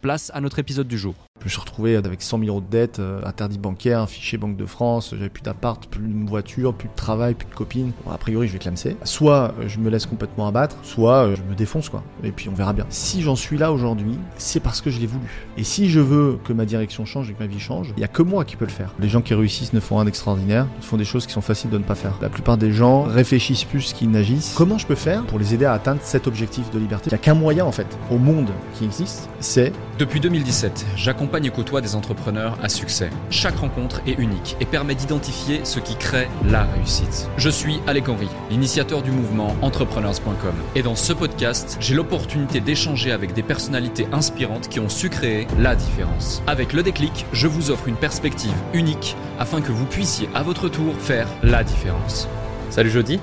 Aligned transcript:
place 0.00 0.30
à 0.34 0.40
notre 0.40 0.58
épisode 0.58 0.88
du 0.88 0.98
jour. 0.98 1.14
Je 1.40 1.46
me 1.46 1.50
suis 1.50 1.60
retrouvé 1.60 1.96
avec 1.96 2.20
100 2.20 2.38
000 2.40 2.50
euros 2.50 2.60
de 2.60 2.66
dette, 2.66 2.98
euh, 2.98 3.22
interdit 3.24 3.58
bancaire, 3.58 4.08
fichier 4.08 4.36
Banque 4.36 4.58
de 4.58 4.66
France, 4.66 5.10
j'avais 5.12 5.30
plus 5.30 5.42
d'appart, 5.42 5.86
plus 5.86 6.06
de 6.06 6.28
voiture, 6.28 6.74
plus 6.74 6.88
de 6.88 6.94
travail, 6.94 7.34
plus 7.34 7.48
de 7.48 7.54
copines. 7.54 7.92
Bon, 8.04 8.10
a 8.10 8.18
priori, 8.18 8.46
je 8.46 8.52
vais 8.52 8.58
clamser. 8.58 8.96
Soit 9.04 9.54
euh, 9.58 9.66
je 9.66 9.78
me 9.78 9.88
laisse 9.88 10.04
complètement 10.04 10.46
abattre, 10.46 10.76
soit 10.82 11.28
euh, 11.28 11.36
je 11.36 11.42
me 11.42 11.54
défonce, 11.54 11.88
quoi. 11.88 12.02
Et 12.24 12.30
puis 12.30 12.50
on 12.50 12.52
verra 12.52 12.74
bien. 12.74 12.84
Si 12.90 13.22
j'en 13.22 13.36
suis 13.36 13.56
là 13.56 13.72
aujourd'hui, 13.72 14.18
c'est 14.36 14.60
parce 14.60 14.82
que 14.82 14.90
je 14.90 15.00
l'ai 15.00 15.06
voulu. 15.06 15.48
Et 15.56 15.64
si 15.64 15.88
je 15.88 16.00
veux 16.00 16.38
que 16.44 16.52
ma 16.52 16.66
direction 16.66 17.06
change 17.06 17.30
et 17.30 17.32
que 17.32 17.42
ma 17.42 17.46
vie 17.46 17.58
change, 17.58 17.94
il 17.96 18.00
y 18.00 18.04
a 18.04 18.08
que 18.08 18.22
moi 18.22 18.44
qui 18.44 18.56
peux 18.56 18.66
le 18.66 18.70
faire. 18.70 18.92
Les 19.00 19.08
gens 19.08 19.22
qui 19.22 19.32
réussissent 19.32 19.72
ne 19.72 19.80
font 19.80 19.96
rien 19.96 20.04
d'extraordinaire, 20.04 20.66
ils 20.78 20.84
font 20.84 20.98
des 20.98 21.04
choses 21.04 21.26
qui 21.26 21.32
sont 21.32 21.40
faciles 21.40 21.70
de 21.70 21.78
ne 21.78 21.84
pas 21.84 21.94
faire. 21.94 22.12
La 22.20 22.28
plupart 22.28 22.58
des 22.58 22.72
gens 22.72 23.04
réfléchissent 23.04 23.64
plus 23.64 23.94
qu'ils 23.94 24.10
n'agissent. 24.10 24.54
Comment 24.58 24.76
je 24.76 24.86
peux 24.86 24.94
faire 24.94 25.24
pour 25.24 25.38
les 25.38 25.54
aider 25.54 25.64
à 25.64 25.72
atteindre 25.72 26.00
cet 26.02 26.26
objectif 26.26 26.70
de 26.70 26.78
liberté? 26.78 27.08
Il 27.10 27.14
n'y 27.14 27.20
a 27.20 27.22
qu'un 27.22 27.34
moyen, 27.34 27.64
en 27.64 27.72
fait, 27.72 27.86
au 28.10 28.18
monde 28.18 28.50
qui 28.74 28.84
existe, 28.84 29.30
c'est... 29.40 29.72
Depuis 30.00 30.18
2017, 30.18 30.86
j'accompagne 30.96 31.44
et 31.44 31.50
côtoie 31.50 31.82
des 31.82 31.94
entrepreneurs 31.94 32.56
à 32.62 32.70
succès. 32.70 33.10
Chaque 33.28 33.56
rencontre 33.56 34.00
est 34.06 34.18
unique 34.18 34.56
et 34.58 34.64
permet 34.64 34.94
d'identifier 34.94 35.60
ce 35.64 35.78
qui 35.78 35.94
crée 35.94 36.26
la 36.48 36.64
réussite. 36.64 37.28
Je 37.36 37.50
suis 37.50 37.80
Alec 37.86 38.08
Henry, 38.08 38.28
l'initiateur 38.48 39.02
du 39.02 39.10
mouvement 39.10 39.54
entrepreneurs.com. 39.60 40.54
Et 40.74 40.80
dans 40.82 40.94
ce 40.94 41.12
podcast, 41.12 41.76
j'ai 41.80 41.94
l'opportunité 41.94 42.60
d'échanger 42.60 43.12
avec 43.12 43.34
des 43.34 43.42
personnalités 43.42 44.06
inspirantes 44.10 44.70
qui 44.70 44.80
ont 44.80 44.88
su 44.88 45.10
créer 45.10 45.46
la 45.58 45.76
différence. 45.76 46.42
Avec 46.46 46.72
le 46.72 46.82
déclic, 46.82 47.26
je 47.34 47.46
vous 47.46 47.70
offre 47.70 47.86
une 47.86 47.96
perspective 47.96 48.56
unique 48.72 49.16
afin 49.38 49.60
que 49.60 49.70
vous 49.70 49.84
puissiez 49.84 50.30
à 50.34 50.42
votre 50.42 50.70
tour 50.70 50.94
faire 50.98 51.28
la 51.42 51.62
différence. 51.62 52.26
Salut 52.70 52.88
Jody. 52.88 53.20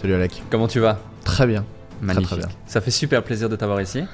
Salut 0.00 0.14
Alec. 0.14 0.44
Comment 0.48 0.68
tu 0.68 0.78
vas? 0.78 1.00
Très 1.24 1.48
bien. 1.48 1.64
Magnifique. 2.00 2.28
Très, 2.28 2.36
très 2.36 2.46
bien. 2.46 2.56
Ça 2.66 2.80
fait 2.80 2.92
super 2.92 3.24
plaisir 3.24 3.48
de 3.48 3.56
t'avoir 3.56 3.80
ici. 3.80 4.04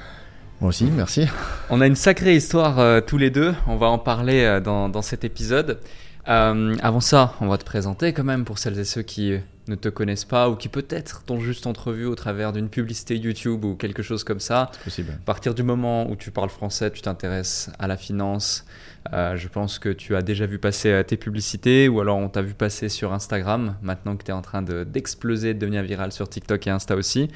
Moi 0.60 0.70
aussi, 0.70 0.86
merci. 0.86 1.26
On 1.68 1.82
a 1.82 1.86
une 1.86 1.96
sacrée 1.96 2.34
histoire 2.34 2.78
euh, 2.78 3.02
tous 3.02 3.18
les 3.18 3.28
deux. 3.28 3.54
On 3.66 3.76
va 3.76 3.88
en 3.88 3.98
parler 3.98 4.42
euh, 4.42 4.58
dans, 4.58 4.88
dans, 4.88 5.02
cet 5.02 5.22
épisode. 5.22 5.80
Euh, 6.28 6.74
avant 6.80 7.00
ça, 7.00 7.34
on 7.42 7.48
va 7.48 7.58
te 7.58 7.64
présenter 7.64 8.14
quand 8.14 8.24
même 8.24 8.46
pour 8.46 8.58
celles 8.58 8.78
et 8.78 8.84
ceux 8.84 9.02
qui 9.02 9.34
ne 9.68 9.74
te 9.74 9.90
connaissent 9.90 10.24
pas 10.24 10.48
ou 10.48 10.56
qui 10.56 10.68
peut-être 10.68 11.24
t'ont 11.24 11.40
juste 11.40 11.66
entrevu 11.66 12.06
au 12.06 12.14
travers 12.14 12.54
d'une 12.54 12.70
publicité 12.70 13.16
YouTube 13.16 13.66
ou 13.66 13.74
quelque 13.74 14.02
chose 14.02 14.24
comme 14.24 14.40
ça. 14.40 14.70
C'est 14.72 14.84
possible. 14.84 15.12
À 15.12 15.24
partir 15.26 15.54
du 15.54 15.62
moment 15.62 16.08
où 16.08 16.16
tu 16.16 16.30
parles 16.30 16.48
français, 16.48 16.90
tu 16.90 17.02
t'intéresses 17.02 17.68
à 17.78 17.86
la 17.86 17.98
finance. 17.98 18.64
Je 19.12 19.46
pense 19.48 19.78
que 19.78 19.90
tu 19.90 20.16
as 20.16 20.22
déjà 20.22 20.46
vu 20.46 20.58
passer 20.58 21.02
tes 21.06 21.16
publicités 21.16 21.86
ou 21.88 22.00
alors 22.00 22.16
on 22.16 22.28
t'a 22.28 22.42
vu 22.42 22.54
passer 22.54 22.88
sur 22.88 23.12
Instagram 23.12 23.76
maintenant 23.82 24.16
que 24.16 24.24
tu 24.24 24.30
es 24.30 24.34
en 24.34 24.42
train 24.42 24.62
d'exploser, 24.62 25.54
de, 25.54 25.58
de 25.58 25.60
devenir 25.60 25.82
viral 25.82 26.10
sur 26.10 26.28
TikTok 26.28 26.66
et 26.66 26.70
Insta 26.70 26.96
aussi. 26.96 27.28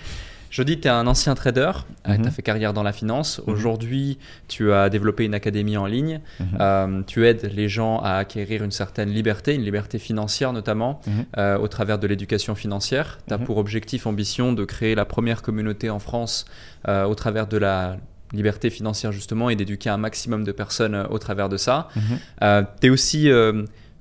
Je 0.51 0.63
dis, 0.65 0.81
tu 0.81 0.89
es 0.89 0.91
un 0.91 1.07
ancien 1.07 1.35
trader, 1.37 1.71
mm 2.07 2.13
-hmm. 2.13 2.23
tu 2.23 2.29
as 2.29 2.31
fait 2.31 2.43
carrière 2.43 2.73
dans 2.73 2.83
la 2.83 2.93
finance. 2.93 3.31
Mm 3.39 3.43
-hmm. 3.43 3.53
Aujourd'hui, 3.53 4.19
tu 4.49 4.73
as 4.73 4.89
développé 4.91 5.25
une 5.25 5.35
académie 5.35 5.77
en 5.77 5.87
ligne. 5.87 6.17
Mm 6.19 6.45
-hmm. 6.45 6.61
euh, 6.61 7.03
tu 7.07 7.19
aides 7.29 7.45
les 7.61 7.69
gens 7.69 7.95
à 8.03 8.13
acquérir 8.23 8.59
une 8.65 8.73
certaine 8.83 9.11
liberté, 9.19 9.55
une 9.55 9.65
liberté 9.71 9.99
financière 9.99 10.53
notamment, 10.53 10.93
euh, 11.39 11.65
au 11.65 11.69
travers 11.69 11.99
de 12.03 12.07
l'éducation 12.11 12.55
financière. 12.55 13.19
Tu 13.29 13.35
as 13.35 13.39
pour 13.47 13.57
objectif, 13.65 14.01
ambition 14.07 14.47
de 14.61 14.65
créer 14.65 14.95
la 15.03 15.05
première 15.05 15.41
communauté 15.43 15.87
en 15.91 16.01
France 16.09 16.35
euh, 16.89 17.05
au 17.13 17.15
travers 17.15 17.47
de 17.47 17.59
la 17.59 17.97
liberté 18.33 18.71
financière 18.71 19.13
justement 19.13 19.51
et 19.51 19.57
d'éduquer 19.57 19.91
un 19.91 20.01
maximum 20.09 20.45
de 20.45 20.53
personnes 20.53 20.95
euh, 20.97 21.15
au 21.15 21.19
travers 21.19 21.49
de 21.49 21.59
ça. 21.67 21.89
Euh, 22.43 22.63
tu 22.81 22.87
es 22.87 22.91
aussi 22.91 23.23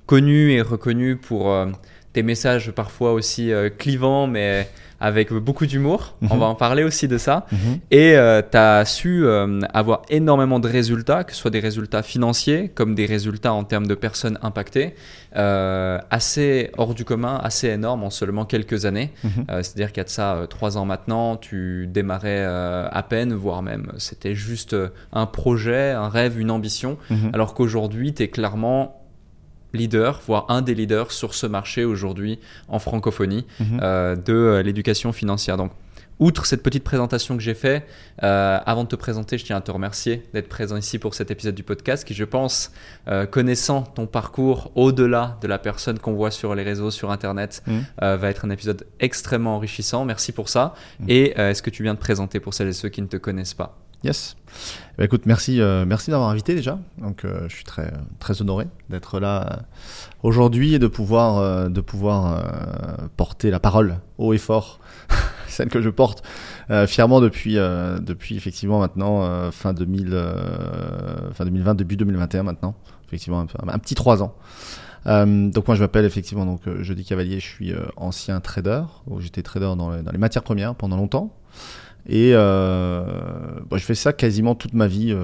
connu 0.06 0.52
et 0.56 0.62
reconnu 0.62 1.16
pour 1.16 1.42
tes 2.12 2.22
messages 2.22 2.72
parfois 2.72 3.12
aussi 3.12 3.52
clivants, 3.78 4.26
mais 4.26 4.68
avec 5.00 5.32
beaucoup 5.32 5.66
d'humour. 5.66 6.16
On 6.30 6.36
va 6.36 6.46
en 6.46 6.54
parler 6.54 6.84
aussi 6.84 7.08
de 7.08 7.18
ça. 7.18 7.46
-hmm. 7.52 7.78
Et 7.90 8.16
euh, 8.16 8.42
tu 8.50 8.56
as 8.56 8.84
su 8.84 9.24
euh, 9.24 9.60
avoir 9.72 10.02
énormément 10.10 10.60
de 10.60 10.68
résultats, 10.68 11.24
que 11.24 11.32
ce 11.32 11.38
soit 11.40 11.50
des 11.50 11.60
résultats 11.60 12.02
financiers 12.02 12.68
comme 12.68 12.94
des 12.94 13.06
résultats 13.06 13.52
en 13.52 13.64
termes 13.64 13.86
de 13.86 13.94
personnes 13.94 14.38
impactées, 14.42 14.94
euh, 15.36 15.98
assez 16.10 16.70
hors 16.76 16.94
du 16.94 17.04
commun, 17.04 17.40
assez 17.42 17.68
énormes 17.68 18.04
en 18.04 18.10
seulement 18.10 18.44
quelques 18.44 18.84
années. 18.84 19.10
Mm 19.24 19.28
-hmm. 19.28 19.62
C'est-à-dire 19.62 19.90
qu'il 19.92 20.00
y 20.02 20.06
a 20.06 20.10
de 20.12 20.16
ça 20.20 20.28
trois 20.56 20.72
ans 20.78 20.86
maintenant, 20.92 21.36
tu 21.48 21.86
démarrais 21.98 22.44
à 23.00 23.02
peine, 23.12 23.32
voire 23.44 23.62
même 23.62 23.84
c'était 24.06 24.34
juste 24.34 24.76
un 25.12 25.26
projet, 25.40 25.90
un 26.04 26.08
rêve, 26.08 26.38
une 26.44 26.50
ambition, 26.50 26.92
alors 27.32 27.50
qu'aujourd'hui, 27.54 28.12
tu 28.14 28.22
es 28.24 28.28
clairement 28.28 28.99
leader, 29.72 30.20
voire 30.26 30.46
un 30.48 30.62
des 30.62 30.74
leaders 30.74 31.12
sur 31.12 31.34
ce 31.34 31.46
marché 31.46 31.84
aujourd'hui 31.84 32.38
en 32.68 32.78
francophonie 32.78 33.46
-hmm. 33.60 33.64
euh, 33.82 34.16
de 34.16 34.32
euh, 34.32 34.62
l'éducation 34.62 35.12
financière. 35.12 35.56
Donc, 35.56 35.72
outre 36.20 36.44
cette 36.44 36.62
petite 36.62 36.84
présentation 36.84 37.36
que 37.36 37.42
j'ai 37.42 37.54
fait, 37.54 37.86
euh, 38.22 38.58
avant 38.66 38.84
de 38.84 38.88
te 38.88 38.96
présenter, 38.96 39.38
je 39.38 39.44
tiens 39.46 39.56
à 39.56 39.60
te 39.62 39.70
remercier 39.70 40.22
d'être 40.34 40.50
présent 40.50 40.76
ici 40.76 40.98
pour 40.98 41.14
cet 41.14 41.30
épisode 41.30 41.54
du 41.54 41.62
podcast 41.62 42.06
qui, 42.06 42.12
je 42.14 42.24
pense, 42.24 42.72
euh, 43.08 43.24
connaissant 43.26 43.82
ton 43.82 44.06
parcours 44.06 44.70
au-delà 44.74 45.38
de 45.40 45.48
la 45.48 45.58
personne 45.58 45.98
qu'on 45.98 46.12
voit 46.12 46.30
sur 46.30 46.54
les 46.54 46.62
réseaux, 46.62 46.90
sur 46.90 47.10
Internet, 47.10 47.62
mmh. 47.66 47.78
euh, 48.02 48.16
va 48.18 48.28
être 48.28 48.44
un 48.44 48.50
épisode 48.50 48.86
extrêmement 49.00 49.56
enrichissant. 49.56 50.04
Merci 50.04 50.32
pour 50.32 50.50
ça. 50.50 50.74
Mmh. 51.00 51.04
Et 51.08 51.40
est-ce 51.40 51.62
que 51.62 51.70
tu 51.70 51.82
viens 51.82 51.94
de 51.94 51.98
présenter 51.98 52.38
pour 52.38 52.52
celles 52.52 52.68
et 52.68 52.74
ceux 52.74 52.90
qui 52.90 53.00
ne 53.00 53.06
te 53.06 53.16
connaissent 53.16 53.54
pas? 53.54 53.78
Yes. 54.02 54.36
Bah, 54.96 55.04
écoute, 55.04 55.26
merci, 55.26 55.60
euh, 55.60 55.84
merci 55.86 56.10
d'avoir 56.10 56.30
invité 56.30 56.54
déjà. 56.54 56.78
Donc, 56.98 57.24
euh, 57.24 57.48
je 57.48 57.54
suis 57.54 57.64
très, 57.64 57.92
très 58.18 58.40
honoré 58.40 58.66
d'être 58.88 59.20
là 59.20 59.46
euh, 59.46 59.56
aujourd'hui 60.22 60.74
et 60.74 60.78
de 60.78 60.86
pouvoir, 60.86 61.70
de 61.70 61.80
pouvoir 61.80 62.42
porter 63.16 63.50
la 63.50 63.60
parole 63.60 63.98
haut 64.18 64.32
et 64.32 64.38
fort, 64.38 64.80
celle 65.48 65.68
que 65.68 65.80
je 65.80 65.90
porte 65.90 66.22
fièrement 66.86 67.20
depuis, 67.20 67.54
depuis 67.54 68.36
effectivement 68.36 68.78
maintenant 68.78 69.50
fin 69.50 69.72
2000, 69.72 70.10
fin 71.32 71.44
2020, 71.44 71.74
début 71.74 71.96
2021 71.96 72.42
maintenant. 72.42 72.74
Effectivement, 73.06 73.40
un, 73.40 73.68
un 73.68 73.78
petit 73.78 73.94
trois 73.94 74.22
ans. 74.22 74.34
Donc 75.06 75.66
moi 75.66 75.74
je 75.74 75.80
m'appelle 75.80 76.04
effectivement 76.04 76.46
donc 76.46 76.60
Jeudi 76.82 77.04
Cavalier, 77.04 77.40
je 77.40 77.46
suis 77.46 77.72
ancien 77.96 78.40
trader, 78.40 78.82
j'étais 79.18 79.42
trader 79.42 79.74
dans 79.76 79.96
dans 80.02 80.12
les, 80.12 80.18
matières 80.18 80.42
premières 80.42 80.74
pendant 80.74 80.96
longtemps. 80.96 81.34
Et 82.08 82.32
euh, 82.34 83.04
bon, 83.68 83.76
je 83.76 83.84
fais 83.84 83.94
ça 83.94 84.12
quasiment 84.12 84.54
toute 84.54 84.72
ma 84.72 84.86
vie, 84.86 85.16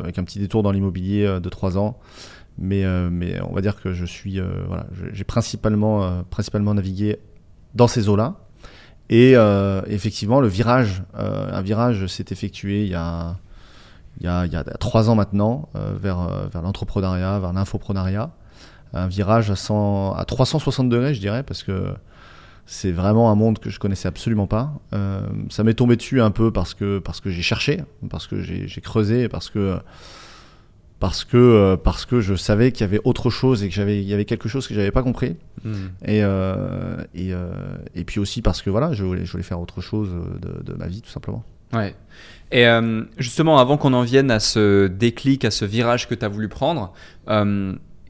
avec 0.00 0.18
un 0.18 0.24
petit 0.24 0.38
détour 0.38 0.62
dans 0.62 0.72
l'immobilier 0.72 1.40
de 1.40 1.48
3 1.48 1.78
ans. 1.78 1.98
Mais, 2.58 2.84
mais 3.10 3.40
on 3.42 3.52
va 3.54 3.60
dire 3.60 3.80
que 3.80 3.92
je 3.92 4.04
suis, 4.04 4.40
voilà, 4.66 4.86
j'ai 5.12 5.24
principalement, 5.24 6.22
principalement 6.30 6.74
navigué 6.74 7.18
dans 7.74 7.88
ces 7.88 8.08
eaux-là. 8.08 8.36
Et 9.08 9.34
effectivement, 9.86 10.40
le 10.40 10.48
virage, 10.48 11.02
un 11.14 11.62
virage 11.62 12.06
s'est 12.06 12.26
effectué 12.30 12.84
il 12.84 12.90
y 12.90 12.94
a, 12.94 13.36
il 14.20 14.26
y 14.26 14.28
a, 14.28 14.46
il 14.46 14.52
y 14.52 14.56
a 14.56 14.62
3 14.64 15.10
ans 15.10 15.14
maintenant 15.14 15.68
vers, 15.74 16.48
vers 16.50 16.62
l'entrepreneuriat, 16.62 17.38
vers 17.38 17.52
l'infoprenariat 17.52 18.30
un 18.94 19.06
virage 19.06 19.50
à, 19.50 19.56
100, 19.56 20.14
à 20.14 20.24
360 20.24 20.88
degrés, 20.88 21.14
je 21.14 21.20
dirais, 21.20 21.42
parce 21.42 21.62
que 21.62 21.94
c'est 22.66 22.92
vraiment 22.92 23.30
un 23.30 23.34
monde 23.34 23.58
que 23.58 23.70
je 23.70 23.78
connaissais 23.78 24.08
absolument 24.08 24.46
pas. 24.46 24.72
Euh, 24.92 25.26
ça 25.50 25.64
m'est 25.64 25.74
tombé 25.74 25.96
dessus 25.96 26.20
un 26.20 26.30
peu 26.30 26.50
parce 26.50 26.74
que, 26.74 26.98
parce 26.98 27.20
que 27.20 27.30
j'ai 27.30 27.42
cherché, 27.42 27.80
parce 28.08 28.26
que 28.26 28.40
j'ai 28.40 28.80
creusé, 28.80 29.28
parce 29.28 29.50
que, 29.50 29.78
parce 31.00 31.24
que 31.24 31.36
euh, 31.36 31.76
parce 31.76 32.06
que 32.06 32.20
je 32.20 32.34
savais 32.36 32.70
qu'il 32.70 32.82
y 32.82 32.84
avait 32.84 33.00
autre 33.02 33.28
chose 33.28 33.64
et 33.64 33.68
que 33.68 33.74
j'avais 33.74 34.00
il 34.00 34.08
y 34.08 34.14
avait 34.14 34.24
quelque 34.24 34.48
chose 34.48 34.68
que 34.68 34.74
j'avais 34.74 34.92
pas 34.92 35.02
compris 35.02 35.36
Hmm. 35.64 35.90
et 36.04 36.24
euh, 36.24 36.96
et, 37.14 37.32
euh, 37.32 37.52
et 37.94 38.02
puis 38.02 38.18
aussi 38.18 38.42
parce 38.42 38.62
que 38.62 38.70
voilà 38.70 38.92
je 38.94 39.04
voulais 39.04 39.24
je 39.24 39.30
voulais 39.30 39.44
faire 39.44 39.60
autre 39.60 39.80
chose 39.80 40.10
de, 40.40 40.60
de 40.62 40.76
ma 40.76 40.88
vie 40.88 41.02
tout 41.02 41.10
simplement 41.10 41.44
Ouais. 41.72 41.94
Et 42.50 42.66
euh, 42.66 43.04
justement, 43.16 43.58
avant 43.58 43.78
qu'on 43.78 43.94
en 43.94 44.02
vienne 44.02 44.30
à 44.30 44.40
ce 44.40 44.88
déclic, 44.88 45.44
à 45.46 45.50
ce 45.50 45.64
virage 45.64 46.06
que 46.06 46.14
tu 46.14 46.22
as 46.24 46.28
voulu 46.28 46.48
prendre, 46.48 46.92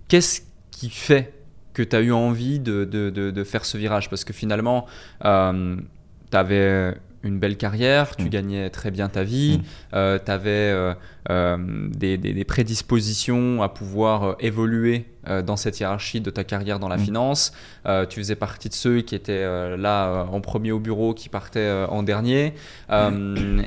qu'est-ce 0.09 0.41
qui 0.73 0.91
fait 0.91 1.33
que 1.75 1.83
tu 1.83 1.97
as 1.97 2.01
eu 2.01 2.13
envie 2.13 2.59
de, 2.61 2.85
de, 2.85 3.11
de, 3.11 3.31
de 3.31 3.45
faire 3.45 3.65
ce 3.65 3.77
virage 3.79 4.09
Parce 4.11 4.25
que 4.25 4.33
finalement, 4.33 4.87
euh, 5.25 5.77
tu 6.31 6.37
avais 6.37 6.95
une 7.25 7.39
belle 7.39 7.57
carrière, 7.57 8.17
tu 8.17 8.25
Mm. 8.25 8.29
gagnais 8.31 8.71
très 8.71 8.91
bien 8.91 9.09
ta 9.09 9.23
vie, 9.23 9.61
Mm. 9.93 10.19
tu 10.25 10.31
avais 10.31 10.95
des, 11.31 12.19
des- 12.19 12.33
des 12.33 12.45
prédispositions 12.45 13.63
à 13.63 13.69
pouvoir 13.69 14.23
euh, 14.25 14.33
évoluer 14.41 15.07
euh, 15.29 15.41
dans 15.41 15.57
cette 15.57 15.79
hiérarchie 15.79 16.21
de 16.21 16.31
ta 16.31 16.43
carrière 16.43 16.79
dans 16.81 16.89
la 16.89 16.97
Mm. 16.97 17.01
finance. 17.05 17.53
Euh, 17.87 18.07
tu 18.07 18.19
faisais 18.19 18.35
partie 18.35 18.69
de 18.69 18.75
ceux 18.75 19.03
qui 19.03 19.15
étaient 19.15 19.33
euh, 19.45 19.77
là 19.77 20.09
euh, 20.09 20.25
en 20.25 20.41
premier 20.41 20.73
au 20.73 20.81
bureau, 20.81 21.15
qui 21.15 21.29
partaient 21.29 21.61
euh, 21.61 21.87
en 21.87 22.03
dernier. 22.03 22.55
Euh, 22.91 23.63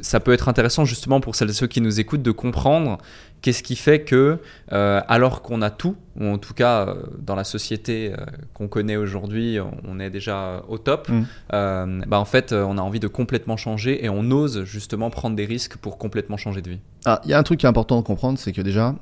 ça 0.00 0.18
peut 0.18 0.32
être 0.32 0.48
intéressant 0.48 0.86
justement 0.86 1.20
pour 1.20 1.34
celles 1.34 1.50
et 1.50 1.52
ceux 1.52 1.66
qui 1.66 1.82
nous 1.82 2.00
écoutent 2.00 2.22
de 2.22 2.30
comprendre 2.30 2.96
qu'est-ce 3.42 3.62
qui 3.62 3.76
fait 3.76 4.02
que, 4.02 4.38
euh, 4.72 5.00
alors 5.08 5.42
qu'on 5.42 5.62
a 5.62 5.70
tout, 5.70 5.96
ou 6.18 6.26
en 6.26 6.38
tout 6.38 6.54
cas 6.54 6.86
euh, 6.86 6.94
dans 7.18 7.34
la 7.34 7.44
société 7.44 8.12
euh, 8.12 8.24
qu'on 8.54 8.68
connaît 8.68 8.96
aujourd'hui, 8.96 9.58
on, 9.86 9.98
est 10.00 10.10
déjà 10.10 10.62
au 10.68 10.78
top, 10.78 11.08
Mm. 11.08 11.22
euh, 11.54 12.00
bah 12.06 12.20
en 12.20 12.24
fait 12.24 12.52
on 12.52 12.76
a 12.78 12.82
envie 12.82 13.00
de 13.00 13.08
complètement 13.08 13.56
changer 13.56 14.04
et 14.04 14.08
on 14.08 14.30
ose 14.30 14.64
justement 14.64 15.10
prendre 15.10 15.34
des 15.36 15.46
risques 15.46 15.76
pour 15.76 15.98
complètement 15.98 16.36
changer 16.36 16.62
de 16.62 16.70
vie. 16.70 16.80
Ah, 17.06 17.20
il 17.24 17.30
y 17.30 17.34
a 17.34 17.38
un 17.38 17.42
truc 17.42 17.60
qui 17.60 17.66
est 17.66 17.68
important 17.68 17.96
de 17.96 18.06
comprendre, 18.06 18.38
c'est 18.38 18.52
que 18.52 18.60
déjà, 18.60 18.94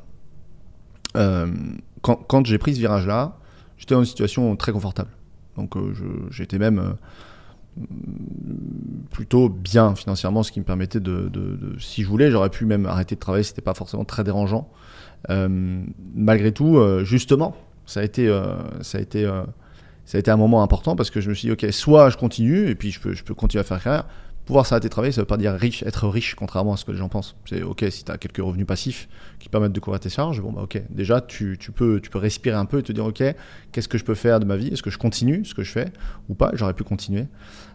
euh, 1.16 1.46
quand, 2.02 2.16
quand 2.16 2.46
j'ai 2.46 2.58
pris 2.58 2.74
ce 2.74 2.80
virage-là, 2.80 3.36
j'étais 3.76 3.94
dans 3.94 4.00
une 4.00 4.06
situation 4.06 4.54
très 4.56 4.72
confortable. 4.72 5.10
Donc 5.56 5.74
j'étais 6.30 6.58
même 6.58 6.94
plutôt 9.10 9.48
bien 9.48 9.94
financièrement, 9.94 10.42
ce 10.42 10.52
qui 10.52 10.60
me 10.60 10.64
permettait 10.64 11.00
de, 11.00 11.30
si 11.78 12.02
je 12.02 12.08
voulais, 12.08 12.30
j'aurais 12.30 12.50
pu 12.50 12.66
même 12.66 12.86
arrêter 12.86 13.14
de 13.14 13.20
travailler, 13.20 13.44
c'était 13.44 13.62
pas 13.62 13.74
forcément 13.74 14.04
très 14.04 14.24
dérangeant. 14.24 14.70
Euh, 15.30 15.82
malgré 16.14 16.52
tout, 16.52 16.76
euh, 16.76 17.04
justement, 17.04 17.56
ça 17.86 18.00
a 18.00 18.04
été, 18.04 18.28
euh, 18.28 18.54
ça 18.82 18.98
a 18.98 19.00
été, 19.00 19.28
ça 20.04 20.18
a 20.18 20.20
été 20.20 20.30
un 20.30 20.36
moment 20.36 20.62
important 20.62 20.94
parce 20.96 21.10
que 21.10 21.20
je 21.20 21.30
me 21.30 21.34
suis 21.34 21.48
dit, 21.48 21.52
ok, 21.52 21.66
soit 21.72 22.10
je 22.10 22.16
continue 22.16 22.68
et 22.68 22.74
puis 22.74 22.90
je 22.90 23.00
peux, 23.00 23.12
je 23.12 23.24
peux 23.24 23.34
continuer 23.34 23.60
à 23.60 23.64
faire 23.64 23.82
carrière. 23.82 24.06
Pouvoir 24.44 24.64
s'arrêter 24.64 24.88
de 24.88 24.92
travailler, 24.92 25.12
ça 25.12 25.20
veut 25.20 25.26
pas 25.26 25.36
dire 25.36 25.52
riche, 25.52 25.82
être 25.82 26.08
riche, 26.08 26.34
contrairement 26.34 26.72
à 26.72 26.78
ce 26.78 26.86
que 26.86 26.92
les 26.92 26.96
gens 26.96 27.10
pensent. 27.10 27.36
C'est 27.44 27.62
ok 27.62 27.84
si 27.90 28.04
tu 28.04 28.10
as 28.10 28.16
quelques 28.16 28.38
revenus 28.38 28.66
passifs 28.66 29.06
qui 29.38 29.50
permettent 29.50 29.72
de 29.72 29.80
couvrir 29.80 30.00
tes 30.00 30.08
charges, 30.08 30.40
bon 30.40 30.52
bah 30.52 30.62
ok. 30.62 30.80
Déjà, 30.88 31.20
tu 31.20 31.58
peux, 31.74 32.00
tu 32.00 32.08
peux 32.08 32.18
respirer 32.18 32.56
un 32.56 32.64
peu 32.64 32.78
et 32.78 32.82
te 32.82 32.92
dire 32.92 33.04
ok, 33.04 33.22
qu'est-ce 33.72 33.88
que 33.88 33.98
je 33.98 34.04
peux 34.04 34.14
faire 34.14 34.40
de 34.40 34.46
ma 34.46 34.56
vie? 34.56 34.68
Est-ce 34.68 34.82
que 34.82 34.88
je 34.88 34.96
continue 34.96 35.44
ce 35.44 35.52
que 35.52 35.62
je 35.62 35.70
fais 35.70 35.92
ou 36.30 36.34
pas? 36.34 36.52
J'aurais 36.54 36.72
pu 36.72 36.82
continuer. 36.82 37.26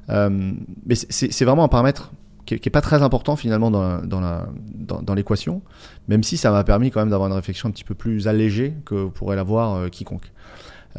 Euh, 0.10 0.52
mais 0.86 0.96
c'est- 0.96 1.46
vraiment 1.46 1.64
un 1.64 1.68
paramètre 1.70 2.12
qui 2.46 2.56
est, 2.56 2.60
qui 2.60 2.68
est 2.70 2.72
pas 2.72 2.82
très 2.82 3.02
important 3.02 3.36
finalement 3.38 3.72
dans 3.72 5.14
l'équation, 5.16 5.62
même 6.10 6.24
si 6.24 6.36
ça 6.38 6.52
m'a 6.52 6.64
permis 6.64 6.92
quand 6.92 7.00
même 7.00 7.10
d'avoir 7.10 7.30
une 7.30 7.36
réflexion 7.36 7.70
un 7.70 7.72
petit 7.72 7.86
peu 7.86 7.96
plus 7.96 8.28
allégée 8.28 8.74
que 8.86 9.08
pourrait 9.08 9.36
l'avoir 9.38 9.76
euh, 9.76 9.88
quiconque. 9.90 10.32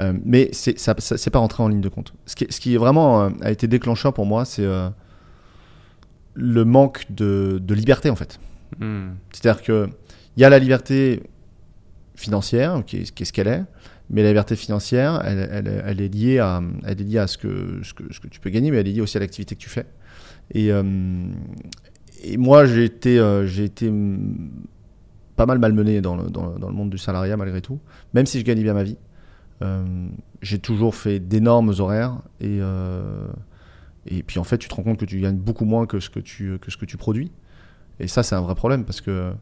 Euh, 0.00 0.12
mais 0.24 0.48
c'est 0.52 0.78
ça, 0.78 0.94
ça- 0.98 1.16
c'est 1.18 1.30
pas 1.30 1.38
rentré 1.38 1.62
en 1.62 1.68
ligne 1.68 1.80
de 1.82 1.88
compte. 1.88 2.14
Ce 2.26 2.34
qui, 2.34 2.46
ce 2.50 2.58
qui 2.60 2.76
vraiment 2.76 3.24
euh, 3.24 3.30
a 3.42 3.50
été 3.50 3.68
déclencheur 3.68 4.12
pour 4.14 4.26
moi, 4.26 4.44
c'est 4.44 4.66
le 6.34 6.64
manque 6.64 7.04
de, 7.10 7.60
de 7.62 7.74
liberté 7.74 8.10
en 8.10 8.16
fait. 8.16 8.40
Hmm. 8.80 9.10
C'est-à-dire 9.32 9.62
que 9.62 9.88
il 10.36 10.40
y 10.40 10.44
a 10.44 10.48
la 10.50 10.58
liberté 10.58 11.22
financière, 12.16 12.82
qui 12.86 12.96
est, 12.98 13.14
qui 13.14 13.22
est 13.22 13.26
ce 13.26 13.32
qu'elle 13.32 13.46
est, 13.48 13.62
mais 14.10 14.22
la 14.22 14.28
liberté 14.28 14.56
financière, 14.56 15.22
elle, 15.24 15.48
elle- 15.50 15.82
elle 15.86 16.00
est 16.00 16.08
liée 16.14 16.38
à, 16.38 16.62
elle 16.84 17.00
est 17.00 17.04
liée 17.04 17.18
à 17.18 17.26
ce 17.26 17.38
que, 17.38 17.80
ce, 17.82 17.94
que, 17.94 18.12
ce 18.12 18.20
que 18.20 18.28
tu 18.28 18.40
peux 18.40 18.50
gagner, 18.50 18.70
mais 18.70 18.78
elle 18.78 18.88
est 18.88 18.92
liée 18.92 19.00
aussi 19.00 19.16
à 19.16 19.20
l'activité 19.20 19.54
que 19.56 19.60
tu 19.60 19.70
fais. 19.70 19.86
Et, 20.52 20.72
euh, 20.72 20.82
et 22.22 22.36
moi, 22.36 22.66
j'ai 22.66 22.84
été, 22.84 23.18
euh, 23.18 23.46
été 23.46 23.90
pas 25.36 25.46
mal 25.46 25.58
malmené 25.58 26.00
dans 26.00 26.16
le, 26.16 26.30
dans, 26.30 26.46
le- 26.46 26.72
monde 26.72 26.90
du 26.90 26.98
salariat 26.98 27.36
malgré 27.36 27.60
tout, 27.60 27.80
même 28.12 28.26
si 28.26 28.38
je 28.38 28.44
gagnais 28.44 28.62
bien 28.62 28.74
ma 28.74 28.84
vie. 28.84 28.96
Euh, 29.62 29.84
j'ai 30.42 30.58
toujours 30.58 30.94
fait 30.94 31.20
d'énormes 31.20 31.72
horaires 31.78 32.18
et, 32.40 32.60
et 34.06 34.22
puis 34.22 34.38
en 34.38 34.44
fait, 34.44 34.58
tu 34.58 34.68
te 34.68 34.74
rends 34.74 34.82
compte 34.82 34.98
que 34.98 35.04
tu 35.04 35.20
gagnes 35.20 35.36
beaucoup 35.38 35.64
moins 35.64 35.86
que 35.86 36.00
ce 36.00 36.10
que 36.10 36.20
tu, 36.20 36.58
que 36.60 36.70
ce 36.70 36.76
que 36.76 36.84
tu 36.84 36.96
produis. 36.96 37.30
Et 38.00 38.08
ça, 38.08 38.22
c'est 38.22 38.34
un 38.34 38.40
vrai 38.42 38.54
problème 38.54 38.84
parce 38.84 39.00
que 39.00 39.32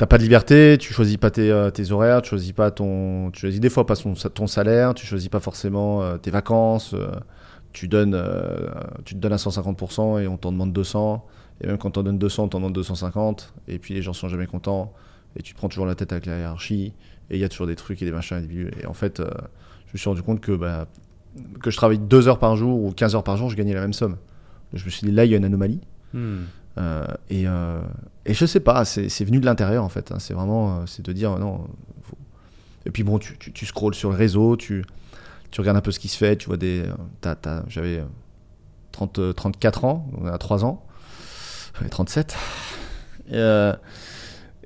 t'as 0.00 0.06
pas 0.06 0.16
de 0.16 0.22
liberté, 0.22 0.78
tu 0.80 0.94
choisis 0.94 1.18
pas 1.18 1.30
tes, 1.30 1.50
euh, 1.50 1.70
tes 1.70 1.92
horaires, 1.92 2.22
tu 2.22 2.30
choisis 2.30 2.52
pas 2.52 2.70
ton, 2.70 3.30
tu 3.32 3.40
choisis 3.42 3.60
des 3.60 3.68
fois 3.68 3.84
pas 3.84 3.94
son- 3.94 4.14
ton 4.14 4.46
salaire, 4.46 4.94
tu 4.94 5.04
choisis 5.04 5.28
pas 5.28 5.40
forcément 5.40 6.02
euh, 6.02 6.16
tes 6.16 6.30
vacances, 6.30 6.94
euh, 6.94 7.10
tu 7.74 7.86
donnes, 7.86 8.18
tu 9.04 9.14
te 9.14 9.20
donnes 9.20 9.34
à 9.34 9.36
150% 9.36 10.18
et 10.22 10.26
on 10.26 10.38
t'en 10.38 10.52
demande 10.52 10.72
200, 10.72 11.22
et 11.62 11.66
même 11.66 11.76
quand 11.76 11.90
t'en 11.90 12.02
donne 12.02 12.18
200, 12.18 12.44
on 12.44 12.48
t'en 12.48 12.58
demande 12.60 12.72
250, 12.72 13.52
et 13.68 13.78
puis 13.78 13.92
les 13.92 14.00
gens 14.00 14.14
sont 14.14 14.28
jamais 14.28 14.46
contents, 14.46 14.94
et 15.36 15.42
tu 15.42 15.52
te 15.52 15.58
prends 15.58 15.68
toujours 15.68 15.84
la 15.84 15.94
tête 15.94 16.12
avec 16.12 16.24
la 16.24 16.38
hiérarchie, 16.38 16.94
et 17.28 17.34
il 17.36 17.38
y 17.38 17.44
a 17.44 17.50
toujours 17.50 17.66
des 17.66 17.76
trucs 17.76 18.00
et 18.00 18.06
des 18.06 18.10
machins, 18.10 18.38
et, 18.42 18.46
des- 18.46 18.70
et 18.82 18.86
en 18.86 18.94
fait, 18.94 19.18
je 19.18 19.92
me 19.92 19.98
suis 19.98 20.08
rendu 20.08 20.22
compte 20.22 20.40
que, 20.40 20.52
bah, 20.52 20.86
que 21.62 21.70
je 21.70 21.76
travaille 21.76 21.98
2 21.98 22.26
heures 22.26 22.38
par 22.38 22.56
jour 22.56 22.82
ou 22.82 22.90
15 22.90 23.14
heures 23.14 23.22
par 23.22 23.36
jour, 23.36 23.50
je 23.50 23.56
gagnais 23.56 23.74
la 23.74 23.82
même 23.82 23.92
somme. 23.92 24.16
Je 24.72 24.82
me 24.84 24.90
suis 24.90 25.06
dit, 25.06 25.12
là, 25.12 25.26
il 25.26 25.30
y 25.30 25.34
a 25.34 25.36
une 25.36 25.44
anomalie. 25.44 25.80
Hmm. 26.14 26.38
Euh, 26.78 27.04
et, 27.28 27.46
euh, 27.46 27.80
et 28.26 28.34
je 28.34 28.44
sais 28.46 28.60
pas, 28.60 28.84
c'est 28.84 29.24
venu 29.24 29.40
de 29.40 29.46
l'intérieur 29.46 29.84
en 29.84 29.88
fait. 29.88 30.12
hein. 30.12 30.18
C'est 30.18 30.34
vraiment, 30.34 30.80
euh, 30.80 30.86
c'est 30.86 31.04
de 31.04 31.12
dire 31.12 31.38
non. 31.38 31.66
Et 32.86 32.90
puis 32.90 33.02
bon, 33.02 33.18
tu, 33.18 33.36
tu, 33.38 33.66
scrolles 33.66 33.94
sur 33.94 34.10
le 34.10 34.16
réseau, 34.16 34.56
tu, 34.56 34.84
tu 35.50 35.60
regardes 35.60 35.76
un 35.76 35.82
peu 35.82 35.90
ce 35.90 35.98
qui 35.98 36.08
se 36.08 36.16
fait, 36.16 36.36
tu 36.36 36.46
vois 36.46 36.56
des. 36.56 36.84
euh, 37.26 37.60
J'avais 37.68 37.98
euh, 37.98 38.04
30, 38.92 39.18
euh, 39.18 39.32
34 39.32 39.84
ans, 39.84 40.08
donc 40.12 40.26
à 40.28 40.38
3 40.38 40.64
ans, 40.64 40.84
J'avais 41.76 41.90
37. 41.90 42.36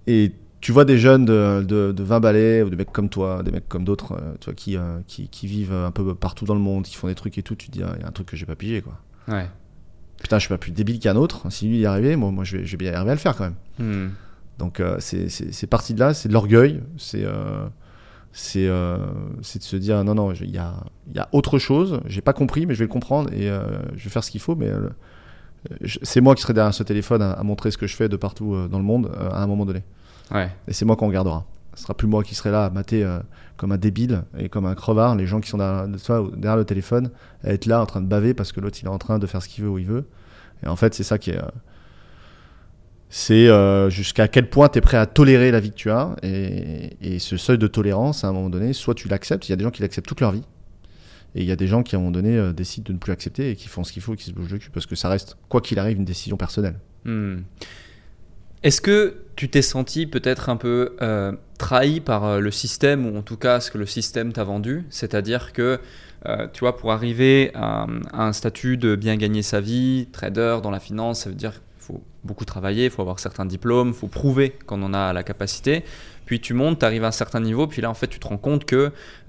Et, 0.06 0.33
tu 0.61 0.73
vois 0.73 0.87
des 0.87 0.97
jeunes 0.97 1.27
de, 1.27 1.62
de, 1.62 1.93
de 1.93 2.03
20 2.03 2.21
balais, 2.21 2.62
ou 2.62 2.71
des 2.71 2.77
mecs 2.77 2.91
comme 2.91 3.11
toi, 3.11 3.43
des 3.43 3.51
mecs 3.51 3.69
comme 3.69 3.85
d'autres, 3.85 4.17
qui, 4.56 4.79
qui, 5.06 5.29
qui 5.29 5.47
vivent 5.47 5.75
un 5.75 5.91
peu 5.91 6.15
partout 6.15 6.47
dans 6.47 6.55
le 6.55 6.61
monde, 6.61 6.85
qui 6.85 6.95
font 6.97 7.06
des 7.09 7.15
trucs 7.15 7.37
et 7.37 7.43
tout, 7.43 7.55
tu 7.55 7.67
te 7.67 7.73
dis, 7.73 7.83
ah, 7.83 7.93
il 7.97 8.01
y 8.01 8.05
a 8.05 8.09
un 8.09 8.12
truc 8.12 8.29
que 8.29 8.37
j'ai 8.37 8.47
pas 8.47 8.56
pigé 8.56 8.81
quoi. 8.81 8.99
Ouais. 9.29 9.47
Putain, 10.25 10.38
je 10.38 10.47
suis 10.47 10.49
pas 10.49 10.56
plus 10.59 10.73
débile 10.73 10.99
qu'un 10.99 11.17
autre. 11.17 11.50
Si 11.53 11.69
lui 11.69 11.76
y 11.79 11.82
est 11.82 11.87
arrivé, 11.87 12.17
moi, 12.17 12.31
moi 12.31 12.44
je, 12.44 12.56
vais, 12.56 12.65
je 12.65 12.71
vais 12.73 12.79
bien 12.79 12.94
arriver 12.94 13.11
à 13.11 13.15
le 13.15 13.21
faire 13.21 13.37
quand 13.37 13.44
même. 13.44 13.55
Hmm. 13.79 14.09
Donc 14.59 14.81
euh, 14.81 14.97
c'est- 14.99 15.67
parti 15.67 15.93
de 15.93 16.00
là, 16.00 16.15
c'est 16.15 16.29
de 16.29 16.32
l'orgueil, 16.32 16.81
c'est 16.97 17.25
euh, 17.25 17.67
c'est 18.32 18.67
euh, 18.67 18.97
de 19.37 19.43
se 19.43 19.76
dire 19.76 20.03
non 20.03 20.15
non, 20.15 20.32
il 20.32 20.50
y 20.50 20.56
a, 20.59 20.73
y 21.15 21.19
a 21.19 21.29
autre 21.32 21.59
chose, 21.59 22.00
j'ai 22.06 22.23
pas 22.23 22.32
compris 22.32 22.65
mais 22.65 22.73
je 22.75 22.79
vais 22.79 22.85
le 22.87 22.91
comprendre 22.91 23.31
et 23.35 23.50
euh, 23.50 23.61
je 23.97 24.05
vais 24.05 24.11
faire 24.11 24.25
ce 24.25 24.31
qu'il 24.31 24.41
faut 24.41 24.55
mais 24.56 24.69
euh, 24.71 24.88
c'est 26.03 26.21
moi 26.21 26.35
qui 26.35 26.43
serai 26.43 26.55
derrière 26.55 26.73
ce 26.73 26.82
téléphone 26.85 27.20
à, 27.20 27.32
à 27.32 27.43
montrer 27.43 27.70
ce 27.70 27.77
que 27.79 27.87
je 27.87 27.94
fais 27.96 28.08
de 28.08 28.17
partout 28.17 28.56
dans 28.69 28.79
le 28.79 28.84
monde 28.84 29.10
à 29.31 29.43
un 29.43 29.46
moment 29.46 29.67
donné. 29.67 29.82
Ouais. 30.32 30.51
Et 30.69 30.72
c'est 30.72 30.84
moi 30.84 30.96
qu'on 30.96 31.08
regardera. 31.08 31.44
Ce 31.75 31.82
sera 31.82 31.94
plus 31.94 32.06
moi 32.08 32.22
qui 32.22 32.34
serai 32.34 32.51
là 32.51 32.65
à 32.67 32.70
mater 32.70 33.05
comme 33.56 33.73
un 33.73 33.79
débile 33.79 34.25
et 34.39 34.49
comme 34.49 34.67
un 34.67 34.75
crevard 34.75 35.15
les 35.15 35.27
gens 35.27 35.41
qui 35.41 35.49
sont 35.49 35.58
derrière, 35.58 36.56
le 36.56 36.65
téléphone 36.65 37.11
à 37.43 37.53
être 37.53 37.67
là 37.67 37.81
en 37.81 37.87
train 37.87 38.01
de 38.01 38.06
baver 38.06 38.34
parce 38.34 38.53
que 38.53 38.61
l'autre 38.61 38.79
il 38.82 38.87
est 38.87 38.91
en 38.91 38.99
train 38.99 39.19
de 39.19 39.27
faire 39.27 39.43
ce 39.43 39.49
qu'il 39.49 39.65
veut 39.65 39.70
où 39.70 39.79
il 39.79 39.87
veut. 39.87 40.06
Et 40.63 40.69
en 40.69 40.77
fait, 40.77 40.94
c'est 40.94 41.03
ça 41.05 41.19
qui 41.19 41.31
est. 41.31 41.39
euh, 41.39 41.49
c'est 43.11 43.49
euh, 43.49 43.91
jusqu'à 43.91 44.27
quel 44.27 44.51
point 44.51 44.69
tu 44.69 44.79
es 44.79 44.81
prêt 44.81 44.96
à 44.96 45.06
tolérer 45.06 45.51
la 45.51 45.61
vie 45.61 45.70
que 45.70 45.77
tu 45.77 45.91
as. 45.91 46.17
Et, 46.23 46.96
et 47.01 47.19
ce 47.19 47.37
seuil 47.37 47.58
de 47.58 47.67
tolérance, 47.67 48.25
à 48.25 48.29
un 48.29 48.32
moment 48.32 48.51
donné, 48.51 48.73
soit 48.73 48.94
tu 48.94 49.08
l'acceptes, 49.08 49.49
il 49.49 49.53
y 49.53 49.55
a 49.55 49.56
des 49.56 49.63
gens 49.63 49.70
qui 49.70 49.82
l'acceptent 49.82 50.08
toute 50.08 50.20
leur 50.20 50.32
vie. 50.32 50.43
Et 51.37 51.43
il 51.43 51.46
y 51.46 51.53
a 51.53 51.56
des 51.56 51.67
gens 51.67 51.82
qui, 51.82 51.94
à 51.94 51.99
un 51.99 52.01
moment 52.01 52.13
donné, 52.13 52.37
euh, 52.37 52.53
décident 52.53 52.87
de 52.89 52.93
ne 52.93 52.99
plus 52.99 53.13
accepter 53.13 53.51
et 53.51 53.56
qui 53.56 53.69
font 53.69 53.84
ce 53.84 53.93
qu'il 53.93 54.03
faut, 54.03 54.15
qui 54.15 54.25
se 54.25 54.32
bougent 54.32 54.53
le 54.53 54.58
cul, 54.58 54.70
parce 54.70 54.87
que 54.87 54.94
ça 54.96 55.08
reste, 55.08 55.37
quoi 55.49 55.61
qu'il 55.61 55.79
arrive, 55.79 55.96
une 55.96 56.05
décision 56.05 56.37
personnelle. 56.37 56.77
Hmm. 57.05 57.39
Est-ce 58.65 58.81
que 58.81 59.17
tu 59.37 59.51
t'es 59.51 59.61
senti 59.61 60.06
peut-être 60.06 60.49
un 60.49 60.56
peu 60.56 60.97
euh, 61.03 61.33
trahi 61.59 62.01
par 62.01 62.25
euh, 62.25 62.41
le 62.41 62.51
système, 62.51 63.06
ou 63.06 63.19
en 63.19 63.21
tout 63.21 63.37
cas 63.37 63.61
ce 63.61 63.71
que 63.71 63.77
le 63.77 63.85
système 63.85 64.33
t'a 64.33 64.43
vendu? 64.43 64.87
C'est-à-dire 64.89 65.53
que, 65.53 65.79
euh, 66.25 66.47
tu 66.51 66.61
vois, 66.61 66.75
pour 66.79 66.91
arriver 66.91 67.51
à, 67.55 67.87
un 68.15 68.33
statut 68.33 68.79
de 68.79 68.97
bien 68.97 69.17
gagner 69.17 69.43
sa 69.43 69.61
vie, 69.61 70.09
trader 70.13 70.61
dans 70.63 70.71
la 70.71 70.81
finance, 70.81 71.25
ça 71.25 71.29
veut 71.29 71.35
dire 71.35 71.53
qu'il 71.53 71.61
faut 71.77 72.03
beaucoup 72.25 72.47
travailler, 72.47 72.87
il 72.87 72.91
faut 72.91 73.03
avoir 73.03 73.19
certains 73.19 73.44
diplômes, 73.44 73.89
il 73.89 73.94
faut 73.94 74.09
prouver 74.09 74.55
qu'on 74.65 74.83
en 74.83 74.94
a 74.94 75.13
la 75.13 75.23
capacité. 75.23 75.85
Puis 76.25 76.41
tu 76.41 76.55
montes, 76.55 76.79
tu 76.79 76.87
arrives 76.87 77.05
à 77.05 77.09
un 77.09 77.13
certain 77.13 77.41
niveau, 77.41 77.67
puis 77.67 77.83
là 77.83 77.91
en 77.91 77.94
fait 77.94 78.06
tu 78.06 78.19
te 78.19 78.27
rends 78.27 78.39
compte 78.39 78.65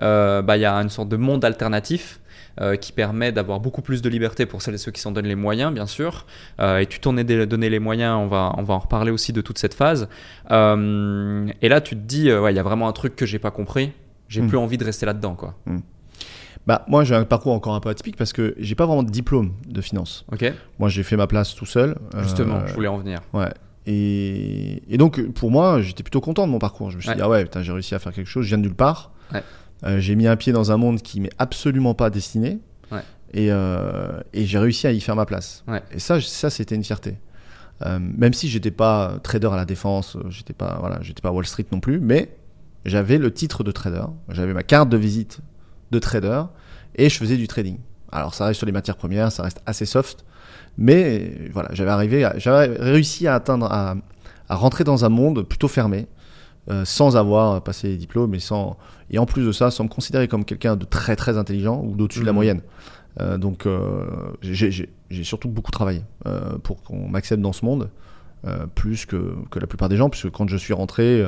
euh, 0.01 0.41
bah, 0.41 0.55
y 0.55 0.63
a 0.63 0.73
une 0.75 0.89
sorte 0.89 1.09
de 1.09 1.17
monde 1.17 1.43
alternatif 1.43 2.21
euh, 2.61 2.75
qui 2.75 2.91
permet 2.91 3.31
d'avoir 3.31 3.59
beaucoup 3.59 3.81
plus 3.81 4.01
de 4.01 4.09
liberté 4.09 4.45
pour 4.45 4.61
celles 4.61 4.75
et 4.75 4.77
ceux 4.77 4.91
qui 4.91 5.01
s'en 5.01 5.11
donnent 5.11 5.27
les 5.27 5.35
moyens, 5.35 5.73
bien 5.73 5.85
sûr. 5.85 6.25
Euh, 6.59 6.77
et 6.79 6.85
tu 6.85 6.99
t'en 6.99 7.17
es 7.17 7.23
donné 7.45 7.69
les 7.69 7.79
moyens, 7.79 8.17
on 8.17 8.27
va, 8.27 8.53
on 8.57 8.63
va 8.63 8.73
en 8.75 8.79
reparler 8.79 9.11
aussi 9.11 9.33
de 9.33 9.41
toute 9.41 9.57
cette 9.57 9.73
phase. 9.73 10.07
Euh, 10.51 11.47
et 11.61 11.69
là, 11.69 11.81
tu 11.81 11.95
te 11.95 12.01
dis, 12.01 12.31
ouais, 12.31 12.53
il 12.53 12.55
y 12.55 12.59
a 12.59 12.63
vraiment 12.63 12.87
un 12.87 12.93
truc 12.93 13.15
que 13.15 13.25
j'ai 13.25 13.39
pas 13.39 13.51
compris. 13.51 13.91
J'ai 14.27 14.41
Mm. 14.41 14.47
plus 14.47 14.57
envie 14.57 14.77
de 14.77 14.83
rester 14.85 15.05
là-dedans, 15.05 15.35
quoi. 15.35 15.53
Bah, 16.67 16.83
moi, 16.87 17.03
j'ai 17.03 17.13
un 17.13 17.25
parcours 17.25 17.53
encore 17.53 17.75
un 17.75 17.79
peu 17.79 17.89
atypique 17.89 18.15
parce 18.17 18.33
que 18.33 18.55
j'ai 18.57 18.73
pas 18.73 18.87
vraiment 18.87 19.03
de 19.03 19.11
diplôme 19.11 19.51
de 19.67 19.81
finance. 19.81 20.25
Ok 20.31 20.51
Moi, 20.79 20.89
j'ai 20.89 21.03
fait 21.03 21.15
ma 21.15 21.27
place 21.27 21.53
tout 21.53 21.67
seul. 21.67 21.95
Justement, 22.23 22.65
je 22.65 22.73
voulais 22.73 22.87
en 22.87 22.97
venir. 22.97 23.19
Ouais. 23.33 23.51
Et, 23.85 24.81
et 24.91 24.97
donc, 24.97 25.21
pour 25.33 25.51
moi, 25.51 25.81
j'étais 25.81 26.01
plutôt 26.01 26.21
content 26.21 26.47
de 26.47 26.51
mon 26.51 26.57
parcours. 26.57 26.89
Je 26.89 26.95
me 26.97 27.01
suis 27.01 27.09
Ouais. 27.11 27.15
dit, 27.15 27.21
ah 27.21 27.29
ouais, 27.29 27.45
j'ai 27.61 27.71
réussi 27.71 27.93
à 27.93 27.99
faire 27.99 28.13
quelque 28.13 28.27
chose, 28.27 28.43
je 28.45 28.49
viens 28.49 28.57
de 28.57 28.63
nulle 28.63 28.73
part. 28.73 29.11
Ouais. 29.31 29.43
Euh, 29.83 29.99
j'ai 29.99 30.15
mis 30.15 30.27
un 30.27 30.35
pied 30.35 30.53
dans 30.53 30.71
un 30.71 30.77
monde 30.77 31.01
qui 31.01 31.19
m'est 31.19 31.33
absolument 31.37 31.93
pas 31.93 32.09
destiné. 32.09 32.59
Ouais. 32.91 33.01
Et, 33.33 33.51
euh, 33.51 34.21
et 34.33 34.45
j'ai 34.45 34.57
réussi 34.57 34.87
à 34.87 34.91
y 34.91 35.01
faire 35.01 35.15
ma 35.15 35.25
place. 35.25 35.63
Ouais. 35.67 35.83
Et 35.91 35.99
ça, 35.99 36.21
ça 36.21 36.49
c'était 36.49 36.75
une 36.75 36.83
fierté. 36.83 37.17
Euh, 37.85 37.99
même 37.99 38.33
si 38.33 38.47
j'étais 38.47 38.71
pas 38.71 39.17
trader 39.21 39.49
à 39.51 39.57
la 39.57 39.65
défense, 39.65 40.17
j'étais 40.29 40.53
pas, 40.53 40.77
voilà, 40.79 40.99
j'étais 41.01 41.21
pas 41.21 41.31
Wall 41.31 41.45
Street 41.45 41.65
non 41.71 41.81
plus, 41.81 41.99
mais 41.99 42.37
j'avais 42.85 43.17
le 43.17 43.33
titre 43.33 43.63
de 43.65 43.71
trader, 43.71 44.05
j'avais 44.29 44.53
ma 44.53 44.63
carte 44.63 44.87
de 44.87 44.95
visite 44.95 45.39
de 45.91 45.99
trader 45.99 46.43
et 46.95 47.09
je 47.09 47.17
faisais 47.17 47.35
du 47.35 47.47
trading. 47.47 47.77
Alors 48.13 48.33
ça 48.33 48.45
reste 48.45 48.59
sur 48.59 48.65
les 48.65 48.71
matières 48.71 48.95
premières, 48.95 49.29
ça 49.29 49.43
reste 49.43 49.61
assez 49.65 49.85
soft, 49.85 50.23
mais 50.77 51.49
voilà, 51.51 51.67
j'avais 51.73 51.89
arrivé, 51.91 52.29
j'avais 52.37 52.77
réussi 52.77 53.27
à 53.27 53.35
atteindre, 53.35 53.65
à, 53.69 53.95
à 54.47 54.55
rentrer 54.55 54.85
dans 54.85 55.03
un 55.03 55.09
monde 55.09 55.43
plutôt 55.43 55.67
fermé, 55.67 56.07
euh, 56.69 56.83
sans 56.85 57.15
avoir 57.17 57.61
passé 57.63 57.89
les 57.89 57.97
diplômes 57.97 58.33
et 58.35 58.39
sans, 58.39 58.77
et 59.11 59.17
en 59.19 59.25
plus 59.25 59.45
de 59.45 59.51
ça, 59.51 59.71
sans 59.71 59.83
me 59.83 59.89
considérer 59.89 60.27
comme 60.27 60.45
quelqu'un 60.45 60.75
de 60.75 60.85
très 60.85 61.15
très 61.15 61.37
intelligent 61.37 61.81
ou 61.83 61.95
d'au-dessus 61.95 62.21
de 62.21 62.25
la 62.25 62.31
Mhm. 62.31 62.35
moyenne. 62.35 62.61
Euh, 63.21 63.37
donc 63.37 63.65
euh, 63.65 64.05
j'ai- 64.41 64.89
surtout 65.23 65.47
beaucoup 65.47 65.71
travaillé 65.71 66.01
pour 66.63 66.81
qu'on 66.83 67.07
m'accepte 67.07 67.41
dans 67.41 67.53
ce 67.53 67.63
monde, 67.65 67.89
plus 68.75 69.05
que, 69.05 69.35
que 69.51 69.59
la 69.59 69.67
plupart 69.67 69.87
des 69.89 69.95
gens, 69.97 70.09
puisque 70.09 70.29
quand 70.31 70.47
je 70.49 70.57
suis 70.57 70.73
rentré 70.73 71.25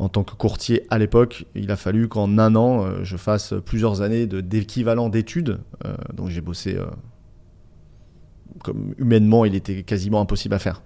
en 0.00 0.08
tant 0.08 0.24
que 0.24 0.34
courtier 0.34 0.84
à 0.90 0.98
l'époque, 0.98 1.46
il 1.54 1.70
a 1.70 1.76
fallu 1.76 2.08
qu'en 2.08 2.36
un 2.38 2.56
an, 2.56 2.84
euh, 2.84 3.04
je 3.04 3.16
fasse 3.16 3.54
plusieurs 3.64 4.00
années 4.02 4.26
d'équivalent 4.26 5.08
d'études. 5.08 5.60
Euh, 5.84 5.94
donc 6.12 6.30
j'ai 6.30 6.40
bossé 6.40 6.76
euh, 6.76 6.84
comme 8.62 8.94
humainement, 8.98 9.44
il 9.44 9.54
était 9.54 9.82
quasiment 9.82 10.20
impossible 10.20 10.54
à 10.54 10.58
faire 10.58 10.82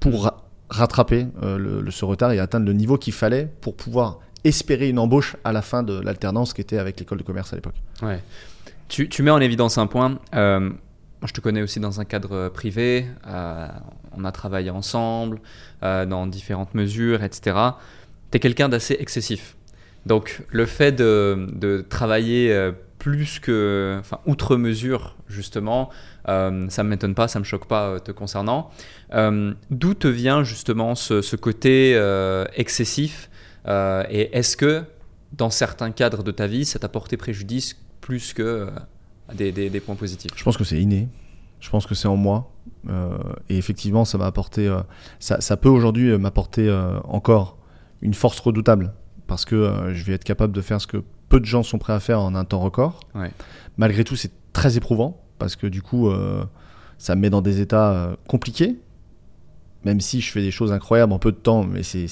pour 0.00 0.32
rattraper 0.70 1.26
euh, 1.42 1.84
ce 1.90 2.04
retard 2.04 2.32
et 2.32 2.38
atteindre 2.38 2.66
le 2.66 2.72
niveau 2.72 2.96
qu'il 2.96 3.12
fallait 3.12 3.48
pour 3.60 3.76
pouvoir 3.76 4.20
espérer 4.44 4.88
une 4.88 4.98
embauche 4.98 5.36
à 5.44 5.52
la 5.52 5.60
fin 5.62 5.82
de 5.82 6.00
l'alternance 6.00 6.54
qui 6.54 6.60
était 6.62 6.78
avec 6.78 6.98
l'école 6.98 7.18
de 7.18 7.22
commerce 7.24 7.52
à 7.52 7.56
l'époque. 7.56 7.74
Ouais. 8.02 8.20
Tu, 8.88 9.08
tu 9.08 9.22
mets 9.22 9.30
en 9.30 9.40
évidence 9.40 9.76
un 9.78 9.86
point. 9.86 10.18
euh, 10.34 10.70
je 11.26 11.32
te 11.34 11.40
connais 11.42 11.60
aussi 11.60 11.80
dans 11.80 12.00
un 12.00 12.06
cadre 12.06 12.48
privé. 12.48 13.06
euh, 13.26 13.68
on 14.16 14.24
a 14.24 14.32
travaillé 14.32 14.70
ensemble 14.70 15.40
dans 15.82 16.26
différentes 16.26 16.74
mesures, 16.74 17.22
etc. 17.22 17.56
Tu 18.30 18.36
es 18.36 18.40
quelqu'un 18.40 18.68
d'assez 18.70 18.96
excessif. 18.98 19.56
Donc, 20.06 20.42
le 20.50 20.64
fait 20.66 20.92
de, 20.92 21.46
de 21.52 21.84
travailler 21.88 22.70
plus 23.00 23.40
que. 23.40 23.96
Enfin, 23.98 24.20
outre 24.26 24.56
mesure, 24.56 25.16
justement, 25.26 25.90
euh, 26.28 26.68
ça 26.68 26.84
ne 26.84 26.88
m'étonne 26.88 27.16
pas, 27.16 27.26
ça 27.26 27.40
ne 27.40 27.44
me 27.44 27.46
choque 27.46 27.66
pas 27.66 27.88
euh, 27.88 27.98
te 27.98 28.12
concernant. 28.12 28.70
Euh, 29.14 29.52
D'où 29.70 29.94
te 29.94 30.06
vient 30.06 30.44
justement 30.44 30.94
ce, 30.94 31.34
côté 31.34 31.94
excessif 32.54 33.28
Et 33.66 34.30
est-ce 34.38 34.56
que, 34.56 34.84
dans 35.32 35.50
certains 35.50 35.90
cadres 35.90 36.22
de 36.22 36.30
ta 36.30 36.46
vie, 36.46 36.64
ça 36.64 36.78
t'a 36.78 36.88
porté 36.88 37.16
préjudice 37.16 37.76
plus 38.00 38.32
que 38.32 38.68
des, 39.34 39.80
points 39.80 39.96
positifs? 39.96 40.30
Je 40.36 40.44
pense 40.44 40.56
que 40.56 40.64
c'est 40.64 40.80
inné. 40.80 41.08
Je 41.58 41.70
pense 41.70 41.86
que 41.86 41.94
c'est 41.94 42.08
en 42.08 42.16
moi. 42.16 42.52
Et 43.48 43.56
effectivement, 43.56 44.04
ça 44.04 44.18
m'a 44.18 44.26
apporté. 44.26 44.70
ça, 45.18 45.56
peut 45.56 45.70
aujourd'hui 45.70 46.16
m'apporter 46.18 46.70
encore 47.04 47.56
une 48.02 48.14
force 48.14 48.38
redoutable. 48.40 48.92
Parce 49.26 49.44
que 49.44 49.90
je 49.92 50.04
vais 50.04 50.14
être 50.14 50.24
capable 50.24 50.52
de 50.52 50.60
faire 50.60 50.80
ce 50.80 50.86
que 50.86 51.02
peu 51.30 51.40
de 51.40 51.46
gens 51.46 51.62
sont 51.62 51.78
prêts 51.78 51.94
à 51.94 52.00
faire 52.00 52.20
en 52.20 52.34
un 52.34 52.44
temps 52.44 52.60
record. 52.60 53.00
Ouais. 53.14 53.30
Malgré 53.78 54.04
tout, 54.04 54.16
c'est 54.16 54.32
très 54.52 54.76
éprouvant. 54.76 55.22
Parce 55.38 55.56
que 55.56 55.66
du 55.66 55.80
coup, 55.80 56.10
euh, 56.10 56.44
ça 56.98 57.14
me 57.14 57.22
met 57.22 57.30
dans 57.30 57.40
des 57.40 57.62
états 57.62 57.92
euh, 57.92 58.16
compliqués. 58.28 58.76
Même 59.86 60.02
si 60.02 60.20
je 60.20 60.30
fais 60.30 60.42
des 60.42 60.50
choses 60.50 60.72
incroyables 60.72 61.10
en 61.14 61.18
peu 61.18 61.32
de 61.32 61.38
temps, 61.38 61.64
mais 61.64 61.82
c'est, 61.82 62.04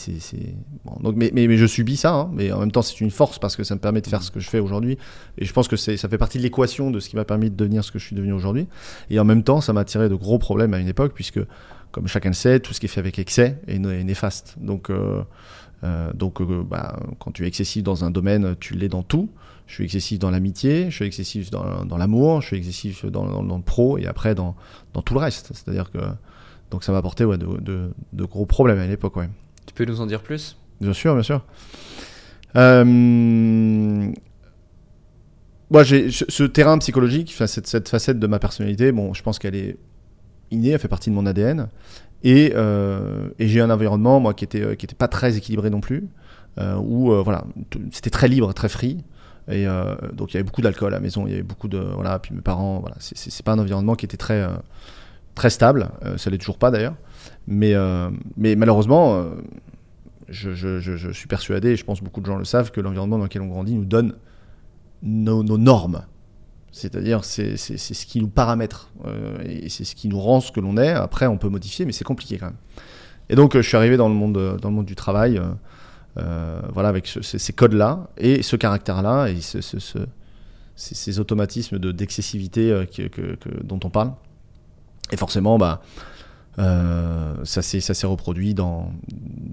bon, 0.86 0.96
donc, 1.02 1.16
mais, 1.16 1.30
mais, 1.34 1.46
mais 1.46 1.58
je 1.58 1.66
subis 1.66 1.98
ça, 1.98 2.14
hein. 2.14 2.30
mais 2.32 2.50
en 2.50 2.60
même 2.60 2.72
temps 2.72 2.80
c'est 2.80 2.98
une 3.02 3.10
force 3.10 3.38
parce 3.38 3.56
que 3.56 3.62
ça 3.62 3.74
me 3.74 3.80
permet 3.80 4.00
de 4.00 4.06
faire 4.06 4.22
ce 4.22 4.30
que 4.30 4.40
je 4.40 4.48
fais 4.48 4.58
aujourd'hui, 4.58 4.96
et 5.36 5.44
je 5.44 5.52
pense 5.52 5.68
que 5.68 5.76
ça 5.76 6.08
fait 6.08 6.16
partie 6.16 6.38
de 6.38 6.44
l'équation 6.44 6.90
de 6.90 6.98
ce 6.98 7.10
qui 7.10 7.16
m'a 7.16 7.26
permis 7.26 7.50
de 7.50 7.54
devenir 7.56 7.84
ce 7.84 7.92
que 7.92 7.98
je 7.98 8.06
suis 8.06 8.16
devenu 8.16 8.32
aujourd'hui. 8.32 8.66
Et 9.10 9.20
en 9.20 9.26
même 9.26 9.42
temps, 9.42 9.60
ça 9.60 9.74
m'a 9.74 9.84
tiré 9.84 10.08
de 10.08 10.14
gros 10.14 10.38
problèmes 10.38 10.72
à 10.72 10.78
une 10.78 10.88
époque, 10.88 11.12
puisque, 11.14 11.40
comme 11.90 12.08
chacun 12.08 12.30
le 12.30 12.34
sait, 12.34 12.58
tout 12.60 12.72
ce 12.72 12.80
qui 12.80 12.86
est 12.86 12.88
fait 12.88 13.00
avec 13.00 13.18
excès 13.18 13.58
est, 13.66 13.78
né- 13.78 14.00
est 14.00 14.04
néfaste. 14.04 14.54
Donc, 14.58 14.88
euh, 14.88 15.22
euh, 15.84 16.12
donc 16.14 16.40
euh, 16.40 16.62
bah, 16.68 16.98
quand 17.18 17.30
tu 17.32 17.44
es 17.44 17.48
excessif 17.48 17.82
dans 17.82 18.04
un 18.04 18.10
domaine, 18.10 18.56
tu 18.60 18.74
l'es 18.74 18.88
dans 18.88 19.02
tout. 19.02 19.28
Je 19.66 19.74
suis 19.74 19.84
excessif 19.84 20.18
dans 20.18 20.30
l'amitié, 20.30 20.90
je 20.90 20.96
suis 20.96 21.04
excessif 21.04 21.50
dans, 21.50 21.84
dans 21.84 21.96
l'amour, 21.98 22.40
je 22.40 22.46
suis 22.48 22.56
excessif 22.56 23.04
dans, 23.04 23.26
dans- 23.26 23.42
dans 23.42 23.56
le 23.58 23.62
pro, 23.62 23.98
et 23.98 24.06
après 24.06 24.34
dans, 24.34 24.56
tout 25.04 25.12
le 25.14 25.20
reste. 25.20 25.50
C'est-à-dire 25.52 25.90
que 25.90 25.98
donc 26.70 26.84
ça 26.84 26.92
m'a 26.92 26.98
apporté 26.98 27.24
ouais, 27.24 27.36
de, 27.38 27.46
de- 27.60 27.90
de 28.14 28.24
gros 28.24 28.46
problèmes 28.46 28.78
à 28.78 28.86
l'époque. 28.86 29.16
Ouais. 29.16 29.28
Tu 29.66 29.74
peux 29.74 29.84
nous 29.84 30.00
en 30.00 30.06
dire 30.06 30.22
plus? 30.22 30.56
Bien 30.80 30.92
sûr, 30.94 31.12
bien 31.14 31.22
sûr. 31.22 31.44
Euh, 32.56 32.84
Moi, 35.70 35.82
j'ai 35.82 36.10
ce 36.10 36.44
terrain 36.44 36.78
psychologique, 36.78 37.34
cette, 37.46 37.66
cette 37.66 37.88
facette 37.90 38.18
de 38.18 38.26
ma 38.26 38.38
personnalité, 38.38 38.90
bon, 38.90 39.12
je 39.12 39.22
pense 39.22 39.38
qu'elle 39.38 39.54
est 39.54 39.76
innée, 40.50 40.70
elle 40.70 40.78
fait 40.78 40.88
partie 40.88 41.10
de 41.10 41.14
mon 41.14 41.26
ADN. 41.26 41.68
Et, 42.24 42.52
euh, 42.54 43.28
et 43.38 43.48
j'ai 43.48 43.60
un 43.60 43.70
environnement, 43.70 44.20
moi, 44.20 44.34
qui 44.34 44.44
était, 44.44 44.62
euh, 44.62 44.74
qui 44.74 44.86
était 44.86 44.94
pas 44.94 45.08
très 45.08 45.36
équilibré 45.36 45.70
non 45.70 45.80
plus, 45.80 46.08
euh, 46.58 46.76
où 46.76 47.12
euh, 47.12 47.22
voilà, 47.22 47.44
c'était 47.92 48.10
très 48.10 48.28
libre, 48.28 48.52
très 48.52 48.68
free. 48.68 48.98
Et 49.50 49.66
euh, 49.66 49.94
donc 50.12 50.32
il 50.32 50.34
y 50.34 50.36
avait 50.36 50.44
beaucoup 50.44 50.60
d'alcool 50.60 50.88
à 50.88 50.96
la 50.96 51.00
maison, 51.00 51.26
il 51.26 51.30
y 51.30 51.34
avait 51.34 51.42
beaucoup 51.42 51.68
de 51.68 51.78
voilà, 51.78 52.18
puis 52.18 52.34
mes 52.34 52.42
parents, 52.42 52.80
voilà, 52.80 52.96
c'est- 52.98 53.42
pas 53.42 53.52
un 53.52 53.58
environnement 53.58 53.94
qui 53.94 54.04
était 54.04 54.18
très 54.18 54.46
très 55.34 55.48
stable, 55.48 55.88
ça 56.18 56.28
l'est 56.28 56.36
toujours 56.36 56.58
pas 56.58 56.70
d'ailleurs. 56.70 56.96
Mais 57.46 57.72
mais 58.36 58.56
malheureusement, 58.56 59.24
je, 60.28 61.10
suis 61.12 61.28
persuadé, 61.28 61.70
et 61.70 61.76
je 61.76 61.84
pense 61.84 62.02
beaucoup 62.02 62.20
de 62.20 62.26
gens 62.26 62.36
le 62.36 62.44
savent, 62.44 62.70
que 62.72 62.82
l'environnement 62.82 63.16
dans 63.16 63.24
lequel 63.24 63.40
on 63.40 63.46
grandit 63.46 63.74
nous 63.74 63.86
donne 63.86 64.16
nos 65.02 65.42
normes. 65.42 66.02
C'est-à-dire, 66.70 67.24
c'est 67.24 67.56
ce 67.56 68.06
qui 68.06 68.20
nous 68.20 68.28
paramètre. 68.28 68.90
euh, 69.06 69.38
et 69.44 69.68
c'est 69.68 69.84
ce 69.84 69.94
qui 69.94 70.08
nous 70.08 70.20
rend 70.20 70.40
ce 70.40 70.52
que 70.52 70.60
l'on 70.60 70.76
est. 70.76 70.90
Après, 70.90 71.26
on 71.26 71.38
peut 71.38 71.48
modifier, 71.48 71.84
mais 71.86 71.92
c'est 71.92 72.04
compliqué 72.04 72.38
quand 72.38 72.46
même. 72.46 72.56
Et 73.30 73.34
donc, 73.36 73.56
euh, 73.56 73.62
je 73.62 73.68
suis 73.68 73.76
arrivé 73.76 73.96
dans 73.96 74.08
le 74.08 74.14
monde, 74.14 74.36
euh, 74.36 74.56
dans 74.58 74.68
le 74.68 74.74
monde 74.74 74.86
du 74.86 74.94
travail, 74.94 75.40
voilà, 76.72 76.88
avec 76.88 77.06
ce- 77.06 77.22
ces, 77.22 77.52
codes-là, 77.52 78.08
et 78.16 78.42
ce 78.42 78.56
caractère-là, 78.56 79.28
et 79.28 79.40
ce- 79.40 79.60
ce- 79.60 79.78
ce- 79.78 79.98
ces, 80.74 81.20
automatismes 81.20 81.78
de- 81.78 81.92
d'excessivité 81.92 82.72
euh, 82.72 82.84
que- 82.86 83.06
que- 83.08 83.36
dont 83.64 83.78
on 83.84 83.90
parle. 83.90 84.12
Et 85.12 85.16
forcément, 85.16 85.58
bah, 85.58 85.80
ça 87.44 87.62
s'est 87.62 88.06
reproduit 88.06 88.52
dans, 88.54 88.90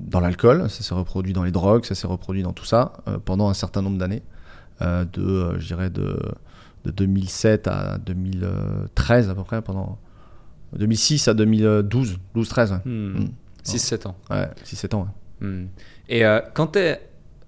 dans 0.09 0.19
l'alcool, 0.19 0.69
ça 0.69 0.81
s'est 0.83 0.95
reproduit 0.95 1.33
dans 1.33 1.43
les 1.43 1.51
drogues, 1.51 1.85
ça 1.85 1.93
s'est 1.95 2.07
reproduit 2.07 2.41
dans 2.43 2.53
tout 2.53 2.65
ça 2.65 2.93
pendant 3.25 3.47
un 3.49 3.53
certain 3.53 3.81
nombre 3.83 3.97
d'années, 3.99 4.23
de, 4.81 5.59
je 5.59 5.67
dirais, 5.67 5.89
de, 5.91 6.19
de 6.85 6.91
2007 6.91 7.67
à 7.67 7.97
2013 7.97 9.29
à 9.29 9.35
peu 9.35 9.43
près, 9.43 9.61
pendant 9.61 9.99
2006 10.77 11.27
à 11.27 11.33
2012, 11.33 12.19
12-13, 12.35 12.81
Mm. 12.85 13.25
6-7 13.63 14.07
ans. 14.07 14.15
ouais, 14.29 14.47
6-7 14.63 14.93
ans. 14.95 15.01
ouais. 15.41 15.47
Hmm. 15.47 15.67
Et 16.07 16.25
euh, 16.25 16.39
quand 16.53 16.67
tu 16.73 16.79
es 16.79 17.01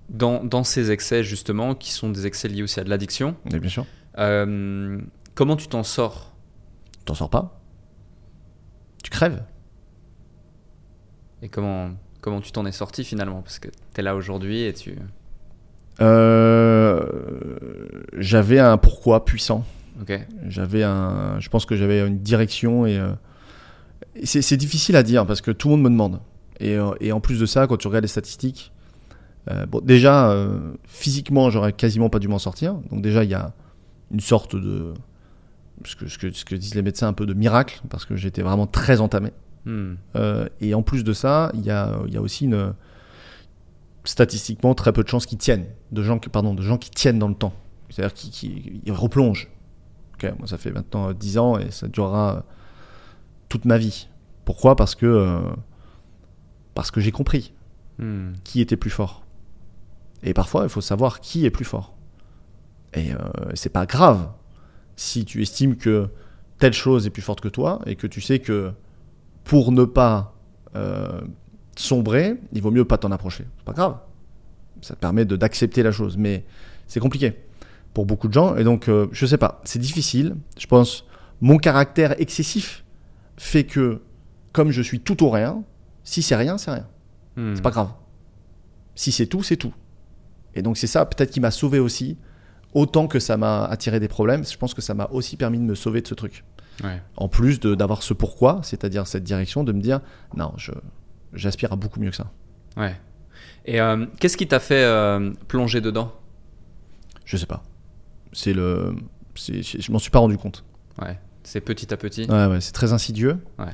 dans, 0.09 0.43
dans 0.43 0.63
ces 0.63 0.91
excès, 0.91 1.23
justement, 1.23 1.75
qui 1.75 1.91
sont 1.91 2.09
des 2.09 2.25
excès 2.25 2.47
liés 2.47 2.63
aussi 2.63 2.79
à 2.79 2.83
de 2.83 2.89
l'addiction, 2.89 3.35
bien 3.45 3.69
sûr, 3.69 3.85
euh, 4.17 4.99
comment 5.35 5.55
tu 5.55 5.67
t'en 5.67 5.83
sors? 5.83 6.33
T'en 7.05 7.13
sors 7.13 7.29
pas, 7.29 7.61
tu 9.03 9.09
crèves. 9.11 9.43
Et 11.41 11.49
comment, 11.49 11.91
comment 12.21 12.41
tu 12.41 12.51
t'en 12.51 12.65
es 12.65 12.71
sorti 12.71 13.03
finalement? 13.03 13.41
Parce 13.41 13.59
que 13.59 13.67
tu 13.69 13.99
es 13.99 14.01
là 14.01 14.15
aujourd'hui 14.15 14.63
et 14.63 14.73
tu. 14.73 14.97
Euh, 16.01 17.01
j'avais 18.17 18.59
un 18.59 18.77
pourquoi 18.77 19.25
puissant. 19.25 19.65
J'avais 20.47 20.83
un, 20.83 21.39
je 21.39 21.49
pense 21.49 21.65
que 21.65 21.75
j'avais 21.75 22.05
une 22.05 22.19
direction 22.19 22.85
et, 22.85 22.97
euh, 22.97 23.11
et 24.15 24.25
c'est, 24.25 24.57
difficile 24.57 24.95
à 24.95 25.03
dire 25.03 25.25
parce 25.25 25.41
que 25.41 25.51
tout 25.51 25.69
le 25.69 25.75
monde 25.75 25.83
me 25.83 25.89
demande. 25.89 26.19
Et, 26.59 26.75
euh, 26.75 26.91
et 26.99 27.11
en 27.11 27.19
plus 27.19 27.39
de 27.39 27.45
ça, 27.45 27.67
quand 27.67 27.77
tu 27.77 27.87
regardes 27.87 28.03
les 28.03 28.09
statistiques, 28.09 28.71
euh, 29.49 29.65
bon, 29.65 29.79
déjà 29.81 30.35
physiquement, 30.85 31.49
j'aurais 31.49 31.73
quasiment 31.73 32.09
pas 32.09 32.19
dû 32.19 32.27
m'en 32.27 32.39
sortir. 32.39 32.75
Donc 32.91 33.01
déjà, 33.01 33.23
il 33.23 33.29
y 33.29 33.35
a 33.35 33.53
une 34.11 34.19
sorte 34.19 34.55
de, 34.55 34.93
ce 35.83 35.95
que, 35.95 36.07
ce 36.07 36.17
que, 36.17 36.31
ce 36.31 36.45
que 36.45 36.55
disent 36.55 36.75
les 36.75 36.81
médecins, 36.81 37.07
un 37.07 37.13
peu 37.13 37.25
de 37.25 37.33
miracle 37.33 37.81
parce 37.89 38.05
que 38.05 38.15
j'étais 38.15 38.41
vraiment 38.41 38.67
très 38.67 39.01
entamé. 39.01 39.31
Hmm. 39.65 39.95
Et 40.61 40.73
en 40.73 40.81
plus 40.81 41.03
de 41.03 41.11
ça, 41.13 41.51
il 41.53 41.65
y 41.65 41.71
a, 41.71 41.99
il 42.07 42.13
y 42.13 42.17
a 42.17 42.21
aussi 42.21 42.45
une 42.45 42.73
statistiquement 44.07 44.73
très 44.73 44.93
peu 44.93 45.03
de 45.03 45.07
chances 45.09 45.25
qu'ils 45.25 45.37
tiennent, 45.37 45.67
de 45.91 46.01
gens 46.03 46.19
qui, 46.19 46.29
pardon, 46.29 46.53
de 46.53 46.61
gens 46.61 46.77
qui 46.77 46.89
tiennent 46.89 47.19
dans 47.19 47.27
le 47.27 47.35
temps, 47.35 47.53
c'est-à-dire 47.89 48.13
qui, 48.13 48.29
qui 48.31 48.81
ils 48.85 48.91
replongent. 48.91 49.49
Ok, 50.15 50.31
moi 50.39 50.47
ça 50.47 50.57
fait 50.57 50.71
maintenant 50.71 51.09
euh, 51.09 51.13
10 51.13 51.37
ans 51.37 51.57
et 51.59 51.71
ça 51.71 51.87
durera 51.87 52.37
euh, 52.37 52.41
toute 53.49 53.65
ma 53.65 53.77
vie. 53.77 54.07
Pourquoi? 54.45 54.75
Parce 54.75 54.95
que 54.95 55.05
euh, 55.05 55.39
parce 56.73 56.91
que 56.91 56.99
j'ai 57.01 57.11
compris 57.11 57.53
Hmm. 57.99 58.33
qui 58.43 58.61
était 58.61 58.77
plus 58.77 58.91
fort. 58.91 59.23
Et 60.21 60.35
parfois, 60.35 60.63
il 60.63 60.69
faut 60.69 60.81
savoir 60.81 61.19
qui 61.19 61.47
est 61.47 61.49
plus 61.49 61.65
fort. 61.65 61.95
Et 62.93 63.11
euh, 63.11 63.17
c'est 63.55 63.71
pas 63.71 63.87
grave 63.87 64.29
si 64.95 65.25
tu 65.25 65.41
estimes 65.41 65.77
que 65.77 66.09
telle 66.59 66.73
chose 66.73 67.07
est 67.07 67.09
plus 67.09 67.23
forte 67.23 67.41
que 67.41 67.47
toi 67.47 67.81
et 67.87 67.95
que 67.95 68.05
tu 68.05 68.21
sais 68.21 68.37
que 68.37 68.71
pour 69.43 69.71
ne 69.71 69.83
pas 69.83 70.35
euh, 70.75 71.21
sombrer, 71.79 72.35
il 72.53 72.61
vaut 72.61 72.71
mieux 72.71 72.85
pas 72.85 72.97
t'en 72.97 73.11
approcher. 73.11 73.45
C'est 73.57 73.65
pas 73.65 73.73
grave. 73.73 73.97
Ça 74.81 74.95
te 74.95 74.99
permet 74.99 75.25
d'accepter 75.25 75.83
la 75.83 75.91
chose. 75.91 76.17
Mais 76.17 76.45
c'est 76.87 76.99
compliqué 76.99 77.33
pour 77.93 78.05
beaucoup 78.05 78.27
de 78.27 78.33
gens. 78.33 78.55
Et 78.55 78.63
donc, 78.63 78.89
euh, 78.89 79.07
je 79.11 79.25
sais 79.25 79.37
pas, 79.37 79.61
c'est 79.63 79.79
difficile. 79.79 80.35
Je 80.57 80.67
pense, 80.67 81.05
mon 81.41 81.57
caractère 81.57 82.19
excessif 82.19 82.83
fait 83.37 83.63
que, 83.63 84.01
comme 84.53 84.71
je 84.71 84.81
suis 84.81 84.99
tout 84.99 85.23
ou 85.23 85.29
rien, 85.29 85.63
si 86.03 86.21
c'est 86.21 86.35
rien, 86.35 86.57
c'est 86.57 86.71
rien. 86.71 86.87
Hmm. 87.35 87.55
C'est 87.55 87.61
pas 87.61 87.71
grave. 87.71 87.89
Si 88.95 89.11
c'est 89.11 89.27
tout, 89.27 89.43
c'est 89.43 89.57
tout. 89.57 89.73
Et 90.55 90.61
donc 90.61 90.77
c'est 90.77 90.87
ça 90.87 91.05
peut-être 91.05 91.31
qui 91.31 91.39
m'a 91.39 91.51
sauvé 91.51 91.79
aussi. 91.79 92.17
Autant 92.73 93.07
que 93.07 93.19
ça 93.19 93.37
m'a 93.37 93.65
attiré 93.65 93.99
des 93.99 94.07
problèmes, 94.07 94.45
je 94.45 94.57
pense 94.57 94.73
que 94.73 94.81
ça 94.81 94.93
m'a 94.93 95.07
aussi 95.11 95.37
permis 95.37 95.57
de 95.57 95.63
me 95.63 95.75
sauver 95.75 96.01
de 96.01 96.07
ce 96.07 96.13
truc. 96.13 96.43
Ouais. 96.83 97.01
En 97.15 97.27
plus 97.27 97.59
d'avoir 97.59 98.03
ce 98.03 98.13
pourquoi, 98.13 98.59
c'est-à-dire 98.63 99.07
cette 99.07 99.23
direction, 99.23 99.63
de 99.63 99.71
me 99.71 99.81
dire 99.81 100.01
non, 100.35 100.53
je 100.57 100.71
j'aspire 101.37 101.71
à 101.73 101.75
beaucoup 101.75 101.99
mieux 101.99 102.09
que 102.09 102.15
ça. 102.15 102.31
Ouais. 102.75 102.95
Et 103.65 103.79
euh, 103.81 104.05
qu'est-ce 104.19 104.37
qui 104.37 104.47
t'a 104.47 104.59
fait 104.59 104.83
euh, 104.83 105.31
plonger 105.47 105.81
dedans? 105.81 106.13
Je 107.25 107.37
sais 107.37 107.45
pas. 107.45 107.63
C'est 108.33 108.53
le, 108.53 108.95
c'est- 109.35 109.61
je 109.61 109.91
m'en 109.91 109.99
suis 109.99 110.11
pas 110.11 110.19
rendu 110.19 110.37
compte. 110.37 110.63
Ouais. 111.01 111.19
C'est 111.43 111.61
petit 111.61 111.93
à 111.93 111.97
petit. 111.97 112.25
Ouais, 112.29 112.45
ouais, 112.47 112.61
c'est 112.61 112.71
très 112.73 112.93
insidieux. 112.93 113.37
Ouais. 113.59 113.65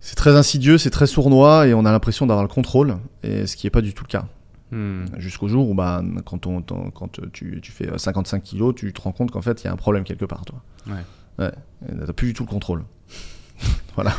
C'est 0.00 0.16
très 0.16 0.36
insidieux, 0.36 0.78
c'est 0.78 0.90
très 0.90 1.06
sournois 1.06 1.66
et 1.68 1.74
on 1.74 1.84
a 1.84 1.92
l'impression 1.92 2.26
d'avoir 2.26 2.42
le 2.42 2.48
contrôle, 2.52 2.96
et 3.22 3.46
ce 3.46 3.56
qui 3.56 3.66
est 3.66 3.70
pas 3.70 3.82
du 3.82 3.94
tout 3.94 4.04
le 4.04 4.08
cas. 4.08 4.26
Hmm. 4.72 5.04
Jusqu'au 5.18 5.48
jour 5.48 5.68
où, 5.68 5.74
bah, 5.74 6.02
quand, 6.24 6.46
on, 6.46 6.60
quand 6.62 7.20
tu, 7.32 7.60
tu 7.60 7.72
fais 7.72 7.88
55 7.96 8.42
kilos, 8.42 8.74
tu 8.74 8.92
te 8.92 9.00
rends 9.00 9.12
compte 9.12 9.30
qu'en 9.30 9.42
fait, 9.42 9.62
il 9.62 9.66
y 9.66 9.68
a 9.68 9.72
un 9.72 9.76
problème 9.76 10.02
quelque 10.02 10.24
part, 10.24 10.44
toi. 10.44 10.62
Ouais. 10.88 10.94
Ouais. 11.38 11.52
T'as 12.06 12.12
plus 12.14 12.28
du 12.28 12.34
tout 12.34 12.42
le 12.42 12.48
contrôle. 12.48 12.84
voilà. 13.94 14.12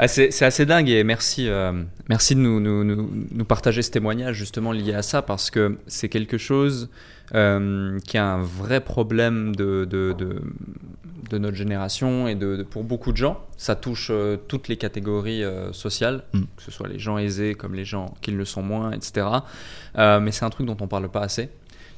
Ah, 0.00 0.06
c'est 0.06 0.42
assez 0.42 0.64
dingue 0.64 0.88
et 0.88 1.02
merci, 1.02 1.48
euh, 1.48 1.72
merci 2.08 2.36
de 2.36 2.40
nous, 2.40 2.60
nous, 2.60 2.84
nous, 2.84 3.10
nous 3.32 3.44
partager 3.44 3.82
ce 3.82 3.90
témoignage 3.90 4.36
justement 4.36 4.70
lié 4.70 4.94
à 4.94 5.02
ça 5.02 5.22
parce 5.22 5.50
que 5.50 5.76
c'est 5.88 6.08
quelque 6.08 6.38
chose 6.38 6.88
euh, 7.34 7.98
qui 8.06 8.16
est 8.16 8.20
un 8.20 8.40
vrai 8.40 8.80
problème 8.80 9.56
de, 9.56 9.84
de, 9.90 10.14
de, 10.16 10.40
de 11.30 11.38
notre 11.38 11.56
génération 11.56 12.28
et 12.28 12.36
de, 12.36 12.62
pour 12.62 12.84
beaucoup 12.84 13.10
de 13.10 13.16
gens. 13.16 13.40
Ça 13.56 13.74
touche 13.74 14.08
euh, 14.12 14.36
toutes 14.36 14.68
les 14.68 14.76
catégories 14.76 15.42
sociales, 15.72 16.22
Mm. 16.32 16.42
que 16.56 16.62
ce 16.62 16.70
soit 16.70 16.86
les 16.88 16.98
gens 17.00 17.18
aisés 17.18 17.54
comme 17.56 17.74
les 17.74 17.84
gens 17.84 18.14
qui 18.22 18.30
le 18.30 18.44
sont 18.44 18.62
moins, 18.62 18.92
etc. 18.92 19.26
Mais 19.96 20.30
c'est 20.30 20.44
un 20.44 20.50
truc 20.50 20.66
dont 20.66 20.76
on 20.80 20.86
parle 20.86 21.08
pas 21.08 21.22
assez. 21.22 21.48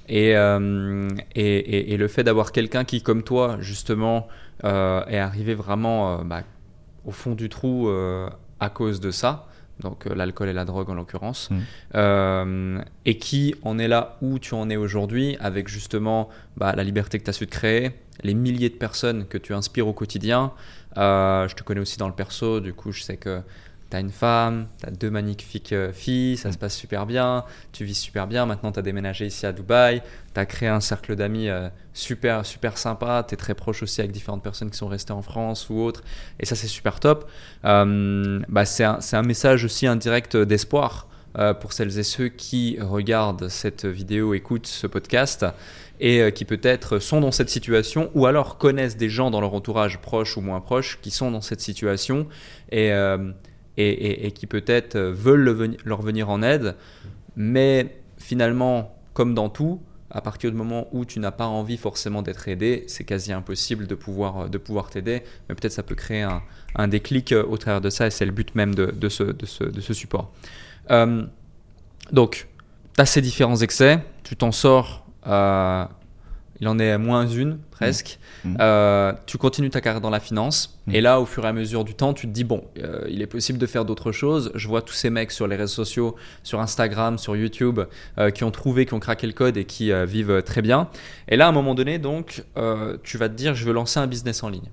Et, 0.08 0.34
euh, 0.36 1.06
et, 1.34 1.42
et- 1.58 1.92
et 1.92 1.96
le 1.98 2.08
fait 2.08 2.24
d'avoir 2.24 2.50
quelqu'un 2.50 2.84
qui, 2.84 3.02
comme 3.02 3.22
toi, 3.22 3.58
justement, 3.60 4.26
euh, 4.64 5.04
est 5.06 5.18
arrivé 5.18 5.54
vraiment 5.54 6.18
euh, 6.20 6.24
bah, 6.24 6.42
au 7.04 7.10
fond 7.10 7.34
du 7.34 7.48
trou 7.48 7.88
euh, 7.88 8.28
à 8.60 8.68
cause 8.70 9.00
de 9.00 9.10
ça, 9.10 9.46
donc 9.80 10.06
euh, 10.06 10.14
l'alcool 10.14 10.48
et 10.48 10.52
la 10.52 10.64
drogue 10.64 10.90
en 10.90 10.94
l'occurrence, 10.94 11.48
Mm. 11.50 11.58
euh, 11.94 12.82
et 13.06 13.18
qui 13.18 13.54
en 13.62 13.78
est 13.78 13.88
là 13.88 14.16
où 14.20 14.38
tu 14.38 14.54
en 14.54 14.68
es 14.70 14.76
aujourd'hui, 14.76 15.36
avec 15.40 15.68
justement 15.68 16.28
bah, 16.56 16.74
la 16.76 16.84
liberté 16.84 17.18
que 17.18 17.24
tu 17.24 17.30
as 17.30 17.34
su 17.34 17.46
te 17.46 17.52
créer, 17.52 17.92
les 18.22 18.34
milliers 18.34 18.68
de 18.68 18.74
personnes 18.74 19.26
que 19.26 19.38
tu 19.38 19.54
inspires 19.54 19.88
au 19.88 19.94
quotidien. 19.94 20.52
Euh, 20.98 21.48
je 21.48 21.54
te 21.54 21.62
connais 21.62 21.80
aussi 21.80 21.96
dans 21.98 22.08
le 22.08 22.14
perso, 22.14 22.60
du 22.60 22.74
coup 22.74 22.92
je 22.92 23.02
sais 23.02 23.16
que 23.16 23.40
tu 23.90 23.96
as 23.96 24.00
une 24.00 24.10
femme, 24.10 24.68
tu 24.80 24.86
as 24.86 24.90
deux 24.90 25.10
magnifiques 25.10 25.72
euh, 25.72 25.92
filles, 25.92 26.36
ça 26.36 26.52
se 26.52 26.58
passe 26.58 26.76
super 26.76 27.06
bien, 27.06 27.44
tu 27.72 27.84
vis 27.84 27.94
super 27.94 28.26
bien, 28.26 28.46
maintenant 28.46 28.70
tu 28.70 28.78
as 28.78 28.82
déménagé 28.82 29.26
ici 29.26 29.46
à 29.46 29.52
Dubaï, 29.52 30.02
tu 30.32 30.40
as 30.40 30.46
créé 30.46 30.68
un 30.68 30.80
cercle 30.80 31.16
d'amis 31.16 31.48
euh, 31.48 31.68
super 31.92 32.46
super 32.46 32.78
sympa, 32.78 33.24
tu 33.26 33.34
es 33.34 33.36
très 33.36 33.54
proche 33.54 33.82
aussi 33.82 34.00
avec 34.00 34.12
différentes 34.12 34.42
personnes 34.42 34.70
qui 34.70 34.78
sont 34.78 34.88
restées 34.88 35.12
en 35.12 35.22
France 35.22 35.68
ou 35.70 35.80
autres, 35.80 36.02
et 36.38 36.46
ça 36.46 36.54
c'est 36.54 36.68
super 36.68 37.00
top. 37.00 37.28
Euh, 37.64 38.40
bah, 38.48 38.64
c'est 38.64 38.84
un, 38.84 39.00
un 39.12 39.22
message 39.22 39.64
aussi 39.64 39.86
indirect 39.86 40.36
d'espoir 40.36 41.06
pour 41.60 41.72
celles 41.72 41.96
et 41.96 42.02
ceux 42.02 42.26
qui 42.26 42.76
regardent 42.80 43.48
cette 43.48 43.86
vidéo, 43.86 44.34
écoutent 44.34 44.66
ce 44.66 44.88
podcast 44.88 45.46
et 46.00 46.32
qui 46.32 46.44
peut-être 46.44 46.98
sont 46.98 47.20
dans 47.20 47.30
cette 47.30 47.50
situation 47.50 48.10
ou 48.14 48.26
alors 48.26 48.58
connaissent 48.58 48.96
des 48.96 49.08
gens 49.08 49.30
dans 49.30 49.40
leur 49.40 49.54
entourage 49.54 49.98
proche 49.98 50.36
ou 50.36 50.40
moins 50.40 50.60
proche 50.60 50.98
qui 51.02 51.12
sont 51.12 51.30
dans 51.30 51.40
cette 51.40 51.60
situation 51.60 52.26
et, 52.72 52.90
et, 53.76 54.30
qui 54.32 54.46
peut-être 54.46 54.96
euh, 54.96 55.12
veulent 55.12 55.76
leur 55.84 56.02
venir 56.02 56.28
en 56.30 56.42
aide, 56.42 56.76
mais 57.36 57.96
finalement, 58.18 58.94
comme 59.14 59.34
dans 59.34 59.48
tout, 59.48 59.80
à 60.10 60.20
partir 60.20 60.50
du 60.50 60.56
moment 60.56 60.88
où 60.92 61.04
tu 61.04 61.20
n'as 61.20 61.30
pas 61.30 61.46
envie 61.46 61.76
forcément 61.76 62.22
d'être 62.22 62.48
aidé, 62.48 62.84
c'est 62.88 63.04
quasi 63.04 63.32
impossible 63.32 63.86
de 63.86 63.94
pouvoir, 63.94 64.38
euh, 64.38 64.48
de 64.48 64.58
pouvoir 64.58 64.90
t'aider, 64.90 65.22
mais 65.48 65.54
peut-être 65.54 65.72
ça 65.72 65.82
peut 65.82 65.94
créer 65.94 66.26
un, 66.74 66.88
déclic 66.88 67.32
euh, 67.32 67.44
au 67.44 67.56
travers 67.56 67.80
de 67.80 67.90
ça 67.90 68.06
et 68.06 68.10
c'est 68.10 68.26
le 68.26 68.32
but 68.32 68.54
même 68.54 68.74
de, 68.74 69.08
ce, 69.08 69.92
support. 69.92 70.32
Donc, 72.12 72.48
tu 72.96 73.00
as 73.00 73.06
ces 73.06 73.20
différents 73.20 73.56
excès, 73.56 74.00
tu 74.24 74.36
t'en 74.36 74.52
sors, 74.52 75.06
il 76.60 76.68
en 76.68 76.78
est 76.78 76.96
moins 76.98 77.26
une 77.26 77.58
presque. 77.70 78.18
Mmh. 78.44 78.56
Euh, 78.60 79.12
tu 79.26 79.38
continues 79.38 79.70
ta 79.70 79.80
carrière 79.80 80.00
dans 80.00 80.10
la 80.10 80.20
finance 80.20 80.78
Mmh. 80.86 80.94
et 80.94 81.00
là, 81.00 81.20
au 81.20 81.26
fur 81.26 81.44
et 81.44 81.48
à 81.48 81.52
mesure 81.52 81.84
du 81.84 81.94
temps, 81.94 82.14
tu 82.14 82.26
te 82.26 82.32
dis 82.32 82.44
bon, 82.44 82.64
euh, 82.78 83.06
il 83.08 83.22
est 83.22 83.26
possible 83.26 83.58
de 83.58 83.66
faire 83.66 83.84
d'autres 83.84 84.12
choses. 84.12 84.50
Je 84.54 84.66
vois 84.66 84.82
tous 84.82 84.94
ces 84.94 85.10
mecs 85.10 85.30
sur 85.30 85.46
les 85.46 85.56
réseaux 85.56 85.84
sociaux, 85.84 86.16
sur 86.42 86.60
Instagram, 86.60 87.18
sur 87.18 87.36
YouTube, 87.36 87.80
euh, 88.18 88.30
qui 88.30 88.44
ont 88.44 88.50
trouvé, 88.50 88.86
qui 88.86 88.94
ont 88.94 89.00
craqué 89.00 89.26
le 89.26 89.32
code 89.32 89.56
et 89.56 89.64
qui 89.64 89.92
vivent 90.06 90.42
très 90.42 90.62
bien. 90.62 90.88
Et 91.28 91.36
là, 91.36 91.46
à 91.46 91.48
un 91.48 91.52
moment 91.52 91.74
donné, 91.74 91.98
donc, 91.98 92.44
tu 93.02 93.18
vas 93.18 93.28
te 93.28 93.34
dire 93.34 93.54
je 93.54 93.64
veux 93.64 93.72
lancer 93.72 94.00
un 94.00 94.06
business 94.06 94.42
en 94.42 94.48
ligne. 94.48 94.68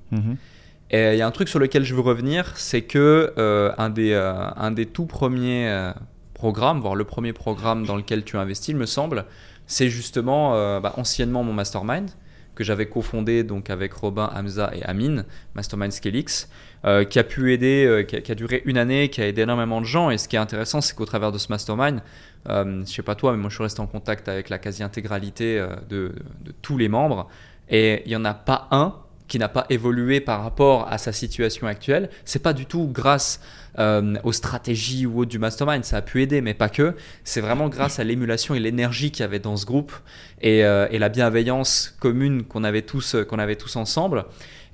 Et 0.90 1.14
il 1.14 1.18
y 1.18 1.22
a 1.22 1.28
un 1.28 1.32
truc 1.32 1.50
sur 1.50 1.60
lequel 1.60 1.84
je 1.84 1.94
veux 1.94 2.02
revenir, 2.02 2.54
c'est 2.56 2.82
que 2.82 3.34
un, 3.78 3.90
des, 3.90 4.14
un 4.14 4.72
des 4.72 4.86
tout 4.86 5.06
premiers 5.06 5.92
programmes, 6.34 6.80
voire 6.80 6.96
le 6.96 7.04
premier 7.04 7.34
programme 7.34 7.86
dans 7.86 7.96
lequel 7.96 8.24
tu 8.24 8.38
as 8.38 8.42
investi, 8.42 8.72
il 8.72 8.78
me 8.78 8.86
semble, 8.86 9.26
c'est 9.68 9.90
justement 9.90 10.56
euh, 10.56 10.80
bah, 10.80 10.94
anciennement 10.98 11.44
mon 11.44 11.54
mastermind 11.54 12.10
que 12.56 12.64
j'avais 12.64 12.88
cofondé 12.88 13.44
donc 13.44 13.70
avec 13.70 13.94
Robin, 13.94 14.32
Hamza 14.34 14.72
et 14.74 14.82
Amine, 14.84 15.26
Mastermind 15.54 15.92
Scalix, 15.92 16.50
euh, 16.86 17.04
qui 17.04 17.20
a 17.20 17.24
pu 17.24 17.54
aider, 17.54 17.86
euh, 17.86 18.02
qui, 18.02 18.32
a, 18.32 18.36
duré 18.36 18.64
une 18.66 18.80
année, 18.80 19.10
qui 19.10 19.22
a 19.22 19.28
aidé 19.28 19.44
énormément 19.44 19.80
de 19.80 19.86
gens. 19.86 20.10
Et 20.10 20.18
ce 20.18 20.28
qui 20.28 20.38
est 20.38 20.40
intéressant, 20.40 20.82
c'est 20.82 20.96
qu'au 20.96 21.06
travers 21.06 21.32
de 21.32 21.38
ce 21.38 21.50
mastermind, 21.52 22.02
je 22.48 22.84
sais 22.86 23.04
pas 23.04 23.14
toi, 23.14 23.34
mais 23.34 23.38
moi 23.38 23.50
je 23.50 23.56
suis 23.56 23.64
resté 23.64 23.82
en 23.82 23.86
contact 23.86 24.28
avec 24.28 24.50
la 24.50 24.58
quasi-intégralité 24.58 25.64
de, 25.90 26.16
de 26.42 26.54
tous 26.64 26.78
les 26.78 26.88
membres. 26.88 27.28
Et 27.70 28.02
il 28.06 28.10
n'y 28.10 28.16
en 28.16 28.26
a 28.26 28.34
pas 28.34 28.68
un 28.72 28.96
qui 29.28 29.38
n'a 29.38 29.50
pas 29.50 29.66
évolué 29.70 30.22
par 30.22 30.42
rapport 30.42 30.88
à 30.92 30.98
sa 30.98 31.12
situation 31.12 31.68
actuelle. 31.68 32.10
C'est 32.26 32.42
pas 32.42 32.54
du 32.54 32.66
tout 32.66 32.90
grâce 32.92 33.42
euh, 33.80 34.16
aux 34.24 34.32
stratégies 34.32 35.06
ou 35.06 35.20
autres 35.20 35.30
du 35.30 35.40
mastermind, 35.40 35.84
ça 35.84 35.98
a 35.98 36.02
pu 36.02 36.22
aider, 36.22 36.42
mais 36.42 36.54
pas 36.54 36.70
que. 36.70 36.96
C'est 37.24 37.42
vraiment 37.42 37.70
grâce 37.70 38.00
à 38.00 38.04
l'émulation 38.04 38.56
et 38.56 38.60
l'énergie 38.60 39.12
qu'il 39.12 39.22
y 39.22 39.24
avait 39.24 39.40
dans 39.40 39.58
ce 39.58 39.66
groupe 39.66 39.94
et, 40.42 40.66
euh, 40.66 40.88
et 40.92 41.00
la 41.00 41.10
bienveillance 41.10 41.96
commune 42.00 42.44
qu'on 42.44 42.64
avait 42.64 42.82
tous, 42.82 43.16
qu'on 43.28 43.40
avait 43.40 43.56
tous 43.56 43.76
ensemble. 43.76 44.26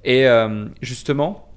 Et 0.03 0.27
euh, 0.27 0.65
justement, 0.81 1.47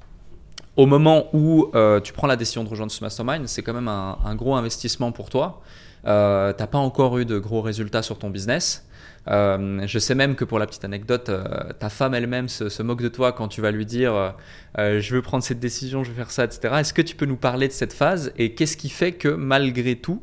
au 0.76 0.86
moment 0.86 1.28
où 1.32 1.70
euh, 1.74 2.00
tu 2.00 2.12
prends 2.12 2.26
la 2.26 2.36
décision 2.36 2.64
de 2.64 2.68
rejoindre 2.68 2.92
ce 2.92 3.02
mastermind, 3.02 3.48
c'est 3.48 3.62
quand 3.62 3.74
même 3.74 3.88
un, 3.88 4.18
un 4.24 4.34
gros 4.34 4.54
investissement 4.54 5.12
pour 5.12 5.30
toi. 5.30 5.62
Euh, 6.06 6.52
t'as 6.52 6.66
pas 6.66 6.78
encore 6.78 7.18
eu 7.18 7.24
de 7.24 7.38
gros 7.38 7.62
résultats 7.62 8.02
sur 8.02 8.18
ton 8.18 8.30
business. 8.30 8.85
Euh, 9.28 9.84
je 9.86 9.98
sais 9.98 10.14
même 10.14 10.36
que 10.36 10.44
pour 10.44 10.58
la 10.58 10.66
petite 10.66 10.84
anecdote, 10.84 11.28
euh, 11.28 11.44
ta 11.78 11.88
femme 11.88 12.14
elle-même 12.14 12.48
se, 12.48 12.82
moque 12.82 13.02
de 13.02 13.08
toi 13.08 13.32
quand 13.32 13.48
tu 13.48 13.60
vas 13.60 13.72
lui 13.72 13.84
dire 13.84 14.34
euh, 14.78 15.00
je 15.00 15.14
veux 15.14 15.22
prendre 15.22 15.42
cette 15.42 15.58
décision, 15.58 16.04
je 16.04 16.10
veux 16.10 16.16
faire 16.16 16.30
ça, 16.30 16.44
etc. 16.44 16.74
Est-ce 16.78 16.94
que 16.94 17.02
tu 17.02 17.16
peux 17.16 17.26
nous 17.26 17.36
parler 17.36 17.66
de 17.68 17.72
cette 17.72 17.92
phase 17.92 18.32
et 18.36 18.54
qu'est-ce 18.54 18.76
qui 18.76 18.88
fait 18.88 19.12
que 19.12 19.28
malgré 19.28 19.96
tout, 19.96 20.22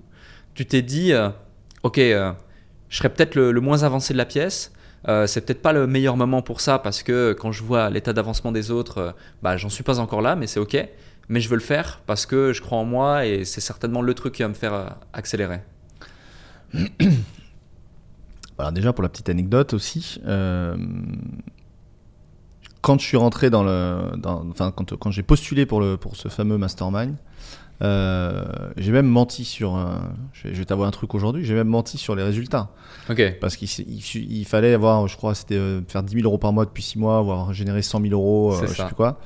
tu 0.54 0.66
t'es 0.66 0.82
dit 0.82 1.12
ok, 1.84 1.98
je 1.98 2.98
serais 2.98 3.10
peut-être 3.10 3.36
le, 3.36 3.60
moins 3.60 3.84
avancé 3.84 4.14
de 4.14 4.18
la 4.18 4.26
pièce, 4.26 4.72
euh, 5.10 5.28
c'est 5.28 5.42
peut-être 5.42 5.62
pas 5.62 5.74
le 5.74 5.86
meilleur 5.86 6.16
moment 6.16 6.42
pour 6.42 6.62
ça 6.62 6.80
parce 6.80 7.04
que 7.04 7.34
quand 7.34 7.52
je 7.52 7.64
vois 7.64 7.90
l'état 7.90 8.14
d'avancement 8.14 8.54
des 8.54 8.72
autres, 8.72 9.16
bah, 9.42 9.58
j'en 9.58 9.70
suis 9.70 9.84
pas 9.84 10.00
encore 10.00 10.22
là, 10.22 10.36
mais 10.36 10.48
c'est 10.48 10.62
ok. 10.62 10.78
Mais 11.30 11.40
je 11.40 11.50
veux 11.50 11.56
le 11.56 11.62
faire 11.62 12.02
parce 12.06 12.26
que 12.26 12.54
je 12.54 12.62
crois 12.62 12.78
en 12.78 12.86
moi 12.86 13.26
et 13.26 13.46
c'est 13.46 13.62
certainement 13.62 14.02
le 14.02 14.14
truc 14.14 14.36
qui 14.36 14.44
va 14.44 14.50
me 14.50 14.54
faire 14.54 14.98
accélérer. 15.14 15.60
Alors 18.64 18.72
déjà 18.72 18.94
pour 18.94 19.04
la 19.04 19.10
petite 19.10 19.28
anecdote 19.28 19.74
aussi, 19.74 20.22
euh, 20.26 20.78
quand 22.80 22.98
je 22.98 23.06
suis 23.06 23.18
rentré 23.18 23.50
dans 23.50 23.62
le, 23.62 24.16
dans, 24.16 24.48
enfin 24.50 24.72
quand, 24.72 24.98
quand 24.98 25.12
j'ai 25.12 25.22
postulé 25.22 25.66
pour 25.66 25.82
le 25.82 25.98
pour 25.98 26.16
ce 26.16 26.30
fameux 26.30 26.58
mastermind, 26.58 27.18
euh, 27.82 28.46
j'ai 28.78 28.94
même 28.94 29.06
menti 29.06 29.44
sur, 29.44 29.76
euh, 29.76 29.96
je 30.32 30.48
vais, 30.48 30.54
vais 30.54 30.64
t'avouer 30.64 30.86
un 30.86 30.92
truc 30.92 31.14
aujourd'hui, 31.14 31.44
j'ai 31.44 31.56
même 31.56 31.68
menti 31.68 31.98
sur 31.98 32.16
les 32.16 32.24
résultats. 32.24 32.70
Ok. 33.10 33.38
Parce 33.42 33.58
qu'il 33.58 33.68
il, 33.86 34.32
il 34.32 34.46
fallait 34.46 34.74
avoir, 34.74 35.10
je 35.10 35.18
crois, 35.18 35.36
c'était 35.36 35.58
euh, 35.58 35.82
faire 35.90 36.02
10 36.02 36.14
000 36.14 36.26
euros 36.26 36.38
par 36.38 36.54
mois 36.54 36.64
depuis 36.64 36.84
6 36.84 37.00
mois, 37.00 37.18
avoir 37.18 37.52
généré 37.52 37.82
100 37.82 38.00
000 38.00 38.14
euros, 38.14 38.54
euh, 38.54 38.66
je 38.66 38.74
sais 38.74 38.86
plus 38.86 38.96
quoi. 38.96 39.20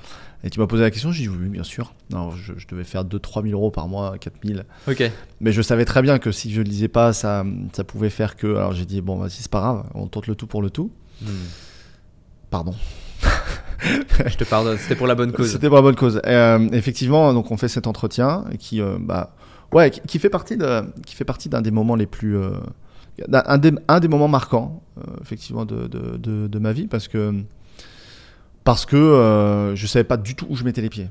Et 0.43 0.49
tu 0.49 0.59
m'as 0.59 0.67
posé 0.67 0.83
la 0.83 0.91
question, 0.91 1.11
j'ai 1.11 1.23
dit 1.23 1.29
oui, 1.29 1.49
bien 1.49 1.63
sûr. 1.63 1.93
Non, 2.11 2.31
je, 2.31 2.53
je 2.57 2.67
devais 2.67 2.83
faire 2.83 3.03
2-3 3.03 3.43
000 3.43 3.53
euros 3.53 3.71
par 3.71 3.87
mois, 3.87 4.17
4 4.19 4.35
000. 4.45 4.59
Ok. 4.87 5.11
Mais 5.41 5.51
je 5.51 5.61
savais 5.61 5.85
très 5.85 6.01
bien 6.01 6.19
que 6.19 6.31
si 6.31 6.51
je 6.53 6.61
ne 6.61 6.65
lisais 6.65 6.87
pas, 6.87 7.11
ça, 7.11 7.43
ça 7.73 7.83
pouvait 7.83 8.09
faire 8.09 8.35
que. 8.35 8.47
Alors 8.55 8.73
j'ai 8.73 8.85
dit, 8.85 9.01
bon, 9.01 9.17
vas-y, 9.17 9.31
c'est 9.31 9.51
pas 9.51 9.59
grave, 9.59 9.83
on 9.95 10.07
tente 10.07 10.27
le 10.27 10.35
tout 10.35 10.47
pour 10.47 10.61
le 10.61 10.69
tout. 10.69 10.91
Hmm. 11.21 11.27
Pardon. 12.49 12.75
Je 14.25 14.35
te 14.35 14.43
pardonne, 14.43 14.77
c'était 14.77 14.95
pour 14.95 15.07
la 15.07 15.15
bonne 15.15 15.31
cause. 15.31 15.51
C'était 15.51 15.67
pour 15.67 15.75
la 15.75 15.81
bonne 15.81 15.95
cause. 15.95 16.21
Euh, 16.25 16.67
effectivement, 16.71 17.33
donc 17.33 17.51
on 17.51 17.57
fait 17.57 17.67
cet 17.67 17.87
entretien 17.87 18.45
qui, 18.59 18.81
euh, 18.81 18.97
bah, 18.99 19.35
ouais, 19.71 19.91
qui, 19.91 20.01
qui 20.01 20.19
fait 20.19 20.29
partie 20.29 20.57
de, 20.57 20.81
qui 21.05 21.15
fait 21.15 21.25
partie 21.25 21.49
d'un 21.49 21.61
des 21.61 21.71
moments 21.71 21.95
les 21.95 22.07
plus, 22.07 22.37
euh, 22.37 22.51
un, 23.31 23.57
des, 23.57 23.71
un 23.87 23.99
des 23.99 24.07
moments 24.07 24.27
marquants, 24.27 24.81
euh, 24.97 25.01
effectivement, 25.21 25.65
de, 25.65 25.87
de, 25.87 26.17
de, 26.17 26.47
de 26.47 26.59
ma 26.59 26.73
vie, 26.73 26.87
parce 26.87 27.07
que, 27.07 27.33
parce 28.67 28.85
que 28.85 28.97
euh, 28.97 29.77
je 29.77 29.87
savais 29.87 30.03
pas 30.03 30.17
du 30.17 30.35
tout 30.35 30.45
où 30.49 30.57
je 30.57 30.65
mettais 30.65 30.81
les 30.81 30.89
pieds. 30.89 31.07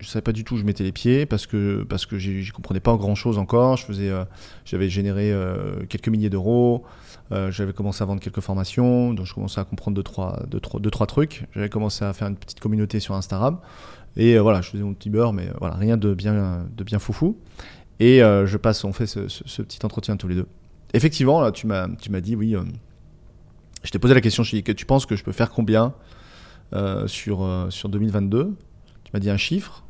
Je 0.00 0.08
savais 0.08 0.22
pas 0.22 0.32
du 0.32 0.42
tout 0.42 0.54
où 0.54 0.58
je 0.58 0.64
mettais 0.64 0.82
les 0.82 0.90
pieds 0.90 1.24
parce 1.24 1.46
que 1.46 1.84
parce 1.88 2.06
que 2.06 2.18
j'y 2.18 2.50
comprenais 2.50 2.80
pas 2.80 2.96
grand 2.96 3.14
chose 3.14 3.38
encore. 3.38 3.76
Je 3.76 3.84
faisais, 3.84 4.10
euh, 4.10 4.24
j'avais 4.64 4.88
généré 4.88 5.30
euh, 5.32 5.86
quelques 5.88 6.08
milliers 6.08 6.28
d'euros. 6.28 6.82
Euh, 7.30 7.52
j'avais 7.52 7.72
commencé 7.72 8.02
à 8.02 8.06
vendre 8.06 8.20
quelques 8.20 8.40
formations, 8.40 9.14
donc 9.14 9.26
je 9.26 9.34
commençais 9.34 9.60
à 9.60 9.64
comprendre 9.64 9.94
deux 9.94 10.02
trois, 10.02 10.42
deux, 10.48 10.58
trois, 10.58 10.80
deux, 10.80 10.90
trois 10.90 11.06
trucs. 11.06 11.44
J'avais 11.54 11.68
commencé 11.68 12.04
à 12.04 12.12
faire 12.12 12.26
une 12.26 12.34
petite 12.34 12.58
communauté 12.58 12.98
sur 12.98 13.14
Instagram. 13.14 13.60
Et 14.16 14.36
voilà, 14.36 14.60
je 14.60 14.68
faisais 14.68 14.82
mon 14.82 14.92
petit 14.92 15.08
beurre, 15.08 15.32
mais 15.32 15.48
voilà, 15.60 15.76
rien 15.76 15.96
de 15.96 16.14
bien, 16.14 16.66
de 16.76 16.82
bien 16.82 16.98
foufou. 16.98 17.38
Et 18.00 18.18
je 18.18 18.56
passe, 18.56 18.82
on 18.82 18.92
fait 18.92 19.06
ce, 19.06 19.62
petit 19.62 19.78
entretien 19.84 20.16
tous 20.16 20.26
les 20.26 20.34
deux. 20.34 20.48
Effectivement, 20.94 21.40
là, 21.40 21.52
tu 21.52 21.68
m'as, 21.68 21.86
tu 21.90 22.10
m'as 22.10 22.20
dit, 22.20 22.34
oui, 22.34 22.56
je 23.84 23.90
t'ai 23.92 24.00
posé 24.00 24.14
la 24.14 24.20
question, 24.20 24.42
je 24.42 24.50
t'ai 24.50 24.56
dit 24.56 24.62
que 24.64 24.72
tu 24.72 24.84
penses 24.84 25.06
que 25.06 25.14
je 25.14 25.22
peux 25.22 25.30
faire 25.30 25.50
combien 25.50 25.94
sur, 27.06 27.42
euh, 27.44 27.70
sur 27.70 27.88
2022 27.88 28.54
Tu 29.04 29.10
m'as 29.12 29.20
dit 29.20 29.30
un 29.30 29.36
chiffre, 29.36 29.84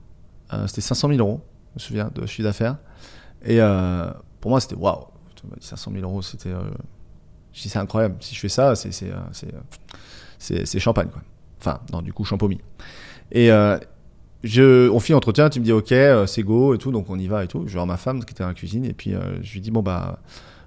euh, 0.53 0.67
c'était 0.67 0.81
500 0.81 1.09
000 1.09 1.21
euros, 1.21 1.41
je 1.71 1.75
me 1.75 1.81
souviens, 1.81 2.11
de 2.15 2.27
chiffre 2.27 2.45
d'affaires. 2.45 2.77
Et 3.45 3.61
euh, 3.61 4.11
pour 4.41 4.51
moi, 4.51 4.61
c'était 4.61 4.77
waouh, 4.77 5.07
tu 5.35 5.47
m'as 5.47 5.57
dit 5.57 5.67
500 5.67 5.93
000 5.93 6.05
euros, 6.05 6.23
c'était. 6.23 6.51
euh, 6.51 6.61
je 7.53 7.62
dis, 7.62 7.69
c'est 7.69 7.79
incroyable, 7.79 8.17
si 8.21 8.35
je 8.35 8.41
fais 8.41 8.49
ça, 8.51 8.75
c'est, 8.77 8.93
c'est, 8.93 9.11
euh, 9.11 9.17
c'est, 9.33 9.53
euh, 9.55 10.62
c'est, 10.65 10.79
champagne, 10.79 11.09
quoi. 11.09 11.23
Enfin, 11.59 11.81
non, 11.93 12.03
du 12.03 12.12
coup, 12.12 12.25
champomis. 12.25 12.61
Et 13.33 13.51
euh, 13.51 13.79
je, 14.45 14.89
on 14.91 15.01
fait 15.01 15.12
l'entretien, 15.15 15.49
tu 15.51 15.59
me 15.61 15.65
dis 15.65 15.73
ok, 15.73 15.93
euh, 15.93 16.27
c'est 16.27 16.43
go 16.43 16.75
et 16.75 16.79
tout, 16.79 16.93
donc 16.93 17.11
on 17.11 17.19
y 17.19 17.27
va 17.27 17.45
et 17.45 17.49
tout. 17.49 17.61
Je 17.61 17.67
vais 17.67 17.75
voir 17.75 17.87
ma 17.87 17.97
femme 17.97 18.25
qui 18.25 18.33
était 18.33 18.43
dans 18.45 18.49
la 18.49 18.55
cuisine 18.55 18.85
et 18.85 18.93
puis 18.93 19.15
euh, 19.15 19.43
je 19.43 19.55
lui 19.55 19.61
dis 19.61 19.71
bon 19.71 19.83
bah 19.83 20.21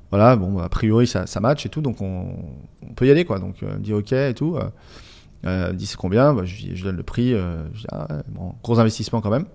voilà, 0.10 0.36
bon 0.36 0.58
a 0.60 0.68
priori 0.70 1.08
ça, 1.08 1.28
ça 1.28 1.40
match 1.40 1.66
et 1.66 1.70
tout, 1.70 1.82
donc 1.82 2.02
on, 2.02 2.34
on 2.82 2.94
peut 2.94 3.08
y 3.08 3.12
aller 3.12 3.24
quoi. 3.26 3.40
Donc 3.40 3.62
euh, 3.64 3.68
elle 3.72 3.78
me 3.80 3.84
dit 3.84 3.94
ok 3.94 4.12
et 4.12 4.34
tout. 4.34 4.58
Euh, 5.46 5.50
euh, 5.50 5.66
elle 5.68 5.74
me 5.74 5.78
dit 5.78 5.86
c'est 5.86 5.98
combien? 5.98 6.34
Bah, 6.34 6.44
je, 6.46 6.56
je 6.76 6.84
donne 6.84 6.98
le 6.98 7.04
prix. 7.04 7.34
euh, 7.34 7.64
ah, 7.92 8.08
gros 8.64 8.80
investissement 8.80 9.22
quand 9.22 9.30
même 9.30 9.46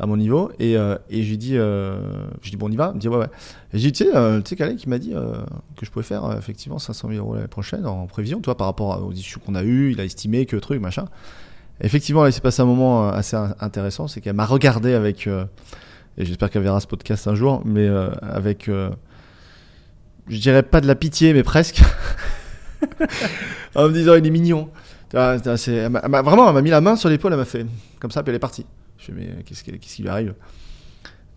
à 0.00 0.06
mon 0.06 0.16
niveau 0.16 0.50
et, 0.58 0.76
euh, 0.76 0.96
et 1.10 1.22
je 1.22 1.30
lui 1.30 1.38
dis 1.38 1.56
euh, 1.56 2.00
je 2.42 2.50
dis 2.50 2.56
bon 2.56 2.66
on 2.66 2.72
y 2.72 2.76
va? 2.76 2.88
Elle 2.88 2.94
me 2.96 2.98
dit 3.00 3.08
ouais 3.08 3.18
ouais. 3.18 3.28
Et 3.72 3.78
je 3.78 3.88
dis 3.88 3.92
tu 3.92 4.04
sais 4.04 4.76
qui 4.76 4.88
m'a 4.88 4.98
dit 4.98 5.10
que 5.76 5.86
je 5.86 5.90
pouvais 5.90 6.04
faire 6.04 6.34
effectivement 6.36 6.78
500 6.80 7.08
000 7.10 7.20
euros 7.24 7.34
l'année 7.36 7.46
prochaine 7.46 7.86
en 7.86 8.06
prévision, 8.06 8.40
toi 8.40 8.56
par 8.56 8.66
rapport 8.66 9.00
aux 9.04 9.12
discussions 9.12 9.40
qu'on 9.46 9.54
a 9.54 9.62
eues, 9.62 9.92
il 9.92 10.00
a 10.00 10.04
estimé 10.04 10.44
que 10.46 10.56
truc 10.56 10.80
machin. 10.80 11.04
Effectivement, 11.80 12.22
là, 12.22 12.28
il 12.28 12.32
s'est 12.32 12.40
passé 12.40 12.62
un 12.62 12.66
moment 12.66 13.08
assez 13.08 13.34
in- 13.36 13.54
intéressant, 13.60 14.06
c'est 14.08 14.20
qu'elle 14.20 14.36
m'a 14.36 14.44
regardé 14.44 14.94
avec, 14.94 15.26
et 15.26 16.24
j'espère 16.24 16.48
qu'elle 16.50 16.62
verra 16.62 16.78
ce 16.80 16.86
podcast 16.86 17.26
un 17.26 17.34
jour, 17.34 17.62
mais 17.64 17.88
avec, 18.22 18.68
je 20.28 20.36
dirais 20.38 20.62
pas 20.62 20.80
de 20.80 20.86
la 20.86 20.94
pitié, 20.94 21.32
mais 21.32 21.42
presque, 21.42 21.82
en 23.74 23.88
me 23.88 23.92
disant 23.92 24.14
il 24.14 24.26
est 24.26 24.30
mignon. 24.30 24.68
Elle 25.14 25.90
m'a- 25.90 26.22
vraiment, 26.22 26.48
elle 26.48 26.54
m'a 26.54 26.62
mis 26.62 26.70
la 26.70 26.80
main 26.80 26.96
sur 26.96 27.08
l'épaule, 27.08 27.32
elle 27.32 27.38
m'a 27.38 27.44
fait 27.44 27.66
comme 28.00 28.10
ça, 28.10 28.22
puis 28.22 28.30
elle 28.30 28.36
est 28.36 28.40
partie. 28.40 28.66
Je 28.98 29.06
fais 29.06 29.12
mais 29.12 29.42
qu'est-ce 29.44 29.62
qui, 29.64 29.72
qu'est-ce 29.78 29.96
qui 29.96 30.02
lui 30.02 30.08
arrive? 30.08 30.34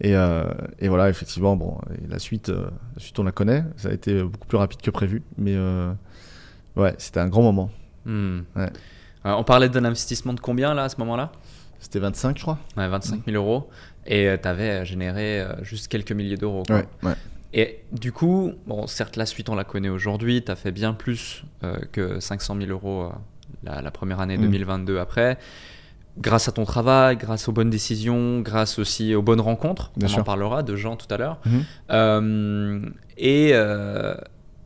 Et, 0.02 0.14
euh, 0.16 0.44
et 0.80 0.88
voilà, 0.90 1.10
effectivement, 1.10 1.56
bon, 1.56 1.78
et 1.94 2.08
la 2.08 2.20
suite, 2.20 2.50
euh, 2.50 2.68
la 2.96 3.02
suite 3.02 3.18
on 3.20 3.24
la 3.24 3.32
connaît. 3.32 3.64
Ça 3.78 3.90
a 3.90 3.92
été 3.92 4.22
beaucoup 4.24 4.48
plus 4.48 4.58
rapide 4.58 4.82
que 4.82 4.92
prévu, 4.92 5.24
mais 5.38 5.56
euh, 5.56 5.92
ouais, 6.76 6.94
c'était 6.98 7.20
un 7.22 7.28
grand 7.28 7.42
moment. 7.44 7.70
Hmm. 8.06 8.42
Ouais. 8.56 8.70
On 9.24 9.44
parlait 9.44 9.70
d'un 9.70 9.86
investissement 9.86 10.34
de 10.34 10.40
combien 10.40 10.74
là 10.74 10.84
à 10.84 10.90
ce 10.90 10.98
moment-là? 11.00 11.32
C'était 11.80 12.00
25, 12.00 12.38
je 12.38 12.42
crois. 12.44 12.60
Ouais, 12.78 12.88
25 12.88 13.26
000 13.26 13.36
euros. 13.44 13.70
Et 14.06 14.30
tu 14.42 14.48
avais 14.48 14.86
généré 14.86 15.44
juste 15.64 15.88
quelques 15.88 16.12
milliers 16.12 16.38
d'euros. 16.38 16.64
quoi. 16.68 16.78
Ouais, 16.78 16.86
ouais. 17.04 17.16
Et 17.54 17.80
du 17.92 18.12
coup, 18.12 18.52
bon, 18.68 18.86
certes, 18.86 19.16
la 19.16 19.26
suite, 19.26 19.50
on 19.50 19.56
la 19.56 19.64
connaît 19.64 19.90
aujourd'hui. 19.90 20.44
Tu 20.44 20.52
as 20.52 20.56
fait 20.56 20.72
bien 20.72 20.94
plus 20.94 21.44
que 21.92 22.20
500 22.20 22.56
000 22.60 22.70
euros 22.70 23.10
la, 23.65 23.82
la 23.82 23.91
première 23.91 24.19
année 24.19 24.38
Mm. 24.38 24.41
2022 24.41 24.99
après. 24.99 25.38
Grâce 26.17 26.47
à 26.47 26.54
ton 26.54 26.63
travail, 26.63 27.17
grâce 27.17 27.49
aux 27.49 27.51
bonnes 27.51 27.69
décisions, 27.69 28.39
grâce 28.39 28.80
aussi 28.80 29.13
aux 29.15 29.21
bonnes 29.21 29.41
rencontres. 29.41 29.91
Bien 29.97 30.08
on 30.15 30.21
en 30.21 30.23
parlera 30.23 30.63
de 30.63 30.75
gens 30.78 30.95
tout 30.95 31.13
à 31.13 31.17
l'heure. 31.17 31.39
Mhm. 31.45 31.63
Euh, 31.91 32.80
et, 33.17 33.49
euh, 33.54 34.15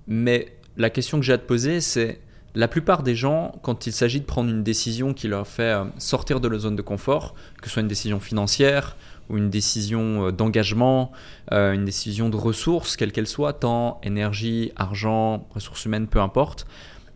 mais 0.06 0.54
la 0.78 0.92
question 0.92 1.20
que 1.20 1.26
j'ai 1.26 1.34
à 1.34 1.40
te 1.40 1.48
poser, 1.48 1.82
c'est 1.82 2.20
la 2.54 2.68
plupart 2.68 3.02
des 3.02 3.16
gens, 3.16 3.54
quand 3.64 3.88
il 3.88 3.94
s'agit 3.94 4.20
de 4.20 4.26
prendre 4.26 4.50
une 4.52 4.62
décision 4.64 5.14
qui 5.16 5.28
leur 5.28 5.48
fait 5.48 5.64
euh, 5.64 5.86
sortir 5.98 6.40
de 6.40 6.48
leur 6.48 6.60
zone 6.60 6.76
de 6.76 6.82
confort, 6.84 7.34
que 7.62 7.68
ce 7.68 7.74
soit 7.74 7.82
une 7.82 7.88
décision 7.88 8.20
financière 8.20 8.96
ou 9.30 9.38
une 9.38 9.50
décision 9.50 10.32
d'engagement, 10.32 11.12
euh, 11.52 11.74
une 11.74 11.86
décision 11.86 12.30
de 12.30 12.36
ressources, 12.38 12.96
quelle 12.96 13.12
qu'elle 13.12 13.28
soit, 13.28 13.54
temps, 13.54 14.00
énergie, 14.04 14.72
argent, 14.76 15.48
ressources 15.54 15.86
humaines, 15.86 16.08
peu 16.08 16.20
importe, 16.20 16.68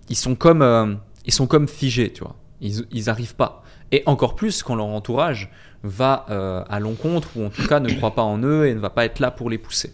ils 0.10 0.16
sont 0.16 0.36
comme, 0.36 1.00
ils 1.26 1.34
sont 1.34 1.48
comme 1.48 1.68
figés, 1.68 2.12
tu 2.12 2.24
vois. 2.24 2.36
Ils, 2.62 2.86
ils 2.92 3.10
arrivent 3.10 3.36
pas. 3.36 3.64
Et 3.92 4.04
encore 4.06 4.36
plus 4.36 4.64
quand 4.64 4.76
leur 4.76 4.88
entourage 4.88 5.52
va 5.84 6.26
euh, 6.30 6.64
à 6.70 6.80
l'encontre 6.80 7.30
ou 7.36 7.46
en 7.46 7.50
tout 7.50 7.68
cas 7.68 7.80
ne 7.80 7.94
croit 7.94 8.16
pas 8.16 8.24
en 8.24 8.42
eux 8.42 8.66
et 8.66 8.74
ne 8.74 8.80
va 8.80 8.90
pas 8.90 9.06
être 9.06 9.20
là 9.20 9.32
pour 9.32 9.50
les 9.50 9.58
pousser. 9.58 9.94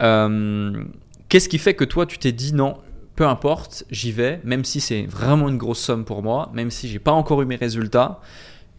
Euh, 0.00 0.82
Qu'est-ce 1.28 1.48
qui 1.48 1.58
fait 1.58 1.74
que 1.74 1.84
toi 1.84 2.06
tu 2.06 2.18
t'es 2.18 2.32
dit 2.32 2.52
non, 2.54 2.78
peu 3.14 3.26
importe, 3.26 3.84
j'y 3.90 4.10
vais, 4.10 4.40
même 4.42 4.64
si 4.64 4.80
c'est 4.80 5.04
vraiment 5.04 5.48
une 5.48 5.58
grosse 5.58 5.78
somme 5.78 6.04
pour 6.04 6.22
moi, 6.22 6.50
même 6.54 6.70
si 6.70 6.88
j'ai 6.88 6.98
pas 6.98 7.12
encore 7.12 7.40
eu 7.42 7.46
mes 7.46 7.56
résultats, 7.56 8.20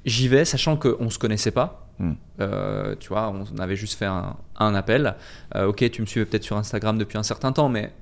j'y 0.03 0.27
vais, 0.27 0.43
sachant 0.43 0.75
qu'on 0.75 1.09
se 1.09 1.17
connaissait 1.17 1.51
pas. 1.51 1.87
Mm. 1.99 2.11
Euh, 2.41 2.95
tu 2.99 3.09
vois, 3.09 3.31
on 3.31 3.57
avait 3.59 3.77
juste 3.77 3.97
fait 3.97 4.05
un, 4.05 4.35
un 4.57 4.75
appel. 4.75 5.15
Ok, 5.55 5.89
tu 5.91 6.01
me 6.01 6.07
suivais 6.07 6.25
peut-être 6.25 6.43
sur 6.43 6.57
Instagram 6.57 6.97
depuis 6.97 7.17
un 7.17 7.23
certain 7.23 7.53
temps, 7.53 7.69
mais 7.69 7.93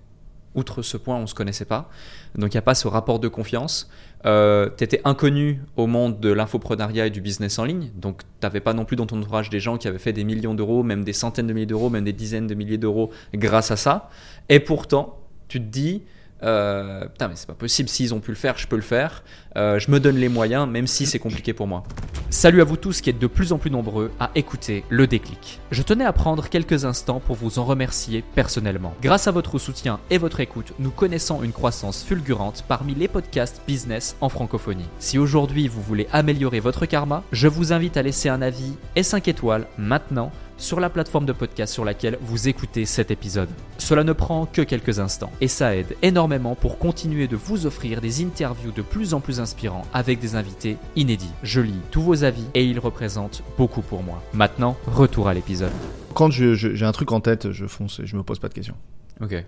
outre 0.55 0.81
ce 0.81 0.97
point, 0.97 1.15
on 1.17 1.27
se 1.27 1.35
connaissait 1.35 1.65
pas. 1.65 1.89
Donc 2.35 2.53
il 2.53 2.57
n'y 2.57 2.59
a 2.59 2.63
pas 2.63 2.75
ce 2.75 2.87
rapport 2.87 3.19
de 3.19 3.27
confiance. 3.27 3.89
Euh, 4.25 4.69
tu 4.77 4.83
étais 4.83 5.01
inconnu 5.05 5.61
au 5.77 5.87
monde 5.87 6.19
de 6.19 6.31
l'infoprenariat 6.31 7.07
et 7.07 7.09
du 7.09 7.21
business 7.21 7.59
en 7.59 7.65
ligne. 7.65 7.89
Donc 7.95 8.21
tu 8.21 8.27
n'avais 8.43 8.59
pas 8.59 8.73
non 8.73 8.85
plus 8.85 8.95
dans 8.95 9.05
ton 9.05 9.19
entourage 9.19 9.49
des 9.49 9.59
gens 9.59 9.77
qui 9.77 9.87
avaient 9.87 9.99
fait 9.99 10.13
des 10.13 10.23
millions 10.23 10.53
d'euros, 10.53 10.83
même 10.83 11.03
des 11.03 11.13
centaines 11.13 11.47
de 11.47 11.53
milliers 11.53 11.65
d'euros, 11.65 11.89
même 11.89 12.03
des 12.03 12.13
dizaines 12.13 12.47
de 12.47 12.55
milliers 12.55 12.77
d'euros 12.77 13.11
grâce 13.33 13.71
à 13.71 13.77
ça. 13.77 14.09
Et 14.49 14.59
pourtant, 14.59 15.19
tu 15.47 15.59
te 15.59 15.65
dis, 15.65 16.03
euh, 16.43 17.05
putain, 17.07 17.27
mais 17.27 17.35
c'est 17.35 17.47
pas 17.47 17.53
possible, 17.53 17.89
s'ils 17.89 18.13
ont 18.13 18.19
pu 18.19 18.31
le 18.31 18.37
faire, 18.37 18.57
je 18.57 18.67
peux 18.67 18.75
le 18.75 18.81
faire. 18.81 19.23
Euh, 19.55 19.79
je 19.79 19.91
me 19.91 19.99
donne 19.99 20.17
les 20.17 20.29
moyens, 20.29 20.67
même 20.67 20.87
si 20.87 21.05
c'est 21.05 21.19
compliqué 21.19 21.53
pour 21.53 21.67
moi. 21.67 21.83
Salut 22.29 22.61
à 22.61 22.63
vous 22.63 22.77
tous 22.77 23.01
qui 23.01 23.09
êtes 23.09 23.19
de 23.19 23.27
plus 23.27 23.51
en 23.51 23.57
plus 23.57 23.71
nombreux 23.71 24.11
à 24.19 24.29
écouter 24.35 24.83
le 24.89 25.07
déclic. 25.07 25.59
Je 25.71 25.81
tenais 25.81 26.05
à 26.05 26.13
prendre 26.13 26.47
quelques 26.47 26.85
instants 26.85 27.19
pour 27.19 27.35
vous 27.35 27.59
en 27.59 27.65
remercier 27.65 28.23
personnellement. 28.35 28.93
Grâce 29.01 29.27
à 29.27 29.31
votre 29.31 29.57
soutien 29.57 29.99
et 30.09 30.17
votre 30.17 30.39
écoute, 30.39 30.73
nous 30.77 30.91
connaissons 30.91 31.41
une 31.43 31.51
croissance 31.51 32.03
fulgurante 32.03 32.63
parmi 32.67 32.93
les 32.93 33.07
podcasts 33.07 33.61
business 33.67 34.15
en 34.21 34.29
francophonie. 34.29 34.85
Si 34.99 35.17
aujourd'hui 35.17 35.67
vous 35.67 35.81
voulez 35.81 36.07
améliorer 36.11 36.59
votre 36.59 36.85
karma, 36.85 37.23
je 37.31 37.47
vous 37.47 37.73
invite 37.73 37.97
à 37.97 38.03
laisser 38.03 38.29
un 38.29 38.41
avis 38.41 38.73
et 38.95 39.03
5 39.03 39.27
étoiles 39.27 39.67
maintenant 39.77 40.31
sur 40.57 40.79
la 40.79 40.89
plateforme 40.89 41.25
de 41.25 41.33
podcast 41.33 41.73
sur 41.73 41.85
laquelle 41.85 42.17
vous 42.21 42.47
écoutez 42.47 42.85
cet 42.85 43.11
épisode. 43.11 43.49
Cela 43.89 44.03
ne 44.03 44.13
prend 44.13 44.45
que 44.45 44.61
quelques 44.61 44.99
instants 44.99 45.31
et 45.41 45.47
ça 45.47 45.75
aide 45.75 45.95
énormément 46.03 46.53
pour 46.53 46.77
continuer 46.77 47.27
de 47.27 47.35
vous 47.35 47.65
offrir 47.65 48.01
des 48.01 48.23
interviews 48.23 48.71
de 48.71 48.83
plus 48.83 49.15
en 49.15 49.19
plus 49.19 49.39
inspirants 49.39 49.81
avec 49.95 50.19
des 50.19 50.35
invités 50.35 50.77
inédits. 50.95 51.31
Je 51.41 51.59
lis 51.59 51.81
tous 51.89 52.03
vos 52.03 52.23
avis 52.23 52.45
et 52.53 52.63
ils 52.63 52.77
représentent 52.77 53.41
beaucoup 53.57 53.81
pour 53.81 54.03
moi. 54.03 54.21
Maintenant, 54.31 54.77
retour 54.85 55.27
à 55.27 55.33
l'épisode. 55.33 55.71
Quand 56.13 56.29
je- 56.29 56.53
je- 56.53 56.75
j'ai 56.75 56.85
un 56.85 56.91
truc 56.91 57.11
en 57.11 57.19
tête, 57.19 57.51
je 57.51 57.65
fonce 57.65 57.99
et 57.99 58.05
je 58.05 58.15
me 58.15 58.21
pose 58.21 58.37
pas 58.37 58.47
de 58.47 58.53
questions. 58.53 58.75
Ok. 59.21 59.43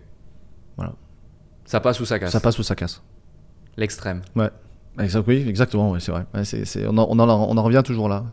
Voilà. 0.76 0.94
Ça 1.66 1.80
passe 1.80 2.00
ou 2.00 2.06
ça 2.06 2.18
casse? 2.18 2.32
Ça 2.32 2.40
passe 2.40 2.58
ou 2.58 2.64
ça 2.64 2.74
casse. 2.74 3.04
L'extrême. 3.78 4.22
Exact, 5.00 5.24
oui, 5.28 5.46
exactement, 5.48 5.92
ouais, 5.92 6.00
c'est 6.00 6.12
vrai. 6.12 6.26
Ouais, 6.34 6.42
on, 6.88 6.98
en, 6.98 7.06
on, 7.12 7.20
en, 7.20 7.30
on 7.30 7.58
en 7.58 7.64
revient 7.64 7.84
toujours 7.86 8.10
là. 8.10 8.26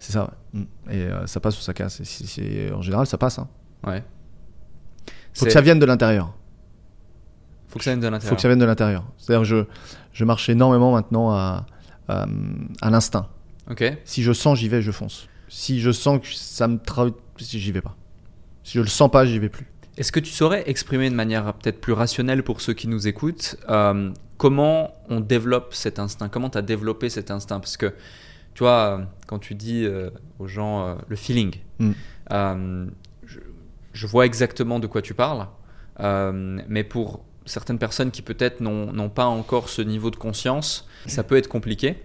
C'est 0.00 0.12
ça, 0.12 0.30
ouais. 0.52 0.60
Mm. 0.60 0.90
Et 0.90 0.96
euh, 1.06 1.26
ça 1.26 1.40
passe 1.40 1.58
ou 1.58 1.62
ça 1.62 1.72
casse. 1.72 2.02
Et 2.42 2.70
en 2.74 2.82
général, 2.82 3.06
ça 3.06 3.16
passe. 3.16 3.38
Hein. 3.38 3.48
Ouais. 3.86 4.04
Faut 5.36 5.44
que 5.46 5.50
ça 5.52 5.60
vienne 5.60 5.78
de 5.78 5.86
l'intérieur. 5.86 6.32
faut 7.68 7.78
que 7.78 7.84
ça 7.84 7.90
vienne 7.90 8.00
de 8.00 8.06
Faut 8.06 8.10
l'intérieur. 8.12 8.36
que 8.36 8.42
ça 8.42 8.48
vienne 8.48 8.58
de 8.58 8.64
l'intérieur. 8.64 9.04
C'est-à-dire 9.18 9.42
que 9.42 9.46
je, 9.48 9.64
je 10.12 10.24
marche 10.24 10.48
énormément 10.48 10.92
maintenant 10.92 11.30
à, 11.32 11.66
à, 12.08 12.26
à 12.80 12.90
l'instinct. 12.90 13.28
Ok. 13.70 13.84
Si 14.04 14.22
je 14.22 14.32
sens, 14.32 14.58
j'y 14.58 14.68
vais, 14.68 14.80
je 14.82 14.90
fonce. 14.92 15.28
Si 15.48 15.80
je 15.80 15.90
sens 15.90 16.20
que 16.20 16.28
ça 16.34 16.68
me 16.68 16.78
travaille, 16.78 17.12
j'y 17.38 17.72
vais 17.72 17.80
pas. 17.80 17.96
Si 18.64 18.78
je 18.78 18.82
le 18.82 18.88
sens 18.88 19.10
pas, 19.10 19.24
j'y 19.26 19.38
vais 19.38 19.48
plus. 19.48 19.66
Est-ce 19.96 20.12
que 20.12 20.20
tu 20.20 20.30
saurais 20.30 20.68
exprimer 20.68 21.08
de 21.10 21.14
manière 21.14 21.52
peut-être 21.54 21.80
plus 21.80 21.92
rationnelle 21.92 22.42
pour 22.42 22.60
ceux 22.60 22.74
qui 22.74 22.86
nous 22.88 23.06
écoutent 23.08 23.56
euh, 23.70 24.10
comment 24.36 24.92
on 25.08 25.20
développe 25.20 25.72
cet 25.74 25.98
instinct? 25.98 26.28
Comment 26.28 26.50
tu 26.50 26.58
as 26.58 26.62
développé 26.62 27.08
cet 27.08 27.30
instinct? 27.30 27.60
Parce 27.60 27.76
que 27.76 27.94
tu 28.54 28.62
vois, 28.62 28.98
euh, 29.00 29.04
quand 29.26 29.38
tu 29.38 29.54
dis 29.54 29.84
euh, 29.84 30.10
aux 30.38 30.46
gens 30.48 30.86
euh, 30.86 30.94
le 31.08 31.16
feeling, 31.16 31.56
Mm. 31.78 31.92
Je, 33.96 34.06
vois 34.06 34.26
exactement 34.26 34.78
de 34.78 34.86
quoi 34.86 35.02
tu 35.02 35.14
parles, 35.14 35.46
euh, 36.00 36.60
mais 36.68 36.84
pour 36.84 37.24
certaines 37.46 37.78
personnes 37.78 38.10
qui 38.10 38.22
peut-être 38.22 38.60
n'ont 38.60 39.08
pas 39.08 39.26
encore 39.26 39.68
ce 39.68 39.82
niveau 39.82 40.10
de 40.10 40.16
conscience, 40.16 40.86
ça 41.06 41.22
peut 41.22 41.36
être 41.36 41.48
compliqué. 41.48 41.96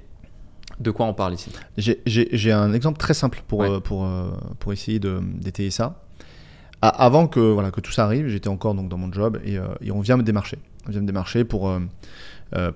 De 0.80 0.90
quoi 0.90 1.06
on 1.06 1.14
parle 1.14 1.34
ici? 1.34 1.52
J'ai 1.78 2.52
un 2.52 2.74
exemple 2.74 2.98
très 2.98 3.14
simple 3.14 3.44
pour, 3.48 3.64
euh, 3.64 3.80
pour, 3.80 4.06
euh, 4.06 4.32
pour 4.60 4.72
essayer 4.74 5.00
d'étayer 5.00 5.70
ça. 5.70 6.04
avant 6.82 7.28
que, 7.28 7.40
voilà, 7.40 7.72
que 7.72 7.82
tout 7.82 7.92
ça 7.92 8.06
arrive, 8.06 8.28
j'étais 8.28 8.48
encore 8.48 8.74
donc, 8.74 8.88
dans 8.90 8.98
mon 8.98 9.12
job 9.12 9.40
et, 9.44 9.58
et, 9.82 9.92
on 9.92 10.00
vient 10.00 10.18
me 10.18 10.24
démarcher. 10.24 10.58
On 10.88 10.92
vient 10.92 11.02
me 11.02 11.08
démarcher 11.08 11.44
pour, 11.44 11.72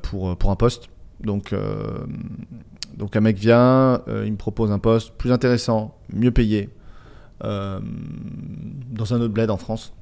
pour, 0.02 0.38
pour 0.38 0.52
un 0.52 0.56
poste. 0.56 0.90
Donc, 1.22 1.56
donc 2.96 3.16
un 3.16 3.22
mec 3.22 3.38
vient, 3.38 4.02
il 4.08 4.32
me 4.32 4.38
propose 4.38 4.72
un 4.72 4.80
poste 4.80 5.14
plus 5.14 5.32
intéressant, 5.32 5.98
mieux 6.12 6.32
payé, 6.32 6.70
dans 7.42 9.14
un 9.14 9.22
autre 9.22 9.34
bled 9.34 9.50
en 9.50 9.58
France. 9.58 9.94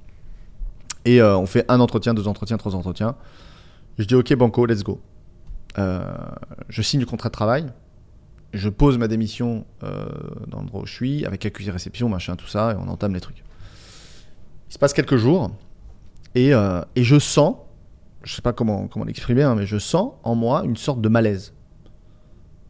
Et 1.06 1.22
on 1.22 1.46
fait 1.46 1.65
un 1.69 1.80
entretien, 1.80 2.13
deux 2.13 2.28
entretiens, 2.28 2.58
trois 2.58 2.76
entretiens. 2.76 3.15
Je 3.98 4.06
dis 4.06 4.15
ok 4.15 4.36
banco, 4.36 4.65
let's 4.65 4.84
go. 4.84 5.02
je 5.78 6.82
signe 6.82 7.00
le 7.00 7.06
contrat 7.06 7.30
de 7.30 7.34
travail 7.34 7.65
je 8.54 8.69
pose 8.69 8.98
ma 8.98 9.08
démission 9.08 9.65
euh, 9.84 10.06
dans 10.48 10.60
l'endroit 10.60 10.82
où 10.82 10.86
je 10.86 10.93
suis, 10.93 11.26
avec 11.26 11.46
accusé 11.46 11.72
réception, 11.72 12.08
machin, 12.08 12.36
tout 12.36 12.48
ça, 12.48 12.72
et 12.72 12.76
on 12.76 12.88
entame 12.88 13.13
les 13.13 13.19
trucs. 13.19 13.43
Il 14.69 14.74
se 14.74 14.80
passe 14.80 14.93
quelques 14.93 15.17
jours, 15.17 15.52
et, 16.36 16.54
euh, 16.54 16.82
et 16.96 17.04
je 17.04 17.17
sens, 17.17 17.56
je 18.24 18.36
sais 18.36 18.41
pas 18.41 18.54
comment, 18.54 18.88
comment 18.88 19.06
l'exprimer, 19.06 19.43
hein, 19.43 19.56
mais 19.56 19.65
je 19.65 19.78
sens 19.78 20.13
en 20.24 20.36
moi 20.36 20.63
une 20.65 20.78
sorte 20.78 21.02
de 21.02 21.10
malaise. 21.10 21.54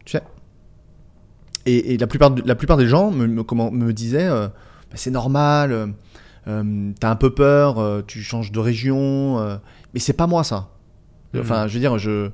Tu 0.06 0.14
sais 0.14 0.24
et, 1.66 1.94
et, 1.94 1.98
la, 1.98 2.08
plupart, 2.08 2.34
la 2.46 2.56
plupart 2.56 2.78
des 2.78 2.88
gens 2.88 3.12
me, 3.12 3.28
me, 3.28 3.44
comment, 3.44 3.72
me 3.72 3.94
disaient 3.94 4.28
euh, 4.28 4.48
bah, 4.48 4.96
c'est 4.96 5.12
normal, 5.12 5.94
euh, 6.48 6.92
t'as 7.00 7.10
un 7.10 7.16
peu 7.16 7.34
peur, 7.34 8.04
tu 8.06 8.22
changes 8.22 8.52
de 8.52 8.60
région, 8.60 9.60
mais 9.94 10.00
c'est 10.00 10.14
pas 10.14 10.28
moi 10.28 10.44
ça. 10.44 10.70
Mmh. 11.34 11.40
Enfin, 11.40 11.68
je 11.68 11.74
veux 11.74 11.80
dire, 11.80 11.98
je 11.98 12.32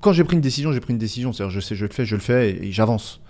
quand 0.00 0.12
j'ai 0.12 0.24
pris 0.24 0.36
une 0.36 0.42
décision, 0.42 0.72
j'ai 0.72 0.80
pris 0.80 0.92
une 0.92 0.98
décision. 0.98 1.32
C'est-à-dire, 1.32 1.54
je 1.54 1.60
sais, 1.60 1.74
je 1.74 1.84
le 1.84 1.92
fais, 1.92 2.06
je 2.06 2.14
le 2.14 2.20
fais 2.20 2.50
et, 2.50 2.72
j'avance. 2.72 3.20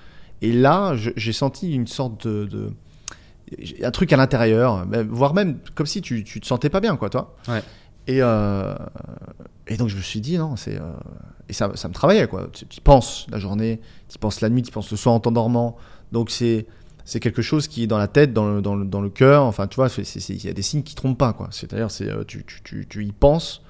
Et 0.43 0.53
là, 0.53 0.95
j'ai 0.95 1.33
senti 1.33 1.75
une 1.75 1.87
sorte 1.87 2.27
de, 2.27 2.71
un 3.83 3.91
truc 3.91 4.13
à 4.13 4.17
l'intérieur, 4.17 4.87
voire 5.09 5.35
même 5.35 5.59
comme 5.75 5.87
si 5.87 6.03
tu, 6.03 6.25
tu 6.25 6.41
te 6.41 6.47
sentais 6.47 6.69
pas 6.69 6.81
bien, 6.81 6.97
quoi, 6.97 7.11
toi. 7.11 7.37
Ouais. 7.49 7.63
Et, 8.07 8.23
euh, 8.23 8.75
et 9.67 9.77
donc 9.77 9.89
je 9.89 9.97
me 9.97 10.03
suis 10.03 10.21
dit 10.21 10.39
non, 10.39 10.57
c'est 10.57 10.77
euh, 10.77 10.93
et 11.49 11.53
ça, 11.53 11.71
ça 11.75 11.89
me 11.89 11.95
travaillait 11.95 12.29
quoi. 12.29 12.49
Tu, 12.53 12.67
tu 12.67 12.81
penses 12.81 13.27
la 13.31 13.39
journée, 13.39 13.81
tu 14.09 14.19
penses 14.19 14.41
la 14.41 14.49
nuit, 14.49 14.63
tu 14.63 14.73
penses 14.73 14.91
le 14.91 14.97
soir 14.97 15.15
en 15.15 15.21
t'endormant. 15.21 15.77
Donc 16.13 16.31
c'est 16.31 16.67
c'est 17.05 17.21
quelque 17.21 17.43
chose 17.43 17.69
qui 17.69 17.85
est 17.85 17.87
dans 17.87 17.99
la 17.99 18.09
tête, 18.09 18.33
dans 18.33 18.49
le, 18.49 18.63
dans 18.63 18.75
le, 18.75 18.85
dans 18.85 19.01
le 19.01 19.11
cœur. 19.11 19.45
Enfin, 19.45 19.69
tu 19.69 19.77
vois, 19.77 19.89
il 19.97 20.45
y 20.45 20.49
a 20.49 20.53
des 20.53 20.63
signes 20.63 20.83
qui 20.83 20.95
trompent 20.95 21.19
pas 21.19 21.33
quoi. 21.33 21.49
C'est-à-dire, 21.53 21.91
c'est 21.91 22.11
euh, 22.11 22.25
tu, 22.25 22.45
tu, 22.45 22.63
tu, 22.63 22.87
tu 22.89 23.05
y 23.05 23.13
penses 23.13 23.63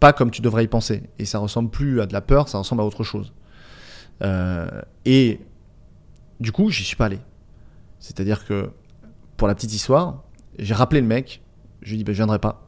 pas 0.00 0.12
comme 0.12 0.30
tu 0.30 0.42
devrais 0.42 0.64
y 0.64 0.68
penser. 0.68 1.02
Et 1.18 1.24
ça 1.24 1.38
ressemble 1.38 1.70
plus 1.70 2.00
à 2.00 2.06
de 2.06 2.12
la 2.12 2.20
peur, 2.20 2.48
ça 2.48 2.58
ressemble 2.58 2.82
à 2.82 2.84
autre 2.84 3.02
chose. 3.04 3.32
Et 5.04 5.40
du 6.40 6.52
coup, 6.52 6.70
j'y 6.70 6.84
suis 6.84 6.96
pas 6.96 7.06
allé. 7.06 7.18
C'est-à-dire 7.98 8.44
que, 8.46 8.70
pour 9.36 9.48
la 9.48 9.54
petite 9.54 9.74
histoire, 9.74 10.22
j'ai 10.58 10.74
rappelé 10.74 11.00
le 11.00 11.06
mec, 11.06 11.42
je 11.82 11.88
lui 11.88 11.94
ai 11.94 11.98
dit, 11.98 12.04
ben, 12.04 12.12
je 12.12 12.18
viendrai 12.18 12.38
pas. 12.38 12.67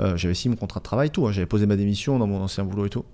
Euh, 0.00 0.16
j'avais 0.16 0.34
signé 0.34 0.54
mon 0.54 0.58
contrat 0.58 0.80
de 0.80 0.84
travail, 0.84 1.10
tout. 1.10 1.26
Hein. 1.26 1.32
j'avais 1.32 1.46
posé 1.46 1.66
ma 1.66 1.76
démission 1.76 2.18
dans 2.18 2.26
mon 2.26 2.40
ancien 2.40 2.64
boulot 2.64 2.86
et 2.86 2.90
tout. 2.90 3.04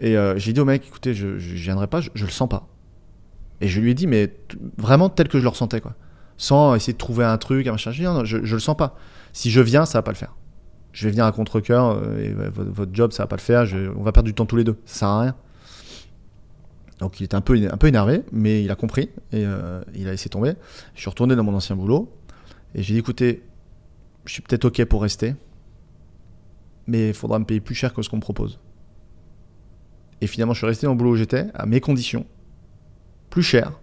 Et 0.00 0.16
euh, 0.16 0.38
j'ai 0.38 0.52
dit 0.52 0.60
au 0.60 0.64
mec, 0.64 0.86
écoutez, 0.86 1.12
je, 1.14 1.38
je, 1.38 1.54
viendrai 1.54 1.86
pas, 1.86 2.00
je, 2.00 2.10
je, 2.14 2.24
le 2.24 2.30
sens 2.30 2.48
pas. 2.48 2.66
Et 3.60 3.68
je 3.68 3.80
lui 3.80 3.90
ai 3.90 3.94
dit, 3.94 4.06
mais 4.06 4.32
vraiment 4.76 5.08
tel 5.08 5.28
que 5.28 5.38
je 5.38 5.42
le 5.42 5.48
ressentais, 5.48 5.80
quoi. 5.80 5.94
Sans 6.36 6.74
essayer 6.76 6.92
de 6.92 6.98
trouver 6.98 7.24
un 7.24 7.36
truc, 7.36 7.66
un 7.66 7.72
machin. 7.72 7.90
Je, 7.90 8.02
non, 8.04 8.24
je, 8.24 8.44
je 8.44 8.54
le 8.54 8.60
sens 8.60 8.76
pas. 8.76 8.96
Si 9.32 9.50
je 9.50 9.60
viens, 9.60 9.84
ça 9.84 9.98
va 9.98 10.02
pas 10.02 10.12
le 10.12 10.16
faire 10.16 10.34
je 10.92 11.04
vais 11.04 11.10
venir 11.10 11.26
à 11.26 11.32
contre-coeur 11.32 12.00
euh, 12.02 12.50
votre, 12.50 12.92
job 12.92 13.12
ça 13.12 13.22
va 13.22 13.26
pas 13.28 13.36
le 13.36 13.40
faire, 13.40 13.68
on 13.94 14.02
va 14.02 14.10
perdre 14.10 14.26
du 14.26 14.34
temps 14.34 14.46
tous 14.46 14.56
les 14.56 14.64
deux, 14.64 14.76
ça 14.84 15.00
sert 15.00 15.08
à 15.08 15.20
rien. 15.20 15.34
Donc 16.98 17.20
il 17.20 17.24
était 17.24 17.36
un 17.36 17.40
peu, 17.40 17.54
un 17.70 17.76
peu 17.76 17.86
énervé, 17.86 18.22
mais 18.32 18.64
il 18.64 18.70
a 18.72 18.74
compris 18.74 19.10
et 19.32 19.44
il 19.94 20.08
a 20.08 20.10
laissé 20.10 20.28
tomber. 20.28 20.54
Je 20.94 21.00
suis 21.00 21.10
retourné 21.10 21.36
dans 21.36 21.44
mon 21.44 21.54
ancien 21.54 21.76
boulot 21.76 22.12
et 22.74 22.82
j'ai 22.82 22.94
dit 22.94 22.98
écoutez, 22.98 23.44
je 24.24 24.32
suis 24.32 24.42
peut-être 24.42 24.64
ok 24.64 24.84
pour 24.86 25.02
rester, 25.02 25.36
mais 26.88 27.08
il 27.08 27.14
faudra 27.14 27.38
me 27.38 27.44
payer 27.44 27.60
plus 27.60 27.76
cher 27.76 27.94
que 27.94 28.02
ce 28.02 28.08
qu'on 28.08 28.16
me 28.16 28.22
propose. 28.22 28.58
Et 30.20 30.26
finalement, 30.26 30.54
je 30.54 30.58
suis 30.58 30.66
resté 30.66 30.86
dans 30.86 30.92
le 30.92 30.98
boulot 30.98 31.12
où 31.12 31.16
j'étais, 31.16 31.46
à 31.54 31.66
mes 31.66 31.80
conditions, 31.80 32.26
plus 33.30 33.44
cher 33.44 33.78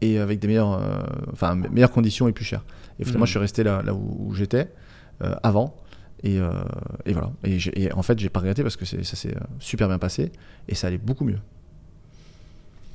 et 0.00 0.18
avec 0.18 0.40
des 0.40 0.48
meilleures, 0.48 0.72
euh, 0.72 1.02
enfin, 1.32 1.54
meilleures 1.54 1.92
conditions 1.92 2.26
et 2.26 2.32
plus 2.32 2.44
cher. 2.44 2.64
Et 2.98 3.04
finalement, 3.04 3.24
mmh. 3.24 3.26
je 3.26 3.30
suis 3.30 3.38
resté 3.38 3.62
là, 3.62 3.82
là 3.82 3.94
où, 3.94 4.34
j'étais 4.34 4.72
avant. 5.42 5.76
Et, 6.22 6.38
euh, 6.38 6.50
et, 7.06 7.12
voilà. 7.12 7.30
Et, 7.44 7.92
en 7.92 8.02
fait, 8.02 8.18
j'ai 8.18 8.28
pas 8.28 8.40
regretté 8.40 8.62
parce 8.62 8.76
que 8.76 8.84
ça 8.84 9.02
s'est 9.02 9.36
euh, 9.36 9.40
super 9.60 9.88
bien 9.88 9.98
passé 9.98 10.32
et 10.68 10.74
ça 10.74 10.88
allait 10.88 10.98
beaucoup 10.98 11.24
mieux. 11.24 11.38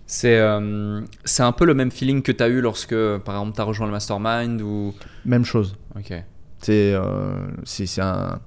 C'est 0.06 0.38
euh, 0.38 1.02
c'est 1.24 1.44
un 1.44 1.54
peu 1.54 1.66
le 1.66 1.74
même 1.74 1.89
feeling 1.89 2.22
que 2.22 2.34
tu 2.34 2.44
as 2.44 2.50
eu 2.50 2.60
lorsque, 2.60 2.96
par 3.20 3.36
exemple, 3.36 3.56
tu 3.56 3.62
as 3.62 3.63
rejoint 3.63 3.86
le 3.86 3.94
mastermind 3.94 4.62
ou... 4.62 4.94
Même 5.26 5.46
chose. 5.46 5.78
Ok. 5.96 6.13
C'est 6.60 6.96
c'est 7.63 8.02
un. 8.02 8.39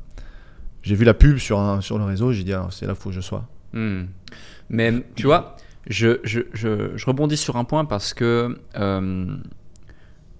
J'ai 0.86 0.94
vu 0.94 1.04
la 1.04 1.14
pub 1.14 1.38
sur, 1.38 1.58
un, 1.58 1.80
sur 1.80 1.98
le 1.98 2.04
réseau, 2.04 2.32
j'ai 2.32 2.44
dit, 2.44 2.52
ah, 2.52 2.68
c'est 2.70 2.86
là 2.86 2.92
où 2.92 2.96
faut 2.96 3.10
que 3.10 3.14
je 3.16 3.20
sois. 3.20 3.48
Hmm. 3.72 4.04
Mais 4.70 4.92
tu 5.16 5.26
vois, 5.26 5.56
je, 5.88 6.20
je, 6.22 6.40
je, 6.52 6.96
je, 6.96 7.06
rebondis 7.06 7.36
sur 7.36 7.56
un 7.56 7.64
point 7.64 7.84
parce 7.84 8.14
que 8.14 8.56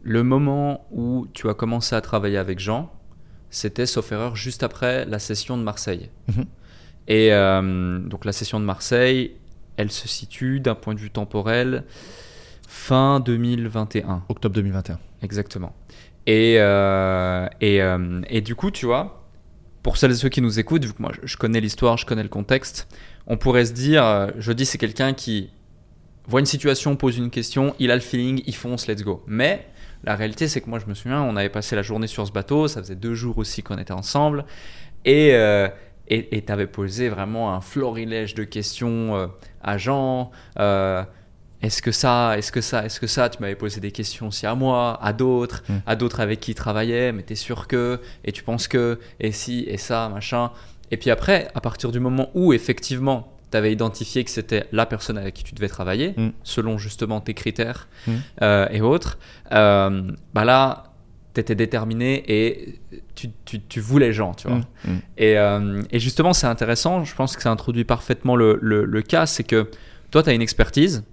le 0.07 0.23
moment 0.23 0.87
où 0.93 1.27
tu 1.33 1.49
as 1.49 1.55
commencé 1.55 1.97
à 1.97 2.01
travailler 2.01 2.39
avec 2.39 2.61
Jean, 2.61 2.93
c'était, 3.51 3.87
sauf 3.87 4.13
erreur, 4.13 4.37
juste 4.37 4.63
après 4.63 5.05
la 5.05 5.19
session 5.19 5.59
de 5.59 5.65
Marseille. 5.65 6.11
Mhm. 6.29 6.45
Et 7.09 7.33
euh, 7.33 7.99
donc 7.99 8.25
la 8.25 8.33
session 8.33 8.61
de 8.61 8.65
Marseille, 8.65 9.33
elle 9.77 9.91
se 9.91 10.09
situe 10.09 10.61
d'un 10.61 10.75
point 10.75 10.95
de 10.95 11.01
vue 11.01 11.11
temporel 11.11 11.85
fin 12.69 13.21
2021. 13.21 14.23
Octobre 14.29 14.55
2021. 14.55 14.99
Exactement. 15.23 15.75
Et, 16.27 16.57
euh, 16.59 17.47
et, 17.61 17.83
euh, 17.83 18.21
et, 18.29 18.41
du 18.41 18.57
coup, 18.57 18.71
tu 18.71 18.87
vois, 18.87 19.26
pour 19.87 19.99
celles 19.99 20.11
et 20.11 20.17
ceux 20.17 20.29
qui 20.29 20.43
nous 20.43 20.59
écoutent, 20.59 20.85
vu 20.85 20.93
que 20.93 21.01
moi 21.01 21.13
je 21.23 21.37
connais 21.37 21.61
l'histoire, 21.61 21.97
je 21.97 22.05
connais 22.05 22.25
le 22.25 22.29
contexte, 22.29 22.89
on 23.29 23.37
pourrait 23.37 23.67
se 23.67 23.73
dire, 23.73 24.33
je 24.37 24.51
dis 24.51 24.67
c'est 24.67 24.79
quelqu'un 24.79 25.13
qui 25.15 25.51
voit 26.27 26.41
une 26.41 26.47
situation, 26.47 26.97
pose 26.97 27.19
une 27.19 27.31
question, 27.31 27.73
il 27.79 27.93
a 27.93 27.95
le 27.95 28.01
feeling, 28.01 28.43
il 28.47 28.55
fonce, 28.57 28.89
let's 28.89 29.05
go. 29.05 29.23
Mais 29.29 29.65
la 30.03 30.17
réalité, 30.17 30.49
c'est 30.49 30.61
que 30.61 30.69
moi, 30.69 30.81
je 30.81 30.87
me 30.87 30.95
souviens, 30.95 31.23
on 31.23 31.37
avait 31.37 31.51
passé 31.51 31.77
la 31.77 31.83
journée 31.83 32.09
sur 32.09 32.27
ce 32.27 32.33
bateau, 32.33 32.67
ça 32.67 32.83
faisait 32.83 32.97
deux 32.97 33.15
jours 33.15 33.39
aussi 33.39 33.63
qu'on 33.63 33.79
était 33.79 33.93
ensemble, 33.93 34.45
et 35.05 35.35
euh, 35.35 35.69
tu 36.09 36.43
avais 36.49 36.67
posé 36.67 37.09
vraiment 37.09 37.55
un 37.55 37.61
florilège 37.61 38.35
de 38.35 38.43
questions 38.43 39.15
euh, 39.15 39.27
à 39.63 39.79
Jean. 39.79 40.33
Euh, 40.59 41.05
est-ce 41.63 41.83
que 41.83 41.93
ça, 41.93 42.37
est-ce 42.37 42.53
que 42.53 42.61
ça, 42.61 42.85
est-ce 42.85 43.01
que 43.01 43.07
ça 43.07 43.29
Tu 43.29 43.41
m'avais 43.41 43.55
posé 43.55 43.81
des 43.81 43.93
questions 43.93 44.29
aussi 44.29 44.47
à 44.47 44.55
moi, 44.55 44.99
à 45.03 45.13
d'autres, 45.13 45.63
mm. 45.69 45.75
à 45.87 45.97
d'autres 45.97 46.21
avec 46.21 46.41
qui 46.41 46.53
il 46.53 46.55
travaillait, 46.55 47.13
mais 47.13 47.23
tu 47.23 47.33
es 47.33 47.37
sûr 47.37 47.67
que, 47.67 48.01
et 48.25 48.33
tu 48.33 48.43
penses 48.43 48.69
que, 48.69 48.99
et 49.21 49.33
si, 49.33 49.65
et 49.69 49.79
ça, 49.79 50.09
machin. 50.09 50.51
Et 50.91 50.97
puis 50.97 51.11
après, 51.11 51.49
à 51.55 51.61
partir 51.61 51.91
du 51.93 52.01
moment 52.01 52.31
où 52.35 52.53
effectivement 52.53 53.33
tu 53.51 53.57
avais 53.57 53.73
identifié 53.73 54.25
que 54.25 54.31
c'était 54.31 54.67
la 54.73 54.87
personne 54.87 55.19
avec 55.19 55.35
qui 55.35 55.45
tu 55.45 55.55
devais 55.55 55.69
travailler, 55.69 56.15
mm. 56.17 56.31
selon 56.43 56.79
justement 56.79 57.21
tes 57.21 57.35
critères 57.35 57.89
mm. 58.07 58.13
euh, 58.43 58.69
et 58.71 58.81
autres, 58.81 59.19
euh, 59.53 60.03
bah 60.35 60.45
là, 60.45 60.93
tu 61.35 61.41
étais 61.41 61.55
déterminé 61.55 62.23
et 62.29 62.81
tu, 63.15 63.29
tu, 63.45 63.61
tu, 63.61 63.81
voulais 63.81 64.13
gens, 64.13 64.35
tu 64.35 64.49
vois. 64.49 64.61
Et, 65.17 65.39
euh, 65.39 65.83
et, 65.91 65.99
justement, 65.99 66.33
c'est 66.33 66.47
intéressant, 66.47 67.05
je 67.05 67.15
pense 67.15 67.37
que 67.37 67.43
ça 67.43 67.51
introduit 67.51 67.85
parfaitement 67.85 68.37
le, 68.37 68.59
le, 68.61 68.85
le 68.85 69.03
cas, 69.03 69.27
c'est 69.27 69.45
que 69.45 69.71
toi, 70.11 70.23
tu 70.23 70.31
as 70.31 70.33
une 70.33 70.43
expertise, 70.43 71.05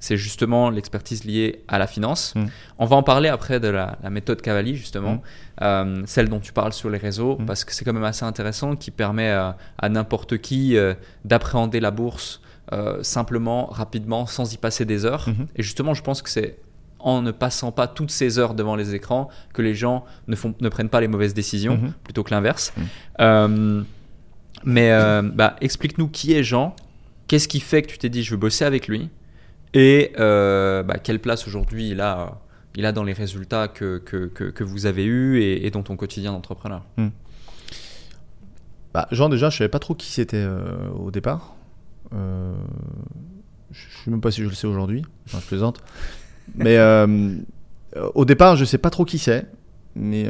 c'est 0.00 0.16
justement 0.16 0.70
l'expertise 0.70 1.24
liée 1.24 1.64
à 1.68 1.78
la 1.78 1.86
finance. 1.86 2.34
Mm. 2.34 2.46
On 2.78 2.86
va 2.86 2.96
en 2.96 3.02
parler 3.02 3.28
après 3.28 3.60
de 3.60 3.68
la, 3.68 3.98
méthode 4.10 4.40
Cavalli, 4.40 4.76
justement, 4.76 5.14
mm. 5.14 5.20
euh, 5.62 6.02
celle 6.06 6.28
dont 6.28 6.40
tu 6.40 6.52
parles 6.52 6.72
sur 6.72 6.90
les 6.90 6.98
réseaux, 6.98 7.36
mm. 7.38 7.46
parce 7.46 7.64
que 7.64 7.72
c'est 7.74 7.84
quand 7.84 7.92
même 7.92 8.04
assez 8.04 8.24
intéressant, 8.24 8.76
qui 8.76 8.90
permet 8.90 9.30
à, 9.30 9.56
n'importe 9.88 10.38
qui 10.38 10.76
euh, 10.76 10.94
d'appréhender 11.24 11.80
la 11.80 11.90
bourse 11.90 12.40
euh, 12.72 13.02
simplement, 13.02 13.66
rapidement, 13.66 14.26
sans 14.26 14.52
y 14.52 14.56
passer 14.56 14.84
des 14.84 15.04
heures. 15.04 15.28
Mm-hmm. 15.28 15.46
Et 15.56 15.62
justement, 15.62 15.94
je 15.94 16.02
pense 16.02 16.22
que 16.22 16.30
c'est 16.30 16.58
en 17.00 17.22
ne 17.22 17.30
passant 17.30 17.70
pas 17.70 17.86
toutes 17.86 18.10
ces 18.10 18.38
heures 18.40 18.54
devant 18.54 18.74
les 18.74 18.94
écrans 18.94 19.28
que 19.54 19.62
les 19.62 19.74
gens 19.74 20.04
ne, 20.26 20.34
font, 20.34 20.54
ne 20.60 20.68
prennent 20.68 20.88
pas 20.88 21.00
les 21.00 21.06
mauvaises 21.08 21.32
décisions, 21.34 21.76
mm-hmm. 21.76 21.92
plutôt 22.04 22.24
que 22.24 22.30
l'inverse. 22.30 22.72
mais 24.64 24.90
bah, 25.34 25.56
explique-nous 25.60 26.08
qui 26.08 26.34
est 26.34 26.42
Jean, 26.42 26.74
qu'est-ce 27.26 27.48
qui 27.48 27.60
fait 27.60 27.82
que 27.82 27.88
tu 27.88 27.98
t'es 27.98 28.08
dit 28.08 28.22
je 28.22 28.32
veux 28.32 28.36
bosser 28.36 28.64
avec 28.64 28.88
lui? 28.88 29.10
Et 29.74 30.12
euh, 30.18 30.82
bah, 30.82 30.98
quelle 30.98 31.20
place 31.20 31.46
aujourd'hui 31.46 31.90
il 31.90 32.00
a, 32.00 32.40
il 32.74 32.86
a 32.86 32.92
dans 32.92 33.04
les 33.04 33.12
résultats 33.12 33.68
que, 33.68 33.98
que, 33.98 34.26
que, 34.26 34.64
vous 34.64 34.86
avez 34.86 35.04
eus 35.04 35.42
et, 35.42 35.70
dans 35.70 35.82
ton 35.82 35.96
quotidien 35.96 36.32
d'entrepreneur? 36.32 36.84
Hmm. 36.96 37.08
bah, 38.94 39.08
Jean, 39.10 39.28
déjà, 39.28 39.50
je 39.50 39.56
ne 39.56 39.58
savais 39.58 39.68
pas 39.68 39.78
trop 39.78 39.94
qui 39.94 40.10
c'était 40.10 40.36
euh, 40.36 40.88
au 40.98 41.10
départ. 41.10 41.54
Euh, 42.14 42.54
je 43.70 43.86
ne 43.86 44.04
sais 44.04 44.10
même 44.10 44.20
pas 44.20 44.30
si 44.30 44.42
je 44.42 44.48
le 44.48 44.54
sais 44.54 44.66
aujourd'hui. 44.66 45.02
je 45.26 45.36
plaisante. 45.38 45.80
Mais 46.54 46.78
au 48.14 48.24
départ, 48.24 48.56
je 48.56 48.62
ne 48.62 48.66
sais 48.66 48.78
pas 48.78 48.90
trop 48.90 49.04
qui 49.04 49.18
c'est. 49.18 49.46
mais 49.94 50.22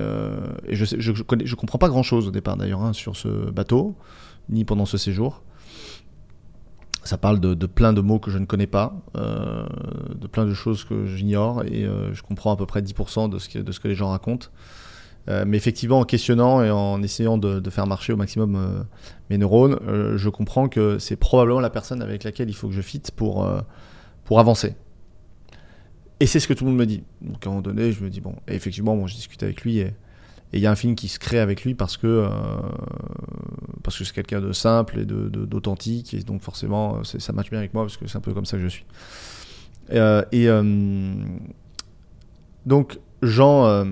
et 0.66 0.74
je, 0.74 0.84
sais, 0.84 0.96
je, 0.98 1.12
je, 1.12 1.54
comprends 1.54 1.78
pas 1.78 1.88
grand 1.88 2.02
chose 2.02 2.26
au 2.26 2.30
départ 2.32 2.56
d'ailleurs 2.56 2.82
hein, 2.82 2.92
sur 2.92 3.16
ce 3.16 3.28
bateau, 3.50 3.94
ni 4.48 4.64
pendant 4.64 4.86
ce 4.86 4.98
séjour. 4.98 5.42
Ça 7.08 7.16
parle 7.16 7.40
de, 7.40 7.54
plein 7.64 7.94
de 7.94 8.02
mots 8.02 8.18
que 8.18 8.30
je 8.30 8.36
ne 8.36 8.44
connais 8.44 8.66
pas, 8.66 8.94
euh, 9.16 9.64
de 10.14 10.26
plein 10.26 10.44
de 10.44 10.52
choses 10.52 10.84
que 10.84 11.06
j'ignore, 11.06 11.64
et 11.64 11.86
euh, 11.86 12.12
je 12.12 12.22
comprends 12.22 12.52
à 12.52 12.56
peu 12.58 12.66
près 12.66 12.82
10% 12.82 13.30
de 13.30 13.38
ce, 13.38 13.48
que, 13.48 13.88
les 13.88 13.94
gens 13.94 14.10
racontent. 14.10 14.48
Euh, 15.30 15.44
mais 15.46 15.56
effectivement, 15.56 16.00
en 16.00 16.04
questionnant 16.04 16.62
et 16.62 16.70
en 16.70 17.02
essayant 17.02 17.38
de, 17.38 17.70
faire 17.70 17.86
marcher 17.86 18.12
au 18.12 18.16
maximum 18.16 18.84
mes 19.30 19.38
neurones, 19.38 19.78
je 20.16 20.28
comprends 20.28 20.68
que 20.68 20.98
c'est 20.98 21.16
probablement 21.16 21.60
la 21.60 21.70
personne 21.70 22.02
avec 22.02 22.24
laquelle 22.24 22.50
il 22.50 22.54
faut 22.54 22.68
que 22.68 22.74
je 22.74 22.82
fitte 22.82 23.10
pour, 23.12 23.50
pour 24.24 24.38
avancer. 24.38 24.76
Et 26.20 26.26
c'est 26.26 26.40
ce 26.40 26.46
que 26.46 26.52
tout 26.52 26.66
le 26.66 26.72
monde 26.72 26.80
me 26.80 26.84
dit. 26.84 27.04
Donc 27.22 27.46
à 27.46 27.48
un 27.48 27.52
moment 27.52 27.62
donné, 27.62 27.90
je 27.90 28.04
me 28.04 28.10
dis, 28.10 28.20
bon, 28.20 28.34
et 28.46 28.54
effectivement, 28.54 28.94
bon, 28.94 29.06
j'ai 29.06 29.16
discuté 29.16 29.46
avec 29.46 29.62
lui 29.62 29.78
et 29.78 29.94
et 30.52 30.58
il 30.58 30.62
y 30.62 30.66
a 30.66 30.70
un 30.70 30.76
film 30.76 30.94
qui 30.94 31.08
se 31.08 31.18
crée 31.18 31.40
avec 31.40 31.64
lui 31.64 31.74
parce 31.74 31.96
que 31.96 32.06
euh, 32.06 32.28
parce 33.82 33.98
que 33.98 34.04
c'est 34.04 34.14
quelqu'un 34.14 34.40
de 34.40 34.52
simple 34.52 35.00
et 35.00 35.04
de, 35.04 35.28
de, 35.28 35.44
d'authentique 35.44 36.14
et 36.14 36.20
donc 36.20 36.42
forcément 36.42 37.02
ça 37.04 37.32
matche 37.32 37.50
bien 37.50 37.58
avec 37.58 37.74
moi 37.74 37.84
parce 37.84 37.96
que 37.96 38.06
c'est 38.06 38.16
un 38.16 38.22
peu 38.22 38.32
comme 38.32 38.46
ça 38.46 38.56
que 38.56 38.62
je 38.62 38.68
suis. 38.68 38.86
Euh, 39.92 40.24
et 40.32 40.48
euh, 40.48 41.14
donc 42.66 42.98
Jean, 43.22 43.66
euh, 43.66 43.84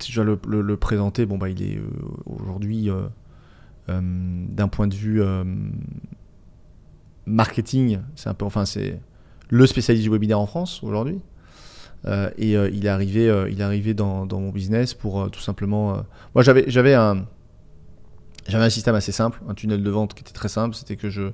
si 0.00 0.12
je 0.12 0.22
dois 0.22 0.38
le, 0.46 0.60
le, 0.62 0.76
présenter, 0.76 1.26
bon 1.26 1.38
bah 1.38 1.48
il 1.48 1.62
est 1.62 1.76
euh, 1.76 1.82
aujourd'hui 2.26 2.88
d'un 3.88 4.68
point 4.68 4.86
de 4.86 4.94
vue 4.94 5.20
marketing, 7.26 7.98
c'est 8.14 8.28
un 8.28 8.34
peu 8.34 8.44
enfin 8.44 8.64
c'est 8.64 9.00
le 9.48 9.66
spécialiste 9.66 10.04
du 10.04 10.10
webinaire 10.10 10.38
en 10.38 10.46
France 10.46 10.82
aujourd'hui. 10.84 11.18
Euh, 12.06 12.30
et 12.38 12.56
euh, 12.56 12.70
il 12.72 12.86
est 12.86 12.88
arrivé, 12.88 13.28
euh, 13.28 13.50
il 13.50 13.60
est 13.60 13.64
arrivé 13.64 13.92
dans, 13.94 14.24
dans 14.26 14.40
mon 14.40 14.50
business 14.50 14.94
pour 14.94 15.30
tout 15.30 15.40
simplement. 15.40 16.04
moi, 16.34 16.42
j'avais, 16.42 16.64
j'avais 16.68 16.94
un, 16.94 17.26
j'avais 18.48 18.64
un 18.64 18.70
système 18.70 18.94
assez 18.94 19.12
simple, 19.12 19.40
un 19.48 19.54
tunnel 19.54 19.82
de 19.82 19.90
vente 19.90 20.14
qui 20.14 20.22
était 20.22 20.32
très 20.32 20.48
simple. 20.48 20.74
C'était 20.74 20.96
que 20.96 21.10
je, 21.10 21.30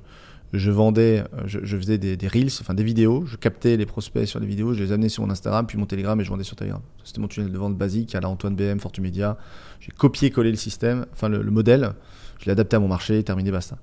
je 0.53 0.71
vendais, 0.71 1.23
je, 1.45 1.77
faisais 1.77 1.97
des, 1.97 2.27
reels, 2.27 2.51
enfin 2.61 2.73
des 2.73 2.83
vidéos. 2.83 3.25
Je 3.25 3.37
captais 3.37 3.77
les 3.77 3.85
prospects 3.85 4.27
sur 4.27 4.39
les 4.39 4.47
vidéos, 4.47 4.73
je 4.73 4.83
les 4.83 4.91
amenais 4.91 5.09
sur 5.09 5.25
mon 5.25 5.31
Instagram, 5.31 5.65
puis 5.65 5.77
mon 5.77 5.85
Telegram 5.85 6.19
et 6.19 6.23
je 6.23 6.29
vendais 6.29 6.43
sur 6.43 6.55
Telegram. 6.55 6.81
C'était 7.03 7.21
mon 7.21 7.27
tunnel 7.27 7.51
de 7.51 7.57
vente 7.57 7.77
basique 7.77 8.13
à 8.15 8.19
la 8.19 8.29
Antoine 8.29 8.55
BM, 8.55 8.79
Fortumedia. 8.79 9.37
J'ai 9.79 9.91
copié-collé 9.91 10.51
le 10.51 10.57
système, 10.57 11.05
enfin 11.13 11.29
le, 11.29 11.41
le, 11.41 11.51
modèle. 11.51 11.93
Je 12.39 12.45
l'ai 12.45 12.51
adapté 12.51 12.75
à 12.75 12.79
mon 12.79 12.87
marché, 12.87 13.23
terminé, 13.23 13.51
basta. 13.51 13.77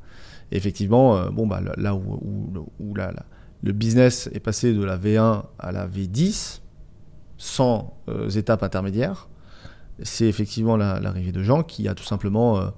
Et 0.53 0.57
effectivement, 0.57 1.31
bon 1.31 1.47
bah 1.47 1.61
là 1.79 1.95
où, 1.95 2.69
où, 2.79 2.95
la, 2.95 3.13
le 3.63 3.73
business 3.73 4.29
est 4.33 4.41
passé 4.41 4.75
de 4.75 4.85
la 4.85 4.99
V1 4.99 5.45
à 5.59 5.73
la 5.73 5.89
V10, 5.89 6.61
sans 7.45 7.95
euh, 8.09 8.31
étapes 8.31 8.63
intermédiaires, 8.63 9.29
c'est 10.03 10.27
effectivement 10.27 10.79
l'arrivée 10.79 11.31
la, 11.31 11.39
de 11.39 11.43
Jean 11.43 11.63
qui 11.63 11.87
a 11.89 11.95
tout 11.95 12.03
simplement 12.03 12.59
euh, 12.59 12.69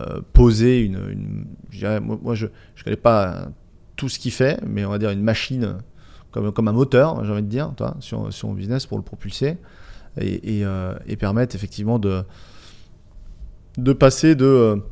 euh, 0.00 0.20
posé 0.32 0.80
une. 0.80 0.98
une 1.08 1.46
je 1.70 2.00
moi, 2.00 2.34
je 2.34 2.46
ne 2.46 2.82
connais 2.82 2.96
pas 2.96 3.46
tout 3.94 4.08
ce 4.08 4.18
qu'il 4.18 4.32
fait, 4.32 4.60
mais 4.66 4.84
on 4.84 4.90
va 4.90 4.98
dire 4.98 5.10
une 5.10 5.22
machine 5.22 5.76
comme, 6.32 6.50
comme 6.50 6.66
un 6.66 6.72
moteur, 6.72 7.24
j'ai 7.24 7.30
envie 7.30 7.42
de 7.42 7.48
dire, 7.48 7.72
toi, 7.76 7.96
sur, 8.00 8.32
sur 8.32 8.48
mon 8.48 8.54
business 8.54 8.86
pour 8.86 8.98
le 8.98 9.04
propulser 9.04 9.56
et, 10.20 10.58
et, 10.58 10.64
euh, 10.64 10.94
et 11.06 11.16
permettre 11.16 11.54
effectivement 11.54 12.00
de, 12.00 12.24
de 13.76 13.92
passer 13.92 14.34
de 14.34 14.82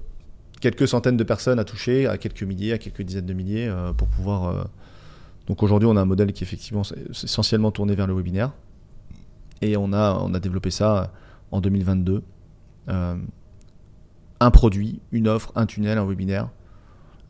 quelques 0.61 0.87
centaines 0.87 1.17
de 1.17 1.25
personnes 1.25 1.59
à 1.59 1.65
toucher 1.65 2.07
à 2.07 2.17
quelques 2.17 2.45
milliers, 2.45 2.75
à 2.75 2.79
quelques 2.79 3.03
dizaines 3.03 3.27
de 3.27 3.35
milliers 3.35 3.75
pour 3.97 4.07
pouvoir. 4.07 4.69
donc 5.49 5.65
aujourd'hui, 5.65 5.89
on 5.89 5.97
a 5.97 6.01
un 6.01 6.07
modèle 6.07 6.33
qui 6.33 6.45
est 6.45 6.47
effectivement 6.47 6.83
essentiellement 7.11 7.73
tourné 7.73 7.97
vers 7.97 8.07
le 8.07 8.15
webinaire. 8.15 8.53
Et 9.63 9.77
on 9.77 9.93
a, 9.93 10.19
on 10.21 10.35
a 10.35 10.41
développé 10.41 10.71
ça 10.71 11.13
en 11.51 11.61
2022. 11.61 12.23
Euh, 12.89 13.17
un 14.41 14.51
produit, 14.51 15.01
une 15.13 15.29
offre, 15.29 15.53
un 15.55 15.67
tunnel, 15.67 15.99
un 15.99 16.05
webinaire. 16.05 16.49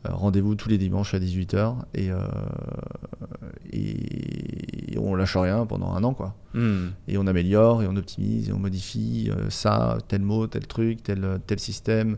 Euh, 0.05 0.13
Rendez-vous 0.13 0.55
tous 0.55 0.69
les 0.69 0.77
dimanches 0.77 1.13
à 1.13 1.19
18h 1.19 1.75
et, 1.93 2.11
euh, 2.11 2.27
et, 3.71 4.97
on 4.99 5.15
lâche 5.15 5.37
rien 5.37 5.65
pendant 5.65 5.93
un 5.93 6.03
an. 6.03 6.13
quoi. 6.13 6.35
Mm. 6.53 6.87
Et 7.07 7.17
on 7.17 7.27
améliore 7.27 7.83
et 7.83 7.87
on 7.87 7.95
optimise 7.95 8.49
et 8.49 8.53
on 8.53 8.59
modifie 8.59 9.31
euh, 9.31 9.49
ça, 9.49 9.97
tel 10.07 10.21
mot, 10.21 10.47
tel 10.47 10.67
truc, 10.67 11.03
tel, 11.03 11.39
tel 11.47 11.59
système, 11.59 12.17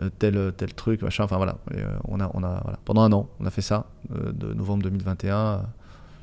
euh, 0.00 0.10
tel, 0.18 0.52
tel 0.56 0.74
truc, 0.74 1.02
machin. 1.02 1.24
Enfin 1.24 1.36
voilà. 1.36 1.58
Et, 1.74 1.82
on 2.08 2.20
a, 2.20 2.30
on 2.34 2.42
a, 2.42 2.60
voilà. 2.62 2.78
Pendant 2.84 3.02
un 3.02 3.12
an, 3.12 3.28
on 3.40 3.46
a 3.46 3.50
fait 3.50 3.62
ça 3.62 3.86
de 4.10 4.52
novembre 4.54 4.84
2021 4.84 5.62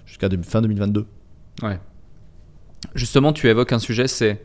jusqu'à 0.06 0.30
fin 0.44 0.62
2022. 0.62 1.06
Ouais. 1.62 1.80
Justement, 2.96 3.34
tu 3.34 3.48
évoques 3.48 3.74
un 3.74 3.80
sujet, 3.80 4.08
c'est 4.08 4.44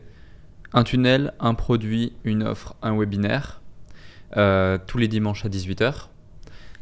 un 0.73 0.83
tunnel, 0.83 1.33
un 1.39 1.53
produit, 1.53 2.13
une 2.23 2.43
offre, 2.43 2.75
un 2.81 2.97
webinaire, 2.97 3.61
euh, 4.35 4.77
tous 4.85 4.97
les 4.97 5.07
dimanches 5.07 5.45
à 5.45 5.49
18h. 5.49 6.09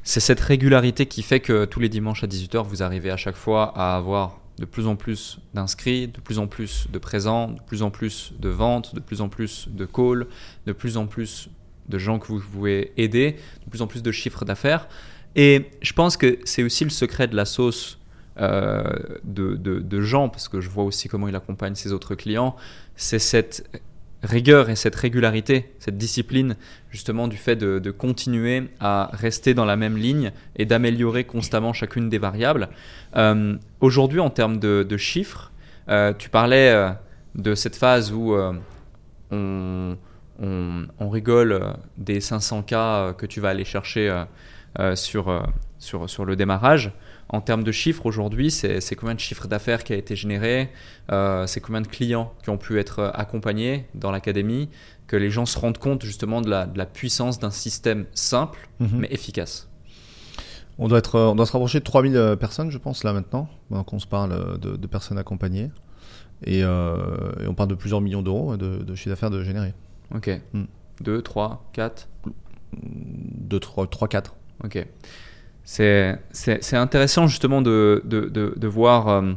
C'est 0.03 0.19
cette 0.19 0.39
régularité 0.39 1.05
qui 1.05 1.23
fait 1.23 1.39
que 1.39 1.65
tous 1.65 1.79
les 1.79 1.89
dimanches 1.89 2.23
à 2.23 2.27
18h, 2.27 2.63
vous 2.63 2.83
arrivez 2.83 3.09
à 3.09 3.17
chaque 3.17 3.35
fois 3.35 3.73
à 3.75 3.95
avoir 3.95 4.39
de 4.59 4.65
plus 4.65 4.87
en 4.87 4.95
plus 4.95 5.39
d'inscrits, 5.53 6.07
de 6.07 6.19
plus 6.21 6.39
en 6.39 6.47
plus 6.47 6.87
de 6.91 6.99
présents, 6.99 7.49
de 7.49 7.59
plus 7.61 7.81
en 7.81 7.89
plus 7.89 8.33
de 8.39 8.49
ventes, 8.49 8.95
de 8.95 8.99
plus 8.99 9.21
en 9.21 9.29
plus 9.29 9.67
de 9.69 9.85
calls, 9.85 10.27
de 10.65 10.71
plus 10.71 10.97
en 10.97 11.07
plus 11.07 11.49
de 11.89 11.97
gens 11.97 12.19
que 12.19 12.27
vous 12.27 12.39
pouvez 12.39 12.93
aider, 12.97 13.35
de 13.65 13.69
plus 13.69 13.81
en 13.81 13.87
plus 13.87 14.01
de 14.01 14.11
chiffres 14.11 14.45
d'affaires. 14.45 14.87
Et 15.35 15.69
je 15.81 15.93
pense 15.93 16.15
que 16.17 16.39
c'est 16.45 16.63
aussi 16.63 16.83
le 16.83 16.89
secret 16.89 17.27
de 17.27 17.35
la 17.35 17.45
sauce 17.45 17.99
euh, 18.37 18.83
de, 19.23 19.55
de, 19.55 19.79
de, 19.79 20.01
gens, 20.01 20.27
parce 20.27 20.49
que 20.49 20.59
je 20.59 20.69
vois 20.69 20.83
aussi 20.83 21.07
comment 21.07 21.29
il 21.29 21.35
accompagne 21.37 21.73
ses 21.73 21.93
autres 21.93 22.15
clients, 22.15 22.57
c'est 22.97 23.17
cette 23.17 23.81
rigueur 24.23 24.69
et 24.69 24.75
cette 24.75 24.95
régularité, 24.95 25.73
cette 25.79 25.97
discipline 25.97 26.57
justement 26.89 27.29
du 27.29 27.37
fait 27.37 27.55
de, 27.55 27.91
continuer 27.91 28.63
à 28.81 29.09
rester 29.13 29.53
dans 29.53 29.63
la 29.63 29.77
même 29.77 29.95
ligne 29.97 30.33
et 30.57 30.65
d'améliorer 30.65 31.23
constamment 31.23 31.71
chacune 31.71 32.09
des 32.09 32.17
variables. 32.17 32.67
Euh, 33.15 33.55
Aujourd'hui, 33.79 34.19
en 34.19 34.29
termes 34.29 34.59
de, 34.59 34.97
chiffres, 34.97 35.53
euh, 35.87 36.11
tu 36.17 36.29
parlais 36.29 36.93
de 37.35 37.55
cette 37.55 37.77
phase 37.77 38.11
où 38.11 38.35
on, 39.31 39.97
on, 40.41 41.09
rigole 41.09 41.73
des 41.97 42.19
500K 42.19 43.15
que 43.15 43.25
tu 43.25 43.39
vas 43.39 43.49
aller 43.49 43.63
chercher 43.63 44.25
sur, 44.95 45.45
sur, 45.79 46.09
sur 46.09 46.25
le 46.25 46.35
démarrage. 46.35 46.91
En 47.29 47.41
termes 47.41 47.63
de 47.63 47.71
chiffres, 47.71 48.05
aujourd'hui, 48.05 48.51
c'est 48.51 48.95
combien 48.95 49.15
de 49.15 49.19
chiffres 49.19 49.47
d'affaires 49.47 49.83
qui 49.83 49.93
a 49.93 49.95
été 49.95 50.15
généré 50.15 50.69
euh, 51.11 51.47
C'est 51.47 51.59
combien 51.59 51.81
de 51.81 51.87
clients 51.87 52.33
qui 52.43 52.49
ont 52.51 52.57
pu 52.57 52.79
être 52.79 53.11
accompagnés 53.15 53.87
dans 53.95 54.11
l'académie 54.11 54.69
Que 55.07 55.15
les 55.15 55.31
gens 55.31 55.45
se 55.45 55.57
rendent 55.57 55.79
compte 55.79 56.03
justement 56.03 56.41
de 56.41 56.49
la, 56.49 56.65
de 56.67 56.77
la 56.77 56.85
puissance 56.85 57.39
d'un 57.39 57.51
système 57.51 58.05
simple 58.13 58.69
-hmm. 58.79 58.89
mais 58.93 59.07
efficace 59.11 59.67
on 60.77 60.89
doit, 60.89 60.99
être, 60.99 61.17
on 61.17 61.35
doit 61.35 61.45
se 61.45 61.53
rapprocher 61.53 61.79
de 61.79 61.85
3000 61.85 62.35
personnes, 62.37 62.69
je 62.69 62.77
pense, 62.77 63.05
là 63.05 63.13
maintenant, 63.13 63.47
donc 63.71 63.93
on 63.93 63.99
se 63.99 64.07
parle 64.07 64.59
de, 64.59 64.75
de 64.75 64.87
personnes 64.87 65.17
accompagnées. 65.17 65.71
Et, 66.43 66.63
euh, 66.63 67.31
et, 67.41 67.47
on 67.47 67.53
parle 67.53 67.69
de 67.69 67.75
plusieurs 67.75 68.01
millions 68.01 68.21
d'euros 68.21 68.57
de, 68.57 68.83
de, 68.83 68.95
chiffre 68.95 69.09
d'affaires 69.09 69.29
de 69.29 69.43
générer. 69.43 69.73
Ok. 70.13 70.29
Mm. 70.53 70.63
2, 71.01 71.21
3, 71.21 71.69
4 71.73 72.09
2, 72.73 73.59
3, 73.59 73.87
3 73.87 74.07
4. 74.07 74.35
Ok 74.63 74.85
c'est 75.65 76.73
intéressant 76.73 77.27
justement 77.27 77.61
de, 77.61 78.01
de, 78.05 78.21
de, 78.29 78.53
de 78.55 78.67
voir 78.67 79.07
euh, 79.07 79.33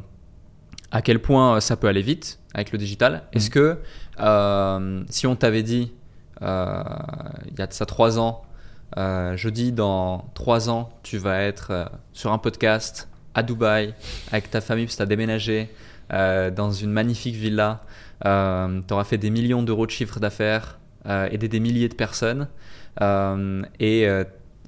à 0.91 1.03
quel 1.03 1.21
point 1.21 1.61
ça 1.61 1.77
peut 1.77 1.89
aller 1.89 2.03
vite 2.03 2.39
avec 2.55 2.71
le 2.71 2.79
digital. 2.79 3.13
Mmh. 3.13 3.37
Est-ce 3.37 3.51
que 3.51 3.79
euh, 4.21 5.03
si 5.09 5.27
on 5.27 5.37
t'avait 5.37 5.63
dit 5.63 5.93
euh, 6.43 6.83
il 7.51 7.59
y 7.59 7.63
a 7.63 7.67
de 7.67 7.73
ça 7.73 7.87
trois 7.87 8.19
ans, 8.19 8.43
euh, 8.97 9.37
je 9.37 9.49
dis 9.49 9.73
dans 9.73 10.31
trois 10.35 10.71
ans, 10.71 10.91
tu 11.03 11.19
vas 11.19 11.41
être 11.43 11.69
euh, 11.71 11.85
sur 12.13 12.33
un 12.33 12.39
podcast 12.39 13.09
à 13.35 13.43
Dubaï 13.43 13.95
avec 14.31 14.51
ta 14.51 14.61
famille 14.61 14.85
parce 14.85 14.97
que 14.97 14.99
tu 14.99 15.03
as 15.03 15.07
déménagé 15.07 15.71
euh, 16.13 16.51
dans 16.51 16.71
une 16.71 16.91
magnifique 16.91 17.37
villa, 17.37 17.83
tu 18.23 18.29
auras 18.29 19.05
fait 19.05 19.19
des 19.19 19.31
millions 19.31 19.63
d'euros 19.63 19.87
de 19.87 19.91
chiffre 19.93 20.19
d'affaires, 20.21 20.79
aidé 21.07 21.49
des 21.49 21.61
milliers 21.61 21.89
de 21.89 21.95
personnes 21.95 22.49
et 23.79 24.09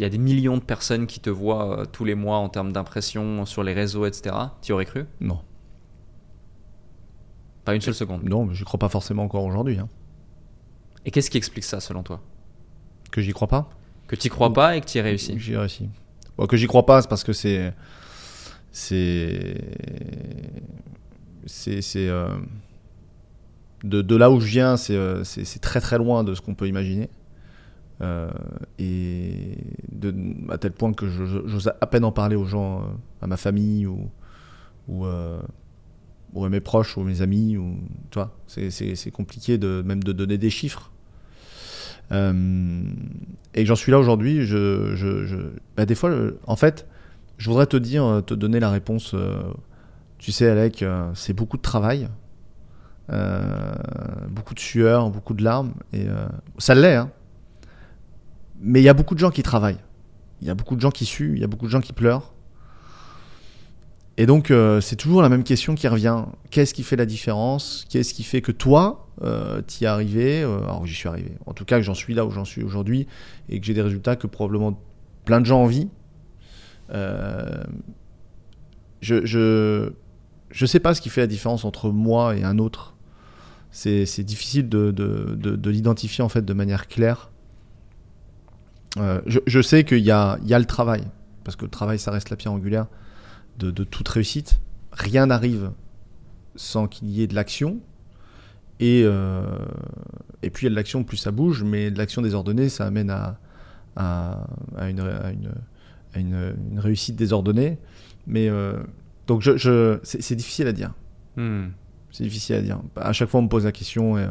il 0.00 0.02
y 0.02 0.06
a 0.06 0.08
des 0.08 0.16
millions 0.16 0.56
de 0.56 0.62
personnes 0.62 1.06
qui 1.06 1.20
te 1.20 1.28
voient 1.28 1.80
euh, 1.80 1.84
tous 1.84 2.06
les 2.06 2.14
mois 2.14 2.38
en 2.38 2.48
termes 2.48 2.72
d'impression 2.72 3.44
sur 3.44 3.62
les 3.62 3.74
réseaux, 3.74 4.06
etc. 4.06 4.34
Tu 4.62 4.72
aurais 4.72 4.86
cru? 4.86 5.04
Non. 5.20 5.40
Pas 7.66 7.74
une 7.74 7.82
seule 7.82 7.94
seconde 7.94 8.24
Non, 8.24 8.46
mais 8.46 8.54
je 8.54 8.64
crois 8.64 8.78
pas 8.78 8.88
forcément 8.88 9.24
encore 9.24 9.44
aujourd'hui. 9.44 9.78
Hein. 9.78 9.90
Et 11.04 11.10
qu'est-ce 11.10 11.28
qui 11.28 11.36
explique 11.36 11.64
ça 11.64 11.80
selon 11.80 12.02
toi? 12.02 12.22
Que 13.10 13.20
j'y 13.20 13.32
crois 13.32 13.46
pas? 13.46 13.68
Que 14.06 14.16
tu 14.16 14.30
crois 14.30 14.54
pas 14.54 14.74
et 14.74 14.80
que 14.80 14.86
tu 14.86 14.96
y 14.96 15.02
réussi 15.02 15.38
J'y 15.38 15.54
réussi. 15.54 15.90
Bon, 16.38 16.46
que 16.46 16.56
j'y 16.56 16.66
crois 16.66 16.86
pas, 16.86 17.02
c'est 17.02 17.08
parce 17.08 17.22
que 17.22 17.34
c'est. 17.34 17.74
C'est. 18.72 19.60
C'est. 21.44 22.08
Euh... 22.08 22.38
De, 23.84 24.00
de, 24.00 24.16
là 24.16 24.30
où 24.30 24.40
je 24.40 24.46
viens, 24.46 24.76
euh, 24.88 25.24
c'est 25.24 25.60
très 25.60 25.82
très 25.82 25.98
loin 25.98 26.24
de 26.24 26.34
ce 26.34 26.40
qu'on 26.40 26.54
peut 26.54 26.68
imaginer. 26.68 27.10
Euh, 28.02 28.30
et 28.78 29.58
à 30.48 30.56
tel 30.56 30.72
point 30.72 30.92
que 30.94 31.06
j'ose 31.06 31.70
à 31.80 31.86
peine 31.86 32.04
en 32.04 32.12
parler 32.12 32.36
aux 32.36 32.46
gens, 32.46 32.80
euh, 32.80 32.84
à 33.20 33.26
ma 33.26 33.36
famille 33.36 33.86
ou, 33.86 34.10
euh, 35.04 35.40
ou 36.32 36.44
à 36.44 36.48
mes 36.48 36.60
proches 36.60 36.96
ou 36.96 37.02
à 37.02 37.04
mes 37.04 37.20
amis. 37.22 37.56
Ou, 37.56 37.76
tu 38.10 38.18
vois, 38.18 38.36
c'est 38.46 39.10
compliqué 39.10 39.58
de, 39.58 39.82
même 39.84 40.02
de 40.02 40.12
donner 40.12 40.38
des 40.38 40.50
chiffres. 40.50 40.90
Euh, 42.12 42.82
et 43.54 43.66
j'en 43.66 43.76
suis 43.76 43.92
là 43.92 43.98
aujourd'hui. 43.98 44.44
Je, 44.44 44.94
je, 44.94 45.36
bah, 45.76 45.84
des 45.84 45.94
fois, 45.94 46.10
en 46.46 46.56
fait, 46.56 46.86
je 47.36 47.48
voudrais 47.50 47.66
te 47.66 47.76
dire, 47.76 48.22
te 48.26 48.34
donner 48.34 48.60
la 48.60 48.70
réponse. 48.70 49.14
Tu 50.18 50.32
sais, 50.32 50.48
Alec, 50.48 50.84
c'est 51.14 51.34
beaucoup 51.34 51.56
de 51.58 51.62
travail, 51.62 52.08
beaucoup 54.28 54.54
de 54.54 54.60
sueur, 54.60 55.10
beaucoup 55.10 55.34
de 55.34 55.44
larmes. 55.44 55.74
Et 55.92 56.06
ça 56.58 56.74
l'est, 56.74 56.96
hein. 56.96 57.10
Mais 58.60 58.80
il 58.80 58.84
y 58.84 58.88
a 58.88 58.94
beaucoup 58.94 59.14
de 59.14 59.20
gens 59.20 59.30
qui 59.30 59.42
travaillent. 59.42 59.80
Il 60.40 60.46
y 60.46 60.50
a 60.50 60.54
beaucoup 60.54 60.76
de 60.76 60.80
gens 60.80 60.90
qui 60.90 61.04
suent, 61.04 61.32
il 61.34 61.40
y 61.40 61.44
a 61.44 61.46
beaucoup 61.46 61.66
de 61.66 61.70
gens 61.70 61.80
qui 61.80 61.92
pleurent. 61.92 62.32
Et 64.16 64.26
donc, 64.26 64.50
euh, 64.50 64.80
c'est 64.80 64.96
toujours 64.96 65.22
la 65.22 65.28
même 65.28 65.44
question 65.44 65.74
qui 65.74 65.88
revient. 65.88 66.24
Qu'est-ce 66.50 66.74
qui 66.74 66.82
fait 66.82 66.96
la 66.96 67.06
différence? 67.06 67.86
Qu'est-ce 67.88 68.12
qui 68.12 68.22
fait 68.22 68.42
que 68.42 68.52
toi, 68.52 69.08
euh, 69.22 69.62
t'y 69.62 69.84
es 69.84 69.86
arrivé? 69.86 70.42
Euh, 70.42 70.62
Alors, 70.64 70.86
j'y 70.86 70.94
suis 70.94 71.08
arrivé. 71.08 71.32
En 71.46 71.54
tout 71.54 71.64
cas, 71.64 71.76
que 71.76 71.82
j'en 71.82 71.94
suis 71.94 72.12
là 72.12 72.26
où 72.26 72.30
j'en 72.30 72.44
suis 72.44 72.62
aujourd'hui 72.62 73.06
et 73.48 73.60
que 73.60 73.66
j'ai 73.66 73.72
des 73.72 73.82
résultats 73.82 74.16
que 74.16 74.26
probablement 74.26 74.78
plein 75.24 75.40
de 75.40 75.46
gens 75.46 75.62
envient. 75.62 75.88
Euh, 76.92 77.62
je, 79.00 79.24
je, 79.24 79.92
je 80.50 80.66
sais 80.66 80.80
pas 80.80 80.94
ce 80.94 81.00
qui 81.00 81.08
fait 81.08 81.20
la 81.20 81.26
différence 81.26 81.64
entre 81.64 81.90
moi 81.90 82.36
et 82.36 82.44
un 82.44 82.58
autre. 82.58 82.96
C'est, 83.70 84.24
difficile 84.24 84.68
de, 84.68 84.90
de, 84.90 85.36
de, 85.36 85.70
l'identifier 85.70 86.24
en 86.24 86.28
fait 86.28 86.44
de 86.44 86.52
manière 86.52 86.88
claire. 86.88 87.30
Je, 88.96 89.38
je, 89.46 89.62
sais 89.62 89.84
qu'il 89.84 89.98
y 89.98 90.10
a, 90.10 90.38
y 90.44 90.54
a 90.54 90.58
le 90.58 90.64
travail, 90.64 91.04
parce 91.44 91.56
que 91.56 91.64
le 91.64 91.70
travail, 91.70 91.98
ça 91.98 92.10
reste 92.10 92.30
la 92.30 92.36
pierre 92.36 92.52
angulaire 92.52 92.86
de, 93.68 93.84
toute 93.84 94.08
réussite. 94.08 94.60
Rien 94.92 95.26
n'arrive 95.26 95.72
sans 96.56 96.88
qu'il 96.88 97.10
y 97.10 97.22
ait 97.22 97.26
de 97.26 97.34
l'action. 97.34 97.80
Et, 98.80 99.02
euh, 99.04 99.44
et 100.42 100.50
puis 100.50 100.64
il 100.64 100.64
y 100.64 100.66
a 100.68 100.70
de 100.70 100.76
l'action, 100.76 101.04
plus 101.04 101.18
ça 101.18 101.30
bouge, 101.30 101.62
mais 101.62 101.90
de 101.90 101.98
l'action 101.98 102.22
désordonnée, 102.22 102.68
ça 102.68 102.86
amène 102.86 103.10
à, 103.10 103.38
à, 103.96 104.46
une, 104.88 105.00
une, 106.14 106.54
une, 106.70 106.78
réussite 106.78 107.14
désordonnée. 107.14 107.78
Mais 108.26 108.48
euh, 108.48 108.78
donc 109.26 109.42
je, 109.42 109.56
je 109.56 109.98
c'est 110.02 110.34
difficile 110.34 110.66
à 110.66 110.72
dire. 110.72 110.94
Hmm. 111.36 111.68
C'est 112.10 112.24
difficile 112.24 112.56
à 112.56 112.62
dire. 112.62 112.80
À 112.96 113.12
chaque 113.12 113.28
fois, 113.28 113.40
on 113.40 113.44
me 113.44 113.48
pose 113.48 113.66
la 113.66 113.72
question 113.72 114.18
et, 114.18 114.26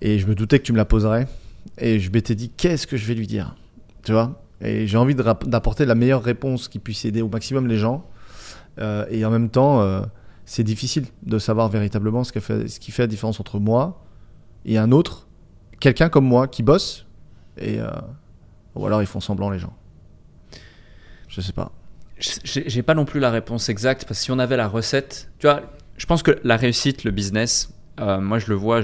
et 0.00 0.18
je 0.18 0.26
me 0.26 0.34
doutais 0.34 0.60
que 0.60 0.64
tu 0.64 0.72
me 0.72 0.78
la 0.78 0.84
poserais. 0.84 1.26
Et 1.78 1.98
je 2.00 2.10
m'étais 2.10 2.34
dit, 2.34 2.50
qu'est-ce 2.50 2.86
que 2.86 2.96
je 2.96 3.06
vais 3.06 3.14
lui 3.14 3.26
dire 3.26 3.54
Tu 4.02 4.12
vois? 4.12 4.42
Et 4.60 4.86
j'ai 4.86 4.96
envie 4.96 5.14
d'apporter 5.14 5.84
la 5.84 5.94
meilleure 5.94 6.22
réponse 6.22 6.68
qui 6.68 6.78
puisse 6.78 7.04
aider 7.04 7.22
au 7.22 7.28
maximum 7.28 7.66
les 7.66 7.76
gens. 7.76 8.08
Euh, 8.78 9.06
et 9.10 9.24
en 9.24 9.30
même 9.30 9.50
temps, 9.50 9.80
euh, 9.80 10.02
c'est 10.44 10.64
difficile 10.64 11.06
de 11.22 11.38
savoir 11.38 11.68
véritablement 11.68 12.24
ce 12.24 12.32
qui, 12.32 12.40
fait, 12.90 13.02
la 13.02 13.06
différence 13.06 13.40
entre 13.40 13.58
moi 13.58 14.02
et 14.64 14.78
un 14.78 14.92
autre, 14.92 15.28
quelqu'un 15.80 16.08
comme 16.08 16.26
moi 16.26 16.48
qui 16.48 16.62
bosse, 16.62 17.06
et, 17.58 17.80
euh, 17.80 17.90
ou 18.74 18.86
alors 18.86 19.02
ils 19.02 19.06
font 19.06 19.20
semblant 19.20 19.50
les 19.50 19.58
gens. 19.58 19.74
Je 21.28 21.40
sais 21.40 21.52
pas. 21.52 21.72
J'ai 22.18 22.82
pas 22.82 22.94
non 22.94 23.04
plus 23.04 23.20
la 23.20 23.30
réponse 23.30 23.68
exacte, 23.68 24.06
parce 24.06 24.20
que 24.20 24.24
si 24.24 24.30
on 24.30 24.38
avait 24.38 24.56
la 24.56 24.68
recette, 24.68 25.30
tu 25.38 25.46
vois, 25.46 25.62
je 25.98 26.06
pense 26.06 26.22
que 26.22 26.38
la 26.44 26.56
réussite, 26.56 27.04
le 27.04 27.10
business, 27.10 27.74
moi 27.98 28.38
je 28.38 28.48
le 28.48 28.54
vois, 28.54 28.80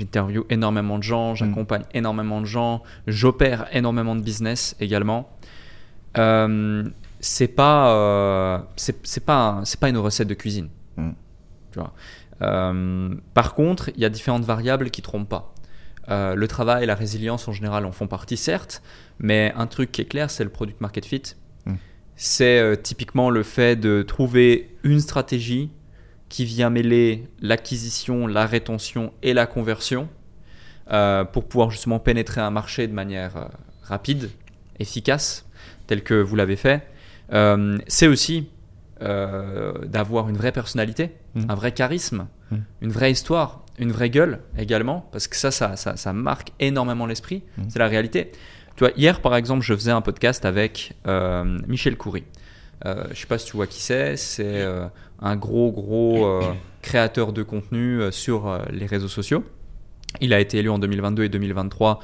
J'interview 0.00 0.46
énormément 0.48 0.96
de 0.96 1.02
gens, 1.02 1.34
j'accompagne 1.34 1.82
mm. 1.82 1.98
énormément 1.98 2.40
de 2.40 2.46
gens, 2.46 2.82
j'opère 3.06 3.66
énormément 3.76 4.16
de 4.16 4.22
business 4.22 4.74
également. 4.80 5.28
Euh, 6.16 6.84
c'est 7.20 7.48
pas, 7.48 7.94
euh, 7.94 8.58
c'est 8.76 9.24
pas, 9.26 9.60
c'est 9.64 9.78
pas 9.78 9.90
une 9.90 9.98
recette 9.98 10.26
de 10.26 10.32
cuisine. 10.32 10.70
Mm. 10.96 11.10
Tu 11.72 11.78
vois. 11.78 11.92
Euh, 12.40 13.14
par 13.34 13.52
contre, 13.52 13.90
il 13.90 14.00
y 14.00 14.06
a 14.06 14.08
différentes 14.08 14.44
variables 14.44 14.90
qui 14.90 15.02
trompent 15.02 15.28
pas. 15.28 15.54
Euh, 16.08 16.34
le 16.34 16.48
travail, 16.48 16.86
la 16.86 16.94
résilience 16.94 17.46
en 17.46 17.52
général 17.52 17.84
en 17.84 17.92
font 17.92 18.06
partie, 18.06 18.38
certes, 18.38 18.82
mais 19.18 19.52
un 19.54 19.66
truc 19.66 19.92
qui 19.92 20.00
est 20.00 20.06
clair, 20.06 20.30
c'est 20.30 20.44
le 20.44 20.50
product 20.50 20.80
market 20.80 21.04
fit. 21.04 21.22
Mm. 21.66 21.74
C'est 22.16 22.82
typiquement 22.82 23.28
le 23.28 23.42
fait 23.42 23.76
de 23.76 24.00
trouver 24.00 24.74
une 24.82 25.00
stratégie 25.00 25.70
qui 26.30 26.46
vient 26.46 26.70
mêler 26.70 27.28
l'acquisition, 27.42 28.26
la 28.26 28.46
rétention 28.46 29.12
et 29.22 29.34
la 29.34 29.46
conversion 29.46 30.08
euh, 30.90 31.24
pour 31.24 31.46
pouvoir 31.46 31.70
justement 31.70 31.98
pénétrer 31.98 32.40
un 32.40 32.50
marché 32.50 32.86
de 32.86 32.92
manière 32.92 33.36
euh, 33.36 33.44
rapide, 33.82 34.30
efficace, 34.78 35.44
tel 35.86 36.02
que 36.02 36.14
vous 36.14 36.36
l'avez 36.36 36.56
fait. 36.56 36.86
Euh, 37.32 37.76
c'est 37.86 38.06
aussi 38.06 38.48
d'avoir 39.00 40.28
une 40.28 40.36
vraie 40.36 40.52
personnalité, 40.52 41.14
mmh. 41.34 41.44
un 41.48 41.54
vrai 41.54 41.72
charisme, 41.72 42.26
mmh. 42.50 42.56
une 42.82 42.90
vraie 42.90 43.10
histoire, 43.10 43.64
une 43.78 43.92
vraie 43.92 44.10
gueule 44.10 44.40
également, 44.58 45.08
parce 45.10 45.26
que 45.26 45.36
ça, 45.36 45.50
ça, 45.50 45.74
ça, 45.74 46.12
marque 46.12 46.50
énormément 46.60 47.06
l'esprit. 47.06 47.42
Mmh. 47.56 47.62
C'est 47.70 47.78
la 47.78 47.86
réalité. 47.86 48.30
Tu 48.76 48.84
vois, 48.84 48.90
hier, 48.98 49.22
par 49.22 49.36
exemple, 49.36 49.64
je 49.64 49.72
faisais 49.72 49.90
un 49.90 50.02
podcast 50.02 50.44
avec 50.44 50.92
Michel 51.66 51.96
Coury. 51.96 52.24
Euh, 52.86 53.04
je 53.06 53.10
ne 53.10 53.14
sais 53.14 53.26
pas 53.26 53.38
si 53.38 53.46
tu 53.46 53.56
vois 53.56 53.66
qui 53.66 53.80
c'est. 53.80 54.16
C'est 54.16 54.44
euh, 54.44 54.86
un 55.20 55.36
gros, 55.36 55.70
gros 55.70 56.24
euh, 56.24 56.52
créateur 56.82 57.32
de 57.32 57.42
contenu 57.42 58.00
sur 58.10 58.60
les 58.70 58.86
réseaux 58.86 59.08
sociaux. 59.08 59.44
Il 60.20 60.34
a 60.34 60.40
été 60.40 60.58
élu 60.58 60.68
en 60.70 60.80
2022 60.80 61.22
et 61.22 61.28
2023 61.28 62.00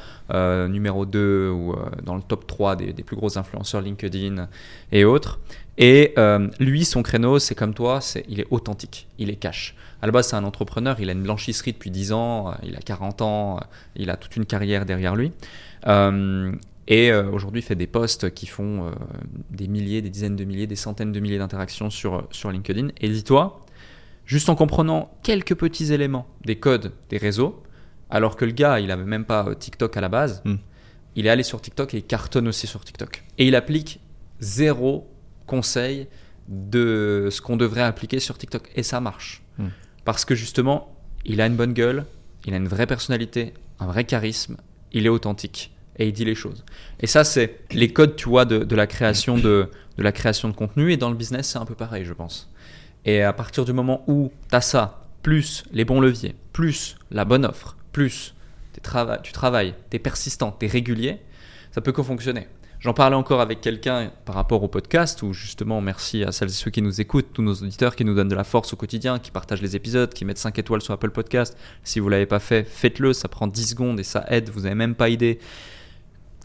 numéro 0.68 1.07
2 1.07 1.51
ou 1.51 1.74
dans 2.05 2.14
le 2.14 2.22
top 2.22 2.47
3 2.47 2.77
des, 2.77 2.93
plus 2.93 3.16
gros 3.16 3.37
influenceurs 3.37 3.81
LinkedIn 3.81 4.49
et 4.93 5.05
autres. 5.05 5.41
Et 5.77 6.14
lui, 6.61 6.85
son 6.85 7.03
créneau, 7.03 7.41
c'est 7.41 7.57
comme 7.57 7.74
toi, 7.74 8.01
c'est, 8.01 8.24
il 8.29 8.39
est 8.39 8.47
authentique, 8.51 9.09
il 9.18 9.29
est 9.29 9.35
cash. 9.35 9.74
À 10.03 10.07
la 10.07 10.12
base, 10.12 10.29
c'est 10.29 10.37
un 10.37 10.45
entrepreneur, 10.45 10.95
il 11.01 11.09
a 11.09 11.12
une 11.12 11.22
blanchisserie 11.24 11.72
depuis 11.72 11.91
10 11.91 12.12
ans, 12.12 12.55
il 12.62 12.77
a 12.77 12.81
40 12.81 13.22
ans, 13.22 13.61
il 13.97 14.09
a 14.09 14.16
toute 14.16 14.37
une 14.37 14.47
carrière 14.47 14.87
derrière 14.87 15.16
lui. 15.16 15.33
Et 16.89 17.11
euh, 17.11 17.28
aujourd'hui, 17.30 17.61
il 17.61 17.64
fait 17.64 17.74
des 17.74 17.87
posts 17.87 18.32
qui 18.32 18.47
font 18.47 18.87
euh, 18.87 18.91
des 19.51 19.66
milliers, 19.66 20.03
des 20.03 20.11
dizaines 20.11 20.37
de 20.37 20.45
milliers, 20.45 20.66
des 20.66 20.76
centaines 20.76 21.12
de 21.12 21.20
milliers 21.20 21.39
d'interactions 21.39 21.91
sur, 21.91 22.26
sur 22.30 22.51
LinkedIn. 22.51 22.89
Et 23.01 23.09
dis-toi, 23.09 23.64
juste 24.24 24.49
en 24.49 24.55
comprenant 24.55 25.11
quelques 25.22 25.55
petits 25.55 25.93
éléments 25.93 26.26
des 26.45 26.57
codes 26.57 26.93
des 27.09 27.18
réseaux, 27.18 27.62
alors 28.09 28.37
que 28.37 28.45
le 28.45 28.53
gars, 28.53 28.78
il 28.78 28.87
n'avait 28.87 29.05
même 29.05 29.24
pas 29.24 29.49
euh, 29.49 29.55
TikTok 29.55 29.97
à 29.97 30.01
la 30.01 30.09
base, 30.09 30.43
hmm. 30.45 30.57
il 31.16 31.26
est 31.26 31.30
allé 31.30 31.43
sur 31.43 31.61
TikTok 31.61 31.95
et 31.95 31.99
il 31.99 32.05
cartonne 32.05 32.47
aussi 32.47 32.68
sur 32.68 32.84
TikTok. 32.84 33.24
Et 33.39 33.49
il 33.49 33.57
applique 33.57 34.01
zéro 34.39 35.11
conseil 35.47 36.07
de 36.47 37.28
ce 37.32 37.41
qu'on 37.41 37.57
devrait 37.57 37.82
appliquer 37.82 38.20
sur 38.20 38.39
TikTok. 38.39 38.70
Et 38.76 38.84
ça 38.84 39.01
marche. 39.01 39.43
Hmm. 39.59 39.68
Parce 40.05 40.24
que 40.24 40.37
justement, 40.37 40.97
il 41.24 41.41
a 41.41 41.47
une 41.47 41.57
bonne 41.57 41.72
gueule, 41.72 42.07
il 42.45 42.55
a 42.55 42.59
une 42.59 42.68
vraie 42.68 42.87
personnalité, 42.87 43.55
un 43.80 43.87
vrai 43.87 44.05
charisme, 44.05 44.57
il 44.93 45.05
est 45.05 45.09
authentique 45.09 45.76
et 45.99 46.07
il 46.07 46.12
dit 46.12 46.24
les 46.24 46.34
choses. 46.34 46.64
Et 47.01 47.07
ça, 47.07 47.24
c'est 47.24 47.61
les 47.70 47.92
codes, 47.92 48.16
tu 48.16 48.28
vois, 48.28 48.44
de, 48.44 48.74
la 48.74 48.86
création 48.86 49.36
de, 49.36 49.70
de, 49.97 50.03
la 50.03 50.12
création 50.12 50.49
de 50.49 50.55
contenu. 50.55 50.92
Et 50.92 50.97
dans 50.97 51.11
le 51.11 51.16
business, 51.16 51.49
c'est 51.49 51.59
un 51.59 51.64
peu 51.64 51.74
pareil, 51.74 52.05
je 52.05 52.12
pense. 52.12 52.51
Et 53.05 53.22
à 53.22 53.32
partir 53.32 53.64
du 53.64 53.72
moment 53.72 54.05
où 54.07 54.32
tu 54.51 54.57
as 54.57 54.61
ça, 54.61 55.07
plus 55.22 55.64
les 55.72 55.84
bons 55.84 56.01
leviers, 56.01 56.34
plus 56.53 56.97
la 57.11 57.24
bonne 57.24 57.44
offre, 57.44 57.76
plus 57.92 58.34
tu 58.72 59.32
travailles, 59.32 59.74
tu 59.90 59.97
es 59.97 59.99
persistant, 59.99 60.55
tu 60.59 60.66
es 60.66 60.68
régulier, 60.68 61.18
ça 61.72 61.80
peut 61.80 61.92
que 61.92 62.03
fonctionner. 62.03 62.47
J'en 62.78 62.92
parlais 62.92 63.16
encore 63.16 63.40
avec 63.40 63.62
quelqu'un 63.62 64.12
par 64.26 64.34
rapport 64.34 64.62
au 64.62 64.68
podcast, 64.68 65.22
où 65.22 65.32
justement, 65.32 65.80
merci 65.80 66.22
à 66.24 66.30
celles 66.30 66.51
et 66.51 66.53
ceux 66.53 66.70
qui 66.70 66.82
nous 66.82 67.01
écoutent, 67.01 67.32
tous 67.32 67.42
nos 67.42 67.55
auditeurs 67.55 67.97
qui 67.97 68.05
nous 68.05 68.14
donnent 68.14 68.28
de 68.28 68.34
la 68.34 68.44
force 68.44 68.74
au 68.74 68.76
quotidien, 68.76 69.18
qui 69.18 69.30
partagent 69.30 69.62
les 69.62 69.76
épisodes, 69.76 70.12
qui 70.12 70.24
mettent 70.24 70.38
5 70.38 70.59
étoiles 70.59 70.82
sur 70.82 70.92
Apple 70.92 71.11
Podcast. 71.11 71.57
Si 71.82 72.01
vous 72.01 72.07
ne 72.07 72.12
l'avez 72.12 72.26
pas 72.26 72.38
fait, 72.38 72.64
faites-le, 72.64 73.12
ça 73.12 73.28
prend 73.28 73.47
10 73.47 73.70
secondes 73.70 73.99
et 73.99 74.05
ça 74.05 74.24
aide, 74.28 74.51
vous 74.51 74.61
n'avez 74.61 74.74
même 74.74 74.94
pas 74.94 75.09
idée 75.09 75.38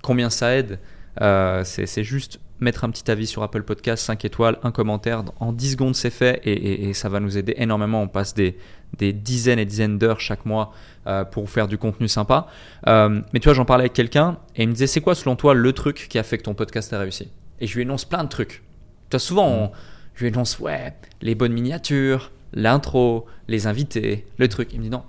combien 0.02 0.30
ça 0.30 0.56
aide 0.56 0.80
euh, 1.20 1.64
c'est 1.66 2.04
juste 2.04 2.40
mettre 2.60 2.84
un 2.84 2.92
petit 2.92 3.10
avis 3.10 3.28
sur 3.28 3.44
Apple 3.44 3.64
Podcast, 3.64 4.06
5 4.06 4.24
étoiles, 4.24 4.58
un 4.64 4.72
commentaire. 4.72 5.24
En 5.40 5.52
10 5.52 5.72
secondes, 5.72 5.96
c'est 5.96 6.12
fait 6.12 6.42
et, 6.46 6.94
ça 6.94 7.10
va 7.10 7.20
nous 7.20 7.38
aider 7.38 7.54
énormément. 7.58 8.02
On 8.04 8.08
passe 8.08 8.34
des, 8.34 8.56
dizaines 9.00 9.60
et 9.60 9.66
dizaines 9.66 9.98
d'heures 9.98 10.20
chaque 10.20 10.46
mois 10.46 10.74
euh, 11.08 11.26
pour 11.26 11.50
faire 11.50 11.68
du 11.68 11.78
contenu 11.78 12.08
sympa. 12.08 12.48
Euh, 12.88 13.22
mais 13.34 13.40
tu 13.40 13.46
vois, 13.46 13.54
j'en 13.54 13.66
parlais 13.66 13.84
avec 13.84 13.94
quelqu'un 13.94 14.38
et 14.56 14.64
il 14.64 14.70
me 14.70 14.74
disait 14.74 14.88
C'est 14.88 15.02
quoi, 15.02 15.16
selon 15.16 15.36
toi, 15.36 15.54
le 15.54 15.74
truc 15.74 16.08
qui 16.10 16.20
a 16.20 16.24
fait 16.24 16.38
que 16.38 16.44
ton 16.44 16.54
podcast 16.54 16.94
a 16.94 17.00
réussi? 17.00 17.30
Et 17.60 17.68
je 17.68 17.76
lui 17.76 17.82
énonce 17.82 18.06
plein 18.06 18.24
de 18.24 18.30
trucs. 18.30 18.64
Tu 19.10 19.18
vois, 19.18 19.20
souvent, 19.20 19.72
je 20.16 20.22
lui 20.22 20.28
énonce 20.30 20.60
Ouais, 20.60 20.94
les 21.22 21.36
bonnes 21.36 21.54
miniatures, 21.54 22.32
l'intro, 22.54 23.26
les 23.48 23.66
invités, 23.66 24.28
le 24.38 24.48
truc. 24.48 24.70
Il 24.72 24.80
me 24.80 24.84
dit 24.84 24.90
Non, 24.92 25.04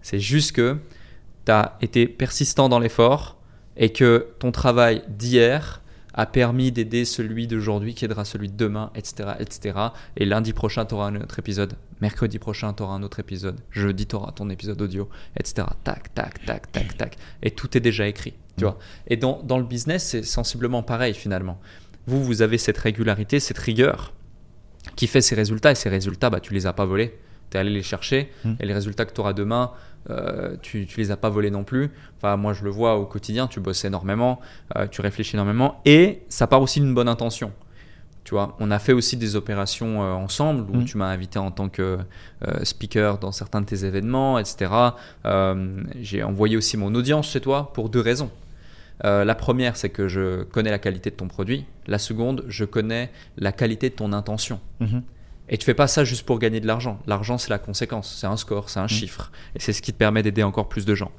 c'est 0.00 0.20
juste 0.20 0.52
que 0.52 0.78
tu 1.44 1.52
as 1.52 1.76
été 1.82 2.06
persistant 2.06 2.70
dans 2.70 2.78
l'effort 2.78 3.37
et 3.78 3.90
que 3.92 4.26
ton 4.38 4.52
travail 4.52 5.02
d'hier 5.08 5.80
a 6.14 6.26
permis 6.26 6.72
d'aider 6.72 7.04
celui 7.04 7.46
d'aujourd'hui 7.46 7.94
qui 7.94 8.04
aidera 8.04 8.24
celui 8.24 8.48
de 8.48 8.56
demain, 8.56 8.90
etc. 8.96 9.30
etc. 9.38 9.78
Et 10.16 10.24
lundi 10.24 10.52
prochain, 10.52 10.84
tu 10.84 10.94
auras 10.94 11.06
un 11.06 11.14
autre 11.16 11.38
épisode. 11.38 11.74
Mercredi 12.00 12.38
prochain, 12.40 12.72
tu 12.74 12.82
auras 12.82 12.94
un 12.94 13.02
autre 13.04 13.20
épisode. 13.20 13.60
Jeudi, 13.70 14.06
tu 14.06 14.16
auras 14.16 14.32
ton 14.32 14.50
épisode 14.50 14.82
audio, 14.82 15.08
etc. 15.38 15.68
Tac, 15.84 16.12
tac, 16.14 16.44
tac, 16.44 16.72
tac, 16.72 16.96
tac. 16.96 17.16
Et 17.42 17.52
tout 17.52 17.76
est 17.76 17.80
déjà 17.80 18.08
écrit. 18.08 18.34
Tu 18.56 18.64
vois. 18.64 18.78
Et 19.06 19.16
dans, 19.16 19.40
dans 19.44 19.58
le 19.58 19.64
business, 19.64 20.02
c'est 20.04 20.24
sensiblement 20.24 20.82
pareil 20.82 21.14
finalement. 21.14 21.60
Vous, 22.08 22.24
vous 22.24 22.42
avez 22.42 22.58
cette 22.58 22.78
régularité, 22.78 23.38
cette 23.38 23.58
rigueur. 23.58 24.12
qui 24.96 25.06
fait 25.06 25.20
ces 25.20 25.34
résultats 25.36 25.70
et 25.70 25.74
ces 25.76 25.88
résultats, 25.90 26.30
bah, 26.30 26.40
tu 26.40 26.52
les 26.54 26.66
as 26.66 26.72
pas 26.72 26.84
volés. 26.86 27.16
Tu 27.50 27.56
es 27.56 27.60
allé 27.60 27.70
les 27.70 27.82
chercher 27.82 28.32
Mm. 28.44 28.52
et 28.58 28.66
les 28.66 28.74
résultats 28.74 29.04
que 29.04 29.12
tu 29.12 29.20
auras 29.20 29.34
demain, 29.34 29.70
euh, 30.10 30.56
tu, 30.62 30.86
tu 30.86 31.00
les 31.00 31.10
as 31.10 31.16
pas 31.16 31.28
volés 31.28 31.50
non 31.50 31.64
plus. 31.64 31.90
Enfin, 32.16 32.36
moi, 32.36 32.52
je 32.52 32.64
le 32.64 32.70
vois 32.70 32.96
au 32.96 33.06
quotidien, 33.06 33.46
tu 33.46 33.60
bosses 33.60 33.84
énormément, 33.84 34.40
euh, 34.76 34.86
tu 34.86 35.00
réfléchis 35.00 35.36
énormément 35.36 35.80
et 35.84 36.22
ça 36.28 36.46
part 36.46 36.62
aussi 36.62 36.80
d'une 36.80 36.94
bonne 36.94 37.08
intention. 37.08 37.52
Tu 38.24 38.34
vois, 38.34 38.56
on 38.60 38.70
a 38.70 38.78
fait 38.78 38.92
aussi 38.92 39.16
des 39.16 39.36
opérations 39.36 40.02
euh, 40.02 40.12
ensemble 40.12 40.66
où 40.70 40.78
Mm. 40.80 40.84
tu 40.84 40.98
m'as 40.98 41.06
invité 41.08 41.38
en 41.38 41.50
tant 41.50 41.68
que 41.68 41.98
speaker 42.62 43.18
dans 43.18 43.32
certains 43.32 43.60
de 43.62 43.66
tes 43.66 43.84
événements, 43.84 44.38
etc. 44.38 44.70
J'ai 46.00 46.22
envoyé 46.22 46.56
aussi 46.56 46.76
mon 46.76 46.94
audience 46.94 47.30
chez 47.30 47.40
toi 47.40 47.72
pour 47.72 47.88
deux 47.88 48.00
raisons. 48.00 48.30
Euh, 49.04 49.24
la 49.24 49.34
première, 49.34 49.76
c'est 49.76 49.90
que 49.90 50.08
je 50.08 50.42
connais 50.42 50.70
la 50.70 50.78
qualité 50.78 51.10
de 51.10 51.14
ton 51.14 51.28
produit. 51.28 51.64
La 51.86 51.98
seconde, 51.98 52.44
je 52.48 52.64
connais 52.64 53.10
la 53.36 53.52
qualité 53.52 53.90
de 53.90 53.94
ton 53.94 54.12
intention. 54.12 54.60
Mhm. 54.80 55.02
Et 55.50 55.56
tu 55.58 55.64
fais 55.64 55.74
pas 55.74 55.86
ça 55.86 56.04
juste 56.04 56.24
pour 56.26 56.38
gagner 56.38 56.60
de 56.60 56.66
l'argent. 56.66 56.98
L'argent, 57.06 57.38
c'est 57.38 57.50
la 57.50 57.58
conséquence, 57.58 58.16
c'est 58.20 58.26
un 58.26 58.36
score, 58.36 58.68
c'est 58.70 58.80
un 58.80 58.86
chiffre. 58.88 59.32
Et 59.54 59.60
c'est 59.60 59.72
ce 59.72 59.80
qui 59.82 59.92
te 59.92 59.98
permet 59.98 60.22
d'aider 60.22 60.42
encore 60.42 60.68
plus 60.68 60.84
de 60.84 60.94
gens. 60.94 61.10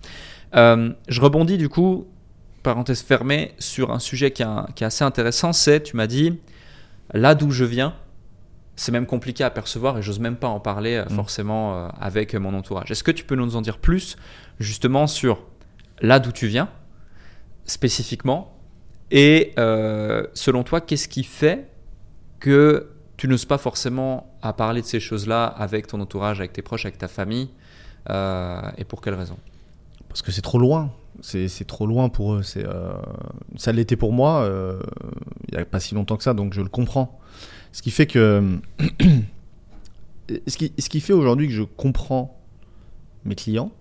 Euh, 0.56 0.92
je 1.08 1.20
rebondis 1.22 1.58
du 1.58 1.68
coup, 1.70 2.08
parenthèse 2.64 3.02
fermée, 3.02 3.54
sur 3.60 3.92
un 3.92 4.00
sujet 4.00 4.32
qui, 4.32 4.42
est 4.42 4.46
un- 4.46 4.68
qui 4.76 4.84
est 4.84 4.88
assez 4.88 5.04
intéressant. 5.04 5.52
C'est, 5.54 5.82
tu 5.82 5.96
m'as 5.96 6.08
dit, 6.08 6.40
là 7.14 7.34
d'où 7.36 7.50
je 7.52 7.66
viens, 7.66 7.96
c'est 8.76 8.92
même 8.92 9.06
compliqué 9.08 9.44
à 9.44 9.50
percevoir 9.50 9.98
et 9.98 10.02
j'ose 10.02 10.20
même 10.20 10.36
pas 10.38 10.48
en 10.48 10.60
parler 10.60 10.96
euh, 10.96 11.06
Mm. 11.06 11.16
forcément 11.16 11.76
euh, 11.76 11.90
avec 12.00 12.34
mon 12.36 12.54
entourage. 12.54 12.92
Est-ce 12.92 13.04
que 13.04 13.12
tu 13.12 13.24
peux 13.26 13.36
nous 13.36 13.56
en 13.56 13.62
dire 13.62 13.78
plus 13.80 14.16
justement 14.60 15.08
sur 15.08 15.44
là 16.02 16.20
d'où 16.20 16.32
tu 16.32 16.48
viens, 16.48 16.70
spécifiquement, 17.66 18.56
et 19.12 19.54
euh, 19.58 20.26
selon 20.34 20.64
toi, 20.64 20.82
qu'est-ce 20.82 21.08
qui 21.08 21.24
fait 21.24 21.68
que 22.40 22.90
tu 23.20 23.28
n'oses 23.28 23.44
pas 23.44 23.58
forcément 23.58 24.34
à 24.42 24.54
parler 24.54 24.80
de 24.82 24.86
ces 24.86 25.02
choses-là 25.02 25.46
avec 25.46 25.88
ton 25.88 26.00
entourage, 26.00 26.40
avec 26.40 26.54
tes 26.54 26.62
proches, 26.62 26.86
avec 26.86 26.98
ta 26.98 27.10
famille, 27.10 27.50
euh, 28.10 28.62
et 28.78 28.86
pour 28.86 29.02
quelles 29.02 29.14
raisons 29.16 29.38
Parce 30.08 30.22
que 30.22 30.32
c'est 30.32 30.42
trop 30.42 30.58
loin. 30.58 30.92
C'est 31.22 31.68
trop 31.68 31.86
loin 31.86 32.08
pour 32.08 32.36
eux. 32.36 32.42
Euh, 32.56 32.94
ça 33.58 33.74
l'était 33.74 33.98
pour 33.98 34.14
moi 34.14 34.44
euh, 34.44 34.80
il 35.50 35.56
n'y 35.56 35.62
a 35.62 35.66
pas 35.66 35.82
si 35.82 35.94
longtemps 35.96 36.16
que 36.16 36.24
ça, 36.24 36.34
donc 36.34 36.54
je 36.54 36.62
le 36.62 36.70
comprends. 36.70 37.20
Ce 37.74 37.82
qui 37.82 37.92
fait 37.92 38.08
que. 38.08 38.58
ce, 40.48 40.58
qui, 40.58 40.72
ce 40.80 40.88
qui 40.88 41.02
fait 41.02 41.12
aujourd'hui 41.12 41.48
que 41.48 41.54
je 41.54 41.64
comprends 41.64 42.40
mes 43.26 43.36
clients, 43.36 43.72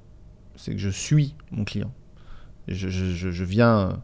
c'est 0.57 0.73
que 0.73 0.79
je 0.79 0.89
suis 0.91 1.37
mon 1.53 1.65
client. 1.65 1.93
Je, 2.67 2.89
je- 2.89 3.31
je- 3.31 3.45
viens. 3.45 4.01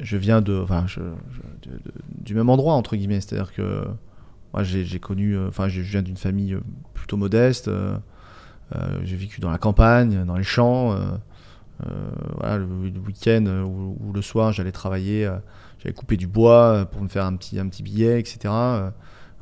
Je 0.00 0.16
viens 0.16 0.40
de, 0.40 0.58
enfin, 0.58 0.86
je- 0.86 1.00
du 2.24 2.34
même 2.34 2.48
endroit, 2.48 2.72
entre 2.74 2.96
guillemets. 2.96 3.20
C'est-à-dire 3.20 3.52
que 3.52 3.84
moi, 4.54 4.62
j'ai 4.62 5.00
connu. 5.00 5.36
euh, 5.36 5.48
Enfin, 5.48 5.68
je 5.68 5.80
viens 5.80 6.02
d'une 6.02 6.16
famille 6.16 6.54
euh, 6.54 6.60
plutôt 6.94 7.16
modeste. 7.16 7.66
euh, 7.68 7.98
j'ai 9.02 9.16
vécu 9.16 9.40
dans 9.40 9.50
la 9.50 9.58
campagne, 9.58 10.24
dans 10.24 10.36
les 10.36 10.44
champs. 10.44 10.96
voilà, 12.38 12.58
le, 12.58 12.66
week-end 13.06 13.44
ou, 13.46 14.12
le 14.12 14.22
soir, 14.22 14.52
j'allais 14.52 14.72
travailler. 14.72 15.30
j'allais 15.78 15.94
couper 15.94 16.16
du 16.16 16.26
bois 16.26 16.86
pour 16.90 17.02
me 17.02 17.08
faire 17.08 17.24
un 17.24 17.36
petit, 17.36 17.58
un 17.58 17.68
petit 17.68 17.82
billet, 17.82 18.18
etc. 18.18 18.52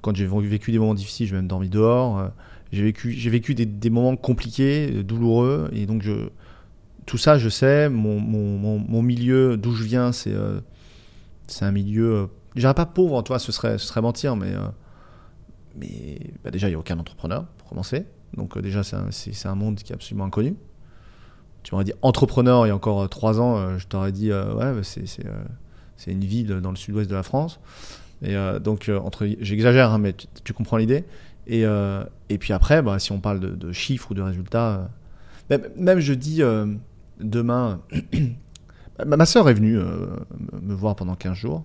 Quand 0.03 0.17
j'ai 0.17 0.27
vécu 0.27 0.73
des 0.73 0.79
moments 0.79 0.95
difficiles, 0.95 1.29
j'ai 1.29 1.37
même 1.37 1.47
dormi 1.47 1.69
dehors. 1.69 2.31
J'ai 2.73 2.83
vécu, 2.83 3.13
j'ai 3.13 3.31
vécu 3.31 3.55
des, 3.55 3.91
moments 3.91 4.17
compliqués, 4.17 5.03
douloureux. 5.03 5.71
Et 5.73 5.87
donc, 5.87 6.05
tout 7.07 7.19
ça, 7.19 7.39
je 7.39 7.49
sais. 7.49 7.89
Mon, 7.89 9.03
milieu, 9.03 9.57
d'où 9.57 9.73
je 9.73 9.85
viens, 9.85 10.13
c'est 10.13 10.35
c'est 11.47 11.65
un 11.65 11.73
milieu. 11.73 12.29
euh, 12.57 12.73
pas 12.75 12.87
pauvre, 12.87 13.23
toi, 13.23 13.39
ce 13.39 13.53
serait, 13.53 13.79
ce 13.79 13.87
serait 13.87 14.03
mentir, 14.03 14.37
mais. 14.37 14.53
Mais 15.79 16.19
bah, 16.45 16.51
déjà, 16.51 16.69
il 16.69 16.71
n'y 16.71 16.77
a 16.77 16.79
aucun 16.79 16.99
entrepreneur, 16.99 17.47
pour 17.59 17.69
commencer. 17.69 18.07
Donc, 18.35 18.57
euh, 18.57 18.63
déjà, 18.63 18.83
c'est 18.83 19.47
un, 19.47 19.55
monde 19.55 19.77
qui 19.77 19.93
est 19.93 19.95
absolument 19.95 20.25
inconnu. 20.25 20.57
Tu 21.63 21.75
m'aurais 21.75 21.85
dit 21.85 21.93
entrepreneur 22.03 22.67
il 22.67 22.71
y 22.71 22.73
a 22.73 22.75
encore 22.75 23.03
euh, 23.03 23.07
trois 23.07 23.41
ans, 23.41 23.57
euh, 23.57 23.79
je 23.79 23.87
t'aurais 23.87 24.13
dit, 24.13 24.33
ouais, 24.33 24.73
c'est 24.83 26.11
une 26.11 26.25
ville 26.25 26.61
dans 26.61 26.71
le 26.71 26.77
sud-ouest 26.77 27.09
de 27.09 27.15
la 27.15 27.23
France. 27.23 27.61
Et 28.25 28.37
donc, 28.61 28.89
entre, 28.89 29.29
j'exagère, 29.41 29.91
hein, 29.91 29.99
mais 29.99 30.15
tu, 30.45 30.53
comprends 30.53 30.77
l'idée. 30.77 31.05
Et, 31.49 31.67
puis 32.39 32.53
après, 32.53 32.81
bah, 32.83 32.99
si 32.99 33.13
on 33.13 33.21
parle 33.21 33.41
de, 33.41 33.73
chiffres 33.73 34.13
ou 34.13 34.15
de 34.15 34.23
résultats, 34.23 34.89
même, 35.77 35.99
je 35.99 36.15
dis 36.15 36.41
demain, 37.21 37.81
ma, 39.05 39.17
ma 39.17 39.27
soeur 39.27 39.49
est 39.49 39.55
venue 39.55 39.75
me- 39.77 40.61
me 40.61 40.75
voir 40.75 40.95
pendant 40.95 41.17
15 41.17 41.37
jours. 41.37 41.65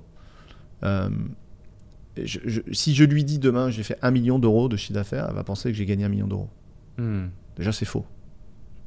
Je- 2.26 2.40
je- 2.46 2.62
si 2.72 2.96
je 2.96 3.04
lui 3.04 3.24
dis 3.24 3.40
demain 3.40 3.70
j'ai 3.70 3.84
fait 3.84 3.98
un 4.02 4.12
million 4.12 4.40
d'euros 4.40 4.70
de 4.70 4.78
chiffre 4.78 4.94
d'affaires, 4.94 5.28
elle 5.30 5.36
va 5.36 5.44
penser 5.44 5.70
que 5.72 5.78
j'ai 5.78 5.86
gagné 5.86 6.06
un 6.06 6.10
million 6.10 6.28
d'euros. 6.28 6.50
Hmm. 6.98 7.28
Déjà, 7.58 7.72
c'est 7.72 7.86
faux. 7.86 8.06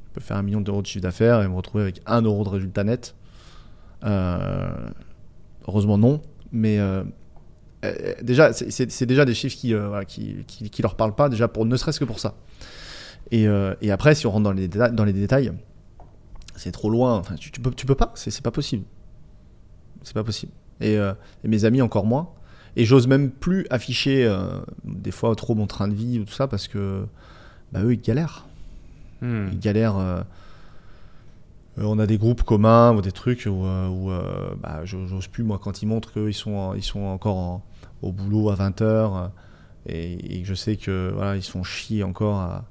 Je 0.08 0.14
peux 0.14 0.20
faire 0.20 0.36
un 0.36 0.42
million 0.42 0.60
d'euros 0.60 0.82
de 0.82 0.86
chiffre 0.86 1.02
d'affaires 1.02 1.42
et 1.42 1.48
me 1.48 1.54
retrouver 1.54 1.82
avec 1.84 2.00
un 2.06 2.22
euro 2.22 2.42
de 2.44 2.48
résultat 2.48 2.82
net. 2.84 3.14
Euh, 4.04 4.70
heureusement, 5.68 5.98
non. 5.98 6.20
Mais 6.52 6.78
euh, 6.78 7.04
euh, 7.84 8.14
déjà, 8.22 8.52
c'est- 8.52 9.06
déjà 9.06 9.24
des 9.24 9.34
chiffres 9.34 9.56
qui, 9.56 9.72
voilà, 9.74 10.04
qui, 10.04 10.44
qui, 10.46 10.68
qui 10.70 10.82
leur 10.82 10.96
parlent 10.96 11.14
pas, 11.14 11.28
déjà, 11.28 11.46
pour, 11.48 11.64
ne 11.66 11.76
serait-ce 11.76 12.00
que 12.00 12.04
pour 12.04 12.18
ça. 12.18 12.34
Et, 13.30 13.46
et 13.80 13.90
après, 13.92 14.14
si 14.16 14.26
on 14.26 14.32
rentre 14.32 14.44
dans 14.44 14.52
les, 14.52 14.66
déta- 14.68 14.90
dans 14.92 15.04
les 15.04 15.12
détails, 15.12 15.52
c'est 16.56 16.72
trop 16.72 16.90
loin. 16.90 17.16
Enfin, 17.18 17.36
tu, 17.36 17.52
tu 17.52 17.60
peux, 17.60 17.70
tu 17.70 17.86
peux 17.86 17.94
pas. 17.94 18.12
C'est 18.16 18.42
pas 18.42 18.50
possible. 18.50 18.84
C'est 20.02 20.14
pas 20.14 20.24
possible. 20.24 20.50
Et, 20.80 20.94
et 20.94 21.48
mes 21.48 21.64
amis, 21.64 21.80
encore 21.82 22.06
moins. 22.06 22.30
Et 22.76 22.84
j'ose 22.84 23.06
même 23.08 23.30
plus 23.30 23.66
afficher, 23.70 24.24
euh, 24.24 24.60
des 24.84 25.10
fois, 25.10 25.34
trop 25.34 25.54
mon 25.54 25.66
train 25.66 25.88
de 25.88 25.94
vie 25.94 26.18
ou 26.20 26.24
tout 26.24 26.32
ça, 26.32 26.46
parce 26.46 26.68
que 26.68 27.04
bah, 27.72 27.82
eux, 27.82 27.92
ils 27.94 28.00
galèrent 28.00 28.46
Hmm. 29.22 29.48
ils 29.52 29.58
galèrent. 29.58 29.98
euh, 29.98 30.20
euh, 31.78 31.82
on 31.84 31.98
a 31.98 32.06
des 32.06 32.16
groupes 32.18 32.42
communs 32.42 32.94
ou 32.94 33.00
des 33.02 33.12
trucs 33.12 33.46
où, 33.46 33.64
où, 33.64 34.10
bah, 34.62 34.80
j'ose 34.84 35.26
plus, 35.28 35.44
moi, 35.44 35.58
quand 35.62 35.82
ils 35.82 35.86
montrent 35.86 36.12
qu'ils 36.12 36.34
sont, 36.34 36.74
ils 36.74 36.82
sont 36.82 37.00
encore 37.02 37.36
en- 37.36 37.62
au 38.02 38.12
boulot 38.12 38.50
à 38.50 38.54
20h 38.56 39.30
et, 39.86 40.36
et 40.38 40.42
que 40.42 40.48
je 40.48 40.54
sais 40.54 40.76
que 40.76 41.10
voilà, 41.14 41.36
ils 41.36 41.42
se 41.42 41.50
font 41.50 41.62
chier 41.62 42.02
encore 42.02 42.36
à. 42.36 42.64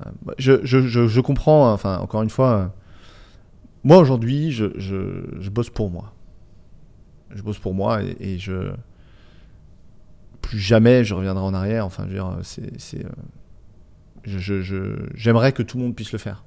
à- 0.00 0.10
bah, 0.22 0.34
je, 0.38 0.64
je, 0.64 0.80
je, 0.80 1.06
je 1.06 1.20
comprends, 1.20 1.68
hein, 1.68 1.72
enfin, 1.72 1.98
encore 1.98 2.22
une 2.22 2.30
fois, 2.30 2.74
moi 3.84 3.98
aujourd'hui, 3.98 4.50
je, 4.52 4.66
je, 4.78 5.24
je 5.38 5.50
bosse 5.50 5.70
pour 5.70 5.90
moi. 5.90 6.12
Je 7.34 7.42
bosse 7.42 7.58
pour 7.58 7.74
moi 7.74 8.02
et, 8.02 8.16
et 8.20 8.38
je. 8.38 8.72
Plus 10.48 10.58
jamais 10.58 11.04
je 11.04 11.12
reviendrai 11.12 11.44
en 11.44 11.52
arrière. 11.52 11.84
Enfin, 11.84 12.04
je 12.04 12.08
veux 12.08 12.14
dire, 12.14 12.38
c'est. 12.42 12.80
c'est, 12.80 13.04
euh, 13.04 14.96
j'aimerais 15.14 15.52
que 15.52 15.62
tout 15.62 15.76
le 15.76 15.84
monde 15.84 15.94
puisse 15.94 16.12
le 16.12 16.18
faire. 16.18 16.44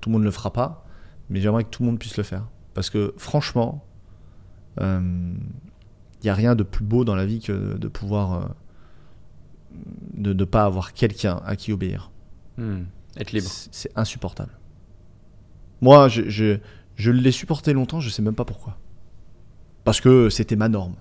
Tout 0.00 0.10
le 0.10 0.12
monde 0.12 0.22
ne 0.22 0.26
le 0.26 0.32
fera 0.32 0.52
pas, 0.52 0.86
mais 1.28 1.40
j'aimerais 1.40 1.64
que 1.64 1.70
tout 1.70 1.82
le 1.82 1.88
monde 1.88 1.98
puisse 1.98 2.16
le 2.16 2.22
faire. 2.22 2.46
Parce 2.74 2.88
que 2.88 3.14
franchement, 3.16 3.84
il 4.80 4.86
n'y 6.22 6.30
a 6.30 6.34
rien 6.34 6.54
de 6.54 6.62
plus 6.62 6.84
beau 6.84 7.04
dans 7.04 7.16
la 7.16 7.26
vie 7.26 7.40
que 7.40 7.76
de 7.76 7.88
pouvoir 7.88 8.34
euh, 8.34 8.46
de 10.14 10.32
ne 10.32 10.44
pas 10.44 10.64
avoir 10.64 10.92
quelqu'un 10.92 11.40
à 11.44 11.56
qui 11.56 11.72
obéir. 11.72 12.12
Hmm. 12.58 12.82
Être 13.16 13.32
libre. 13.32 13.48
C'est 13.48 13.74
c'est 13.74 13.98
insupportable. 13.98 14.56
Moi, 15.80 16.08
je, 16.08 16.28
je, 16.28 16.58
je 16.94 17.10
l'ai 17.10 17.32
supporté 17.32 17.72
longtemps, 17.72 17.98
je 17.98 18.08
sais 18.08 18.22
même 18.22 18.36
pas 18.36 18.44
pourquoi. 18.44 18.78
Parce 19.82 20.00
que 20.00 20.30
c'était 20.30 20.54
ma 20.54 20.68
norme. 20.68 20.94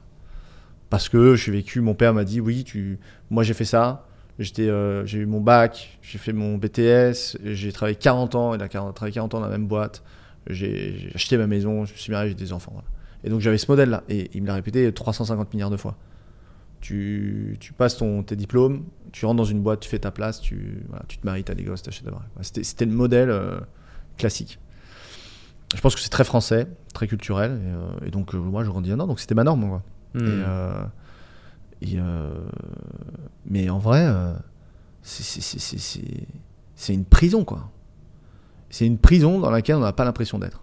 Parce 0.90 1.10
que 1.10 1.36
j'ai 1.36 1.52
vécu, 1.52 1.82
mon 1.82 1.94
père 1.94 2.14
m'a 2.14 2.24
dit 2.24 2.40
oui, 2.40 2.66
moi 3.30 3.44
j'ai 3.44 3.54
fait 3.54 3.66
ça, 3.66 4.08
euh, 4.60 5.06
j'ai 5.06 5.20
eu 5.20 5.26
mon 5.26 5.42
bac, 5.42 5.98
j'ai 6.02 6.18
fait 6.18 6.34
mon 6.34 6.58
BTS, 6.58 7.38
j'ai 7.44 7.72
travaillé 7.72 7.96
40 7.96 8.36
ans, 8.36 8.56
il 8.56 8.62
a 8.62 8.68
40 8.68 8.96
travaillé 8.96 9.14
40 9.14 9.34
ans 9.34 9.40
dans 9.40 9.46
la 9.46 9.52
même 9.52 9.68
boîte, 9.68 10.04
j'ai 10.48 11.12
acheté 11.16 11.38
ma 11.38 11.48
maison, 11.48 11.86
je 11.86 11.94
me 11.94 11.98
suis 11.98 12.12
marié, 12.12 12.30
j'ai 12.30 12.36
des 12.36 12.54
enfants. 12.54 12.74
Et 13.24 13.30
donc 13.30 13.42
j'avais 13.42 13.58
ce 13.58 13.70
modèle-là, 13.70 14.04
et 14.10 14.30
il 14.34 14.44
me 14.44 14.48
l'a 14.48 14.54
répété 14.54 14.92
350 14.92 15.54
milliards 15.54 15.70
de 15.70 15.78
fois. 15.78 15.98
Tu, 16.80 17.58
passes 17.78 17.98
ton, 17.98 18.24
tes 18.24 18.36
diplômes, 18.36 18.86
tu 19.12 19.26
rentres 19.26 19.38
dans 19.38 19.44
une 19.44 19.62
boîte, 19.62 19.82
tu 19.82 19.90
fais 19.90 20.00
ta 20.00 20.12
place, 20.12 20.40
tu, 20.40 20.86
te 21.10 21.26
maries, 21.26 21.44
tu 21.44 21.52
as 21.52 21.56
des 21.56 21.64
gosses, 21.64 21.82
tu 21.82 21.90
achètes. 21.90 22.08
Voilà, 22.08 22.24
C'était 22.42 22.86
le 22.86 22.92
modèle 22.92 23.30
euh, 23.30 23.60
classique. 24.18 24.60
Je 25.76 25.82
pense 25.82 25.96
que 25.96 26.00
c'est 26.00 26.10
très 26.10 26.24
français, 26.24 26.68
très 26.94 27.08
culturel, 27.08 27.52
et, 27.52 28.06
euh, 28.06 28.10
donc 28.12 28.34
moi 28.34 28.64
je 28.64 28.70
grandis 28.70 28.90
là-dedans, 28.90 29.08
donc 29.08 29.20
c'était 29.20 29.36
ma 29.36 29.44
norme. 29.44 29.68
Quoi. 29.68 29.84
Hmm. 30.14 30.20
Et, 30.20 30.24
euh, 30.48 30.84
et, 31.82 31.96
euh, 31.98 32.34
mais 33.46 33.70
en 33.70 33.78
vrai, 33.80 34.06
euh, 34.06 34.34
c'est- 35.02 36.94
une 36.94 37.06
prison, 37.06 37.44
quoi. 37.44 37.70
C'est 38.70 38.86
une 38.86 38.98
prison 38.98 39.40
dans 39.40 39.50
laquelle 39.50 39.76
on 39.78 39.82
n'a 39.82 39.94
pas 39.94 40.06
l'impression 40.06 40.40
d'être. 40.40 40.62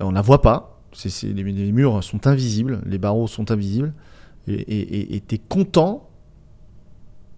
On 0.00 0.10
ne 0.10 0.14
la 0.14 0.20
voit 0.22 0.42
pas. 0.42 0.80
Les, 1.22 1.32
les 1.32 1.72
murs 1.72 2.04
sont 2.04 2.26
invisibles, 2.26 2.80
les 2.86 2.98
barreaux 2.98 3.26
sont 3.26 3.50
invisibles. 3.50 3.94
Et 4.46 5.22
t'es 5.26 5.38
content. 5.38 6.08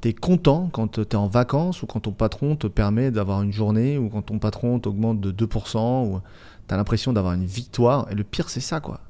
T'es 0.00 0.12
content 0.12 0.68
quand 0.72 1.00
t'es 1.08 1.16
en 1.16 1.26
vacances 1.28 1.82
ou 1.82 1.86
quand 1.86 2.00
ton 2.00 2.12
patron 2.12 2.56
te 2.56 2.66
permet 2.66 3.10
d'avoir 3.10 3.42
une 3.42 3.52
journée 3.52 3.96
ou 3.98 4.08
quand 4.08 4.22
ton 4.22 4.38
patron 4.38 4.78
t'augmente 4.78 5.20
de 5.20 5.30
2% 5.30 6.04
ou 6.06 6.20
t'as 6.66 6.76
l'impression 6.76 7.12
d'avoir 7.12 7.34
une 7.34 7.46
victoire. 7.46 8.10
Et 8.10 8.14
le 8.14 8.24
pire, 8.24 8.50
c'est 8.50 8.60
ça, 8.60 8.80
quoi. 8.80 9.00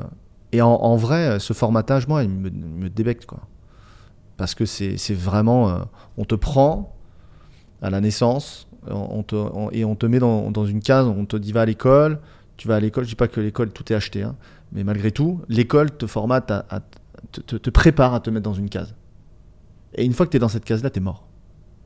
et 0.53 0.63
en, 0.63 0.71
en 0.73 0.97
vrai, 0.97 1.39
ce 1.39 1.53
formatage, 1.53 2.09
moi, 2.09 2.23
il 2.25 2.31
me, 2.31 2.49
il 2.49 2.55
me 2.55 2.89
débecte, 2.89 3.27
quoi. 3.27 3.41
Parce 4.37 4.55
que 4.55 4.65
c'est 4.65 5.15
vraiment. 5.15 5.71
euh, 5.71 5.79
on 6.17 6.25
te 6.25 6.35
prend 6.35 6.97
à 7.81 7.91
la 7.91 8.01
naissance 8.01 8.69
on 8.89 9.19
on 9.19 9.23
te, 9.23 9.37
et 9.73 9.85
on 9.85 9.95
te 9.95 10.07
met 10.07 10.19
dans, 10.19 10.65
une 10.65 10.81
case, 10.81 11.07
on 11.07 11.25
te 11.25 11.37
dit 11.37 11.53
va 11.53 11.63
à 11.63 11.67
l'école, 11.67 12.19
tu 12.57 12.69
vas 12.69 12.77
à 12.77 12.81
l'école, 12.81 13.05
je 13.05 13.11
dis 13.11 13.15
pas 13.15 13.29
que 13.29 13.41
l'école 13.41 13.73
tout 13.73 13.93
est 13.93 13.97
acheté, 13.97 14.23
hein, 14.23 14.37
mais 14.73 14.85
malgré 14.85 15.11
tout, 15.11 15.41
l'école 15.49 15.91
te 15.97 16.07
formate, 16.07 16.53
te, 17.31 17.71
prépare 17.71 18.15
à 18.15 18.21
te 18.21 18.31
mettre 18.31 18.45
dans 18.45 18.55
une 18.55 18.69
case. 18.69 18.95
Et 19.95 20.05
une 20.05 20.13
fois 20.13 20.27
que 20.27 20.31
tu 20.31 20.39
es 20.39 20.41
dans 20.41 20.49
cette 20.49 20.65
case-là, 20.65 20.91
tu 20.91 20.99
es 20.99 21.03
mort. 21.03 21.27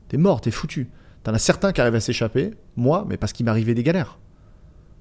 Tu 0.09 0.15
es 0.15 0.19
mort, 0.19 0.41
tu 0.41 0.49
es 0.49 0.51
foutu. 0.51 0.89
T'en 1.23 1.33
as 1.33 1.39
certains 1.39 1.73
qui 1.73 1.81
arrivent 1.81 1.95
à 1.95 1.99
s'échapper, 1.99 2.53
moi, 2.75 3.05
mais 3.07 3.17
parce 3.17 3.33
qu'il 3.33 3.45
m'arrivait 3.45 3.73
des 3.73 3.83
galères. 3.83 4.17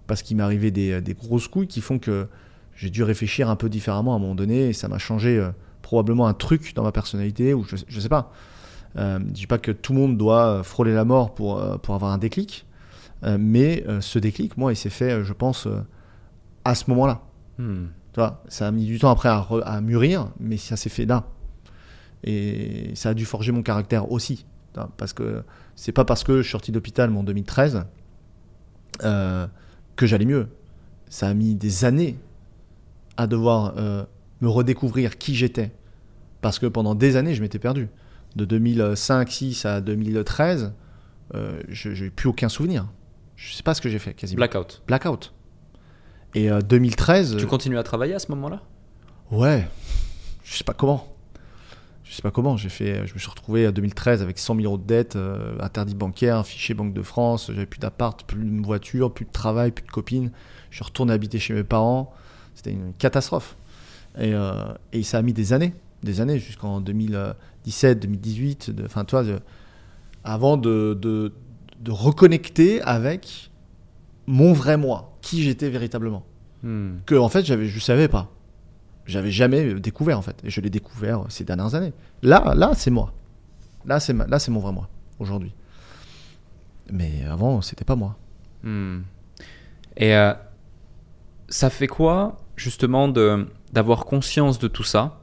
Parce 0.08 0.22
qu'il 0.22 0.36
m'arrivait 0.36 0.72
des, 0.72 1.00
des 1.00 1.14
grosses 1.14 1.48
couilles 1.48 1.68
qui 1.68 1.80
font 1.80 1.98
que 1.98 2.26
j'ai 2.74 2.90
dû 2.90 3.02
réfléchir 3.02 3.48
un 3.48 3.56
peu 3.56 3.68
différemment 3.68 4.12
à 4.12 4.16
un 4.16 4.18
moment 4.18 4.34
donné 4.34 4.68
et 4.68 4.72
ça 4.72 4.88
m'a 4.88 4.98
changé 4.98 5.38
euh, 5.38 5.50
probablement 5.86 6.26
un 6.26 6.34
truc 6.34 6.74
dans 6.74 6.82
ma 6.82 6.90
personnalité 6.90 7.54
ou 7.54 7.62
je, 7.62 7.76
je 7.86 8.00
sais 8.00 8.08
pas. 8.08 8.32
Euh, 8.98 9.20
je 9.20 9.32
dis 9.32 9.46
pas 9.46 9.58
que 9.58 9.70
tout 9.70 9.92
le 9.92 10.00
monde 10.00 10.16
doit 10.18 10.46
euh, 10.46 10.62
frôler 10.64 10.92
la 10.92 11.04
mort 11.04 11.32
pour, 11.32 11.60
euh, 11.60 11.76
pour 11.76 11.94
avoir 11.94 12.10
un 12.10 12.18
déclic, 12.18 12.66
euh, 13.22 13.36
mais 13.38 13.84
euh, 13.86 14.00
ce 14.00 14.18
déclic, 14.18 14.56
moi, 14.56 14.72
il 14.72 14.76
s'est 14.76 14.90
fait, 14.90 15.22
je 15.22 15.32
pense, 15.32 15.68
à 16.64 16.74
ce 16.74 16.90
moment-là. 16.90 17.20
Hmm. 17.58 17.84
Tu 18.12 18.18
vois, 18.20 18.42
ça 18.48 18.66
a 18.66 18.72
mis 18.72 18.84
du 18.84 18.98
temps 18.98 19.10
après 19.10 19.28
à, 19.28 19.38
re- 19.40 19.62
à 19.62 19.80
mûrir, 19.80 20.30
mais 20.40 20.56
ça 20.56 20.76
s'est 20.76 20.88
fait 20.88 21.06
là. 21.06 21.22
Et 22.24 22.90
ça 22.96 23.10
a 23.10 23.14
dû 23.14 23.24
forger 23.24 23.52
mon 23.52 23.62
caractère 23.62 24.10
aussi. 24.10 24.44
Parce 24.96 25.12
que 25.12 25.44
c'est 25.76 25.92
pas 25.92 26.04
parce 26.04 26.24
que 26.24 26.38
je 26.38 26.42
suis 26.42 26.50
sorti 26.50 26.72
d'hôpital 26.72 27.14
en 27.16 27.22
2013 27.22 27.84
euh, 29.04 29.46
que 29.94 30.06
j'allais 30.06 30.24
mieux. 30.24 30.48
Ça 31.08 31.28
a 31.28 31.34
mis 31.34 31.54
des 31.54 31.84
années 31.84 32.18
à 33.16 33.28
devoir 33.28 33.74
me 34.40 34.48
redécouvrir 34.48 35.18
qui 35.18 35.34
j'étais. 35.34 35.72
Parce 36.40 36.58
que 36.58 36.66
pendant 36.66 36.94
des 36.94 37.16
années, 37.16 37.34
je 37.34 37.42
m'étais 37.42 37.58
perdu. 37.58 37.88
De 38.36 38.44
2005-6 38.44 39.66
à 39.66 39.80
2013, 39.80 40.72
euh, 41.34 41.60
je 41.68 42.04
n'ai 42.04 42.10
plus 42.10 42.28
aucun 42.28 42.48
souvenir. 42.48 42.86
Je 43.36 43.54
sais 43.54 43.62
pas 43.62 43.74
ce 43.74 43.80
que 43.80 43.88
j'ai 43.88 43.98
fait 43.98 44.14
quasiment. 44.14 44.38
Blackout. 44.38 44.82
Blackout. 44.86 45.32
Et 46.34 46.50
euh, 46.50 46.60
2013. 46.60 47.36
Tu 47.38 47.46
continues 47.46 47.78
à 47.78 47.82
travailler 47.82 48.14
à 48.14 48.18
ce 48.18 48.30
moment-là? 48.32 48.62
Ouais, 49.30 49.66
je 50.44 50.56
sais 50.56 50.64
pas 50.64 50.74
comment. 50.74 51.16
Je 52.04 52.14
sais 52.14 52.22
pas 52.22 52.30
comment. 52.30 52.56
J'ai 52.56 52.68
fait, 52.68 53.06
je 53.06 53.14
me 53.14 53.18
suis 53.18 53.28
retrouvé 53.28 53.66
en 53.66 53.72
2013 53.72 54.22
avec 54.22 54.38
100 54.38 54.54
000 54.56 54.66
euros 54.66 54.78
de 54.78 54.84
dette, 54.84 55.16
euh, 55.16 55.56
interdit 55.60 55.94
bancaire, 55.94 56.46
fichier 56.46 56.74
Banque 56.74 56.94
de 56.94 57.02
France. 57.02 57.46
J'avais 57.48 57.66
plus 57.66 57.80
d'appart, 57.80 58.22
plus 58.22 58.44
de 58.44 58.64
voiture, 58.64 59.12
plus 59.12 59.24
de 59.24 59.32
travail, 59.32 59.72
plus 59.72 59.84
de 59.84 59.90
copine. 59.90 60.30
Je 60.70 60.76
suis 60.76 60.84
retourné 60.84 61.12
habiter 61.12 61.38
chez 61.38 61.54
mes 61.54 61.64
parents. 61.64 62.14
C'était 62.54 62.70
une 62.70 62.92
catastrophe. 62.94 63.56
Et, 64.18 64.32
euh, 64.34 64.52
et 64.92 65.02
ça 65.02 65.18
a 65.18 65.22
mis 65.22 65.32
des 65.32 65.52
années, 65.52 65.74
des 66.02 66.20
années 66.20 66.38
jusqu'en 66.38 66.80
2017, 66.80 68.00
2018. 68.00 68.70
de- 68.70 68.84
Enfin, 68.84 69.04
toi, 69.04 69.22
de- 69.24 69.40
avant 70.24 70.56
de, 70.56 70.98
de, 71.00 71.32
de 71.80 71.90
reconnecter 71.90 72.80
avec 72.82 73.50
mon 74.26 74.52
vrai 74.52 74.76
moi, 74.76 75.16
qui 75.22 75.42
j'étais 75.42 75.68
véritablement 75.68 76.24
Hmm. 76.62 76.96
que 77.04 77.14
en 77.14 77.28
fait 77.28 77.44
j'avais 77.44 77.66
je 77.66 77.78
savais 77.78 78.08
pas 78.08 78.32
j'avais 79.04 79.30
jamais 79.30 79.74
découvert 79.74 80.18
en 80.18 80.22
fait 80.22 80.42
et 80.42 80.48
je 80.48 80.60
l'ai 80.62 80.70
découvert 80.70 81.26
ces 81.28 81.44
dernières 81.44 81.74
années 81.74 81.92
là 82.22 82.54
là 82.56 82.72
c'est 82.74 82.90
moi 82.90 83.12
là 83.84 84.00
c'est 84.00 84.14
là 84.14 84.38
c'est 84.38 84.50
mon 84.50 84.58
vrai 84.60 84.72
moi 84.72 84.88
aujourd'hui 85.18 85.52
mais 86.90 87.24
avant 87.30 87.60
c'était 87.60 87.84
pas 87.84 87.94
moi 87.94 88.16
Hmm. 88.64 89.00
Et 89.98 90.16
euh, 90.16 90.32
ça 91.48 91.70
fait 91.70 91.86
quoi, 91.86 92.38
justement, 92.56 93.06
de, 93.06 93.46
d'avoir 93.72 94.04
conscience 94.04 94.58
de 94.58 94.68
tout 94.68 94.82
ça 94.84 95.20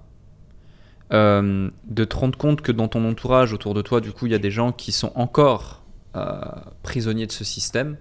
euh, 1.11 1.69
De 1.85 2.03
te 2.05 2.15
rendre 2.15 2.37
compte 2.37 2.61
que 2.61 2.71
dans 2.71 2.87
ton 2.87 3.07
entourage, 3.07 3.53
autour 3.53 3.73
de 3.73 3.81
toi, 3.81 4.01
du 4.01 4.11
coup, 4.11 4.25
il 4.25 4.31
y 4.31 4.35
a 4.35 4.39
des 4.39 4.51
gens 4.51 4.71
qui 4.71 4.91
sont 4.91 5.11
encore 5.15 5.83
euh, 6.15 6.39
prisonniers 6.83 7.27
de 7.27 7.31
ce 7.31 7.43
système, 7.43 7.97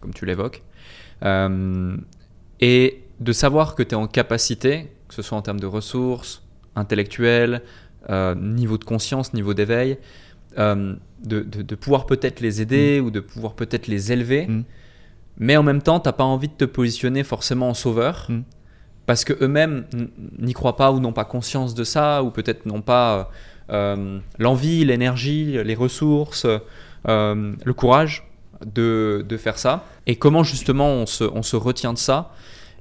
comme 0.00 0.12
tu 0.14 0.26
l'évoques, 0.26 0.62
euh, 1.24 1.96
et 2.60 3.02
de 3.20 3.32
savoir 3.32 3.74
que 3.74 3.82
tu 3.82 3.90
es 3.90 3.94
en 3.94 4.06
capacité, 4.06 4.90
que 5.08 5.14
ce 5.14 5.22
soit 5.22 5.36
en 5.38 5.42
termes 5.42 5.60
de 5.60 5.66
ressources, 5.66 6.42
intellectuelles, 6.74 7.62
niveau 8.36 8.78
de 8.78 8.84
conscience, 8.84 9.32
niveau 9.34 9.52
d'éveil, 9.54 9.98
de, 10.56 10.98
de- 11.24 11.42
de 11.62 11.74
pouvoir 11.74 12.06
peut-être 12.06 12.40
les 12.40 12.60
aider 12.62 13.00
ou 13.00 13.10
de 13.10 13.20
pouvoir 13.20 13.54
peut-être 13.54 13.86
les 13.88 14.12
élever, 14.12 14.46
Mm. 14.46 14.62
mais 15.38 15.56
en 15.56 15.62
même 15.62 15.82
temps, 15.82 15.98
t'as 15.98 16.12
pas 16.12 16.24
envie 16.24 16.48
de 16.48 16.52
te 16.54 16.64
positionner 16.66 17.24
forcément 17.24 17.68
en 17.70 17.74
sauveur, 17.74 18.26
Mm. 18.28 18.40
Parce 19.06 19.24
que 19.24 19.32
eux-mêmes 19.42 19.84
n'y 20.38 20.52
croient 20.52 20.76
pas 20.76 20.92
ou 20.92 21.00
n'ont 21.00 21.12
pas 21.12 21.24
conscience 21.24 21.74
de 21.74 21.84
ça, 21.84 22.22
ou 22.22 22.30
peut-être 22.30 22.66
n'ont 22.66 22.82
pas 22.82 23.30
euh, 23.70 24.18
l'envie, 24.38 24.84
l'énergie, 24.84 25.56
les 25.64 25.74
ressources, 25.74 26.46
euh, 27.08 27.52
le 27.64 27.72
courage 27.74 28.24
de, 28.64 29.24
de 29.28 29.36
faire 29.36 29.58
ça. 29.58 29.84
Et 30.06 30.16
comment 30.16 30.42
justement 30.42 30.88
on 30.88 31.06
se, 31.06 31.24
on 31.24 31.42
se 31.42 31.56
retient 31.56 31.92
de 31.92 31.98
ça 31.98 32.32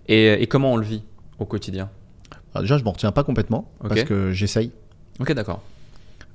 et, 0.08 0.42
et 0.42 0.48
comment 0.48 0.74
on 0.74 0.78
le 0.78 0.86
vit 0.86 1.04
au 1.40 1.46
quotidien? 1.46 1.90
Alors 2.54 2.64
déjà 2.64 2.78
je 2.78 2.84
m'en 2.84 2.92
retiens 2.92 3.12
pas 3.12 3.24
complètement 3.24 3.70
parce 3.82 4.04
que 4.06 4.32
j'essaye 4.32 4.72
Ok, 5.20 5.32
d'accord. 5.34 5.62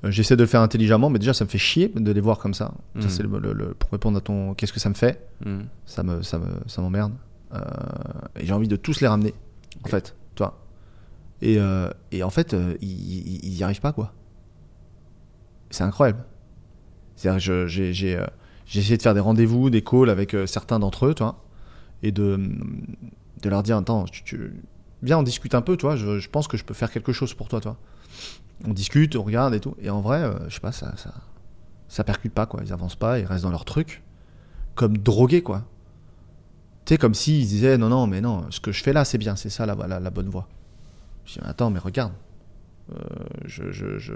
Euh, 0.04 0.10
j'essaie 0.10 0.36
de 0.36 0.42
le 0.42 0.46
faire 0.48 0.60
intelligemment 0.60 1.08
mais 1.10 1.18
déjà 1.18 1.32
ça 1.32 1.44
me 1.44 1.50
fait 1.50 1.58
chier 1.58 1.90
de 1.94 2.12
les 2.12 2.20
voir 2.20 2.38
comme 2.38 2.54
ça 2.54 2.72
ça 3.00 3.08
c'est 3.08 3.22
le, 3.22 3.38
le- 3.38 3.52
le- 3.52 3.74
pour 3.74 3.90
répondre 3.90 4.18
à 4.18 4.20
ton 4.20 4.54
qu'est-ce 4.54 4.72
que 4.72 4.80
ça 4.80 4.88
me 4.88 4.94
fait 4.94 5.20
Hmm. 5.44 5.60
ça 5.86 6.02
me 6.02 6.22
ça 6.22 6.38
me 6.38 6.46
ça 6.66 6.82
m'emmerde 6.82 7.12
Euh, 7.54 7.58
et 8.38 8.46
j'ai 8.46 8.52
envie 8.52 8.68
de 8.68 8.76
tous 8.76 9.00
les 9.00 9.08
ramener 9.08 9.34
en 9.84 9.88
fait 9.88 10.16
toi. 10.34 10.58
Et, 11.42 11.58
euh, 11.58 11.90
et 12.12 12.22
en 12.22 12.30
fait 12.30 12.54
euh, 12.54 12.76
ils, 12.80 12.90
ils- 12.90 13.44
ils 13.44 13.54
y 13.58 13.62
arrivent 13.64 13.80
pas 13.80 13.92
quoi. 13.92 14.12
C'est 15.70 15.84
incroyable. 15.84 16.24
C'est 17.16 17.38
je 17.38 17.66
j'ai 17.66 17.92
j'ai 17.92 18.16
euh, 18.16 18.26
j'ai 18.66 18.80
essayé 18.80 18.96
de 18.96 19.02
faire 19.02 19.14
des 19.14 19.20
rendez-vous 19.20 19.70
des 19.70 19.82
calls 19.82 20.10
avec 20.10 20.34
euh, 20.34 20.46
certains 20.46 20.78
d'entre 20.78 21.06
eux 21.06 21.14
toi 21.14 21.42
et 22.02 22.12
de 22.12 22.38
de 23.42 23.48
leur 23.48 23.62
dire 23.62 23.76
attends 23.76 24.04
tu, 24.04 24.22
tu- 24.24 24.62
viens 25.02 25.18
on 25.18 25.22
discute 25.22 25.54
un 25.54 25.62
peu 25.62 25.76
toi 25.76 25.96
je, 25.96 26.18
je 26.18 26.28
pense 26.30 26.48
que 26.48 26.56
je 26.56 26.64
peux 26.64 26.74
faire 26.74 26.90
quelque 26.90 27.12
chose 27.12 27.34
pour 27.34 27.48
toi 27.48 27.60
toi 27.60 27.76
on 28.66 28.72
discute 28.72 29.16
on 29.16 29.22
regarde 29.22 29.54
et 29.54 29.60
tout 29.60 29.74
et 29.80 29.90
en 29.90 30.00
vrai 30.00 30.30
je 30.48 30.54
sais 30.54 30.60
pas 30.60 30.72
ça 30.72 30.94
ça 30.96 31.12
ça 31.88 32.04
percute 32.04 32.32
pas 32.32 32.46
quoi. 32.46 32.60
Ils 32.64 32.72
avancent 32.72 32.96
pas 32.96 33.18
ils 33.18 33.26
restent 33.26 33.44
dans 33.44 33.50
leur 33.50 33.64
truc 33.64 34.02
comme 34.74 34.96
drogués 34.98 35.42
quoi. 35.42 35.58
tu 35.60 35.79
sais, 36.94 36.98
comme 36.98 37.14
s'ils 37.14 37.46
disaient 37.46 37.78
non, 37.78 37.88
non, 37.88 38.06
mais 38.06 38.20
non, 38.20 38.46
ce 38.50 38.60
que 38.60 38.72
je 38.72 38.82
fais 38.82 38.92
là, 38.92 39.04
c'est 39.04 39.18
bien, 39.18 39.36
c'est 39.36 39.50
ça 39.50 39.66
la, 39.66 39.74
la, 39.74 39.98
la 40.00 40.10
bonne 40.10 40.28
voie. 40.28 40.48
Je 41.24 41.34
dis, 41.34 41.40
attends, 41.42 41.70
mais 41.70 41.78
regarde. 41.78 42.12
Euh, 42.92 42.96
je. 43.46 43.70
je, 43.70 43.98
je... 43.98 44.14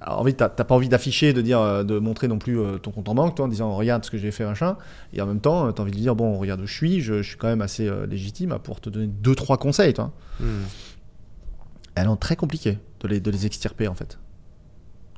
Alors, 0.00 0.20
envie, 0.20 0.34
t'as 0.34 0.48
t'as 0.48 0.64
pas 0.64 0.74
envie 0.74 0.88
d'afficher, 0.88 1.32
de 1.32 1.40
dire, 1.40 1.60
euh, 1.60 1.82
de 1.82 1.98
montrer 1.98 2.28
non 2.28 2.38
plus 2.38 2.58
euh, 2.58 2.76
ton 2.78 2.90
compte 2.90 3.08
en 3.08 3.14
banque, 3.14 3.34
toi, 3.36 3.46
en 3.46 3.48
disant 3.48 3.74
regarde 3.74 4.04
ce 4.04 4.10
que 4.10 4.18
j'ai 4.18 4.30
fait, 4.30 4.44
machin. 4.44 4.76
Et 5.12 5.20
en 5.22 5.26
même 5.26 5.40
temps, 5.40 5.72
tu 5.72 5.80
as 5.80 5.82
envie 5.82 5.92
de 5.92 5.96
dire 5.96 6.14
bon, 6.14 6.38
regarde 6.38 6.60
où 6.60 6.66
je 6.66 6.74
suis, 6.74 7.00
je, 7.00 7.22
je 7.22 7.28
suis 7.28 7.36
quand 7.38 7.48
même 7.48 7.62
assez 7.62 7.90
légitime 8.06 8.52
à 8.52 8.58
pouvoir 8.58 8.80
te 8.80 8.90
donner 8.90 9.06
deux, 9.06 9.34
trois 9.34 9.56
conseils, 9.56 9.94
toi. 9.94 10.12
Hmm. 10.40 10.64
Elles 11.94 12.06
sont 12.06 12.16
très 12.16 12.36
compliqué 12.36 12.78
de 13.00 13.08
les, 13.08 13.20
de 13.20 13.30
les 13.30 13.46
extirper, 13.46 13.88
en 13.88 13.94
fait. 13.94 14.18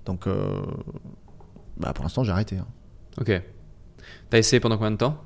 Donc, 0.06 0.26
euh, 0.26 0.62
bah, 1.76 1.92
pour 1.92 2.04
l'instant, 2.04 2.22
j'ai 2.22 2.32
arrêté. 2.32 2.56
hein. 2.56 2.66
Ok. 3.20 3.32
T'as 4.30 4.38
essayé 4.38 4.60
pendant 4.60 4.76
combien 4.76 4.92
de 4.92 4.96
temps? 4.96 5.20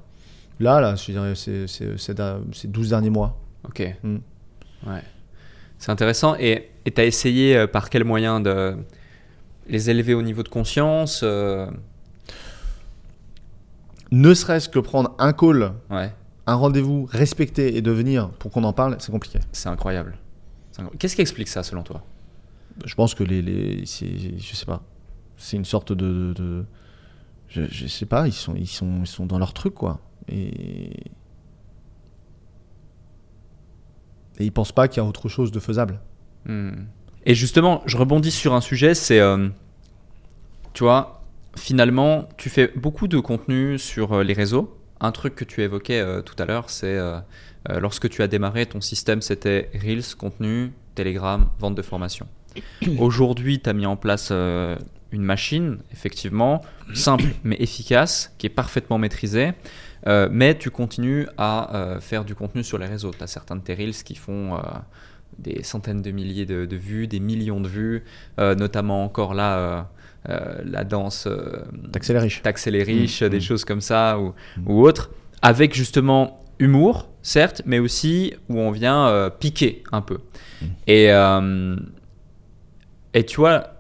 Là, 0.63 0.81
là, 0.81 0.95
je 0.95 1.11
dirais, 1.11 1.35
c'est 1.35 1.67
c'est- 1.67 1.97
c'est 1.99 2.15
da- 2.15 2.39
ces 2.53 2.69
12 2.69 2.91
derniers 2.91 3.11
mois. 3.11 3.39
Ok. 3.65 3.83
Hmm. 4.03 4.19
Ouais. 4.87 5.03
C'est 5.79 5.91
intéressant. 5.91 6.37
Et 6.39 6.71
tu 6.85 7.01
as 7.01 7.05
essayé 7.05 7.57
euh, 7.57 7.67
par 7.67 7.91
quel 7.91 8.05
moyen 8.05 8.41
de 8.41 8.77
les 9.69 9.91
élever 9.91 10.15
au 10.15 10.23
niveau 10.23 10.43
de 10.43 10.49
conscience 10.49 11.21
euh, 11.25 11.67
Ne 14.11 14.35
serait-ce 14.35 14.69
que 14.69 14.79
prendre 14.79 15.15
un 15.19 15.33
call 15.33 15.73
Ouais, 15.91 16.13
un 16.47 16.55
rendez-vous 16.55 17.07
respecté 17.11 17.77
et 17.77 17.83
de 17.83 17.91
venir 17.91 18.31
pour 18.39 18.51
qu'on 18.51 18.65
en 18.65 18.73
parle, 18.73 18.97
c'est 18.99 19.13
compliqué. 19.13 19.39
c'est 19.53 19.69
incroyable. 19.69 20.17
Qu'est-ce 20.99 21.15
qui 21.17 21.23
explique 21.23 21.49
ça 21.49 21.63
selon 21.63 21.83
toi? 21.83 22.03
Je 22.85 22.95
pense 22.95 23.15
que 23.15 23.23
les, 23.25 23.43
les 23.43 23.85
c'est, 23.87 24.39
je 24.39 24.55
sais 24.57 24.65
pas, 24.67 24.83
c'est 25.37 25.57
une 25.57 25.65
sorte 25.67 25.93
de, 25.93 26.33
de- 26.33 26.33
de- 26.33 26.65
je, 27.49 27.63
je 27.71 27.87
sais 27.87 28.07
pas, 28.07 28.27
ils 28.27 28.33
sont, 28.33 28.55
ils 28.55 28.67
sont, 28.67 29.01
ils 29.03 29.07
sont 29.07 29.27
dans 29.27 29.39
leur 29.39 29.53
truc 29.53 29.75
quoi, 29.75 30.01
et 30.29 31.11
et 34.39 34.45
ils 34.45 34.53
pensent 34.53 34.73
pas 34.73 34.89
qu'il 34.89 35.03
y 35.03 35.05
a 35.05 35.09
autre 35.09 35.29
chose 35.29 35.53
de 35.53 35.61
faisable. 35.61 36.01
Hmm. 36.47 36.85
Et 37.25 37.35
justement, 37.35 37.83
je 37.87 37.97
rebondis 37.97 38.31
sur 38.31 38.55
un 38.55 38.61
sujet, 38.61 38.95
c'est, 38.95 39.21
euh, 39.21 39.49
tu 40.73 40.85
vois, 40.85 41.23
finalement, 41.57 42.29
tu 42.37 42.51
fais 42.51 42.73
beaucoup 42.75 43.09
de 43.09 43.19
contenu 43.19 43.79
sur 43.79 44.13
euh, 44.13 44.23
les 44.23 44.35
réseaux. 44.35 44.77
Un 45.01 45.13
truc 45.13 45.35
que 45.35 45.45
tu 45.45 45.63
évoquais 45.63 46.01
euh, 46.01 46.23
tout 46.23 46.35
à 46.39 46.47
l'heure, 46.47 46.71
c'est 46.71 46.97
euh, 46.97 47.19
lorsque 47.69 48.09
tu 48.09 48.23
as 48.23 48.29
démarré, 48.29 48.67
ton 48.67 48.81
système 48.81 49.21
c'était 49.23 49.71
Reels, 49.75 50.15
contenu, 50.17 50.73
Telegram, 50.95 51.49
vente 51.59 51.75
de 51.75 51.83
formation. 51.83 52.27
Aujourd'hui, 52.99 53.61
tu 53.61 53.69
as 53.69 53.73
mis 53.73 53.87
en 53.87 53.97
place 53.97 54.31
une 54.31 55.23
machine, 55.23 55.79
effectivement, 55.93 56.63
simple 56.95 57.25
mais 57.45 57.57
efficace, 57.61 58.35
qui 58.39 58.47
est 58.47 58.51
parfaitement 58.51 58.99
maîtrisée. 58.99 59.53
Mais 60.07 60.57
tu 60.59 60.71
continues 60.71 61.27
à 61.39 61.99
faire 62.01 62.25
du 62.25 62.35
contenu 62.35 62.65
sur 62.65 62.79
les 62.79 62.87
réseaux. 62.87 63.13
Tu 63.17 63.23
as 63.23 63.27
certains 63.27 63.57
de 63.57 63.61
tes 63.61 63.75
Reels 63.75 64.03
qui 64.05 64.15
font 64.15 64.61
des 65.39 65.63
centaines 65.63 66.03
de 66.03 66.11
milliers 66.11 66.47
de, 66.47 66.67
de, 66.67 66.77
vues, 66.77 67.07
des 67.07 67.21
millions 67.21 67.61
de 67.61 67.69
vues, 67.69 68.05
notamment 68.39 69.05
encore 69.05 69.35
là 69.35 69.89
euh, 70.29 70.59
la 70.65 70.85
danse. 70.85 71.27
Euh, 71.27 71.65
Taxer 71.91 72.13
les 72.13 72.21
riches. 72.21 72.43
Taxer 72.43 72.71
les 72.71 72.83
riches, 72.85 73.23
des 73.23 73.39
mmh. 73.39 73.41
choses 73.41 73.65
comme 73.65 73.81
ça 73.81 74.21
ou, 74.21 74.35
mmh. 74.57 74.71
ou 74.71 74.87
autres, 74.87 75.11
avec 75.41 75.75
justement 75.75 76.45
humour, 76.61 77.09
certes, 77.23 77.63
mais 77.67 77.81
aussi 77.81 78.35
où 78.49 78.59
on 78.61 78.71
vient 78.71 79.09
euh, 79.09 79.31
piquer 79.31 79.83
un 79.91 80.01
peu. 80.01 80.19
Mmh. 80.61 80.67
Et, 80.87 81.09
et 83.15 83.27
tu 83.27 83.37
vois, 83.37 83.75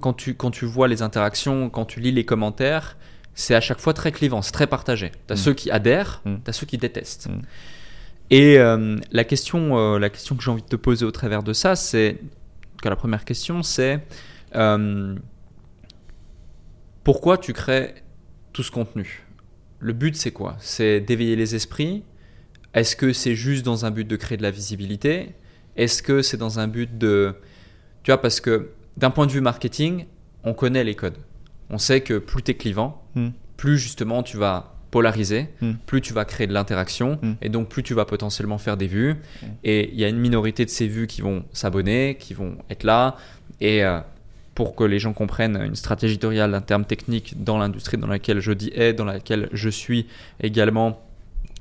quand 0.00 0.12
tu, 0.12 0.34
quand 0.34 0.52
tu 0.52 0.66
vois 0.66 0.86
les 0.86 1.02
interactions, 1.02 1.68
quand 1.68 1.84
tu 1.84 2.00
lis 2.00 2.12
les 2.12 2.24
commentaires, 2.24 2.96
c'est 3.38 3.54
à 3.54 3.60
chaque 3.60 3.78
fois 3.78 3.94
très 3.94 4.10
clivant, 4.10 4.42
c'est 4.42 4.50
très 4.50 4.66
partagé. 4.66 5.12
Tu 5.28 5.32
as 5.32 5.36
ceux 5.36 5.54
qui 5.54 5.70
adhèrent, 5.70 6.22
tu 6.24 6.50
as 6.50 6.52
ceux 6.52 6.66
qui 6.66 6.76
détestent. 6.76 7.28
Et 8.30 8.58
la, 8.58 9.24
question, 9.24 9.96
la 9.96 10.10
question 10.10 10.34
que 10.34 10.42
j'ai 10.42 10.50
envie 10.50 10.62
de 10.62 10.66
te 10.66 10.74
poser 10.74 11.04
au 11.04 11.12
travers 11.12 11.44
de 11.44 11.52
ça, 11.52 11.76
c'est 11.76 12.18
que 12.82 12.88
la 12.88 12.96
première 12.96 13.24
question, 13.24 13.62
c'est 13.62 14.00
pourquoi 17.04 17.38
tu 17.38 17.52
crées 17.52 17.94
tout 18.52 18.64
ce 18.64 18.72
contenu? 18.72 19.24
Le 19.78 19.92
but, 19.92 20.16
c'est 20.16 20.32
quoi? 20.32 20.56
C'est 20.58 21.00
d'éveiller 21.00 21.36
les 21.36 21.54
esprits? 21.54 22.02
Est-ce 22.74 22.96
que 22.96 23.12
c'est 23.12 23.36
juste 23.36 23.64
dans 23.64 23.84
un 23.84 23.92
but 23.92 24.06
de 24.06 24.16
créer 24.16 24.36
de 24.36 24.42
la 24.42 24.50
visibilité? 24.50 25.36
Est-ce 25.76 26.02
que 26.02 26.22
c'est 26.22 26.38
dans 26.38 26.58
un 26.58 26.66
but 26.66 26.98
de... 26.98 27.36
Tu 28.02 28.10
vois, 28.10 28.20
parce 28.20 28.40
que 28.40 28.70
d'un 28.96 29.10
point 29.10 29.26
de 29.26 29.32
vue 29.32 29.40
marketing, 29.40 30.06
on 30.42 30.54
connaît 30.54 30.82
les 30.82 30.96
codes. 30.96 31.18
On 31.70 31.76
sait 31.76 32.00
que 32.00 32.16
plus 32.18 32.42
tu 32.42 32.50
es 32.52 32.54
clivant, 32.54 33.04
hmm. 33.18 33.32
plus 33.56 33.78
justement 33.78 34.22
tu 34.22 34.36
vas 34.36 34.74
polariser, 34.90 35.48
hmm. 35.60 35.72
plus 35.86 36.00
tu 36.00 36.12
vas 36.12 36.24
créer 36.24 36.46
de 36.46 36.52
l'interaction 36.52 37.18
hmm. 37.22 37.32
et 37.42 37.48
donc 37.48 37.68
plus 37.68 37.82
tu 37.82 37.94
vas 37.94 38.04
potentiellement 38.04 38.58
faire 38.58 38.76
des 38.76 38.86
vues. 38.86 39.16
Et 39.64 39.90
il 39.92 39.98
y 39.98 40.04
a 40.04 40.08
une 40.08 40.18
minorité 40.18 40.64
de 40.64 40.70
ces 40.70 40.88
vues 40.88 41.06
qui 41.06 41.20
vont 41.20 41.44
s'abonner, 41.52 42.16
qui 42.18 42.34
vont 42.34 42.56
être 42.70 42.84
là. 42.84 43.16
Et 43.60 43.84
euh, 43.84 44.00
pour 44.54 44.74
que 44.74 44.84
les 44.84 44.98
gens 44.98 45.12
comprennent 45.12 45.56
une 45.56 45.76
stratégie 45.76 46.14
éditoriale, 46.14 46.54
un 46.54 46.60
terme 46.60 46.84
technique 46.84 47.42
dans 47.44 47.58
l'industrie 47.58 47.96
dans 47.96 48.06
laquelle 48.06 48.40
je 48.40 48.52
dis 48.52 48.72
est, 48.74 48.92
dans 48.92 49.04
laquelle 49.04 49.48
je 49.52 49.68
suis 49.68 50.06
également 50.40 51.00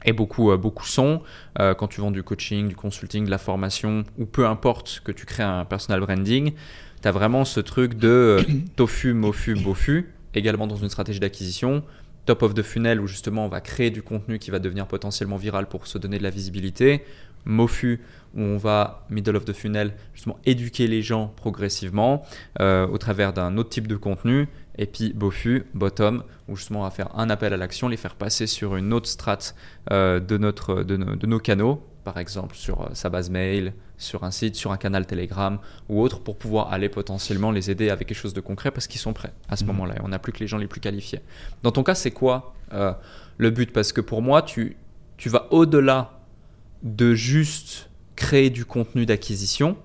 et 0.06 0.14
beaucoup, 0.14 0.52
euh, 0.52 0.58
beaucoup 0.58 0.86
sont. 0.86 1.22
Euh, 1.60 1.74
quand 1.74 1.88
tu 1.88 2.02
vends 2.02 2.12
du 2.12 2.24
coaching, 2.24 2.68
du 2.70 2.76
consulting, 2.76 3.26
de 3.26 3.30
la 3.30 3.38
formation, 3.38 4.04
ou 4.18 4.26
peu 4.26 4.48
importe 4.48 5.02
que 5.04 5.12
tu 5.12 5.26
crées 5.26 5.44
un 5.44 5.66
personal 5.66 6.00
branding, 6.00 6.54
tu 7.02 7.08
as 7.08 7.12
vraiment 7.12 7.46
ce 7.46 7.60
truc 7.60 7.96
de 7.96 8.08
euh, 8.08 8.44
tofu, 8.76 9.14
mofu, 9.14 9.56
bofu, 9.56 10.10
également 10.38 10.68
dans 10.68 10.76
une 10.76 10.90
stratégie 10.90 11.20
d'acquisition. 11.20 11.84
Top 12.26 12.44
of 12.44 12.54
the 12.54 12.62
funnel, 12.62 13.00
où 13.00 13.08
justement 13.08 13.46
on 13.46 13.50
va 13.50 13.62
créer 13.62 13.90
du 13.90 14.02
contenu 14.02 14.38
qui 14.40 14.52
va 14.52 14.60
devenir 14.60 14.88
potentiellement 14.88 15.38
viral 15.38 15.68
pour 15.68 15.88
se 15.88 15.98
donner 15.98 16.18
de 16.18 16.24
la 16.24 16.30
visibilité. 16.30 17.04
Mofu, 17.46 18.02
où 18.36 18.42
on 18.42 18.58
va, 18.58 19.06
middle 19.10 19.36
of 19.36 19.46
the 19.46 19.54
funnel, 19.54 19.94
justement 20.14 20.38
éduquer 20.46 20.88
les 20.88 21.02
gens 21.02 21.34
progressivement 21.38 22.24
euh, 22.60 22.88
au 22.88 22.98
travers 22.98 23.34
d'un 23.34 23.58
autre 23.58 23.70
type 23.70 23.88
de 23.88 23.96
contenu. 23.96 24.48
Et 24.78 24.86
puis 24.86 25.14
BOFU, 25.14 25.66
bottom, 25.74 26.24
où 26.48 26.56
justement 26.56 26.82
on 26.82 26.84
va 26.84 26.92
faire 26.92 27.18
un 27.18 27.30
appel 27.30 27.54
à 27.54 27.58
l'action, 27.58 27.88
les 27.88 27.98
faire 27.98 28.16
passer 28.16 28.46
sur 28.46 28.76
une 28.76 28.94
autre 28.94 29.08
strate 29.08 29.56
euh, 29.92 30.20
de, 30.20 30.38
notre, 30.38 30.84
nos 30.84 31.40
canaux, 31.40 31.84
par 32.04 32.18
exemple 32.20 32.56
sur 32.56 32.82
euh, 32.82 32.90
sa 32.94 33.10
base 33.10 33.30
mail, 33.30 33.74
sur 33.98 34.24
un 34.24 34.32
site, 34.32 34.56
sur 34.56 34.72
un 34.72 34.78
canal 34.78 35.06
Telegram 35.06 35.60
ou 35.90 36.02
autre, 36.02 36.20
pour 36.20 36.38
pouvoir 36.38 36.72
aller 36.72 36.90
potentiellement 36.90 37.52
les 37.52 37.72
aider 37.72 37.90
avec 37.90 38.08
quelque 38.08 38.18
chose 38.18 38.34
de 38.34 38.42
concret 38.42 38.72
parce 38.72 38.88
qu'ils 38.88 39.02
sont 39.02 39.14
prêts 39.14 39.34
à 39.50 39.56
ce 39.56 39.64
mmh. 39.64 39.68
moment-là. 39.68 39.96
Et 39.96 40.02
on 40.04 40.10
n'a 40.10 40.20
plus 40.20 40.32
que 40.32 40.40
les 40.40 40.48
gens 40.48 40.58
les 40.58 40.68
plus 40.68 40.82
qualifiés. 40.82 41.22
Dans 41.64 41.72
ton 41.72 41.84
cas, 41.84 41.96
c'est 41.96 42.12
quoi 42.12 42.54
le 43.38 43.50
but? 43.50 43.72
Parce 43.72 43.94
que 43.94 44.02
pour 44.02 44.22
moi, 44.22 44.42
tu, 44.42 44.78
tu 45.18 45.30
vas 45.30 45.48
au-delà 45.52 46.20
de 46.84 47.14
juste 47.14 47.90
créer 48.16 48.50
du 48.50 48.66
contenu 48.66 49.06
d'acquisition, 49.06 49.78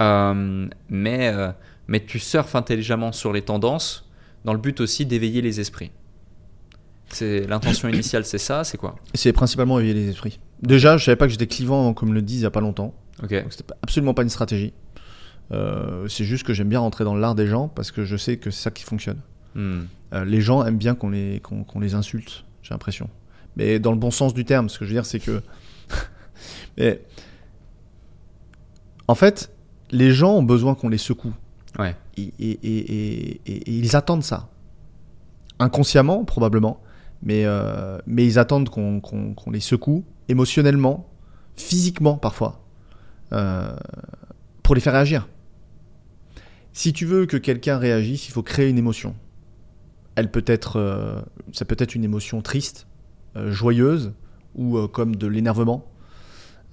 euh, 0.00 0.68
mais, 0.88 1.28
euh, 1.28 1.52
mais 1.86 2.04
tu 2.04 2.18
surfes 2.18 2.54
intelligemment 2.54 3.12
sur 3.12 3.32
les 3.32 3.42
tendances 3.42 4.10
dans 4.44 4.52
le 4.52 4.58
but 4.58 4.80
aussi 4.80 5.06
d'éveiller 5.06 5.40
les 5.40 5.60
esprits. 5.60 5.92
C'est 7.12 7.46
l'intention 7.46 7.88
initiale, 7.88 8.24
c'est 8.24 8.38
ça, 8.38 8.64
c'est 8.64 8.78
quoi 8.78 8.96
C'est 9.14 9.32
principalement 9.32 9.78
éveiller 9.78 9.94
les 9.94 10.08
esprits. 10.08 10.40
Déjà, 10.62 10.96
je 10.96 11.04
savais 11.04 11.16
pas 11.16 11.26
que 11.26 11.32
j'étais 11.32 11.46
clivant 11.46 11.92
comme 11.94 12.14
le 12.14 12.22
disent 12.22 12.40
il 12.40 12.44
y 12.44 12.46
a 12.46 12.50
pas 12.50 12.60
longtemps. 12.60 12.94
Ok. 13.22 13.34
C'était 13.50 13.74
absolument 13.82 14.14
pas 14.14 14.22
une 14.22 14.30
stratégie. 14.30 14.72
Euh, 15.52 16.08
c'est 16.08 16.24
juste 16.24 16.44
que 16.44 16.54
j'aime 16.54 16.68
bien 16.68 16.80
rentrer 16.80 17.04
dans 17.04 17.14
l'art 17.14 17.34
des 17.34 17.46
gens 17.46 17.68
parce 17.68 17.90
que 17.90 18.04
je 18.04 18.16
sais 18.16 18.38
que 18.38 18.50
c'est 18.50 18.62
ça 18.62 18.70
qui 18.70 18.84
fonctionne. 18.84 19.18
Hmm. 19.54 19.82
les 20.24 20.40
gens 20.40 20.64
aiment 20.64 20.78
bien 20.78 20.94
qu'on 20.94 21.10
les, 21.10 21.40
qu'on, 21.40 21.78
les 21.78 21.92
insulte, 21.92 22.46
j'ai 22.62 22.72
l'impression. 22.72 23.10
Mais 23.56 23.78
dans 23.78 23.92
le 23.92 23.98
bon 23.98 24.10
sens 24.10 24.32
du 24.32 24.46
terme, 24.46 24.70
ce 24.70 24.78
que 24.78 24.86
je 24.86 24.90
veux 24.90 24.94
dire, 24.94 25.04
c'est 25.04 25.20
que 25.20 25.42
mais 26.78 27.02
en 29.08 29.14
fait, 29.14 29.50
les 29.90 30.12
gens 30.12 30.36
ont 30.36 30.42
besoin 30.42 30.74
qu'on 30.74 30.88
les 30.88 30.96
secoue. 30.96 31.34
Ouais. 31.78 31.94
Et, 32.16 33.40
ils 33.66 33.94
attendent 33.94 34.24
ça. 34.24 34.48
Inconsciemment, 35.58 36.24
probablement. 36.24 36.80
Mais, 37.22 37.44
euh, 37.44 37.98
mais 38.06 38.26
ils 38.26 38.38
attendent 38.38 38.68
qu'on 38.68 39.50
les 39.50 39.60
secoue 39.60 40.04
émotionnellement, 40.28 41.08
physiquement 41.56 42.16
parfois, 42.16 42.64
euh, 43.32 43.76
pour 44.62 44.74
les 44.74 44.80
faire 44.80 44.92
réagir. 44.92 45.28
Si 46.72 46.92
tu 46.92 47.06
veux 47.06 47.26
que 47.26 47.36
quelqu'un 47.36 47.78
réagisse, 47.78 48.28
il 48.28 48.32
faut 48.32 48.42
créer 48.42 48.68
une 48.68 48.78
émotion. 48.78 49.14
Elle 50.14 50.30
peut 50.30 50.44
être, 50.46 50.78
euh, 50.78 51.20
ça 51.52 51.64
peut 51.64 51.76
être 51.78 51.94
une 51.94 52.04
émotion 52.04 52.42
triste, 52.42 52.86
joyeuse, 53.34 54.12
ou 54.54 54.86
comme 54.88 55.16
de 55.16 55.26
l'énervement. 55.26 55.86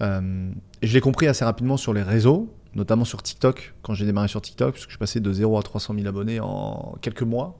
Je 0.01 0.93
l'ai 0.93 1.01
compris 1.01 1.27
assez 1.27 1.45
rapidement 1.45 1.77
sur 1.77 1.93
les 1.93 2.01
réseaux, 2.01 2.53
notamment 2.75 3.05
sur 3.05 3.23
TikTok, 3.23 3.75
quand 3.81 3.93
j'ai 3.93 4.05
démarré 4.05 4.27
sur 4.27 4.41
TikTok, 4.41 4.73
parce 4.73 4.85
que 4.85 4.89
je 4.89 4.95
suis 4.95 4.99
passé 4.99 5.19
de 5.19 5.31
0 5.31 5.57
à 5.57 5.63
300 5.63 5.93
000 5.95 6.07
abonnés 6.07 6.39
en 6.41 6.97
quelques 7.01 7.23
mois. 7.23 7.57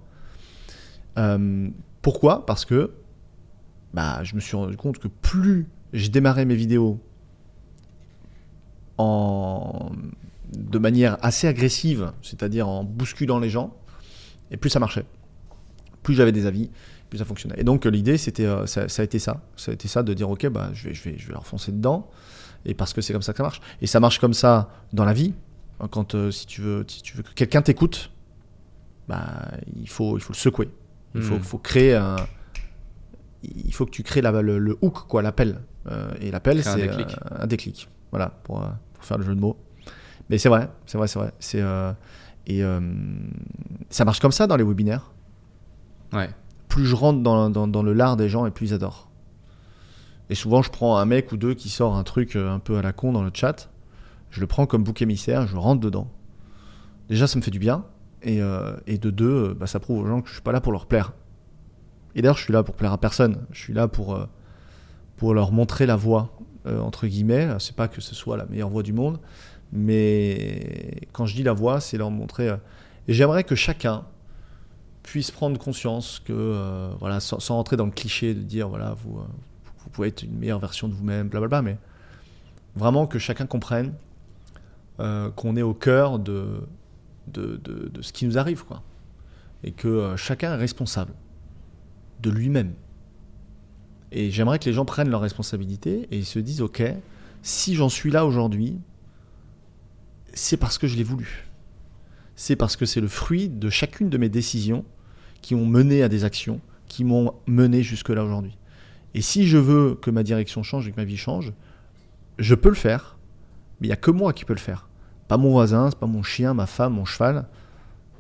Euh, 2.00 2.02
pourquoi? 2.02 2.46
Parce 2.46 2.66
que 2.66 2.92
bah, 3.94 4.24
je 4.24 4.36
me 4.36 4.40
suis 4.40 4.56
rendu 4.56 4.78
compte 4.78 5.00
que 5.00 5.08
plus 5.08 5.68
j'ai 5.94 6.10
démarré 6.10 6.46
mes 6.46 6.56
vidéos 6.56 7.00
en... 8.98 9.92
de 10.54 10.78
manière 10.80 11.18
assez 11.22 11.48
agressive, 11.48 12.12
c'est-à-dire 12.22 12.68
en 12.68 12.84
bousculant 12.84 13.40
les 13.40 13.50
gens, 13.50 13.76
et 14.52 14.58
plus 14.58 14.70
ça 14.70 14.80
marchait. 14.80 15.06
Plus 16.04 16.16
j'avais 16.16 16.32
des 16.32 16.46
avis, 16.46 16.70
plus 17.10 17.20
ça 17.20 17.26
fonctionnait. 17.26 17.56
Et 17.58 17.64
donc 17.64 17.86
l'idée, 17.86 18.18
c'était, 18.18 18.46
euh, 18.46 18.66
ça, 18.66 18.84
a 18.84 19.04
été 19.04 19.20
ça. 19.20 19.42
Ça 19.58 19.72
a 19.72 19.74
été 19.74 19.88
ça 19.88 20.04
de 20.04 20.14
dire, 20.14 20.30
ok, 20.30 20.48
bah, 20.48 20.70
je, 20.74 20.90
vais, 20.90 20.94
je, 20.94 21.04
vais, 21.04 21.18
je 21.18 21.32
leur 21.32 21.46
foncer 21.46 21.72
dedans 21.72 22.10
et 22.66 22.74
parce 22.74 22.94
que 22.94 23.02
c'est 23.02 23.14
comme 23.14 23.22
ça 23.22 23.34
que 23.34 23.38
ça 23.38 23.44
marche. 23.44 23.62
Et 23.82 23.88
ça 23.88 24.00
marche 24.00 24.20
comme 24.20 24.34
ça 24.34 24.70
dans 24.94 25.06
la 25.06 25.14
vie. 25.14 25.34
Quand 25.92 26.14
euh, 26.14 26.30
si 26.30 26.46
tu 26.46 26.62
veux, 26.62 26.86
si 26.88 27.02
tu 27.02 27.16
veux 27.16 27.24
que 27.24 27.34
quelqu'un 27.34 27.62
t'écoute, 27.62 28.12
bah 29.08 29.52
il 29.80 29.88
faut 29.88 30.18
il 30.18 30.22
faut 30.22 30.34
le 30.34 30.38
secouer. 30.38 30.70
Il 31.16 31.22
faut, 31.22 31.36
hmm. 31.36 31.44
faut 31.44 31.58
créer 31.58 31.96
un, 31.96 32.18
il 33.44 33.74
faut 33.74 33.86
que 33.86 33.92
tu 33.92 34.04
crées 34.04 34.22
la, 34.22 34.42
le, 34.42 34.78
hook 34.82 35.08
quoi, 35.08 35.22
l'appel. 35.22 35.62
Euh, 35.88 36.12
et 36.22 36.30
l'appel 36.30 36.64
c'est 36.64 36.90
euh, 36.90 37.04
un, 37.32 37.48
déclic. 37.48 37.90
Voilà 38.12 38.30
pour, 38.44 38.62
pour, 38.94 39.04
faire 39.04 39.18
le 39.18 39.26
jeu 39.26 39.34
de 39.34 39.40
mots. 39.40 39.58
Mais 40.30 40.38
c'est 40.38 40.50
vrai, 40.50 40.70
c'est 40.86 40.98
vrai, 40.98 41.08
c'est 41.08 41.20
vrai. 41.20 41.32
C'est 41.40 41.64
et 42.48 42.64
ça 43.90 44.06
marche 44.06 44.20
comme 44.20 44.32
ça 44.32 44.48
dans 44.48 44.56
les 44.56 44.64
webinaires. 44.64 45.12
Ouais. 46.14 46.30
Plus 46.68 46.86
je 46.86 46.96
rentre 46.96 47.22
dans, 47.22 47.50
dans, 47.50 47.68
dans 47.68 47.84
le 47.84 47.94
lard 47.94 48.18
des 48.18 48.30
gens 48.30 48.46
et 48.46 48.52
plus 48.52 48.68
ils 48.68 48.74
adorent. 48.74 49.10
Et 50.30 50.36
souvent, 50.36 50.62
je 50.62 50.70
prends 50.70 50.98
un 50.98 51.06
mec 51.06 51.32
ou 51.32 51.38
deux 51.38 51.56
qui 51.56 51.70
sort 51.70 51.96
un 51.96 52.04
truc 52.04 52.36
euh, 52.36 52.52
un 52.52 52.60
peu 52.60 52.78
à 52.78 52.82
la 52.82 52.94
con 52.94 53.12
dans 53.12 53.24
le 53.24 53.32
chat. 53.34 53.70
Je 54.30 54.40
le 54.42 54.48
prends 54.48 54.68
comme 54.68 54.84
bouc 54.84 55.02
émissaire, 55.02 55.48
je 55.48 55.58
rentre 55.58 55.82
dedans. 55.82 56.08
Déjà, 57.10 57.26
ça 57.26 57.38
me 57.38 57.42
fait 57.44 57.52
du 57.52 57.58
bien. 57.58 57.86
Et, 58.22 58.42
euh, 58.42 58.76
et 58.86 58.98
de 58.98 59.10
deux, 59.10 59.50
euh, 59.50 59.54
bah, 59.54 59.68
ça 59.68 59.80
prouve 59.80 60.04
aux 60.04 60.08
gens 60.08 60.22
que 60.22 60.28
je 60.28 60.34
suis 60.34 60.42
pas 60.42 60.52
là 60.52 60.62
pour 60.62 60.72
leur 60.72 60.86
plaire. 60.86 61.14
Et 62.16 62.22
d'ailleurs, 62.22 62.38
je 62.38 62.44
suis 62.44 62.54
là 62.54 62.64
pour 62.64 62.76
plaire 62.76 62.92
à 62.92 62.98
personne. 62.98 63.46
Je 63.52 63.60
suis 63.60 63.74
là 63.74 63.88
pour, 63.88 64.20
pour 65.16 65.34
leur 65.34 65.52
montrer 65.52 65.86
la 65.86 65.96
voie, 65.96 66.36
entre 66.66 67.06
guillemets. 67.06 67.48
C'est 67.60 67.76
pas 67.76 67.88
que 67.88 68.02
ce 68.02 68.16
soit 68.16 68.36
la 68.36 68.46
meilleure 68.46 68.70
voie 68.70 68.82
du 68.82 68.94
monde. 68.94 69.20
Mais 69.72 71.08
quand 71.14 71.28
je 71.28 71.36
dis 71.36 71.44
la 71.44 71.54
voie, 71.54 71.80
c'est 71.80 71.98
leur 71.98 72.10
montrer. 72.10 72.50
et 73.08 73.14
j'aimerais 73.14 73.44
que 73.44 73.54
chacun 73.54 74.06
puisse 75.04 75.30
prendre 75.30 75.60
conscience 75.60 76.20
que, 76.26 76.90
voilà, 77.00 77.20
sans, 77.20 77.40
sans, 77.40 77.56
rentrer 77.56 77.78
dans 77.78 77.86
le 77.86 77.92
cliché 77.92 78.34
de 78.34 78.42
dire, 78.42 78.68
voilà, 78.68 78.96
vous 78.96 79.22
vous 79.90 79.90
pouvez 79.90 80.10
être 80.10 80.24
une 80.24 80.38
meilleure 80.38 80.60
version 80.60 80.88
de 80.88 80.94
vous-même, 80.94 81.30
blablabla, 81.30 81.62
mais 81.62 81.78
vraiment 82.76 83.08
que 83.08 83.20
chacun 83.20 83.46
comprenne 83.46 83.94
euh, 85.00 85.32
qu'on 85.32 85.56
est 85.56 85.62
au 85.62 85.74
cœur 85.74 86.20
de 86.20 86.62
de, 87.32 87.92
ce 88.02 88.12
qui 88.14 88.26
nous 88.26 88.38
arrive. 88.38 88.64
Quoi. 88.64 88.84
et 89.64 89.72
que 89.72 89.88
euh, 89.88 90.18
chacun 90.18 90.54
est 90.54 90.58
responsable 90.58 91.14
de 92.22 92.30
lui-même. 92.30 92.74
Et 94.12 94.32
j'aimerais 94.32 94.60
que 94.60 94.66
les 94.66 94.74
gens 94.74 94.86
prennent 94.86 95.10
leurs 95.10 95.22
responsabilités 95.22 96.08
et 96.12 96.24
se 96.24 96.40
disent, 96.40 96.62
ok, 96.62 96.84
si 97.42 97.76
j'en 97.76 97.90
suis 97.90 98.12
là 98.12 98.26
aujourd'hui, 98.26 98.80
c'est 100.34 100.58
parce 100.58 100.78
que 100.78 100.88
je 100.88 100.98
l'ai 100.98 101.04
voulu. 101.04 101.48
C'est 102.36 102.56
parce 102.56 102.76
que 102.76 102.86
c'est 102.86 103.02
le 103.02 103.08
fruit 103.08 103.50
de 103.50 103.70
chacune 103.70 104.10
de 104.10 104.18
mes 104.18 104.30
décisions 104.30 104.86
qui 105.42 105.56
ont 105.56 105.66
mené 105.66 106.04
à 106.04 106.10
des 106.10 106.24
actions, 106.24 106.60
qui 106.88 107.04
m'ont 107.04 107.34
mené 107.46 107.84
jusque-là 107.84 108.24
aujourd'hui. 108.24 108.58
Et 109.14 109.22
si 109.22 109.48
je 109.48 109.58
veux 109.58 109.96
que 109.96 110.12
ma 110.12 110.24
direction 110.24 110.64
change 110.64 110.88
et 110.88 110.92
que 110.92 110.98
ma 110.98 111.06
vie 111.06 111.18
change, 111.18 111.54
je 112.38 112.56
peux 112.56 112.70
le 112.70 112.76
faire, 112.76 113.18
mais 113.80 113.88
il 113.88 113.90
n'y 113.90 113.94
a 113.94 113.98
que 113.98 114.12
moi 114.12 114.34
qui 114.34 114.46
peux 114.46 114.54
le 114.54 114.60
faire. 114.60 114.89
Pas 115.30 115.38
mon 115.38 115.52
voisin, 115.52 115.92
c'est 115.92 116.00
pas 116.00 116.08
mon 116.08 116.24
chien, 116.24 116.56
ma 116.56 116.66
femme, 116.66 116.94
mon 116.96 117.06
cheval, 117.06 117.46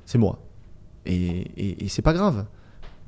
c'est 0.05 0.19
moi. 0.19 0.39
Et, 1.07 1.83
et, 1.83 1.87
c'est 1.89 2.03
pas 2.03 2.13
grave. 2.13 2.45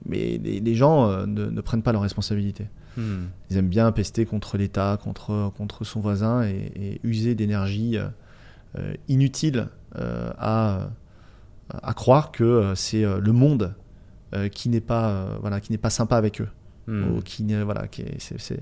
Mais 0.07 0.39
les, 0.39 0.73
gens 0.73 1.07
euh, 1.07 1.27
ne, 1.27 1.61
prennent 1.61 1.83
pas 1.83 1.91
leurs 1.91 2.01
responsabilités. 2.01 2.67
Hmm. 2.97 3.25
Ils 3.51 3.57
aiment 3.57 3.69
bien 3.69 3.91
pester 3.91 4.25
contre 4.25 4.57
l'État, 4.57 4.97
contre, 5.01 5.53
contre 5.55 5.83
son 5.83 5.99
voisin 5.99 6.43
et, 6.43 6.99
user 7.03 7.35
d'énergie 7.35 7.99
euh, 7.99 8.07
euh, 8.79 8.93
inutile 9.07 9.67
à, 9.95 10.89
à 11.69 11.93
croire 11.93 12.31
que 12.31 12.73
c'est 12.75 13.03
le 13.03 13.31
monde 13.33 13.75
qui 14.51 14.69
n'est 14.69 14.81
pas, 14.81 15.37
voilà, 15.41 15.59
qui 15.59 15.71
n'est 15.71 15.77
pas 15.77 15.91
sympa 15.91 16.17
avec 16.17 16.41
eux. 16.41 16.47
Hmm. 16.87 17.17
Ou 17.17 17.21
qui, 17.21 17.45
voilà, 17.63 17.87
qui 17.87 18.01
est, 18.01 18.59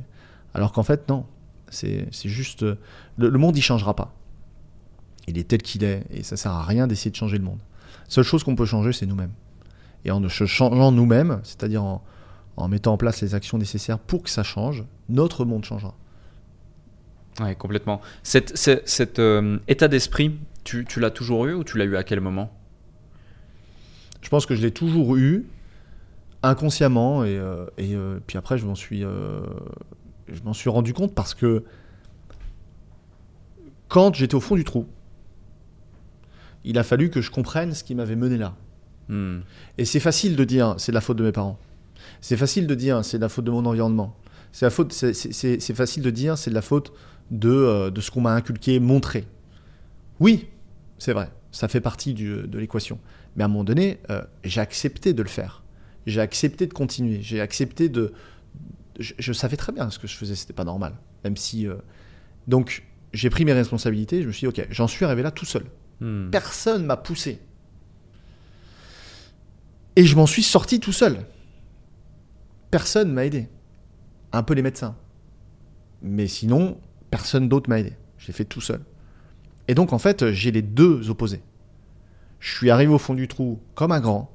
Alors 0.53 0.73
qu'en 0.73 0.83
fait, 0.83 1.07
non. 1.07 1.25
C'est 1.69 2.09
juste. 2.25 2.63
Le, 2.63 2.77
le, 3.29 3.37
monde, 3.37 3.55
il 3.55 3.61
changera 3.61 3.95
pas. 3.95 4.18
Il 5.29 5.37
est 5.37 5.47
tel 5.47 5.61
qu'il 5.61 5.83
est. 5.83 6.03
Et 6.09 6.23
ça 6.23 6.37
sert 6.37 6.51
à 6.51 6.63
rien 6.63 6.87
d'essayer 6.87 7.11
de 7.11 7.15
changer 7.15 7.37
le 7.37 7.43
monde. 7.43 7.59
Seule 8.07 8.23
chose 8.23 8.43
qu'on 8.43 8.55
peut 8.55 8.65
changer, 8.65 8.91
c'est 8.91 9.05
nous-mêmes. 9.05 9.31
Et 10.03 10.11
en 10.11 10.27
changeant 10.27 10.91
nous-mêmes, 10.91 11.39
c'est-à-dire 11.43 11.83
en, 11.83 12.67
mettant 12.67 12.93
en 12.93 12.97
place 12.97 13.21
les 13.21 13.35
actions 13.35 13.57
nécessaires 13.57 13.99
pour 13.99 14.23
que 14.23 14.29
ça 14.29 14.43
change, 14.43 14.83
notre 15.07 15.45
monde 15.45 15.63
changera. 15.63 15.93
Oui, 17.41 17.55
complètement. 17.55 18.01
Cet, 18.23 19.19
euh, 19.19 19.59
état 19.67 19.87
d'esprit, 19.87 20.35
tu, 20.63 20.85
l'as 20.97 21.11
toujours 21.11 21.45
eu 21.45 21.53
ou 21.53 21.63
tu 21.63 21.77
l'as 21.77 21.85
eu 21.85 21.95
à 21.95 22.03
quel 22.03 22.21
moment? 22.21 22.51
Je 24.21 24.29
pense 24.29 24.45
que 24.45 24.55
je 24.55 24.61
l'ai 24.61 24.71
toujours 24.71 25.15
eu, 25.15 25.45
inconsciemment, 26.43 27.23
et, 27.23 27.37
euh, 27.37 27.65
euh, 27.79 28.19
puis 28.25 28.37
après, 28.37 28.57
je 28.57 28.65
m'en 28.65 28.75
suis, 28.75 29.01
je 29.01 30.43
m'en 30.43 30.53
suis 30.53 30.69
rendu 30.69 30.93
compte 30.93 31.13
parce 31.13 31.33
que 31.33 31.63
quand 33.87 34.15
j'étais 34.15 34.35
au 34.35 34.41
fond 34.41 34.55
du 34.55 34.63
trou, 34.63 34.87
il 36.63 36.77
a 36.77 36.83
fallu 36.83 37.09
que 37.09 37.21
je 37.21 37.31
comprenne 37.31 37.73
ce 37.73 37.83
qui 37.83 37.95
m'avait 37.95 38.15
mené 38.15 38.37
là. 38.37 38.55
Hmm. 39.07 39.39
Et 39.77 39.85
c'est 39.85 39.99
facile 39.99 40.35
de 40.35 40.43
dire 40.43 40.75
c'est 40.77 40.91
de 40.91 40.95
la 40.95 41.01
faute 41.01 41.17
de 41.17 41.23
mes 41.23 41.31
parents. 41.31 41.59
C'est 42.21 42.37
facile 42.37 42.67
de 42.67 42.75
dire 42.75 43.03
c'est 43.03 43.17
de 43.17 43.23
la 43.23 43.29
faute 43.29 43.45
de 43.45 43.51
mon 43.51 43.65
environnement. 43.65 44.15
C'est 44.51 44.69
facile 44.69 46.03
de 46.03 46.09
dire 46.09 46.37
c'est 46.37 46.49
de 46.49 46.55
la 46.55 46.61
faute 46.61 46.91
de, 47.31 47.49
euh, 47.49 47.89
de 47.91 48.01
ce 48.01 48.11
qu'on 48.11 48.21
m'a 48.21 48.33
inculqué, 48.33 48.79
montré. 48.79 49.25
Oui, 50.19 50.47
c'est 50.97 51.13
vrai, 51.13 51.29
ça 51.51 51.67
fait 51.67 51.81
partie 51.81 52.13
de 52.13 52.57
l'équation. 52.57 52.99
Mais 53.35 53.43
à 53.43 53.45
un 53.45 53.49
moment 53.49 53.63
donné, 53.63 53.99
euh, 54.09 54.21
j'ai 54.43 54.61
accepté 54.61 55.13
de 55.13 55.21
le 55.21 55.29
faire. 55.29 55.63
J'ai 56.05 56.21
accepté 56.21 56.67
de 56.67 56.73
continuer. 56.73 57.19
J'ai 57.21 57.41
accepté 57.41 57.89
de. 57.89 58.13
Je, 58.99 59.31
savais 59.31 59.55
très 59.55 59.71
bien 59.71 59.89
ce 59.89 59.99
que 59.99 60.07
je 60.07 60.15
faisais, 60.15 60.35
c'était 60.35 60.53
pas 60.53 60.65
normal. 60.65 60.95
Même 61.23 61.37
si. 61.37 61.67
Euh, 61.67 61.75
donc, 62.47 62.83
j'ai 63.13 63.29
pris 63.29 63.45
mes 63.45 63.53
responsabilités. 63.53 64.21
Je 64.21 64.27
me 64.27 64.31
suis 64.31 64.41
dit, 64.41 64.47
ok, 64.47 64.67
j'en 64.71 64.87
suis 64.87 65.05
arrivé 65.05 65.21
là 65.21 65.31
tout 65.31 65.45
seul. 65.45 65.63
Hmm. 66.01 66.29
Personne 66.29 66.85
m'a 66.85 66.97
poussé. 66.97 67.41
Et 69.95 70.05
je 70.05 70.15
m'en 70.15 70.25
suis 70.25 70.43
sorti 70.43 70.79
tout 70.79 70.93
seul. 70.93 71.25
Personne 72.71 73.11
m'a 73.11 73.25
aidé. 73.25 73.49
Un 74.31 74.43
peu 74.43 74.53
les 74.53 74.61
médecins. 74.61 74.95
Mais 76.01 76.27
sinon, 76.27 76.79
personne 77.11 77.49
d'autre 77.49 77.69
m'a 77.69 77.79
aidé. 77.79 77.93
J'ai 78.17 78.31
fait 78.31 78.45
tout 78.45 78.61
seul. 78.61 78.81
Et 79.67 79.75
donc, 79.75 79.91
en 79.91 79.99
fait, 79.99 80.31
j'ai 80.31 80.51
les 80.51 80.61
deux 80.61 81.09
opposés. 81.09 81.41
Je 82.39 82.55
suis 82.55 82.69
arrivé 82.69 82.93
au 82.93 82.97
fond 82.97 83.13
du 83.13 83.27
trou 83.27 83.59
comme 83.75 83.91
un 83.91 83.99
grand. 83.99 84.31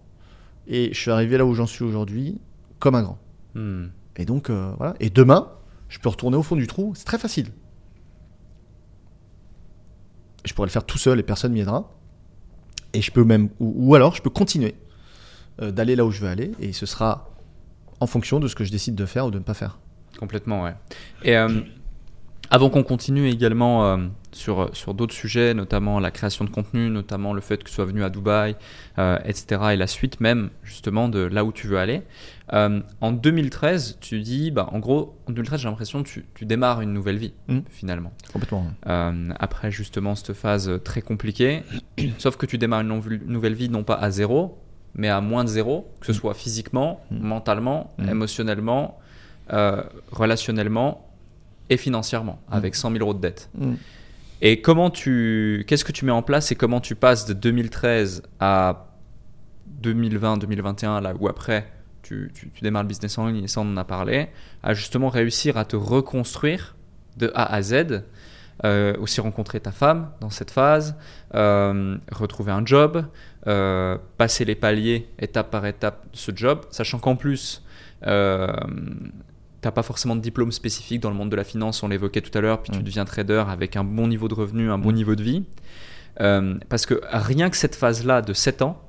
Et 0.66 0.92
je 0.92 0.98
suis 0.98 1.10
arrivé 1.10 1.38
là 1.38 1.46
où 1.46 1.54
j'en 1.54 1.66
suis 1.66 1.84
aujourd'hui 1.84 2.40
comme 2.78 2.94
un 2.94 3.02
grand. 3.02 3.18
Hmm. 3.54 3.86
Et 4.16 4.24
donc, 4.24 4.50
euh, 4.50 4.72
voilà. 4.76 4.94
Et 5.00 5.10
demain, 5.10 5.52
je 5.88 5.98
peux 5.98 6.08
retourner 6.08 6.36
au 6.36 6.42
fond 6.42 6.56
du 6.56 6.66
trou. 6.66 6.92
C'est 6.94 7.04
très 7.04 7.18
facile 7.18 7.50
je 10.44 10.54
pourrais 10.54 10.66
le 10.66 10.72
faire 10.72 10.84
tout 10.84 10.98
seul 10.98 11.18
et 11.18 11.22
personne 11.22 11.52
ne 11.52 11.58
m'aidera. 11.58 11.90
Et 12.92 13.02
je 13.02 13.10
peux 13.10 13.24
même, 13.24 13.48
ou, 13.58 13.94
alors 13.94 14.14
je 14.14 14.22
peux 14.22 14.30
continuer 14.30 14.74
euh, 15.60 15.70
d'aller 15.70 15.96
là 15.96 16.04
où 16.04 16.10
je 16.10 16.20
veux 16.20 16.28
aller 16.28 16.52
et 16.60 16.72
ce 16.72 16.86
sera 16.86 17.30
en 18.00 18.06
fonction 18.06 18.40
de 18.40 18.48
ce 18.48 18.54
que 18.54 18.64
je 18.64 18.70
décide 18.70 18.94
de 18.94 19.06
faire 19.06 19.26
ou 19.26 19.30
de 19.30 19.38
ne 19.38 19.44
pas 19.44 19.54
faire. 19.54 19.78
Complètement, 20.18 20.62
ouais. 20.62 20.74
Et 21.24 21.36
euh, 21.36 21.60
avant 22.50 22.70
qu'on 22.70 22.84
continue 22.84 23.28
également 23.28 23.84
euh, 23.84 23.96
sur, 24.30 24.70
sur 24.76 24.94
d'autres 24.94 25.14
sujets, 25.14 25.54
notamment 25.54 25.98
la 25.98 26.12
création 26.12 26.44
de 26.44 26.50
contenu, 26.50 26.88
notamment 26.88 27.32
le 27.32 27.40
fait 27.40 27.56
que 27.58 27.64
tu 27.64 27.72
sois 27.72 27.84
venu 27.84 28.04
à 28.04 28.10
Dubaï, 28.10 28.54
etc., 29.24 29.60
et 29.72 29.76
la 29.76 29.88
suite 29.88 30.20
même 30.20 30.50
justement 30.62 31.08
de 31.08 31.20
là 31.20 31.44
où 31.44 31.50
tu 31.50 31.66
veux 31.66 31.78
aller, 31.78 32.02
euh, 32.52 32.80
en 33.00 33.12
2013, 33.12 33.98
tu 34.00 34.20
dis, 34.20 34.50
bah, 34.50 34.68
en 34.72 34.78
gros, 34.78 35.18
en 35.26 35.32
2013, 35.32 35.60
j'ai 35.60 35.68
l'impression 35.68 36.02
que 36.02 36.08
tu, 36.08 36.26
tu, 36.34 36.44
démarres 36.44 36.82
une 36.82 36.92
nouvelle 36.92 37.16
vie, 37.16 37.32
mmh. 37.48 37.60
finalement. 37.70 38.12
Complètement. 38.32 38.66
Euh, 38.86 39.30
après, 39.38 39.70
justement, 39.70 40.14
cette 40.14 40.34
phase 40.34 40.70
très 40.84 41.00
compliquée, 41.00 41.62
sauf 42.18 42.36
que 42.36 42.46
tu 42.46 42.58
démarres 42.58 42.82
une 42.82 43.20
nouvelle 43.26 43.54
vie, 43.54 43.68
non 43.68 43.82
pas 43.82 43.94
à 43.94 44.10
zéro, 44.10 44.58
mais 44.94 45.08
à 45.08 45.20
moins 45.20 45.44
de 45.44 45.48
zéro, 45.48 45.90
que 46.00 46.06
ce 46.06 46.12
mmh. 46.12 46.16
soit 46.16 46.34
physiquement, 46.34 47.00
mmh. 47.10 47.18
mentalement, 47.18 47.94
émotionnellement, 47.98 48.98
euh, 49.52 49.82
relationnellement 50.10 51.08
et 51.70 51.78
financièrement, 51.78 52.40
avec 52.50 52.74
100 52.74 52.92
000 52.92 53.02
euros 53.02 53.14
de 53.14 53.20
dette. 53.20 53.50
Et 54.42 54.60
comment 54.60 54.90
tu, 54.90 55.64
qu'est-ce 55.66 55.84
que 55.84 55.92
tu 55.92 56.04
mets 56.04 56.12
en 56.12 56.22
place 56.22 56.52
et 56.52 56.56
comment 56.56 56.80
tu 56.80 56.94
passes 56.94 57.24
de 57.24 57.32
2013 57.32 58.22
à 58.38 58.90
2020, 59.80 60.36
2021, 60.38 61.00
là 61.00 61.14
où 61.18 61.26
après 61.28 61.66
tu, 62.04 62.30
démarres 62.62 62.82
le 62.82 62.88
business 62.88 63.18
en 63.18 63.26
ligne, 63.26 63.44
et 63.44 63.48
ça 63.48 63.60
on 63.60 63.72
en 63.72 63.76
a 63.76 63.84
parlé, 63.84 64.28
à 64.62 64.74
justement 64.74 65.08
réussir 65.08 65.56
à 65.56 65.64
te 65.64 65.76
reconstruire 65.76 66.76
de 67.16 67.30
A 67.34 67.52
à 67.52 67.62
Z, 67.62 68.02
euh, 68.64 68.94
aussi 69.00 69.20
rencontrer 69.20 69.58
ta 69.58 69.72
femme 69.72 70.10
dans 70.20 70.30
cette 70.30 70.50
phase, 70.50 70.96
euh, 71.34 71.96
retrouver 72.12 72.52
un 72.52 72.64
job, 72.64 73.04
euh, 73.48 73.98
passer 74.16 74.44
les 74.44 74.54
paliers 74.54 75.08
étape 75.18 75.50
par 75.50 75.66
étape 75.66 76.04
de 76.12 76.16
ce 76.16 76.30
job, 76.34 76.60
sachant 76.70 76.98
qu'en 76.98 77.16
plus, 77.16 77.64
tu 78.02 78.08
n'as 78.08 79.70
pas 79.72 79.82
forcément 79.82 80.14
de 80.14 80.20
diplôme 80.20 80.52
spécifique 80.52 81.00
dans 81.00 81.10
le 81.10 81.16
monde 81.16 81.30
de 81.30 81.36
la 81.36 81.44
finance, 81.44 81.82
on 81.82 81.88
l'évoquait 81.88 82.20
tout 82.20 82.36
à 82.36 82.40
l'heure, 82.40 82.62
puis 82.62 82.70
tu 82.70 82.78
mm. 82.78 82.82
deviens 82.82 83.04
trader 83.04 83.44
avec 83.48 83.76
un 83.76 83.84
bon 83.84 84.06
niveau 84.06 84.28
de 84.28 84.34
revenu, 84.34 84.70
un 84.70 84.78
bon 84.78 84.92
mm. 84.92 84.94
niveau 84.94 85.14
de 85.16 85.22
vie. 85.22 85.44
parce 86.68 86.86
que 86.86 87.00
rien 87.10 87.50
que 87.50 87.56
cette 87.56 87.74
phase-là 87.74 88.22
de 88.22 88.32
7 88.32 88.62
ans, 88.62 88.80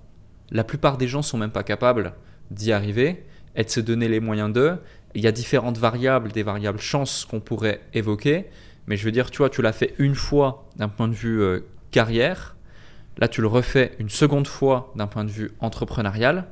la 0.52 0.64
plupart 0.64 0.98
des 0.98 1.08
gens 1.08 1.24
sont 1.24 1.38
même 1.38 1.52
pas 1.52 1.64
capables 1.64 2.14
d'y 2.52 2.72
arriver 2.72 3.24
et 3.56 3.64
de 3.64 3.70
se 3.70 3.80
donner 3.80 4.08
les 4.08 4.20
moyens 4.20 4.52
d'eux. 4.52 4.78
Il 5.14 5.22
y 5.22 5.28
a 5.28 5.32
différentes 5.32 5.78
variables, 5.78 6.32
des 6.32 6.44
variables 6.44 6.80
chance 6.80 7.26
qu'on 7.26 7.40
pourrait 7.40 7.82
évoquer, 7.94 8.46
mais 8.88 8.98
je 8.98 9.06
veux 9.06 9.12
dire, 9.12 9.32
tu 9.32 9.38
vois, 9.38 9.50
tu 9.50 9.62
l'as 9.62 9.74
fait 9.74 9.96
une 9.98 10.16
fois 10.16 10.68
d'un 10.76 10.90
point 10.90 11.08
de 11.08 11.14
vue 11.14 11.42
euh, 11.42 11.62
carrière, 11.92 12.56
là 13.18 13.28
tu 13.28 13.42
le 13.42 13.48
refais 13.48 13.94
une 14.00 14.10
seconde 14.10 14.48
fois 14.48 14.92
d'un 14.96 15.08
point 15.08 15.24
de 15.24 15.32
vue 15.32 15.52
entrepreneurial, 15.60 16.48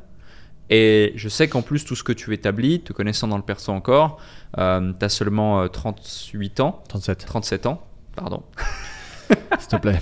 et 0.70 1.14
je 1.16 1.30
sais 1.30 1.48
qu'en 1.48 1.62
plus, 1.62 1.86
tout 1.86 1.96
ce 1.96 2.04
que 2.04 2.14
tu 2.14 2.34
établis, 2.34 2.82
te 2.82 2.94
connaissant 2.94 3.28
dans 3.28 3.38
le 3.38 3.44
perso 3.44 3.72
encore, 3.72 4.20
euh, 4.58 4.94
tu 4.98 5.06
as 5.06 5.10
seulement 5.10 5.68
38 5.68 6.60
euh, 6.60 6.64
ans. 6.64 6.84
37. 6.88 7.26
37 7.26 7.66
ans, 7.66 7.86
pardon. 8.16 8.44
S'il 9.60 9.68
te 9.68 9.76
plaît. 9.76 10.02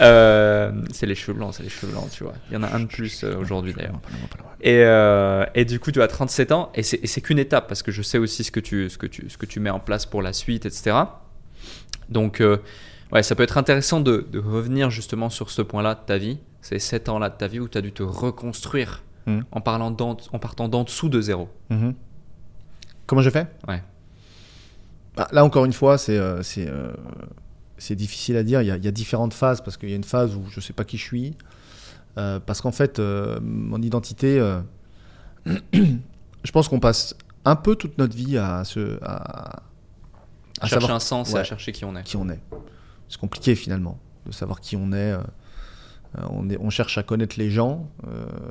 Euh, 0.00 0.72
c'est 0.92 1.06
les 1.06 1.14
cheveux 1.14 1.36
blancs, 1.36 1.54
c'est 1.54 1.62
les 1.62 1.68
cheveux 1.68 1.92
blancs, 1.92 2.10
tu 2.10 2.24
vois. 2.24 2.32
Il 2.50 2.54
y 2.54 2.56
en 2.56 2.62
a 2.62 2.74
un 2.74 2.80
de 2.80 2.86
plus 2.86 3.24
euh, 3.24 3.36
aujourd'hui 3.36 3.74
d'ailleurs. 3.74 4.00
Et, 4.60 4.82
euh, 4.84 5.44
et, 5.54 5.64
du 5.64 5.80
coup, 5.80 5.90
tu 5.90 6.00
as 6.00 6.08
37 6.08 6.52
ans 6.52 6.70
et 6.74 6.82
c'est 6.82 7.20
qu'une 7.20 7.38
étape 7.38 7.68
parce 7.68 7.82
que 7.82 7.92
je 7.92 8.02
sais 8.02 8.18
aussi 8.18 8.44
ce 8.44 8.50
que, 8.50 8.60
tu, 8.60 8.88
ce, 8.88 8.96
que 8.96 9.06
tu, 9.06 9.28
ce 9.28 9.36
que 9.36 9.46
tu 9.46 9.60
mets 9.60 9.70
en 9.70 9.80
place 9.80 10.06
pour 10.06 10.22
la 10.22 10.32
suite, 10.32 10.66
etc. 10.66 10.96
Donc, 12.08 12.42
ouais, 13.12 13.22
ça 13.22 13.34
peut 13.34 13.42
être 13.42 13.58
intéressant 13.58 14.00
de, 14.00 14.26
de, 14.30 14.38
revenir 14.38 14.90
justement 14.90 15.30
sur 15.30 15.50
ce 15.50 15.62
point-là 15.62 15.94
de 15.94 16.00
ta 16.06 16.18
vie, 16.18 16.38
ces 16.60 16.78
7 16.78 17.08
ans-là 17.08 17.28
de 17.28 17.36
ta 17.36 17.46
vie 17.46 17.60
où 17.60 17.68
tu 17.68 17.76
as 17.78 17.82
dû 17.82 17.92
te 17.92 18.02
reconstruire 18.02 19.02
mmh. 19.26 19.40
en, 19.50 19.60
parlant 19.60 19.94
en 19.98 20.38
partant 20.38 20.68
d'en 20.68 20.84
dessous 20.84 21.08
de 21.08 21.20
zéro. 21.20 21.48
Mmh. 21.70 21.90
Comment 23.06 23.22
je 23.22 23.30
fais? 23.30 23.46
Ouais. 23.68 23.82
Bah, 25.16 25.28
là, 25.32 25.44
encore 25.44 25.64
une 25.64 25.72
fois, 25.72 25.98
c'est 25.98 26.18
c'est 27.82 27.96
difficile 27.96 28.36
à 28.36 28.44
dire. 28.44 28.62
Il 28.62 28.68
y, 28.68 28.70
a, 28.70 28.90
différentes 28.92 29.34
phases 29.34 29.60
parce 29.60 29.76
qu'il 29.76 29.90
y 29.90 29.92
a 29.92 29.96
une 29.96 30.04
phase 30.04 30.36
où 30.36 30.44
je 30.48 30.60
ne 30.60 30.62
sais 30.62 30.72
pas 30.72 30.84
qui 30.84 30.98
je 30.98 31.02
suis. 31.02 31.36
Euh, 32.16 32.38
parce 32.38 32.60
qu'en 32.60 32.70
fait, 32.70 33.00
euh, 33.00 33.40
mon 33.42 33.82
identité, 33.82 34.38
euh, 34.38 34.60
je 35.72 36.52
pense 36.52 36.68
qu'on 36.68 36.78
passe 36.78 37.16
un 37.44 37.56
peu 37.56 37.74
toute 37.74 37.98
notre 37.98 38.16
vie 38.16 38.38
à 38.38 38.62
se. 38.64 38.98
À, 39.02 39.62
chercher 40.64 40.92
un 40.92 41.00
sens 41.00 41.34
et 41.34 41.38
à 41.38 41.44
chercher 41.44 41.72
qui 41.72 41.84
on 41.84 41.96
est. 41.96 42.04
Qui 42.04 42.16
on 42.16 42.28
est. 42.28 42.40
C'est 43.08 43.18
compliqué 43.18 43.56
finalement 43.56 43.98
de 44.26 44.32
savoir 44.32 44.60
qui 44.60 44.76
on 44.76 44.92
est. 44.92 45.16
On, 46.30 46.48
est, 46.50 46.58
on 46.60 46.70
cherche 46.70 46.98
à 46.98 47.02
connaître 47.02 47.36
les 47.38 47.50
gens, 47.50 47.88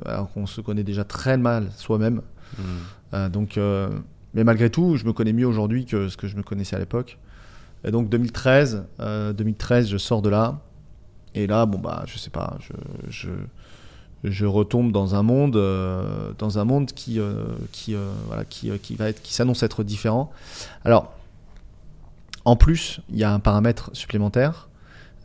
alors 0.04 0.30
qu'on 0.32 0.46
se 0.46 0.60
connaît 0.60 0.82
déjà 0.82 1.04
très 1.04 1.38
mal 1.38 1.70
soi-même. 1.76 2.20
Hmm. 2.58 3.28
Donc, 3.28 3.58
mais 4.34 4.44
malgré 4.44 4.68
tout, 4.68 4.96
je 4.96 5.06
me 5.06 5.12
connais 5.12 5.32
mieux 5.32 5.46
aujourd'hui 5.46 5.86
que 5.86 6.08
ce 6.08 6.16
que 6.16 6.26
je 6.26 6.36
me 6.36 6.42
connaissais 6.42 6.76
à 6.76 6.80
l'époque. 6.80 7.18
Et 7.84 7.90
donc 7.90 8.08
2013, 8.08 8.84
euh, 9.00 9.32
2013, 9.32 9.88
je 9.88 9.96
sors 9.96 10.22
de 10.22 10.28
là. 10.28 10.60
Et 11.34 11.46
là, 11.46 11.66
bon 11.66 11.78
bah, 11.78 12.04
je 12.06 12.18
sais 12.18 12.30
pas, 12.30 12.58
je, 13.08 13.30
je, 14.22 14.44
retombe 14.44 14.92
dans 14.92 15.14
un 15.14 15.22
monde, 15.22 15.56
euh, 15.56 16.32
dans 16.38 16.58
un 16.58 16.64
monde 16.64 16.92
qui, 16.92 17.18
euh, 17.18 17.44
qui, 17.72 17.94
va 17.94 19.08
être, 19.08 19.22
qui 19.22 19.34
s'annonce 19.34 19.62
être 19.62 19.82
différent. 19.82 20.30
Alors, 20.84 21.12
en 22.44 22.56
plus, 22.56 23.00
il 23.08 23.18
y 23.18 23.24
a 23.24 23.32
un 23.32 23.40
paramètre 23.40 23.90
supplémentaire 23.94 24.68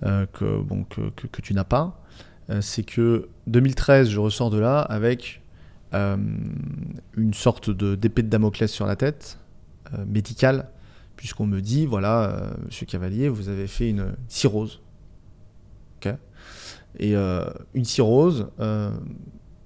que, 0.02 1.42
tu 1.42 1.54
n'as 1.54 1.64
pas. 1.64 2.00
C'est 2.62 2.84
que 2.84 3.28
2013, 3.48 4.10
je 4.10 4.20
ressors 4.20 4.50
de 4.50 4.60
là 4.60 4.80
avec 4.80 5.42
une 5.92 7.34
sorte 7.34 7.70
de 7.72 7.96
d'épée 7.96 8.22
de 8.22 8.30
Damoclès 8.30 8.72
sur 8.72 8.86
la 8.86 8.96
tête, 8.96 9.40
médicale, 10.06 10.70
puisqu'on 11.18 11.48
me 11.48 11.60
dit 11.60 11.86
voilà, 11.86 12.24
euh, 12.24 12.54
monsieur 12.66 12.86
Cavalier, 12.86 13.28
vous 13.28 13.50
avez 13.50 13.68
fait 13.68 13.90
une 13.90 14.14
cirrhose. 14.30 14.82
Et 17.00 17.16
euh, 17.16 17.46
une 17.76 17.86
cirrhose, 17.86 18.48
euh, 18.60 18.90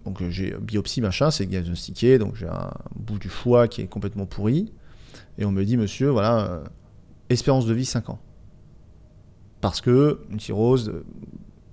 donc 0.04 0.22
j'ai 0.30 0.54
biopsie, 0.60 1.00
machin, 1.00 1.32
c'est 1.32 1.46
diagnostiqué, 1.46 2.18
donc 2.18 2.36
j'ai 2.36 2.48
un 2.48 2.74
bout 2.94 3.20
du 3.20 3.30
foie 3.30 3.70
qui 3.70 3.82
est 3.82 3.88
complètement 3.88 4.26
pourri. 4.26 4.74
Et 5.38 5.46
on 5.46 5.52
me 5.54 5.64
dit, 5.64 5.78
monsieur, 5.78 6.10
voilà, 6.10 6.62
espérance 7.30 7.66
de 7.66 7.74
vie 7.74 7.86
5 7.86 8.10
ans. 8.10 8.20
Parce 9.62 9.80
que 9.80 10.20
une 10.30 10.42
cirrhose 10.42 10.92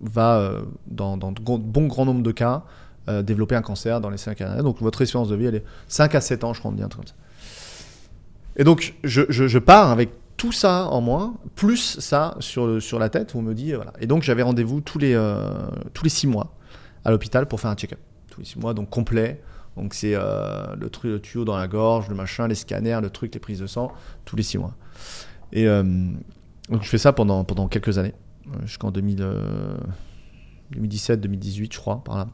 va, 0.01 0.63
dans, 0.87 1.17
bon 1.17 1.87
grand 1.89 2.05
nombre 2.05 2.23
de 2.23 2.31
cas, 2.31 2.65
développer 3.25 3.57
un 3.57 3.63
cancer 3.63 4.01
dans 4.01 4.11
les 4.11 4.19
5 4.19 4.41
années. 4.43 4.63
Donc 4.63 4.81
votre 4.81 5.03
espérance 5.03 5.29
de 5.29 5.35
vie, 5.35 5.47
elle 5.47 5.57
est 5.57 5.65
5 5.89 6.15
à 6.15 6.21
7 6.21 6.45
ans, 6.45 6.53
je 6.53 6.61
crois, 6.61 6.71
truc 6.71 6.95
comme 6.95 7.07
ça. 7.07 7.15
Et 8.59 8.65
donc, 8.65 8.95
je, 9.05 9.59
pars 9.59 9.91
avec 9.91 10.11
tout 10.37 10.53
ça 10.53 10.87
en 10.87 11.01
moi, 11.01 11.35
plus 11.55 11.99
ça 12.01 12.37
sur, 12.41 12.83
sur 12.83 12.99
la 12.99 13.09
tête, 13.09 13.35
où 13.35 13.39
on 13.39 13.43
me 13.43 13.55
dit, 13.55 13.73
euh, 13.73 13.77
voilà. 13.77 13.93
Et 14.01 14.07
donc, 14.07 14.23
j'avais 14.23 14.43
rendez-vous 14.43 14.81
tous 14.81 14.99
les, 14.99 15.15
euh, 15.15 15.51
tous 15.95 16.05
les 16.05 16.11
6 16.11 16.27
mois 16.27 16.55
à 17.05 17.11
l'hôpital 17.11 17.47
pour 17.47 17.61
faire 17.61 17.71
un 17.71 17.77
check-up. 17.77 18.01
Tous 18.31 18.41
les 18.41 18.47
6 18.47 18.59
mois, 18.59 18.75
donc 18.75 18.91
complet. 18.91 19.41
Donc, 19.79 19.95
c'est 19.95 20.15
euh, 20.15 20.75
le, 20.77 20.91
truc, 20.91 21.11
le 21.11 21.21
tuyau 21.21 21.45
dans 21.45 21.57
la 21.57 21.69
gorge, 21.69 22.09
le 22.09 22.17
machin, 22.17 22.49
les 22.49 22.57
scanners, 22.57 22.99
le 23.01 23.11
truc, 23.11 23.33
les 23.33 23.41
prises 23.41 23.61
de 23.61 23.67
sang, 23.67 23.93
tous 24.25 24.35
les 24.35 24.43
6 24.43 24.59
mois. 24.59 24.75
Et 25.53 25.69
euh, 25.69 25.85
donc, 26.69 26.83
je 26.83 26.89
fais 26.89 26.99
ça 26.99 27.13
pendant, 27.13 27.45
pendant 27.45 27.69
quelques 27.69 27.97
années, 27.97 28.15
jusqu'en 28.65 28.91
2000, 28.91 29.19
euh, 29.23 29.77
2017, 30.73 31.21
2018, 31.21 31.73
je 31.73 31.79
crois, 31.79 32.03
par 32.03 32.17
là. 32.17 32.29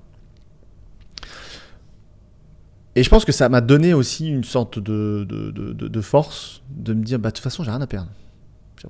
Et 2.96 3.02
je 3.02 3.10
pense 3.10 3.24
que 3.24 3.32
ça 3.32 3.48
m'a 3.48 3.60
donné 3.60 3.92
aussi 3.92 4.28
une 4.28 4.44
sorte 4.44 4.78
de, 4.78 5.26
de, 5.28 5.50
de, 5.72 6.00
force 6.00 6.62
de 6.70 6.94
me 6.94 7.02
dire, 7.02 7.18
bah, 7.18 7.30
de 7.30 7.34
toute 7.34 7.42
façon, 7.42 7.64
j'ai 7.64 7.70
rien 7.70 7.80
à 7.80 7.86
perdre. 7.86 8.10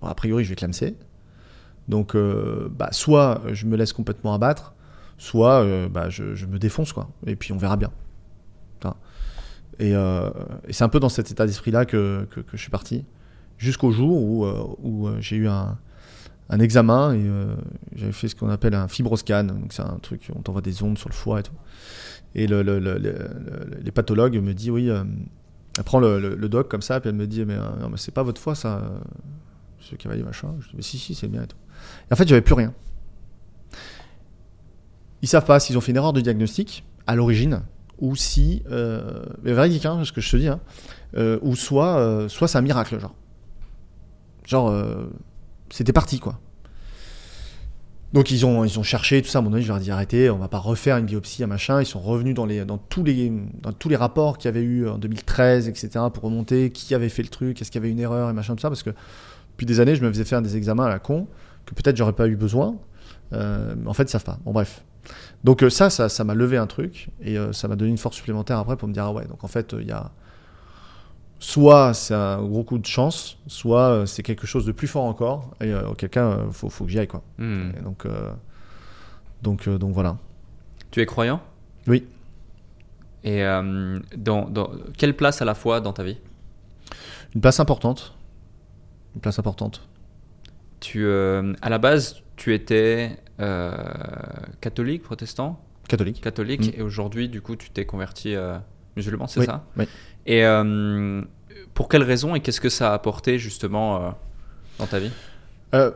A 0.02 0.14
priori, 0.14 0.44
je 0.44 0.50
vais 0.50 0.56
clamser. 0.56 0.96
Donc, 1.88 2.14
euh, 2.14 2.68
bah, 2.70 2.88
soit 2.92 3.42
je 3.52 3.66
me 3.66 3.76
laisse 3.76 3.92
complètement 3.92 4.34
abattre, 4.34 4.74
soit 5.16 5.62
euh, 5.62 5.88
bah, 5.88 6.10
je, 6.10 6.46
me 6.46 6.58
défonce, 6.58 6.92
quoi. 6.92 7.08
Et 7.26 7.36
puis, 7.36 7.52
on 7.52 7.56
verra 7.56 7.76
bien. 7.76 7.90
Euh, 9.80 10.30
et 10.68 10.72
c'est 10.72 10.84
un 10.84 10.88
peu 10.88 11.00
dans 11.00 11.08
cet 11.08 11.32
état 11.32 11.46
d'esprit-là 11.46 11.84
que, 11.84 12.28
que, 12.30 12.38
que 12.38 12.56
je 12.56 12.62
suis 12.62 12.70
parti, 12.70 13.04
jusqu'au 13.58 13.90
jour 13.90 14.22
où, 14.22 14.46
où 14.84 15.10
j'ai 15.18 15.34
eu 15.34 15.48
un, 15.48 15.76
un 16.50 16.60
examen 16.60 17.14
euh, 17.14 17.56
j'avais 17.94 18.12
fait 18.12 18.28
ce 18.28 18.34
qu'on 18.36 18.50
appelle 18.50 18.74
un 18.74 18.86
fibroscan. 18.88 19.46
C'est 19.70 19.82
un 19.82 19.98
truc, 20.02 20.28
on 20.36 20.40
t'envoie 20.42 20.60
des 20.60 20.82
ondes 20.82 20.98
sur 20.98 21.08
le 21.08 21.14
foie 21.14 21.40
et 21.40 21.42
tout. 21.42 21.52
Et 22.34 22.46
le, 22.46 22.62
le- 22.62 22.78
le- 22.78 22.98
le- 22.98 23.12
le- 23.12 23.78
les 23.82 23.90
pathologues 23.90 24.36
me 24.36 24.52
disent 24.52 24.70
oui, 24.70 24.90
euh, 24.90 25.04
elle 25.78 25.84
prend 25.84 26.00
le, 26.00 26.36
doc 26.48 26.68
comme 26.70 26.82
ça, 26.82 27.00
puis 27.00 27.08
elle 27.08 27.16
me 27.16 27.26
dit 27.26 27.44
mais, 27.44 27.54
euh, 27.54 27.96
c'est 27.96 28.12
pas 28.12 28.22
votre 28.22 28.40
foie 28.40 28.54
ça, 28.54 28.78
euh, 28.78 28.98
ce 29.80 29.94
cavalier 29.96 30.22
machin. 30.22 30.54
Je 30.60 30.68
dis 30.68 30.74
mais 30.76 30.82
si 30.82 30.98
si 30.98 31.14
c'est 31.14 31.28
bien 31.28 31.44
et 31.44 31.46
tout. 31.46 31.56
Et 32.10 32.12
en 32.12 32.16
fait 32.16 32.28
j'avais 32.28 32.42
plus 32.42 32.54
rien. 32.54 32.74
Ils 35.22 35.28
savent 35.28 35.46
pas 35.46 35.58
s'ils 35.60 35.78
ont 35.78 35.80
fait 35.80 35.92
une 35.92 35.96
erreur 35.96 36.12
de 36.12 36.20
diagnostic 36.20 36.84
à 37.06 37.14
l'origine 37.16 37.62
ou 37.98 38.16
si, 38.16 38.62
mais 38.68 39.52
véridique 39.52 39.86
hein, 39.86 40.02
ce 40.04 40.12
que 40.12 40.20
je 40.20 40.30
te 40.30 40.36
dis, 40.36 40.48
hein, 40.48 40.60
ou 41.40 41.56
soit 41.56 42.26
soit 42.28 42.48
c'est 42.48 42.58
un 42.58 42.62
miracle 42.62 42.98
genre, 43.00 43.14
genre 44.46 44.70
c'était 45.70 45.92
parti 45.92 46.18
quoi. 46.18 46.40
Donc 48.12 48.30
ils 48.30 48.46
ont, 48.46 48.64
ils 48.64 48.78
ont 48.78 48.84
cherché 48.84 49.20
tout 49.22 49.28
ça. 49.28 49.40
À 49.40 49.42
mon 49.42 49.52
avis, 49.52 49.64
je 49.64 49.68
leur 49.68 49.78
ai 49.78 49.80
dit 49.80 49.90
arrêtez, 49.90 50.30
on 50.30 50.38
va 50.38 50.46
pas 50.46 50.58
refaire 50.58 50.96
une 50.98 51.06
biopsie, 51.06 51.42
un 51.42 51.48
machin. 51.48 51.80
Ils 51.80 51.86
sont 51.86 52.00
revenus 52.00 52.34
dans, 52.34 52.46
les, 52.46 52.64
dans, 52.64 52.78
tous, 52.78 53.02
les, 53.02 53.32
dans 53.60 53.72
tous 53.72 53.88
les 53.88 53.96
rapports 53.96 54.38
qu'il 54.38 54.46
y 54.46 54.50
avait 54.50 54.62
eu 54.62 54.88
en 54.88 54.98
2013, 54.98 55.68
etc. 55.68 55.88
pour 56.12 56.22
remonter 56.22 56.70
qui 56.70 56.94
avait 56.94 57.08
fait 57.08 57.22
le 57.24 57.28
truc, 57.28 57.60
est-ce 57.60 57.72
qu'il 57.72 57.80
y 57.80 57.84
avait 57.84 57.90
une 57.90 57.98
erreur 57.98 58.30
et 58.30 58.32
machin, 58.32 58.54
tout 58.54 58.60
ça. 58.60 58.68
Parce 58.68 58.84
que 58.84 58.90
depuis 58.90 59.66
des 59.66 59.80
années, 59.80 59.96
je 59.96 60.02
me 60.04 60.12
faisais 60.12 60.24
faire 60.24 60.42
des 60.42 60.56
examens 60.56 60.84
à 60.84 60.90
la 60.90 61.00
con 61.00 61.26
que 61.66 61.74
peut-être 61.74 61.96
j'aurais 61.96 62.12
pas 62.12 62.28
eu 62.28 62.36
besoin. 62.36 62.76
Euh, 63.32 63.74
en 63.84 63.94
fait, 63.94 64.04
ils 64.04 64.10
savent 64.10 64.24
pas. 64.24 64.38
Bon, 64.44 64.52
bref. 64.52 64.84
Donc 65.42 65.62
euh, 65.62 65.70
ça, 65.70 65.90
ça 65.90 66.08
ça 66.08 66.24
m'a 66.24 66.34
levé 66.34 66.56
un 66.56 66.66
truc 66.66 67.10
et 67.20 67.38
euh, 67.38 67.52
ça 67.52 67.68
m'a 67.68 67.76
donné 67.76 67.90
une 67.90 67.98
force 67.98 68.16
supplémentaire 68.16 68.58
après 68.58 68.76
pour 68.76 68.88
me 68.88 68.94
dire 68.94 69.04
ah 69.04 69.12
ouais, 69.12 69.26
donc 69.26 69.44
en 69.44 69.48
fait, 69.48 69.74
euh, 69.74 69.82
il 69.82 69.88
y 69.88 69.92
a. 69.92 70.10
Soit 71.46 71.92
c'est 71.92 72.14
un 72.14 72.42
gros 72.42 72.64
coup 72.64 72.78
de 72.78 72.86
chance, 72.86 73.36
soit 73.46 73.88
euh, 73.90 74.06
c'est 74.06 74.22
quelque 74.22 74.46
chose 74.46 74.64
de 74.64 74.72
plus 74.72 74.86
fort 74.88 75.04
encore, 75.04 75.50
et 75.60 75.72
euh, 75.74 75.88
auquel 75.90 76.08
cas, 76.08 76.38
il 76.46 76.52
faut, 76.54 76.70
faut 76.70 76.84
que 76.86 76.90
j'y 76.90 76.98
aille. 76.98 77.06
Quoi. 77.06 77.22
Hmm. 77.36 77.70
Et 77.78 77.82
donc, 77.82 78.06
euh, 78.06 78.32
donc, 79.42 79.68
euh, 79.68 79.76
donc 79.76 79.92
voilà. 79.92 80.16
Tu 80.90 81.02
es 81.02 81.06
croyant? 81.06 81.42
Oui. 81.86 82.06
Et 83.24 83.44
euh, 83.44 83.98
dans, 84.16 84.48
dans 84.48 84.70
quelle 84.96 85.14
place 85.14 85.42
à 85.42 85.44
la 85.44 85.54
fois 85.54 85.82
dans 85.82 85.92
ta 85.92 86.02
vie? 86.02 86.16
Une 87.34 87.42
place 87.42 87.60
importante. 87.60 88.14
Une 89.14 89.20
place 89.20 89.38
importante. 89.38 89.86
tu, 90.80 91.04
euh, 91.04 91.52
À 91.60 91.68
la 91.68 91.78
base, 91.78 92.22
tu 92.36 92.54
étais 92.54 93.18
euh, 93.40 93.76
catholique, 94.62 95.02
protestant? 95.02 95.60
Catholique. 95.88 96.22
Catholique, 96.22 96.74
Mm. 96.74 96.80
et 96.80 96.82
aujourd'hui, 96.82 97.28
du 97.28 97.42
coup, 97.42 97.54
tu 97.56 97.68
t'es 97.68 97.84
converti 97.84 98.34
euh, 98.34 98.56
musulman, 98.96 99.26
c'est 99.26 99.40
Oui, 99.40 99.46
ça? 99.46 99.64
Oui. 99.76 99.84
Et 100.26 100.44
euh, 100.44 101.22
pour 101.74 101.88
quelles 101.88 102.02
raisons 102.02 102.34
et 102.34 102.40
qu'est-ce 102.40 102.60
que 102.60 102.68
ça 102.68 102.90
a 102.90 102.94
apporté 102.94 103.38
justement 103.38 103.96
euh, 103.96 104.10
dans 104.78 104.86
ta 104.86 104.98
vie? 104.98 105.10
Euh, 105.74 105.90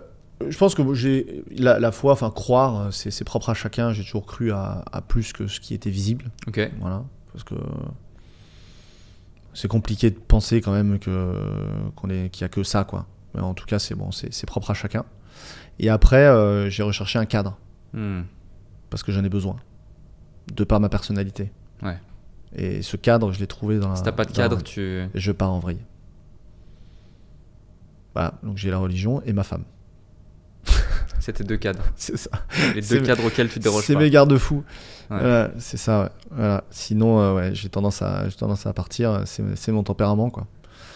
je 0.49 0.57
pense 0.57 0.75
que 0.75 0.95
j'ai 0.95 1.43
la, 1.51 1.79
la 1.81 1.91
foi, 1.93 2.13
enfin 2.13 2.31
croire, 2.31 2.93
c'est 2.93 3.25
propre 3.25 3.51
à 3.51 3.55
chacun. 3.55 3.93
J'ai 3.93 4.03
toujours 4.05 4.27
cru 4.27 4.53
à, 4.53 4.85
à 4.93 5.01
plus 5.01 5.33
que 5.33 5.47
ce 5.47 5.61
qui 5.61 5.75
était 5.75 5.91
visible. 5.91 6.27
Ok. 6.47 6.61
Voilà. 6.81 7.05
Parce 7.33 7.45
que 7.45 7.55
c'est 9.55 9.69
compliqué 9.69 10.11
de 10.11 10.19
penser 10.19 10.61
quand 10.61 10.73
même 10.73 10.99
que 10.99 11.33
qu'on 11.97 12.11
est 12.11 12.29
qu'il 12.31 12.43
y 12.43 12.45
a 12.45 12.49
que 12.49 12.63
ça 12.63 12.85
quoi. 12.85 13.07
Mais 13.35 13.41
en 13.41 13.55
tout 13.55 13.67
cas, 13.67 13.79
c'est 13.79 13.95
bon, 13.95 14.11
c'est 14.13 14.47
propre 14.47 14.71
à 14.71 14.75
chacun. 14.75 15.05
Et 15.79 15.89
après, 15.91 16.27
euh, 16.27 16.69
j'ai 16.71 16.83
recherché 16.83 17.19
un 17.19 17.27
cadre 17.27 17.57
Hmm. 17.95 18.23
parce 18.91 19.03
que 19.03 19.13
j'en 19.13 19.25
ai 19.25 19.31
besoin, 19.31 19.57
de 20.55 20.63
par 20.65 20.79
ma 20.79 20.91
personnalité. 20.91 21.51
Ouais. 21.83 21.97
Et 22.57 22.83
ce 22.83 22.97
cadre, 22.97 23.33
je 23.33 23.41
l'ai 23.41 23.47
trouvé 23.47 23.79
dans 23.79 23.91
la. 23.91 23.97
Si 23.97 24.03
t'as 24.03 24.13
pas 24.13 24.25
de 24.25 24.33
cadre, 24.33 24.63
tu. 24.63 25.03
je 25.15 25.33
pars 25.33 25.53
en 25.53 25.59
vrille. 25.59 25.81
Voilà, 28.15 28.35
donc 28.43 28.57
j'ai 28.57 28.71
la 28.71 28.79
religion 28.79 29.23
et 29.27 29.33
ma 29.33 29.45
femme. 29.45 29.65
C'était 31.21 31.45
deux 31.45 31.57
cadres. 31.57 31.85
C'est 31.97 32.17
ça. 32.17 32.31
Les 32.75 32.81
deux 32.81 33.01
cadres 33.01 33.27
auxquels 33.27 33.49
tu 33.49 33.59
te 33.59 33.65
déroges 33.65 33.85
C'est 33.85 33.97
mes 33.97 34.11
garde-fous. 34.11 34.65
Ouais. 35.11 35.19
Voilà, 35.19 35.51
c'est 35.59 35.77
ça, 35.77 36.03
ouais. 36.03 36.09
Voilà. 36.31 36.65
Sinon, 36.71 37.21
euh, 37.21 37.35
ouais, 37.35 37.55
j'ai 37.55 37.69
tendance 37.69 38.03
à, 38.03 38.29
j'ai 38.29 38.37
tendance 38.37 38.67
à 38.67 38.73
partir. 38.73 39.23
C'est, 39.27 39.73
mon 39.73 39.83
tempérament, 39.83 40.31
quoi. 40.31 40.47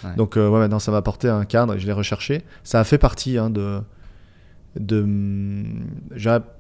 Ouais. 0.05 0.15
Donc, 0.17 0.37
euh, 0.37 0.49
ouais, 0.49 0.59
maintenant, 0.59 0.79
ça 0.79 0.91
m'a 0.91 0.99
apporté 0.99 1.29
un 1.29 1.45
cadre 1.45 1.75
et 1.75 1.79
je 1.79 1.87
l'ai 1.87 1.93
recherché. 1.93 2.43
Ça 2.65 2.81
a 2.81 2.85
fait 2.85 2.99
partie 2.99 3.39
hein, 3.39 3.51
de, 3.51 3.81
de, 4.77 5.07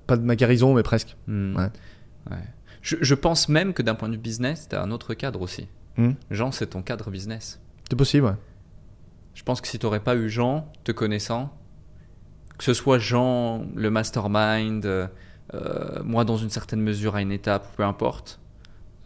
pas 0.07 0.17
de 0.17 0.23
ma 0.23 0.37
guérison, 0.37 0.75
mais 0.75 0.83
presque. 0.83 1.17
Hmm. 1.27 1.57
Ouais. 1.57 2.37
Je, 2.83 2.97
je 3.01 3.15
pense 3.15 3.49
même 3.49 3.73
que 3.73 3.83
d'un 3.83 3.95
point 3.95 4.09
de 4.09 4.15
vue 4.15 4.21
business, 4.21 4.69
tu 4.69 4.77
as 4.77 4.83
un 4.83 4.91
autre 4.91 5.15
cadre 5.15 5.41
aussi. 5.41 5.69
Hmm. 5.97 6.13
Jean, 6.31 6.53
c'est 6.53 6.69
ton 6.69 6.83
cadre 6.83 7.11
business. 7.11 7.61
C'est 7.89 7.97
possible, 7.97 8.27
ouais. 8.27 8.37
Je 9.35 9.43
pense 9.43 9.61
que 9.61 9.69
si 9.69 9.79
tu 9.79 9.87
n'aurais 9.87 10.01
pas 10.01 10.15
eu 10.17 10.29
Jean, 10.29 10.71
te 10.85 10.93
connaissant, 10.93 11.57
que 12.59 12.65
ce 12.65 12.75
soit 12.75 12.99
Jean, 12.99 13.65
le 13.75 13.91
mastermind, 13.91 14.85
euh, 14.85 15.07
euh, 15.55 16.03
moi 16.05 16.25
dans 16.25 16.37
une 16.37 16.51
certaine 16.51 16.81
mesure 16.81 17.15
à 17.15 17.23
une 17.23 17.33
étape, 17.33 17.67
peu 17.77 17.83
importe, 17.83 18.41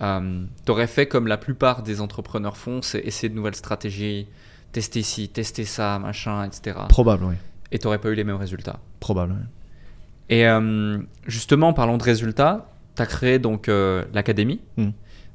euh, 0.02 0.44
tu 0.64 0.72
aurais 0.72 0.86
fait 0.86 1.06
comme 1.06 1.26
la 1.26 1.38
plupart 1.38 1.82
des 1.82 2.00
entrepreneurs 2.00 2.56
font, 2.56 2.82
c'est 2.82 3.00
essayer 3.00 3.28
de 3.28 3.34
nouvelles 3.34 3.54
stratégies, 3.54 4.28
tester 4.72 5.02
ci, 5.02 5.28
tester 5.28 5.64
ça, 5.64 5.98
machin, 5.98 6.44
etc. 6.44 6.78
Probable, 6.88 7.24
oui. 7.24 7.34
Et 7.72 7.78
tu 7.78 7.86
n'aurais 7.86 7.98
pas 7.98 8.10
eu 8.10 8.14
les 8.14 8.24
mêmes 8.24 8.36
résultats. 8.36 8.80
Probable, 9.00 9.32
ouais. 9.32 9.38
Et 10.28 10.46
euh, 10.46 10.98
justement, 11.26 11.72
parlons 11.72 11.98
de 11.98 12.02
résultats, 12.02 12.68
tu 12.97 13.03
as 13.03 13.07
créé 13.07 13.38
donc 13.38 13.68
euh, 13.68 14.05
l'académie, 14.14 14.61
Mm. 14.76 14.88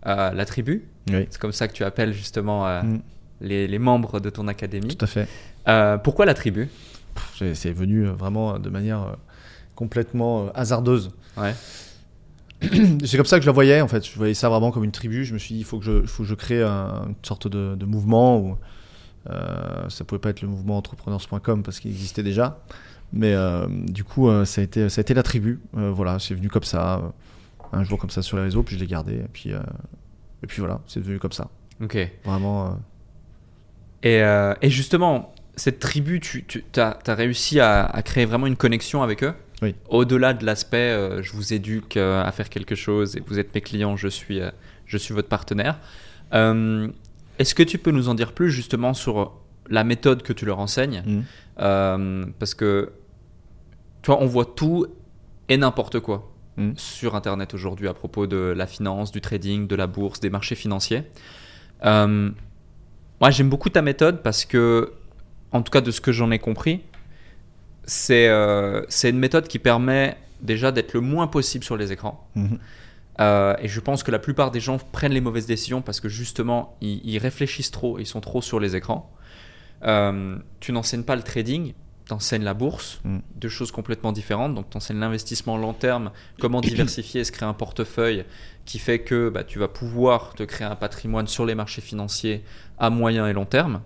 euh, 0.07 0.31
la 0.33 0.45
tribu, 0.45 0.87
Oui, 1.09 1.27
c'est 1.29 1.39
comme 1.39 1.51
ça 1.51 1.67
que 1.67 1.73
tu 1.73 1.83
appelles 1.83 2.13
justement 2.13 2.67
euh, 2.67 2.81
Mm. 2.81 3.01
les, 3.41 3.67
les 3.67 3.79
membres 3.79 4.19
de 4.19 4.29
ton 4.29 4.47
académie. 4.47 4.95
tout 4.95 5.05
à 5.05 5.07
fait. 5.07 5.27
Pourquoi 6.03 6.25
la 6.25 6.33
tribu? 6.33 6.69
C'est, 7.53 7.71
venu 7.71 8.05
vraiment 8.05 8.57
de 8.59 8.69
manière 8.69 9.15
complètement 9.75 10.49
hasardeuse. 10.53 11.11
Ouais. 11.37 11.53
c'est 13.05 13.17
comme 13.17 13.25
ça 13.25 13.37
que 13.37 13.41
je 13.43 13.47
la 13.49 13.53
voyais 13.53 13.81
en 13.81 13.87
fait. 13.87 14.05
Je 14.07 14.15
voyais 14.15 14.33
ça 14.35 14.47
vraiment 14.49 14.71
comme 14.71 14.83
une 14.83 14.91
tribu. 14.91 15.25
Je 15.25 15.33
me 15.33 15.39
suis 15.39 15.55
dit, 15.55 15.61
il 15.61 15.65
faut 15.65 15.79
que 15.79 15.85
je, 15.85 16.05
faut 16.05 16.23
que 16.23 16.29
je 16.29 16.35
crée 16.35 16.61
un- 16.63 17.05
une 17.09 17.15
sorte 17.23 17.47
de, 17.47 17.75
de 17.75 17.85
mouvement 17.85 18.39
où 18.39 18.57
ça 19.89 20.03
pouvait 20.05 20.19
pas 20.19 20.29
être 20.29 20.41
le 20.41 20.47
mouvement 20.47 20.77
entrepreneurs.com 20.77 21.63
parce 21.63 21.79
qu'il 21.79 21.91
existait 21.91 22.23
déjà. 22.23 22.59
Mais 23.13 23.35
du 23.87 24.03
coup, 24.03 24.29
ça, 24.45 24.61
a 24.61 24.63
été, 24.63 24.87
ça 24.89 24.99
a 24.99 25.01
été 25.01 25.13
la 25.13 25.23
tribu. 25.23 25.59
Voilà, 25.73 26.17
c'est 26.19 26.33
venu 26.33 26.47
comme 26.49 26.63
ça, 26.63 27.01
un 27.71 27.83
jour 27.83 27.97
comme 27.99 28.09
ça 28.09 28.21
sur 28.21 28.37
les 28.37 28.43
réseaux, 28.43 28.63
puis 28.63 28.75
je 28.75 28.79
l'ai 28.81 28.87
gardé. 28.87 29.13
Et 29.15 29.27
puis, 29.31 29.53
euh, 29.53 29.59
et 30.43 30.47
puis 30.47 30.59
voilà, 30.59 30.81
c'est 30.87 30.99
devenu 30.99 31.19
comme 31.19 31.31
ça. 31.31 31.49
Ok. 31.81 31.97
Vraiment. 32.25 32.67
euh, 32.67 32.69
Et, 34.03 34.21
euh, 34.21 34.53
et 34.61 34.69
justement, 34.69 35.33
cette 35.55 35.79
tribu, 35.79 36.19
tu, 36.19 36.43
tu 36.45 36.63
as, 36.77 36.97
réussi 37.07 37.59
à, 37.59 37.85
à 37.85 38.01
créer 38.01 38.25
vraiment 38.25 38.47
une 38.47 38.55
connexion 38.57 39.03
avec 39.03 39.23
eux 39.23 39.33
Oui. 39.61 39.75
Au-delà 39.89 40.33
de 40.33 40.45
l'aspect, 40.45 41.21
je 41.21 41.31
vous 41.33 41.53
éduque 41.53 41.97
à 41.97 42.31
faire 42.31 42.49
quelque 42.49 42.75
chose 42.75 43.15
et 43.15 43.23
vous 43.25 43.37
êtes 43.39 43.53
mes 43.53 43.61
clients, 43.61 43.95
je 43.97 44.07
suis, 44.07 44.39
je 44.85 44.97
suis 44.97 45.13
votre 45.13 45.27
partenaire. 45.29 45.79
Est-ce 46.31 47.55
que 47.55 47.63
tu 47.63 47.77
peux 47.77 47.91
nous 47.91 48.09
en 48.09 48.15
dire 48.15 48.33
plus 48.33 48.51
justement 48.51 48.93
sur 48.93 49.33
la 49.69 49.83
méthode 49.83 50.21
que 50.21 50.33
tu 50.33 50.45
leur 50.45 50.59
enseignes. 50.59 51.23
Euh, 51.59 52.25
Parce 52.39 52.53
que, 52.53 52.91
tu 54.01 54.07
vois, 54.11 54.21
on 54.21 54.25
voit 54.25 54.45
tout 54.45 54.85
et 55.49 55.57
n'importe 55.57 55.99
quoi 55.99 56.30
Mhm. 56.61 56.73
sur 56.77 57.15
Internet 57.15 57.53
aujourd'hui 57.53 57.87
à 57.87 57.93
propos 57.93 58.27
de 58.27 58.53
la 58.55 58.67
finance, 58.67 59.11
du 59.11 59.21
trading, 59.21 59.67
de 59.67 59.75
la 59.75 59.87
bourse, 59.87 60.19
des 60.19 60.29
marchés 60.29 60.55
financiers. 60.55 61.03
Euh, 61.85 62.29
moi, 63.19 63.29
j'aime 63.29 63.49
beaucoup 63.49 63.69
ta 63.69 63.81
méthode 63.81 64.23
parce 64.23 64.45
que, 64.45 64.93
en 65.51 65.61
tout 65.61 65.71
cas, 65.71 65.81
de 65.81 65.91
ce 65.91 66.01
que 66.01 66.11
j'en 66.11 66.31
ai 66.31 66.39
compris, 66.39 66.81
c'est 67.85 68.27
euh, 68.27 68.83
une 69.03 69.19
méthode 69.19 69.47
qui 69.47 69.59
permet 69.59 70.17
déjà 70.41 70.71
d'être 70.71 70.93
le 70.93 71.01
moins 71.01 71.27
possible 71.27 71.63
sur 71.63 71.77
les 71.77 71.91
écrans. 71.91 72.27
mhm. 72.35 72.59
Euh, 73.19 73.55
et 73.59 73.67
je 73.67 73.79
pense 73.81 74.01
que 74.03 74.09
la 74.09 74.19
plupart 74.19 74.49
des 74.51 74.61
gens 74.61 74.79
prennent 74.79 75.11
les 75.11 75.21
mauvaises 75.21 75.45
décisions 75.45 75.81
parce 75.81 75.99
que 75.99 76.09
justement, 76.09 76.77
ils, 76.81 77.01
ils 77.03 77.19
réfléchissent 77.19 77.69
trop, 77.69 77.99
ils 77.99 78.07
sont 78.07 78.21
trop 78.21 78.41
sur 78.41 78.59
les 78.59 78.75
écrans. 78.75 79.11
Euh, 79.83 80.37
tu 80.59 80.71
n'enseignes 80.71 81.03
pas 81.03 81.15
le 81.15 81.21
trading, 81.21 81.73
tu 82.11 82.15
enseignes 82.15 82.43
la 82.43 82.53
bourse, 82.53 82.99
Mm. 83.05 83.19
deux 83.35 83.49
choses 83.49 83.71
complètement 83.71 84.11
différentes. 84.11 84.53
Donc, 84.53 84.69
tu 84.69 84.77
enseignes 84.77 84.99
l'investissement 84.99 85.57
long 85.57 85.73
terme, 85.73 86.11
comment 86.39 86.59
diversifier, 86.61 87.23
se 87.23 87.31
créer 87.31 87.47
un 87.47 87.53
portefeuille 87.53 88.25
qui 88.65 88.79
fait 88.79 88.99
que 88.99 89.29
bah, 89.29 89.43
tu 89.43 89.59
vas 89.59 89.69
pouvoir 89.69 90.33
te 90.33 90.43
créer 90.43 90.67
un 90.67 90.75
patrimoine 90.75 91.27
sur 91.27 91.45
les 91.45 91.55
marchés 91.55 91.81
financiers 91.81 92.43
à 92.77 92.89
moyen 92.89 93.27
et 93.27 93.33
long 93.33 93.45
terme 93.45 93.81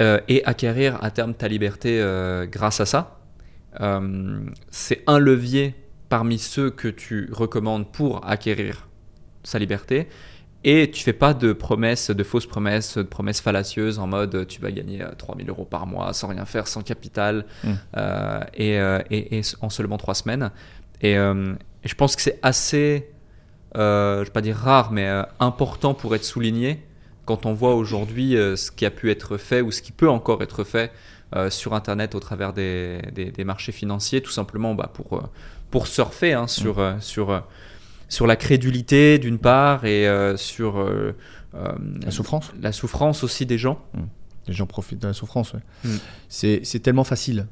euh, 0.00 0.20
et 0.28 0.44
acquérir 0.44 1.02
à 1.02 1.10
terme 1.10 1.34
ta 1.34 1.48
liberté 1.48 2.00
euh, 2.00 2.46
grâce 2.46 2.80
à 2.80 2.86
ça. 2.86 3.20
Euh, 3.80 4.40
c'est 4.70 5.02
un 5.06 5.18
levier 5.18 5.74
parmi 6.08 6.38
ceux 6.38 6.70
que 6.70 6.88
tu 6.88 7.28
recommandes 7.32 7.90
pour 7.90 8.26
acquérir 8.26 8.88
sa 9.44 9.58
liberté. 9.58 10.08
Et 10.68 10.90
tu 10.90 11.04
fais 11.04 11.12
pas 11.12 11.32
de 11.32 11.52
promesses, 11.52 12.10
de 12.10 12.24
fausses 12.24 12.46
promesses, 12.46 12.98
de 12.98 13.04
promesses 13.04 13.40
fallacieuses 13.40 14.00
en 14.00 14.08
mode 14.08 14.34
euh, 14.34 14.44
tu 14.44 14.60
vas 14.60 14.72
gagner 14.72 15.00
euh, 15.00 15.12
3000 15.16 15.48
euros 15.48 15.64
par 15.64 15.86
mois 15.86 16.12
sans 16.12 16.26
rien 16.26 16.44
faire, 16.44 16.66
sans 16.66 16.82
capital 16.82 17.44
Mm. 17.62 17.70
euh, 17.96 18.40
et, 18.54 18.78
euh, 18.80 18.98
et- 19.10 19.38
et 19.38 19.42
en 19.60 19.70
seulement 19.70 19.96
trois 19.96 20.14
semaines. 20.16 20.50
Et, 21.02 21.16
euh, 21.16 21.54
et 21.84 21.88
je 21.88 21.94
pense 21.94 22.16
que 22.16 22.22
c'est 22.22 22.40
assez, 22.42 23.08
euh, 23.76 24.20
je 24.20 24.24
vais 24.24 24.30
pas 24.32 24.40
dire 24.40 24.56
rare, 24.56 24.90
mais 24.90 25.06
euh, 25.06 25.22
important 25.38 25.94
pour 25.94 26.14
être 26.16 26.24
souligné 26.24 26.82
quand 27.26 27.46
on 27.46 27.52
voit 27.54 27.74
aujourd'hui 27.76 28.36
euh, 28.36 28.56
ce 28.56 28.72
qui 28.72 28.84
a 28.86 28.90
pu 28.90 29.10
être 29.12 29.36
fait 29.36 29.60
ou 29.60 29.70
ce 29.70 29.82
qui 29.82 29.92
peut 29.92 30.10
encore 30.10 30.42
être 30.42 30.64
fait 30.64 30.90
euh, 31.36 31.48
sur 31.48 31.74
Internet 31.74 32.14
au 32.16 32.20
travers 32.20 32.52
des, 32.52 33.00
des- 33.12 33.30
des 33.30 33.44
marchés 33.44 33.72
financiers, 33.72 34.20
tout 34.20 34.30
simplement 34.32 34.74
bah, 34.74 34.90
pour, 34.92 35.12
euh, 35.18 35.22
pour 35.70 35.86
surfer 35.86 36.32
hein, 36.32 36.46
sur, 36.48 36.78
euh, 36.80 36.94
sur, 37.00 37.30
euh, 37.30 37.40
sur 38.08 38.26
la 38.26 38.36
crédulité 38.36 39.18
d'une 39.18 39.38
part 39.38 39.84
et 39.84 40.06
euh, 40.06 40.36
sur 40.36 40.78
euh, 40.78 41.16
euh, 41.54 41.72
La 42.02 42.10
souffrance. 42.10 42.52
la 42.60 42.72
souffrance 42.72 43.24
aussi 43.24 43.46
des 43.46 43.58
gens. 43.58 43.80
Les 44.46 44.54
gens 44.54 44.66
profitent 44.66 45.02
de 45.02 45.08
la 45.08 45.12
souffrance. 45.12 45.54
ouais. 45.54 45.60
Mm. 45.84 45.96
C'est, 46.28 46.82
tellement 46.82 47.04
facile 47.04 47.46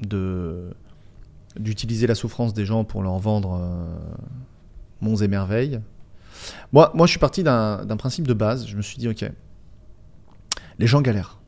de 0.00 0.70
d'utiliser 1.58 2.06
la 2.06 2.14
souffrance 2.14 2.54
des 2.54 2.64
gens 2.64 2.84
pour 2.84 3.02
leur 3.02 3.18
vendre 3.18 3.58
euh, 3.60 3.96
monts 5.00 5.16
et 5.16 5.28
merveilles. 5.28 5.80
Moi, 6.72 6.92
moi, 6.94 7.06
je 7.06 7.10
suis 7.10 7.18
parti 7.18 7.42
d'un, 7.42 7.84
principe 7.98 8.28
de 8.28 8.34
base. 8.34 8.66
Je 8.66 8.76
me 8.76 8.82
suis 8.82 8.98
dit, 8.98 9.08
ok, 9.08 9.28
les 10.78 10.86
gens 10.86 11.00
galèrent. 11.00 11.38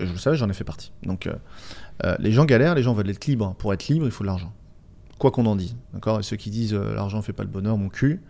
Et 0.00 0.06
je 0.06 0.12
le 0.12 0.18
savais, 0.18 0.36
j'en 0.36 0.50
ai 0.50 0.52
fait 0.52 0.64
partie. 0.64 0.92
Donc, 1.04 1.30
les 2.18 2.32
gens 2.32 2.44
galèrent, 2.44 2.74
les 2.74 2.82
gens 2.82 2.92
veulent 2.92 3.08
être 3.08 3.24
libres. 3.26 3.54
Pour 3.56 3.72
être 3.72 3.88
libre, 3.88 4.04
il 4.04 4.10
faut 4.10 4.24
de 4.24 4.26
l'argent. 4.26 4.52
Quoi 5.18 5.30
qu'on 5.30 5.46
en 5.46 5.56
dise. 5.56 5.76
D'accord? 5.92 6.20
Et 6.20 6.22
ceux 6.22 6.36
qui 6.36 6.50
disent 6.50 6.74
euh, 6.74 6.94
l'argent 6.94 7.22
fait 7.22 7.32
pas 7.32 7.44
le 7.44 7.48
bonheur, 7.48 7.76
mon 7.76 7.88
cul, 7.88 8.20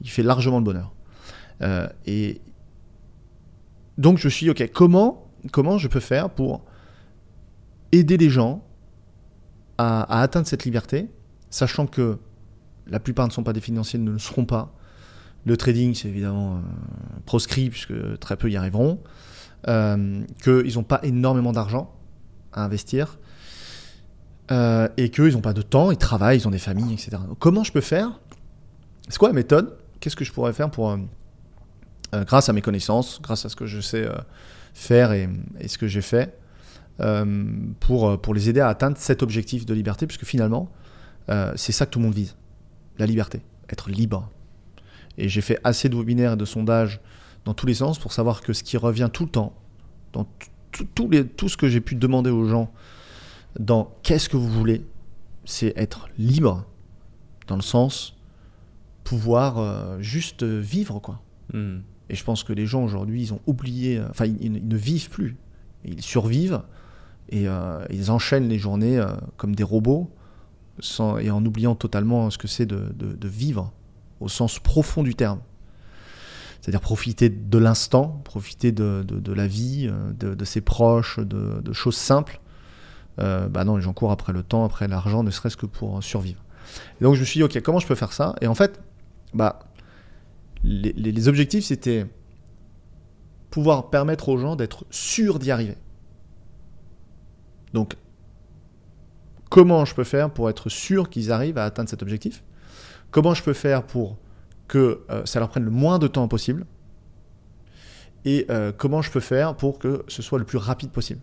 il 0.00 0.10
fait 0.10 0.22
largement 0.22 0.58
le 0.58 0.64
bonheur. 0.64 0.92
Euh, 1.62 1.88
et 2.06 2.40
donc, 3.98 4.18
je 4.18 4.26
me 4.26 4.30
suis 4.30 4.44
dit, 4.46 4.50
ok, 4.50 4.70
comment, 4.72 5.26
comment 5.52 5.78
je 5.78 5.88
peux 5.88 6.00
faire 6.00 6.30
pour 6.30 6.64
aider 7.92 8.16
les 8.16 8.30
gens 8.30 8.64
à, 9.78 10.20
atteindre 10.20 10.46
cette 10.46 10.64
liberté, 10.64 11.08
sachant 11.50 11.86
que 11.86 12.18
la 12.86 13.00
plupart 13.00 13.26
ne 13.26 13.32
sont 13.32 13.44
pas 13.44 13.52
des 13.52 13.60
financiers, 13.60 13.98
ne 13.98 14.12
le 14.12 14.18
seront 14.18 14.44
pas. 14.44 14.74
Le 15.46 15.56
trading, 15.56 15.94
c'est 15.94 16.08
évidemment 16.08 16.56
euh, 16.56 16.60
proscrit, 17.26 17.70
puisque 17.70 18.18
très 18.18 18.36
peu 18.36 18.50
y 18.50 18.56
arriveront. 18.56 19.00
Euh, 19.68 20.22
qu'ils 20.42 20.74
n'ont 20.74 20.82
pas 20.82 21.00
énormément 21.02 21.52
d'argent 21.52 21.94
à 22.52 22.64
investir. 22.64 23.18
Euh, 24.50 24.88
et 24.98 25.08
qu'ils 25.08 25.32
n'ont 25.32 25.40
pas 25.40 25.54
de 25.54 25.62
temps, 25.62 25.90
ils 25.90 25.96
travaillent, 25.96 26.38
ils 26.38 26.46
ont 26.46 26.50
des 26.50 26.58
familles, 26.58 26.92
etc. 26.92 27.12
Donc, 27.26 27.38
comment 27.38 27.64
je 27.64 27.72
peux 27.72 27.80
faire? 27.80 28.20
C'est 29.08 29.16
quoi 29.16 29.28
la 29.28 29.34
méthode? 29.34 29.78
Qu'est-ce 30.00 30.16
que 30.16 30.24
je 30.24 30.32
pourrais 30.32 30.52
faire 30.52 30.70
pour, 30.70 30.90
euh, 30.90 30.98
euh, 32.14 32.24
grâce 32.24 32.50
à 32.50 32.52
mes 32.52 32.60
connaissances, 32.60 33.20
grâce 33.22 33.46
à 33.46 33.48
ce 33.48 33.56
que 33.56 33.64
je 33.64 33.80
sais 33.80 34.06
faire 34.74 35.12
et, 35.12 35.28
ce 35.66 35.78
que 35.78 35.86
j'ai 35.86 36.02
fait, 36.02 36.36
pour, 37.80 38.20
pour 38.20 38.34
les 38.34 38.48
aider 38.50 38.60
à 38.60 38.68
atteindre 38.68 38.96
cet 38.98 39.22
objectif 39.22 39.64
de 39.64 39.72
liberté, 39.72 40.06
puisque 40.06 40.24
finalement, 40.24 40.68
c'est 41.56 41.72
ça 41.72 41.86
que 41.86 41.90
tout 41.90 41.98
le 42.00 42.04
monde 42.04 42.14
vise, 42.14 42.36
la 42.98 43.06
liberté, 43.06 43.40
être 43.70 43.88
libre. 43.88 44.28
Et 45.16 45.28
j'ai 45.28 45.40
fait 45.40 45.58
assez 45.64 45.88
de 45.88 45.96
webinaires 45.96 46.32
et 46.32 46.36
de 46.36 46.44
sondages 46.44 47.00
dans 47.44 47.54
tous 47.54 47.66
les 47.66 47.74
sens 47.74 47.98
pour 47.98 48.12
savoir 48.12 48.42
que 48.42 48.52
ce 48.52 48.62
qui 48.62 48.76
revient 48.76 49.08
tout 49.12 49.24
le 49.24 49.30
temps, 49.30 49.54
dans 50.12 50.26
les, 51.10 51.26
tout 51.26 51.48
ce 51.48 51.56
que 51.56 51.68
j'ai 51.68 51.80
pu 51.80 51.94
demander 51.94 52.30
aux 52.30 52.46
gens, 52.46 52.72
dans 53.58 53.94
qu'est-ce 54.02 54.28
que 54.28 54.36
vous 54.36 54.48
voulez, 54.50 54.84
c'est 55.44 55.72
être 55.76 56.08
libre, 56.18 56.64
dans 57.46 57.56
le 57.56 57.62
sens 57.62 58.16
pouvoir 59.04 59.58
euh, 59.58 60.00
juste 60.00 60.42
vivre, 60.42 60.98
quoi. 60.98 61.20
Hmm. 61.52 61.80
Et 62.08 62.14
je 62.14 62.24
pense 62.24 62.42
que 62.42 62.52
les 62.52 62.66
gens 62.66 62.82
aujourd'hui, 62.84 63.22
ils 63.22 63.32
ont 63.34 63.40
oublié, 63.46 63.98
euh, 63.98 64.08
enfin, 64.10 64.24
ils, 64.26 64.42
ils 64.42 64.66
ne 64.66 64.76
vivent 64.76 65.10
plus. 65.10 65.36
Ils 65.84 66.02
survivent 66.02 66.62
et 67.28 67.46
euh, 67.48 67.84
ils 67.90 68.10
enchaînent 68.10 68.48
les 68.48 68.58
journées 68.58 68.98
euh, 68.98 69.08
comme 69.36 69.54
des 69.54 69.62
robots 69.62 70.10
sans, 70.80 71.18
et 71.18 71.30
en 71.30 71.44
oubliant 71.44 71.74
totalement 71.74 72.30
ce 72.30 72.38
que 72.38 72.48
c'est 72.48 72.66
de, 72.66 72.92
de- 72.94 73.12
de 73.14 73.28
vivre 73.28 73.72
au 74.20 74.28
sens 74.28 74.58
profond 74.58 75.02
du 75.02 75.14
terme. 75.14 75.40
C'est-à-dire 76.60 76.80
profiter 76.80 77.28
de 77.28 77.58
l'instant, 77.58 78.22
profiter 78.24 78.72
de, 78.72 79.04
de- 79.06 79.20
de 79.20 79.32
la 79.34 79.46
vie, 79.46 79.90
de, 80.18 80.34
de 80.34 80.44
ses 80.46 80.62
proches, 80.62 81.18
de 81.20 81.72
choses 81.74 81.96
simples. 81.96 82.40
Euh, 83.20 83.48
bah 83.48 83.64
non, 83.64 83.76
les 83.76 83.82
gens 83.82 83.92
courent 83.92 84.12
après 84.12 84.32
le 84.32 84.42
temps, 84.42 84.64
après 84.64 84.88
l'argent, 84.88 85.22
ne 85.22 85.30
serait-ce 85.30 85.56
que 85.56 85.66
pour 85.66 86.02
survivre. 86.02 86.42
Et 87.00 87.04
donc 87.04 87.14
je 87.14 87.20
me 87.20 87.24
suis 87.24 87.38
dit, 87.38 87.44
ok, 87.44 87.60
comment 87.62 87.78
je 87.78 87.86
peux 87.86 87.94
faire 87.94 88.12
ça? 88.12 88.34
Et 88.40 88.46
en 88.46 88.54
fait, 88.54 88.80
bah, 89.32 89.60
les, 90.64 90.92
les- 90.92 91.28
objectifs, 91.28 91.64
c'était 91.66 92.06
pouvoir 93.50 93.90
permettre 93.90 94.28
aux 94.28 94.38
gens 94.38 94.56
d'être 94.56 94.84
sûrs 94.90 95.38
d'y 95.38 95.50
arriver. 95.50 95.76
Donc, 97.72 97.96
comment 99.50 99.84
je 99.84 99.94
peux 99.94 100.04
faire 100.04 100.32
pour 100.32 100.48
être 100.50 100.68
sûr 100.68 101.10
qu'ils 101.10 101.30
arrivent 101.30 101.58
à 101.58 101.64
atteindre 101.64 101.88
cet 101.88 102.02
objectif? 102.02 102.42
Comment 103.10 103.34
je 103.34 103.42
peux 103.42 103.52
faire 103.52 103.84
pour 103.84 104.16
que 104.66 105.04
euh, 105.10 105.24
ça 105.26 105.38
leur 105.38 105.50
prenne 105.50 105.64
le 105.64 105.70
moins 105.70 105.98
de 105.98 106.08
temps 106.08 106.26
possible? 106.26 106.66
Et 108.24 108.46
euh, 108.50 108.72
comment 108.76 109.02
je 109.02 109.10
peux 109.10 109.20
faire 109.20 109.54
pour 109.54 109.78
que 109.78 110.04
ce 110.08 110.22
soit 110.22 110.38
le 110.38 110.44
plus 110.44 110.58
rapide 110.58 110.90
possible? 110.90 111.20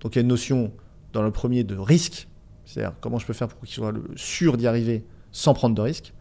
Donc, 0.00 0.14
il 0.14 0.18
y 0.18 0.20
a 0.20 0.22
une 0.22 0.28
notion 0.28 0.72
dans 1.12 1.22
le 1.22 1.30
premier 1.30 1.64
de 1.64 1.76
risque, 1.76 2.28
c'est-à-dire 2.64 2.94
comment 3.00 3.18
je 3.18 3.26
peux 3.26 3.32
faire 3.32 3.48
pour 3.48 3.60
qu'ils 3.60 3.74
soient 3.74 3.92
le- 3.92 4.04
sûrs 4.16 4.56
d'y 4.56 4.66
arriver 4.66 5.04
sans 5.30 5.54
prendre 5.54 5.74
de 5.74 5.80
risques 5.80 6.12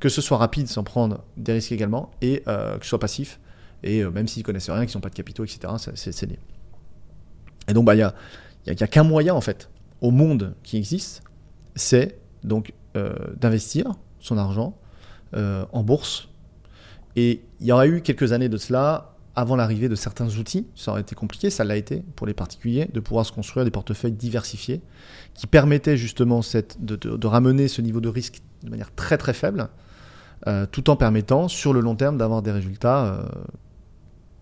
que 0.00 0.08
ce 0.08 0.20
soit 0.20 0.36
rapide 0.36 0.68
sans 0.68 0.84
prendre 0.84 1.24
des 1.36 1.52
risques 1.52 1.72
également, 1.72 2.10
et 2.20 2.42
euh, 2.48 2.76
que 2.78 2.84
ce 2.84 2.90
soit 2.90 2.98
passif, 2.98 3.40
et 3.82 4.02
euh, 4.02 4.10
même 4.10 4.28
s'ils 4.28 4.42
connaissent 4.42 4.70
rien, 4.70 4.84
qu'ils 4.86 4.96
n'ont 4.96 5.00
pas 5.02 5.08
de 5.08 5.14
capitaux, 5.14 5.44
etc., 5.44 5.72
c'est 5.94 6.26
lié. 6.26 6.38
Et 7.68 7.72
donc, 7.72 7.84
bah, 7.84 7.94
il 7.94 7.98
n'y 8.66 8.82
a, 8.82 8.86
qu'un 8.86 9.02
moyen, 9.04 9.34
en 9.34 9.40
fait, 9.40 9.70
au 10.00 10.10
monde 10.10 10.54
qui 10.62 10.76
existe, 10.76 11.22
c'est 11.74 12.18
donc 12.44 12.72
euh, 12.96 13.14
d'investir 13.36 13.92
son 14.20 14.38
argent 14.38 14.78
en 15.34 15.82
bourse. 15.82 16.30
Et 17.14 17.42
il 17.60 17.66
y 17.66 17.72
aurait 17.72 17.88
eu 17.88 18.00
quelques 18.00 18.32
années 18.32 18.48
de 18.48 18.56
cela, 18.56 19.15
avant 19.36 19.54
l'arrivée 19.54 19.90
de 19.90 19.94
certains 19.94 20.28
outils, 20.38 20.66
ça 20.74 20.90
aurait 20.90 21.02
été 21.02 21.14
compliqué, 21.14 21.50
ça 21.50 21.62
l'a 21.62 21.76
été 21.76 22.02
pour 22.16 22.26
les 22.26 22.32
particuliers, 22.32 22.88
de 22.92 23.00
pouvoir 23.00 23.26
se 23.26 23.32
construire 23.32 23.66
des 23.66 23.70
portefeuilles 23.70 24.12
diversifiés 24.12 24.80
qui 25.34 25.46
permettaient 25.46 25.98
justement 25.98 26.40
de, 26.80 27.26
ramener 27.26 27.68
ce 27.68 27.82
niveau 27.82 28.00
de 28.00 28.08
risque 28.08 28.40
de 28.62 28.70
manière 28.70 28.94
très 28.94 29.18
très 29.18 29.34
faible, 29.34 29.68
euh, 30.46 30.64
tout 30.64 30.88
en 30.88 30.96
permettant 30.96 31.48
sur 31.48 31.74
le 31.74 31.80
long 31.80 31.96
terme 31.96 32.16
d'avoir 32.16 32.40
des 32.40 32.50
résultats 32.50 33.04
euh, 33.04 33.22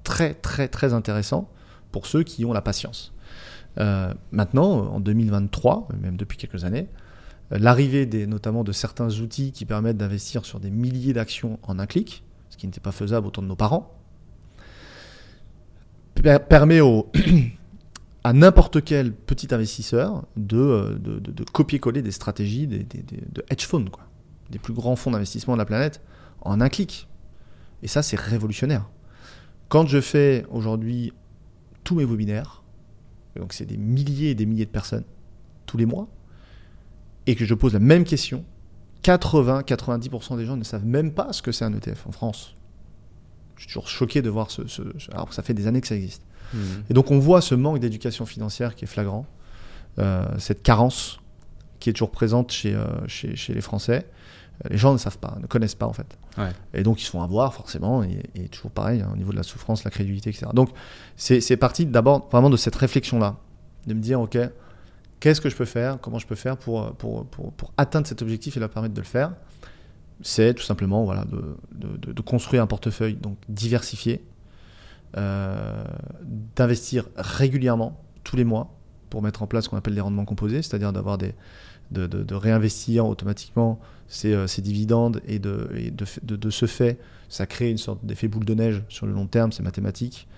très 0.05 0.35
très 0.35 0.69
très 0.69 0.93
intéressants 0.93 1.51
pour 1.91 2.07
ceux 2.07 2.23
qui 2.23 2.45
ont 2.45 2.53
la 2.53 2.63
patience. 2.63 3.13
Euh, 3.79 4.15
maintenant, 4.31 4.93
en 4.93 5.01
2023, 5.01 5.89
même 6.01 6.17
depuis 6.17 6.39
quelques 6.39 6.65
années, 6.65 6.87
l'arrivée 7.51 8.07
notamment 8.27 8.63
de 8.63 8.71
certains 8.71 9.11
outils 9.19 9.51
qui 9.51 9.65
permettent 9.65 9.97
d'investir 9.97 10.45
sur 10.45 10.61
des 10.61 10.71
milliers 10.71 11.13
d'actions 11.13 11.59
en 11.65 11.81
un 11.81 11.87
clic, 11.87 12.23
ce 12.51 12.57
qui 12.57 12.67
n'était 12.67 12.81
pas 12.81 12.93
faisable 12.93 13.27
au 13.27 13.31
temps 13.31 13.43
de 13.43 13.49
nos 13.49 13.57
parents, 13.57 13.91
permet 16.23 16.81
à 18.25 18.33
n'importe 18.33 18.85
quel 18.85 19.13
petit 19.13 19.55
investisseur 19.55 20.25
de, 20.37 20.99
de, 20.99 21.45
copier-coller 21.45 22.03
des 22.03 22.13
stratégies 22.13 22.67
de 22.67 23.45
hedge 23.51 23.67
funds, 23.67 23.85
des 24.51 24.59
plus 24.59 24.73
grands 24.73 24.97
fonds 24.97 25.11
d'investissement 25.11 25.55
de 25.55 25.59
la 25.59 25.65
planète, 25.65 26.01
en 26.41 26.61
un 26.61 26.69
clic. 26.69 27.09
Et 27.83 27.89
ça, 27.89 28.03
c'est 28.03 28.19
révolutionnaire. 28.19 28.89
Quand 29.69 29.87
je 29.87 30.01
fais 30.01 30.47
aujourd'hui 30.51 31.13
tous 31.83 31.97
mes 31.97 32.05
webinaires, 32.05 32.63
donc 33.37 33.53
c'est 33.53 33.67
des 33.67 33.77
milliers 33.77 34.31
et 34.31 34.35
des 34.35 34.47
milliers 34.47 34.67
de 34.67 34.71
personnes 34.71 35.05
tous 35.67 35.77
les 35.77 35.87
mois, 35.87 36.09
et 37.27 37.35
que 37.35 37.45
je 37.45 37.55
pose 37.55 37.73
la 37.73 37.79
même 37.81 38.05
question, 38.05 38.45
80-90% 39.03 40.37
des 40.37 40.47
gens 40.47 40.57
ne 40.57 40.65
savent 40.65 40.85
même 40.85 41.13
pas 41.13 41.33
ce 41.33 41.43
que 41.43 41.53
c'est 41.53 41.65
un 41.65 41.73
ETF 41.73 42.07
en 42.07 42.13
France. 42.13 42.55
Je 43.65 43.71
suis 43.71 43.81
toujours 43.81 43.89
choqué 43.89 44.21
de 44.21 44.29
voir 44.29 44.51
ce, 44.51 44.63
alors 45.11 45.33
ça 45.33 45.43
fait 45.43 45.55
des 45.55 45.67
années 45.67 45.81
que 45.81 45.87
ça 45.87 45.95
existe. 45.95 46.23
Mmh. 46.53 46.59
Et 46.91 46.95
donc 46.95 47.11
on 47.11 47.19
voit 47.19 47.41
ce 47.41 47.55
manque 47.55 47.79
d'éducation 47.79 48.27
financière 48.27 48.75
qui 48.75 48.85
est 48.85 48.89
flagrant, 48.89 49.27
euh, 49.99 50.27
cette 50.39 50.63
carence 50.63 51.19
qui 51.81 51.89
est 51.89 51.95
toujours 51.95 52.11
présente 52.11 52.53
chez, 52.53 52.75
euh, 52.75 52.85
chez, 53.07 53.37
chez, 53.37 53.55
les 53.55 53.63
Français. 53.63 54.07
Les 54.69 54.77
gens 54.77 54.93
ne 54.93 54.99
savent 54.99 55.19
pas, 55.19 55.37
ne 55.41 55.47
connaissent 55.47 55.75
pas 55.75 55.87
en 55.87 55.95
fait. 55.95 56.19
Et 56.75 56.83
donc 56.83 57.01
ils 57.01 57.05
se 57.05 57.11
font 57.11 57.23
avoir 57.23 57.55
forcément, 57.55 58.03
et, 58.03 58.49
toujours 58.49 58.71
pareil, 58.71 59.01
hein, 59.01 59.11
au 59.13 59.17
niveau 59.17 59.33
de 59.33 59.37
la 59.37 59.43
souffrance, 59.43 59.83
la 59.83 59.91
crédulité, 59.91 60.29
etc. 60.31 60.47
Donc 60.53 60.71
c'est 61.17 61.57
parti 61.57 61.87
d'abord 61.87 62.29
vraiment 62.31 62.51
de 62.51 62.57
cette 62.59 62.77
réflexion-là, 62.77 63.37
de 63.87 63.95
me 63.95 64.01
dire, 64.01 64.21
ok, 64.21 64.39
qu'est-ce 65.21 65.41
que 65.41 65.49
je 65.49 65.57
peux 65.57 65.65
faire, 65.65 65.99
comment 66.01 66.19
je 66.19 66.27
peux 66.27 66.35
faire 66.35 66.59
pour, 66.59 66.93
pour, 66.97 67.25
pour, 67.27 67.53
pour 67.53 67.73
atteindre 67.79 68.07
cet 68.07 68.21
objectif 68.21 68.57
et 68.57 68.61
leur 68.61 68.69
permettre 68.69 68.95
de 68.95 69.01
le 69.01 69.07
faire 69.07 69.33
C'est 70.23 70.55
tout 70.55 70.63
simplement 70.63 71.05
voilà, 71.05 71.25
de, 71.25 72.13
de, 72.13 72.23
construire 72.23 72.63
un 72.63 72.67
portefeuille 72.67 73.15
donc 73.15 73.37
diversifié, 73.49 74.25
euh, 75.17 75.85
d'investir 76.57 77.07
régulièrement, 77.17 78.01
tous 78.23 78.37
les 78.37 78.45
mois, 78.45 78.75
pour 79.11 79.23
mettre 79.23 79.43
en 79.43 79.47
place 79.47 79.65
ce 79.65 79.69
qu'on 79.69 79.77
appelle 79.77 79.95
des 79.95 80.01
rendements 80.01 80.25
composés, 80.25 80.63
c'est-à-dire 80.63 80.93
d'avoir 80.93 81.19
des, 81.19 81.35
de, 81.91 82.35
réinvestir 82.35 83.07
automatiquement 83.07 83.81
ces, 84.09 84.33
euh, 84.33 84.47
dividendes 84.59 85.21
et, 85.27 85.39
de, 85.39 85.69
et 85.77 85.91
de, 85.91 86.51
ce 86.51 86.67
fait, 86.67 86.99
ça 87.29 87.47
crée 87.47 87.71
une 87.71 87.79
sorte 87.79 88.05
d'effet 88.05 88.29
boule 88.29 88.45
de 88.45 88.55
neige 88.55 88.83
sur 88.89 89.07
le 89.07 89.13
long 89.13 89.27
terme, 89.27 89.53
c'est 89.53 89.63
mathématique, 89.63 90.29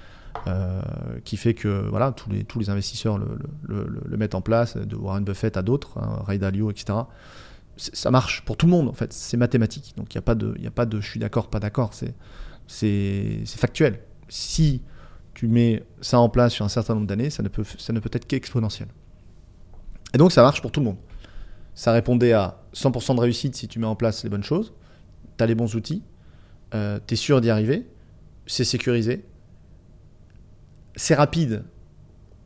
euh, 0.47 0.83
qui 1.25 1.37
fait 1.37 1.55
que 1.55 1.89
voilà, 1.89 2.13
tous, 2.13 2.31
les, 2.31 2.45
tous 2.45 2.59
les 2.59 2.71
investisseurs 2.71 3.19
le, 3.19 3.39
le, 3.67 4.17
mettent 4.17 4.35
en 4.35 4.43
place, 4.43 4.77
de 4.77 4.97
Warren 4.97 5.25
Buffett 5.25 5.57
à 5.57 5.63
d'autres, 5.63 5.99
hein, 5.99 6.23
Ray 6.27 6.39
Dalio, 6.39 6.71
etc. 6.71 6.99
Ça 7.77 8.11
marche 8.11 8.43
pour 8.43 8.57
tout 8.57 8.67
le 8.67 8.73
monde 8.73 8.89
en 8.89 8.93
fait, 8.93 9.13
c'est 9.13 9.37
mathématique. 9.37 9.95
Donc 9.97 10.15
il 10.15 10.17
n'y 10.17 10.21
a, 10.21 10.23
pas 10.23 10.35
de, 10.35 10.57
a 10.67 10.71
pas 10.71 10.87
de 10.87 11.01
je 11.01 11.09
suis 11.11 11.21
d'accord, 11.21 11.51
pas 11.51 11.61
d'accord, 11.61 11.93
c'est 12.67 13.45
factuel. 13.47 14.01
Si 14.29 14.83
tu 15.35 15.49
mets 15.49 15.85
ça 16.01 16.19
en 16.19 16.31
place 16.31 16.55
sur 16.55 16.65
un 16.65 16.71
certain 16.71 16.95
nombre 16.95 17.07
d'années, 17.07 17.29
ça 17.29 17.43
ne 17.43 17.49
peut, 17.49 17.65
ça 17.79 17.93
ne 17.93 18.01
peut 18.01 18.11
être 18.13 18.27
qu'exponentiel. 18.27 18.89
Et 20.15 20.19
donc 20.19 20.33
ça 20.33 20.43
marche 20.43 20.63
pour 20.63 20.73
tout 20.73 20.81
le 20.81 20.87
monde. 20.87 20.97
Ça 21.75 21.93
répondait 21.93 22.33
à 22.33 22.63
100% 22.75 23.17
de 23.17 23.21
réussite 23.21 23.55
si 23.55 23.69
tu 23.69 23.79
mets 23.79 23.87
en 23.87 23.97
place 23.97 24.25
les 24.25 24.31
bonnes 24.31 24.43
choses, 24.43 24.73
tu 25.37 25.45
as 25.45 25.47
les 25.47 25.55
bons 25.55 25.75
outils, 25.75 26.03
euh, 26.75 26.99
tu 27.07 27.15
es 27.15 27.17
sûr 27.17 27.43
d'y 27.43 27.51
arriver, 27.51 27.87
c'est 28.47 28.65
sécurisé. 28.65 29.27
C'est 30.95 31.15
rapide, 31.15 31.65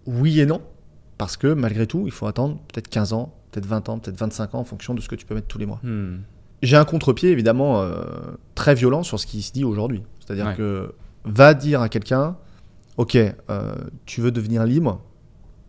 oui 0.07 0.41
et 0.41 0.47
non, 0.47 0.61
parce 1.19 1.37
que 1.37 1.47
malgré 1.47 1.87
tout, 1.87 2.03
il 2.07 2.13
faut 2.13 2.27
attendre 2.27 2.61
peut-être 2.67 2.89
15 2.89 3.13
ans, 3.13 3.35
peut-être 3.51 3.67
20 3.67 3.89
ans, 3.89 3.99
peut-être 3.99 4.17
25 4.17 4.55
ans 4.55 4.61
en 4.61 4.65
fonction 4.65 4.95
de 4.95 5.01
ce 5.01 5.09
que 5.09 5.15
tu 5.15 5.27
peux 5.27 5.35
mettre 5.35 5.49
tous 5.49 5.59
les 5.59 5.67
mois. 5.67 5.81
Hmm. 5.83 6.19
J'ai 6.63 6.77
un 6.77 6.85
contre-pied 6.85 7.31
évidemment 7.31 7.81
euh, 7.81 8.05
très 8.55 8.75
violent 8.75 9.03
sur 9.03 9.19
ce 9.19 9.27
qui 9.27 9.43
se 9.43 9.53
dit 9.53 9.65
aujourd'hui. 9.65 10.03
C'est-à-dire 10.21 10.55
que 10.57 10.95
va 11.25 11.55
dire 11.55 11.81
à 11.81 11.89
quelqu'un, 11.89 12.37
ok, 12.97 13.17
euh, 13.17 13.75
tu 14.07 14.21
veux 14.21 14.31
devenir 14.31 14.65
libre, 14.65 15.01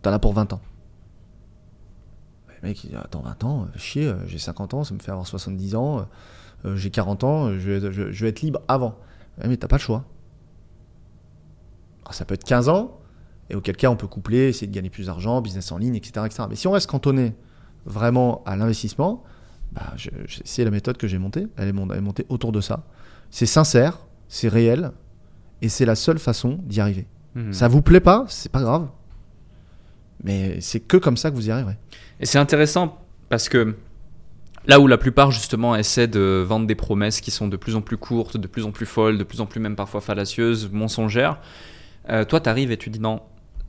t'en 0.02 0.12
as 0.12 0.18
pour 0.18 0.32
20 0.32 0.52
ans. 0.52 0.60
Le 2.48 2.68
mec, 2.68 2.84
il 2.84 2.90
dit 2.90 2.96
Attends, 2.96 3.22
20 3.22 3.44
ans, 3.44 3.62
euh, 3.62 3.78
chier, 3.78 4.12
j'ai 4.26 4.38
50 4.38 4.74
ans, 4.74 4.84
ça 4.84 4.94
me 4.94 5.00
fait 5.00 5.10
avoir 5.10 5.26
70 5.26 5.74
ans, 5.74 6.06
euh, 6.64 6.76
j'ai 6.76 6.90
40 6.90 7.24
ans, 7.24 7.58
je 7.58 7.70
vais, 7.70 8.28
être 8.28 8.42
libre 8.42 8.60
avant. 8.68 8.98
mais 9.44 9.56
t'as 9.56 9.68
pas 9.68 9.76
le 9.76 9.82
choix. 9.82 10.04
ça 12.10 12.24
peut 12.24 12.34
être 12.34 12.44
15 12.44 12.68
ans, 12.68 13.00
et 13.50 13.54
auquel 13.54 13.76
cas 13.76 13.88
on 13.88 13.96
peut 13.96 14.06
coupler, 14.06 14.48
essayer 14.48 14.66
de 14.66 14.74
gagner 14.74 14.90
plus 14.90 15.06
d'argent, 15.06 15.40
business 15.40 15.72
en 15.72 15.78
ligne, 15.78 15.94
etc., 15.94 16.26
etc. 16.26 16.44
Mais 16.48 16.56
si 16.56 16.66
on 16.68 16.72
reste 16.72 16.88
cantonné 16.88 17.34
vraiment 17.84 18.42
à 18.46 18.56
l'investissement, 18.56 19.24
bah, 19.72 19.94
c'est 20.44 20.64
la 20.64 20.70
méthode 20.70 20.96
que 20.96 21.06
j'ai 21.06 21.18
montée. 21.18 21.46
Elle 21.56 21.68
est, 21.68 21.72
montée 21.72 22.26
autour 22.28 22.52
de 22.52 22.60
ça. 22.60 22.84
C'est 23.30 23.46
sincère, 23.46 24.00
c'est 24.28 24.48
réel, 24.48 24.92
et 25.62 25.68
c'est 25.68 25.86
la 25.86 25.94
seule 25.94 26.18
façon 26.18 26.58
d'y 26.64 26.80
arriver. 26.80 27.06
Mmh. 27.34 27.52
Ça 27.52 27.68
vous 27.68 27.82
plaît 27.82 28.00
pas, 28.00 28.26
c'est 28.28 28.52
pas 28.52 28.60
grave. 28.60 28.88
Mais 30.22 30.60
c'est 30.60 30.80
que 30.80 30.96
comme 30.96 31.16
ça 31.16 31.30
que 31.30 31.36
vous 31.36 31.48
y 31.48 31.50
arriverez. 31.50 31.76
Et 32.20 32.26
c'est 32.26 32.38
intéressant 32.38 32.98
parce 33.28 33.48
que 33.48 33.74
là 34.66 34.78
où 34.78 34.86
la 34.86 34.98
plupart 34.98 35.30
justement 35.30 35.74
essaient 35.74 36.06
de 36.06 36.44
vendre 36.46 36.66
des 36.66 36.74
promesses 36.74 37.20
qui 37.20 37.30
sont 37.30 37.48
de 37.48 37.56
plus 37.56 37.74
en 37.74 37.80
plus 37.80 37.96
courtes, 37.96 38.36
de 38.36 38.46
plus 38.46 38.64
en 38.64 38.70
plus 38.70 38.86
folles, 38.86 39.18
de 39.18 39.24
plus 39.24 39.40
en 39.40 39.46
plus 39.46 39.60
même 39.60 39.76
parfois 39.76 40.00
fallacieuses, 40.00 40.70
mensongères, 40.70 41.40
euh, 42.10 42.24
toi 42.24 42.40
tu 42.40 42.48
arrives 42.48 42.70
et 42.70 42.76
tu 42.76 42.90
dis 42.90 43.00
non, 43.00 43.22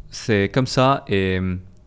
c'est 0.10 0.50
comme 0.54 0.68
ça 0.68 1.04
et 1.08 1.40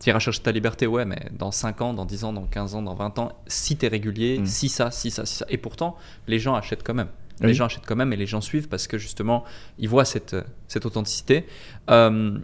tu 0.07 0.11
iras 0.11 0.19
chercher 0.19 0.41
ta 0.41 0.53
liberté, 0.53 0.87
ouais, 0.87 1.03
mais 1.03 1.29
dans 1.37 1.51
5 1.51 1.81
ans, 1.81 1.93
dans 1.93 2.05
10 2.05 2.23
ans, 2.23 2.31
dans 2.31 2.45
15 2.45 2.75
ans, 2.75 2.81
dans 2.81 2.95
20 2.95 3.19
ans, 3.19 3.31
si 3.45 3.75
tu 3.75 3.85
es 3.85 3.89
régulier, 3.89 4.39
mm. 4.39 4.45
si 4.45 4.69
ça, 4.69 4.89
si 4.89 5.11
ça, 5.11 5.25
si 5.25 5.35
ça. 5.35 5.45
Et 5.49 5.57
pourtant, 5.57 5.97
les 6.27 6.39
gens 6.39 6.55
achètent 6.55 6.83
quand 6.83 6.93
même. 6.93 7.09
Les 7.41 7.53
gens 7.53 7.65
achètent 7.65 7.85
quand 7.85 7.97
même 7.97 8.13
et 8.13 8.15
les 8.15 8.25
gens 8.25 8.41
suivent 8.41 8.69
parce 8.69 8.87
que 8.87 8.97
justement, 8.97 9.43
ils 9.77 9.89
voient 9.89 10.05
cette, 10.05 10.35
cette 10.67 10.85
authenticité. 10.85 11.45
Euh, 11.89 12.39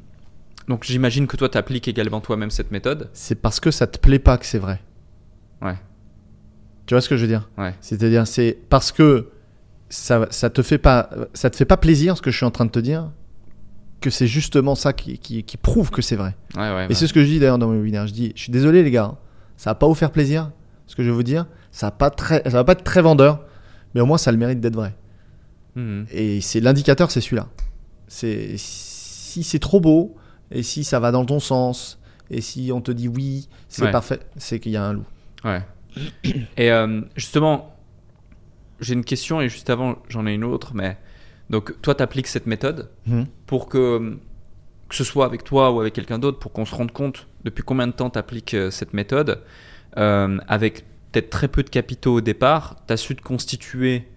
donc 0.68 0.84
j'imagine 0.84 1.26
que 1.26 1.38
toi, 1.38 1.50
tu 1.50 1.58
appliques 1.58 1.88
également 1.88 2.20
toi-même 2.20 2.52
cette 2.52 2.70
méthode. 2.70 3.10
C'est 3.14 3.42
parce 3.42 3.60
que 3.60 3.72
ça 3.72 3.88
te 3.88 3.98
plaît 3.98 4.20
pas 4.20 4.38
que 4.38 4.46
c'est 4.46 4.60
vrai. 4.60 4.82
Ouais. 5.62 5.78
Tu 6.86 6.94
vois 6.94 7.02
ce 7.02 7.10
que 7.10 7.16
je 7.16 7.22
veux 7.22 7.28
dire? 7.28 7.50
Ouais. 7.58 7.74
C'est-à-dire, 7.80 8.28
c'est 8.28 8.58
parce 8.70 8.92
que 8.92 9.32
ça, 9.90 10.28
ça 10.30 10.50
te 10.50 10.62
fait 10.62 10.78
pas, 10.78 11.10
ça 11.34 11.50
te 11.50 11.56
fait 11.56 11.66
pas 11.66 11.78
plaisir 11.78 12.18
ce 12.18 12.22
que 12.22 12.30
je 12.30 12.38
suis 12.38 12.46
en 12.46 12.52
train 12.52 12.66
de 12.66 12.72
te 12.72 12.80
dire, 12.80 13.10
que 14.04 14.10
c'est 14.10 14.28
justement 14.28 14.76
ça 14.76 14.92
qui, 14.92 15.18
qui, 15.18 15.58
prouve 15.58 15.90
que 15.90 16.02
c'est 16.02 16.18
vrai. 16.18 16.36
Ouais, 16.56 16.76
ouais, 16.76 16.88
Et 16.90 16.94
c'est 16.94 17.08
ce 17.08 17.14
que 17.14 17.22
je 17.22 17.26
dis 17.26 17.40
d'ailleurs 17.40 17.58
dans 17.58 17.68
mon 17.68 17.78
webinaire. 17.78 18.06
Je 18.06 18.14
dis, 18.14 18.34
je 18.36 18.42
suis 18.42 18.52
désolé 18.52 18.84
les 18.84 18.92
gars, 18.92 19.16
ça 19.56 19.70
va 19.70 19.76
pas 19.76 19.88
vous 19.88 19.96
faire 19.96 20.12
plaisir. 20.12 20.52
Ce 20.88 20.96
que 20.96 21.04
je 21.04 21.10
veux 21.10 21.16
vous 21.16 21.24
dire, 21.24 21.46
ça 21.72 21.88
va 21.88 21.92
pas 21.92 22.10
très, 22.10 22.44
ça 22.44 22.50
va 22.50 22.66
pas 22.66 22.74
être 22.74 22.84
très 22.84 23.02
vendeur, 23.02 23.46
mais 23.96 24.02
au 24.02 24.06
moins 24.06 24.18
ça 24.18 24.30
a 24.30 24.34
le 24.34 24.38
mérite 24.38 24.60
d'être 24.60 24.76
vrai. 24.76 24.94
Mhm. 25.76 26.06
Et 26.12 26.42
c'est 26.42 26.60
l'indicateur, 26.60 27.12
c'est 27.12 27.22
celui-là. 27.22 27.48
C'est 28.10 28.56
si 28.58 29.44
c'est 29.44 29.60
trop 29.60 29.80
beau, 29.80 30.18
et 30.52 30.64
si 30.64 30.84
ça 30.84 31.00
va 31.00 31.12
dans 31.12 31.26
ton 31.26 31.40
sens, 31.40 31.98
et 32.30 32.42
si 32.42 32.72
on 32.74 32.82
te 32.82 32.92
dit 32.92 33.08
oui, 33.08 33.48
c'est 33.70 33.90
parfait, 33.90 34.20
c'est 34.36 34.60
qu'il 34.60 34.74
y 34.74 34.78
a 34.78 34.84
un 34.84 34.94
loup. 34.94 35.06
Ouais. 35.46 35.62
Et 36.58 36.72
euh, 36.72 37.02
justement, 37.16 37.76
j'ai 38.82 38.94
une 38.94 39.06
question 39.06 39.40
et 39.40 39.48
juste 39.48 39.70
avant, 39.70 39.96
j'en 40.10 40.26
ai 40.26 40.34
une 40.34 40.44
autre. 40.44 40.74
Mais 40.74 40.98
donc, 41.50 41.80
toi, 41.82 41.96
tu 41.96 42.04
appliques 42.04 42.28
cette 42.28 42.48
méthode 42.48 42.90
mhm. 43.06 43.26
pour 43.46 43.68
que, 43.70 44.18
que 44.90 44.96
ce 44.96 45.04
soit 45.04 45.26
avec 45.26 45.44
toi 45.44 45.72
ou 45.72 45.80
avec 45.80 45.94
quelqu'un 45.94 46.20
d'autre, 46.20 46.40
pour 46.40 46.52
qu'on 46.52 46.66
se 46.66 46.76
rende 46.76 46.92
compte 46.92 47.28
depuis 47.44 47.64
combien 47.64 47.88
de 47.88 47.92
temps 47.92 48.10
tu 48.10 48.20
appliques 48.20 48.54
euh, 48.54 48.72
cette 48.72 48.94
méthode. 48.94 49.42
Euh, 49.98 50.40
avec 50.48 50.86
peut-être 51.12 51.30
très 51.30 51.48
peu 51.48 51.64
de 51.64 51.70
capitaux 51.70 52.16
au 52.16 52.22
départ, 52.22 52.78
tu 52.88 52.94
as 52.94 52.98
su 52.98 53.16
te 53.16 53.22
constituer 53.22 54.08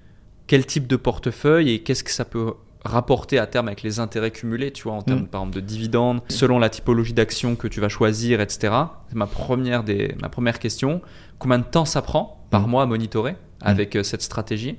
quel 0.47 0.65
type 0.65 0.87
de 0.87 0.97
portefeuille 0.97 1.71
et 1.71 1.83
qu'est-ce 1.83 2.05
que 2.05 2.11
ça 2.11 2.25
peut 2.25 2.55
rapporter 2.85 3.39
à 3.39 3.47
terme 3.47 3.67
avec 3.67 3.83
les 3.83 3.99
intérêts 4.01 4.31
cumulés, 4.31 4.71
tu 4.71 4.85
vois, 4.85 4.93
en 4.93 5.03
termes 5.03 5.23
mm. 5.23 5.27
par 5.27 5.43
exemple 5.43 5.57
de 5.57 5.61
dividendes, 5.61 6.21
selon 6.29 6.59
la 6.59 6.71
typologie 6.71 7.13
d'action 7.13 7.57
que 7.57 7.69
tu 7.69 7.81
vas 7.81 7.89
choisir, 7.89 8.41
etc. 8.41 8.73
C'est 9.09 9.17
ma 9.17 9.27
première, 9.27 9.83
des, 9.83 10.15
ma 10.23 10.29
première 10.29 10.59
question. 10.59 11.03
Combien 11.39 11.59
de 11.59 11.65
temps 11.65 11.85
ça 11.85 12.01
prend 12.01 12.47
par 12.51 12.67
mm. 12.67 12.71
mois 12.71 12.83
à 12.85 12.87
monitorer 12.87 13.37
avec 13.61 13.97
euh, 13.97 14.03
cette 14.03 14.23
stratégie? 14.23 14.79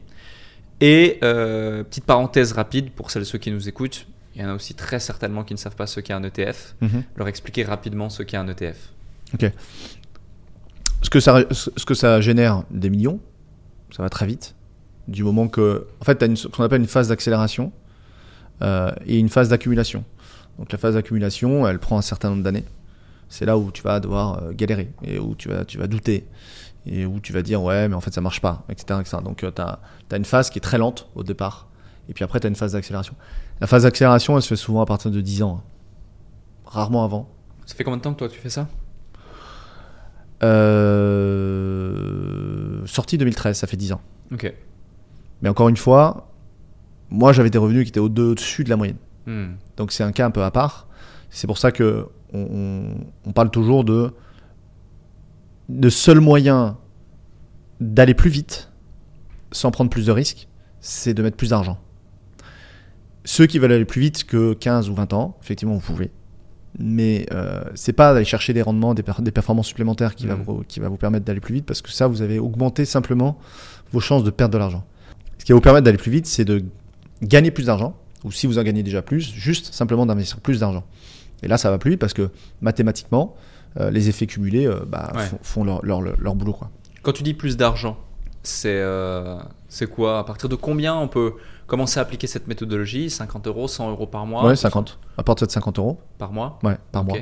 Et 0.82 1.18
euh, 1.24 1.84
petite 1.84 2.06
parenthèse 2.06 2.52
rapide 2.52 2.92
pour 2.92 3.12
celles 3.12 3.24
et 3.24 3.26
ceux 3.26 3.40
qui 3.40 3.52
nous 3.52 3.68
écoutent, 3.68 4.08
il 4.36 4.42
y 4.42 4.46
en 4.46 4.50
a 4.50 4.54
aussi 4.54 4.76
très 4.76 5.00
certainement 5.00 5.44
qui 5.44 5.54
ne 5.54 5.58
savent 5.60 5.76
pas 5.76 5.88
ce 5.88 6.00
qu'est 6.00 6.14
un 6.14 6.24
ETF. 6.24 6.76
Mm-hmm. 6.82 7.04
Leur 7.16 7.28
expliquer 7.28 7.64
rapidement 7.64 8.10
ce 8.10 8.22
qu'est 8.24 8.38
un 8.38 8.48
ETF. 8.48 8.78
Ok. 9.34 9.52
Ce 11.02 11.10
que, 11.10 11.20
ça, 11.20 11.44
ce 11.52 11.86
que 11.86 11.94
ça 11.94 12.22
génère 12.22 12.64
des 12.70 12.90
millions, 12.90 13.20
ça 13.96 14.04
va 14.04 14.10
très 14.10 14.28
vite. 14.28 14.56
Du 15.08 15.24
moment 15.24 15.48
que. 15.48 15.88
En 16.02 16.06
fait, 16.06 16.18
tu 16.18 16.26
as 16.26 16.36
ce 16.36 16.48
qu'on 16.48 16.64
appelle 16.64 16.82
une 16.82 16.88
phase 16.88 17.08
d'accélération 17.08 17.72
euh, 18.62 18.92
et 19.06 19.18
une 19.18 19.30
phase 19.30 19.50
d'accumulation. 19.50 20.04
Donc 20.60 20.72
la 20.72 20.78
phase 20.78 20.96
d'accumulation, 20.96 21.68
elle 21.68 21.80
prend 21.80 21.98
un 21.98 22.02
certain 22.02 22.30
nombre 22.30 22.44
d'années. 22.44 22.66
C'est 23.30 23.46
là 23.46 23.58
où 23.58 23.72
tu 23.72 23.82
vas 23.84 24.00
devoir 24.00 24.44
euh, 24.44 24.52
galérer 24.54 24.90
et 25.04 25.20
où 25.20 25.36
tu 25.36 25.50
vas, 25.50 25.66
tu 25.66 25.78
vas 25.78 25.88
douter 25.88 26.26
et 26.88 27.06
où 27.06 27.20
tu 27.20 27.34
vas 27.34 27.42
dire 27.42 27.62
ouais 27.62 27.88
mais 27.88 27.96
en 27.96 28.02
fait 28.02 28.14
ça 28.14 28.22
marche 28.22 28.42
pas, 28.42 28.66
etc. 28.70 29.00
etc. 29.02 29.18
Donc 29.24 29.38
tu 29.38 29.46
as, 29.62 29.80
une 30.16 30.26
phase 30.26 30.50
qui 30.50 30.58
est 30.60 30.62
très 30.62 30.78
lente 30.78 31.10
au 31.16 31.24
départ 31.24 31.68
et 32.10 32.14
puis 32.14 32.24
après 32.24 32.40
tu 32.40 32.48
as 32.48 32.50
une 32.50 32.56
phase 32.56 32.72
d'accélération. 32.74 33.16
La 33.60 33.68
phase 33.68 33.84
d'accélération 33.84 34.36
elle 34.36 34.42
se 34.42 34.48
fait 34.48 34.56
souvent 34.56 34.82
à 34.82 34.86
partir 34.86 35.12
de 35.12 35.22
10 35.22 35.44
ans, 35.44 35.62
hein. 35.62 35.64
rarement 36.66 37.04
avant. 37.04 37.30
Ça 37.66 37.76
fait 37.76 37.84
combien 37.84 37.98
de 37.98 38.02
temps 38.02 38.14
que 38.14 38.20
toi 38.20 38.30
tu 38.30 38.40
fais 38.40 38.50
ça? 38.50 38.68
Euh... 40.44 41.18
Sorti 42.86 43.18
2013, 43.18 43.58
ça 43.58 43.66
fait 43.68 43.78
10 43.78 43.94
ans. 43.94 44.02
Ok. 44.32 44.54
Mais 45.42 45.50
encore 45.50 45.70
une 45.70 45.78
fois, 45.78 46.32
moi 47.10 47.34
j'avais 47.34 47.50
des 47.50 47.58
revenus 47.58 47.84
qui 47.84 47.90
étaient 47.90 48.00
au-dessus 48.00 48.64
de 48.64 48.70
la 48.70 48.78
moyenne. 48.78 48.98
Hmm. 49.26 49.56
Donc 49.76 49.92
c'est 49.92 50.04
un 50.04 50.12
cas 50.12 50.26
un 50.26 50.32
peu 50.32 50.44
à 50.44 50.52
part. 50.52 50.88
C'est 51.30 51.48
pour 51.48 51.58
ça 51.58 51.72
que 51.72 52.08
on, 52.34 53.32
parle 53.34 53.50
toujours 53.50 53.84
de 53.84 54.14
le 55.70 55.90
seul 55.90 56.20
moyen 56.20 56.78
d'aller 57.80 58.14
plus 58.14 58.30
vite 58.30 58.72
sans 59.52 59.72
prendre 59.72 59.90
plus 59.90 60.08
de 60.08 60.12
risques, 60.12 60.48
c'est 60.80 61.14
de 61.14 61.22
mettre 61.22 61.38
plus 61.38 61.50
d'argent. 61.50 61.80
Ceux 63.26 63.46
qui 63.46 63.60
veulent 63.60 63.74
aller 63.74 63.86
plus 63.86 64.02
vite 64.02 64.24
que 64.24 64.54
15 64.54 64.90
ou 64.90 64.96
20 64.96 65.14
ans, 65.14 65.38
effectivement, 65.42 65.74
vous 65.74 65.82
pouvez. 65.82 66.12
Mais 66.80 67.26
euh, 67.34 67.64
c'est 67.76 67.94
pas 67.94 68.14
d'aller 68.14 68.26
chercher 68.26 68.54
des 68.54 68.62
rendements, 68.62 68.94
des, 68.94 69.04
des 69.20 69.32
performances 69.32 69.68
supplémentaires 69.68 70.16
qui, 70.16 70.28
va 70.28 70.36
hmm. 70.36 70.44
vous, 70.44 70.64
qui 70.68 70.80
va 70.80 70.90
vous 70.90 70.98
permettre 70.98 71.26
d'aller 71.26 71.40
plus 71.40 71.56
vite, 71.56 71.66
parce 71.66 71.82
que 71.82 71.90
ça, 71.92 72.08
vous 72.08 72.22
avez 72.22 72.40
augmenté 72.40 72.86
simplement 72.86 73.38
vos 73.92 74.00
chances 74.00 74.24
de 74.24 74.30
perdre 74.30 74.54
de 74.54 74.58
l'argent. 74.58 74.86
Ce 75.40 75.46
qui 75.46 75.52
va 75.52 75.56
vous 75.56 75.62
permettre 75.62 75.86
d'aller 75.86 75.98
plus 75.98 76.12
vite, 76.12 76.26
c'est 76.26 76.46
de 76.46 76.64
gagner 77.22 77.52
plus 77.52 77.66
d'argent, 77.66 77.98
ou 78.24 78.32
si 78.32 78.48
vous 78.48 78.60
en 78.60 78.64
gagnez 78.64 78.84
déjà 78.84 79.02
plus, 79.02 79.34
juste 79.34 79.74
simplement 79.74 80.06
d'investir 80.06 80.40
plus 80.40 80.60
d'argent. 80.60 80.84
Et 81.44 81.48
là, 81.48 81.58
ça 81.58 81.70
va 81.70 81.78
plus 81.78 81.92
vite 81.92 82.00
parce 82.00 82.14
que 82.14 82.30
mathématiquement, 82.62 83.36
les 83.76 84.10
effets 84.10 84.28
cumulés 84.28 84.66
euh, 84.66 84.80
bah, 84.88 85.12
font, 85.42 85.64
leur, 85.64 85.86
leur, 85.86 86.02
leur, 86.02 86.36
boulot. 86.36 86.54
Quoi. 86.54 86.70
Quand 87.04 87.12
tu 87.12 87.24
dis 87.24 87.34
plus 87.34 87.58
d'argent, 87.58 87.98
c'est 88.44 88.80
euh, 88.80 89.38
c'est 89.68 89.90
quoi? 89.90 90.20
À 90.20 90.24
partir 90.24 90.50
de 90.50 90.56
combien 90.56 90.96
on 90.96 91.08
peut 91.08 91.34
commencer 91.68 92.00
à 92.00 92.04
appliquer 92.04 92.28
cette 92.28 92.48
méthodologie? 92.48 93.10
50 93.10 93.48
euros, 93.48 93.68
100 93.68 93.92
euros 93.92 94.08
par 94.08 94.26
mois? 94.26 94.46
Ouais, 94.46 94.56
50. 94.56 95.00
À 95.18 95.24
partir 95.24 95.48
de 95.48 95.52
50 95.52 95.80
euros. 95.80 96.00
Par 96.18 96.32
mois? 96.32 96.60
Ouais, 96.64 96.78
par 96.92 97.04
mois. 97.04 97.18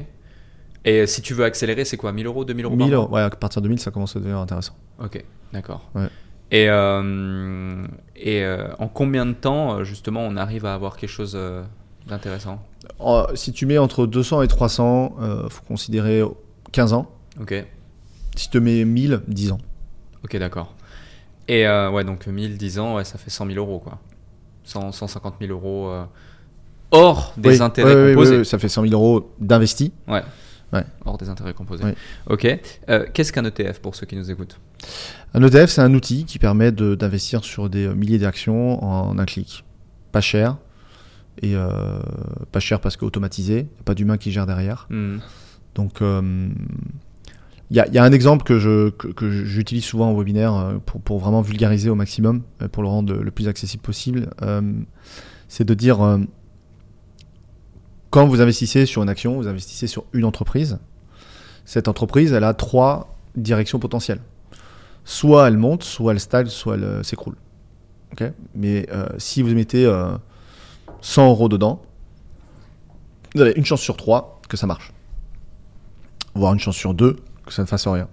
Et 0.86 1.08
si 1.08 1.22
tu 1.22 1.34
veux 1.34 1.44
accélérer, 1.44 1.84
c'est 1.84 1.98
quoi? 1.98 2.12
1000 2.12 2.28
euros, 2.28 2.46
2000 2.46 2.66
euros 2.66 2.76
1000 2.76 2.94
euros, 2.94 3.14
ouais, 3.14 3.22
à 3.22 3.30
partir 3.32 3.62
de 3.62 3.68
1000, 3.68 3.80
ça 3.80 3.90
commence 3.90 4.16
à 4.16 4.20
devenir 4.20 4.38
intéressant. 4.38 4.76
Ok, 5.04 5.24
d'accord. 5.52 5.90
Ouais. 5.96 6.10
Et, 6.52 6.70
euh, 6.70 7.86
et 8.16 8.44
euh, 8.44 8.68
en 8.78 8.88
combien 8.88 9.26
de 9.26 9.34
temps, 9.34 9.78
euh, 9.78 9.84
justement, 9.84 10.22
on 10.22 10.38
arrive 10.38 10.66
à 10.66 10.74
avoir 10.74 10.96
quelque 10.96 11.10
chose 11.10 11.38
d'intéressant 12.08 12.62
Si 13.36 13.52
tu 13.52 13.66
mets 13.66 13.78
entre 13.78 14.06
200 14.06 14.42
et 14.44 14.48
300, 14.48 15.16
il 15.46 15.50
faut 15.50 15.64
considérer 15.64 16.22
15 16.72 16.94
ans. 16.94 17.12
Ok. 17.40 17.66
Si 18.36 18.50
tu 18.50 18.60
mets 18.60 18.86
1000, 18.86 19.22
10 19.28 19.52
ans. 19.54 19.60
Ok, 20.24 20.38
d'accord. 20.38 20.74
Et 21.48 21.68
ouais, 21.68 22.04
donc 22.04 22.28
1000, 22.28 22.58
10 22.58 22.80
ans, 22.80 22.96
ouais, 22.96 23.04
ça 23.06 23.18
fait 23.18 23.30
100 23.30 23.48
000 23.48 23.58
euros, 23.58 23.80
quoi. 23.80 24.00
100, 24.66 24.92
150 24.92 25.36
000 25.42 25.52
euros 25.52 25.94
hors 26.92 27.34
des 27.38 27.62
intérêts 27.62 28.14
composés. 28.14 28.44
ça 28.44 28.58
fait 28.60 28.70
100 28.70 28.88
000 28.88 28.94
euros 28.94 29.32
d'investis. 29.40 29.92
Ouais. 30.08 30.24
Ouais. 30.74 30.84
Hors 31.06 31.18
des 31.18 31.30
intérêts 31.30 31.54
composés. 31.54 31.84
Ok. 32.28 32.48
Qu'est-ce 33.14 33.32
qu'un 33.32 33.46
ETF 33.46 33.80
pour 33.80 33.96
ceux 33.96 34.06
qui 34.06 34.16
nous 34.16 34.32
écoutent? 34.32 34.60
Un 35.34 35.44
ETF, 35.44 35.70
c'est 35.70 35.82
un 35.82 35.94
outil 35.94 36.26
qui 36.26 36.40
permet 36.40 36.72
d'investir 36.72 37.44
sur 37.44 37.70
des 37.70 37.88
milliers 37.90 38.20
d'actions 38.20 38.84
en 38.84 39.18
un 39.18 39.26
clic. 39.26 39.64
Pas 40.12 40.22
cher. 40.22 40.58
Et 41.42 41.56
euh, 41.56 42.00
pas 42.52 42.60
cher 42.60 42.80
parce 42.80 42.98
qu'automatisé, 42.98 43.68
pas 43.84 43.94
d'humain 43.94 44.18
qui 44.18 44.32
gère 44.32 44.46
derrière. 44.46 44.88
Hmm. 44.90 45.18
Donc, 45.76 45.98
il 46.00 46.06
euh, 46.06 46.50
y, 47.72 47.80
a, 47.80 48.04
un 48.04 48.12
exemple 48.12 48.44
que 48.44 48.58
j'utilise 49.44 49.84
que, 49.84 49.90
souvent 49.90 50.12
en 50.12 50.18
webinaire 50.18 50.54
euh, 50.56 50.74
pour, 50.86 51.02
pour, 51.02 51.20
vraiment 51.20 51.42
vulgariser 51.42 51.90
au 51.90 51.96
maximum, 51.96 52.44
pour 52.72 52.84
le 52.84 52.90
rendre 52.90 53.14
le 53.16 53.32
plus 53.32 53.48
accessible 53.48 53.84
possible. 53.84 54.30
c'est 55.48 55.66
de 55.66 55.74
dire 55.74 56.20
quand 58.10 58.28
vous 58.28 58.40
investissez 58.40 58.86
sur 58.86 59.04
une 59.04 59.10
action, 59.10 59.36
vous 59.36 59.48
investissez 59.48 59.88
sur 59.88 60.06
une 60.14 60.24
entreprise. 60.24 60.80
Cette 61.66 61.88
entreprise, 61.88 62.32
elle 62.32 62.46
a 62.46 62.54
trois 62.54 63.18
directions 63.36 63.80
potentielles 63.80 64.22
soit 65.06 65.48
elle 65.48 65.58
monte, 65.58 65.84
soit 65.84 66.14
elle 66.14 66.20
stagne, 66.20 66.48
soit 66.48 66.76
elle 66.76 67.04
s'écroule. 67.04 67.36
Mais 68.56 68.88
si 69.18 69.42
vous 69.42 69.54
mettez 69.54 69.86
100 71.06 71.22
euh, 71.22 71.30
euros 71.30 71.50
dedans, 71.50 71.82
vous 73.36 73.42
avez 73.42 73.54
une 73.56 73.66
chance 73.66 73.82
sur 73.82 73.96
3 73.96 74.42
que 74.50 74.58
ça 74.58 74.66
marche. 74.66 74.92
Voire 76.34 76.54
une 76.54 76.60
chance 76.60 76.76
sur 76.76 76.94
2 76.94 77.18
que 77.46 77.54
ça 77.54 77.62
ne 77.62 77.68
fasse 77.68 77.88
rien. 77.88 78.08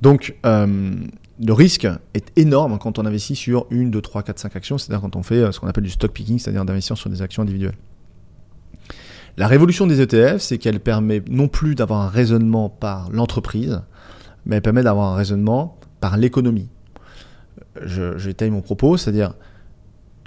Donc, 0.00 0.34
le 0.44 1.52
risque 1.52 1.86
est 2.14 2.32
énorme 2.36 2.78
quand 2.78 2.98
on 2.98 3.06
investit 3.06 3.36
sur 3.36 3.66
une, 3.70 3.90
2, 3.90 4.00
3, 4.00 4.22
4, 4.24 4.38
5 4.38 4.56
actions, 4.56 4.78
c'est-à-dire 4.78 5.00
quand 5.00 5.16
on 5.16 5.22
fait 5.22 5.52
ce 5.52 5.60
qu'on 5.60 5.68
appelle 5.68 5.84
du 5.84 5.90
stock 5.90 6.12
picking, 6.12 6.38
c'est-à-dire 6.38 6.64
d'investir 6.64 6.98
sur 6.98 7.08
des 7.08 7.22
actions 7.22 7.42
individuelles. 7.42 7.76
La 9.36 9.46
révolution 9.46 9.86
des 9.86 10.00
ETF, 10.00 10.38
c'est 10.38 10.58
qu'elle 10.58 10.80
permet 10.80 11.22
non 11.28 11.48
plus 11.48 11.74
d'avoir 11.74 12.00
un 12.00 12.08
raisonnement 12.08 12.68
par 12.68 13.10
l'entreprise, 13.10 13.82
mais 14.46 14.56
elle 14.56 14.62
permet 14.62 14.82
d'avoir 14.82 15.12
un 15.12 15.16
raisonnement 15.16 15.78
par 16.00 16.16
l'économie. 16.16 16.68
Je 17.82 18.48
mon 18.48 18.60
propos, 18.60 18.96
c'est-à-dire 18.96 19.34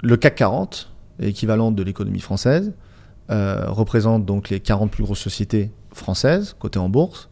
le 0.02 0.16
CAC 0.16 0.34
40, 0.36 0.90
équivalent 1.20 1.70
de 1.72 1.82
l'économie 1.82 2.20
française, 2.20 2.72
euh, 3.30 3.66
représente 3.68 4.24
donc 4.24 4.48
les 4.48 4.60
40 4.60 4.90
plus 4.90 5.04
grosses 5.04 5.20
sociétés 5.20 5.70
françaises 5.92 6.56
cotées 6.58 6.78
en 6.78 6.88
bourse. 6.88 7.28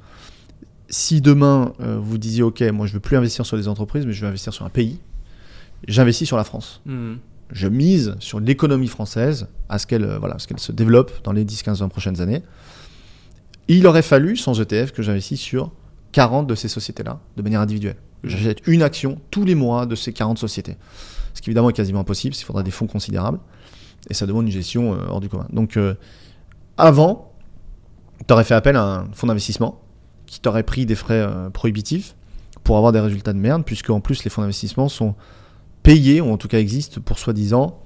Si 0.88 1.20
demain 1.20 1.72
euh, 1.80 1.98
vous 1.98 2.18
disiez 2.18 2.42
OK, 2.42 2.60
moi 2.72 2.86
je 2.86 2.92
veux 2.92 3.00
plus 3.00 3.16
investir 3.16 3.46
sur 3.46 3.56
des 3.56 3.68
entreprises, 3.68 4.06
mais 4.06 4.12
je 4.12 4.20
veux 4.20 4.28
investir 4.28 4.52
sur 4.52 4.64
un 4.64 4.70
pays, 4.70 5.00
j'investis 5.88 6.26
sur 6.26 6.36
la 6.36 6.44
France. 6.44 6.82
Mmh. 6.86 7.14
Je 7.52 7.68
mise 7.68 8.16
sur 8.18 8.40
l'économie 8.40 8.88
française 8.88 9.48
à 9.68 9.78
ce 9.78 9.86
qu'elle 9.86 10.04
euh, 10.04 10.18
voilà, 10.18 10.36
qu'elle 10.36 10.60
se 10.60 10.72
développe 10.72 11.12
dans 11.24 11.32
les 11.32 11.44
10, 11.44 11.62
15, 11.62 11.80
20 11.80 11.88
prochaines 11.88 12.20
années. 12.20 12.42
Il 13.68 13.86
aurait 13.86 14.02
fallu, 14.02 14.36
sans 14.36 14.60
ETF, 14.60 14.92
que 14.92 15.02
j'investisse 15.02 15.40
sur 15.40 15.72
40 16.12 16.46
de 16.46 16.54
ces 16.54 16.68
sociétés-là 16.68 17.20
de 17.36 17.42
manière 17.42 17.60
individuelle. 17.60 17.96
J'achète 18.22 18.66
une 18.66 18.82
action 18.82 19.20
tous 19.30 19.44
les 19.44 19.54
mois 19.54 19.86
de 19.86 19.94
ces 19.94 20.12
40 20.12 20.38
sociétés. 20.38 20.76
Ce 21.34 21.42
qui 21.42 21.50
évidemment 21.50 21.70
est 21.70 21.74
quasiment 21.74 22.00
impossible, 22.00 22.34
il 22.36 22.44
faudra 22.44 22.62
des 22.62 22.70
fonds 22.70 22.86
considérables. 22.86 23.38
Et 24.08 24.14
ça 24.14 24.26
demande 24.26 24.46
une 24.46 24.52
gestion 24.52 24.94
euh, 24.94 25.06
hors 25.08 25.20
du 25.20 25.28
commun. 25.28 25.46
Donc 25.52 25.76
euh, 25.76 25.94
avant, 26.76 27.32
tu 28.26 28.32
aurais 28.32 28.44
fait 28.44 28.54
appel 28.54 28.76
à 28.76 28.82
un 28.82 29.12
fonds 29.12 29.26
d'investissement 29.26 29.80
qui 30.26 30.40
t'aurait 30.40 30.62
pris 30.62 30.86
des 30.86 30.94
frais 30.94 31.20
euh, 31.20 31.50
prohibitifs 31.50 32.16
pour 32.64 32.76
avoir 32.76 32.92
des 32.92 33.00
résultats 33.00 33.32
de 33.32 33.38
merde, 33.38 33.64
puisque 33.64 33.90
en 33.90 34.00
plus 34.00 34.24
les 34.24 34.30
fonds 34.30 34.42
d'investissement 34.42 34.88
sont 34.88 35.14
payés, 35.82 36.20
ou 36.20 36.32
en 36.32 36.36
tout 36.36 36.48
cas 36.48 36.58
existent 36.58 37.00
pour 37.00 37.18
soi-disant 37.18 37.80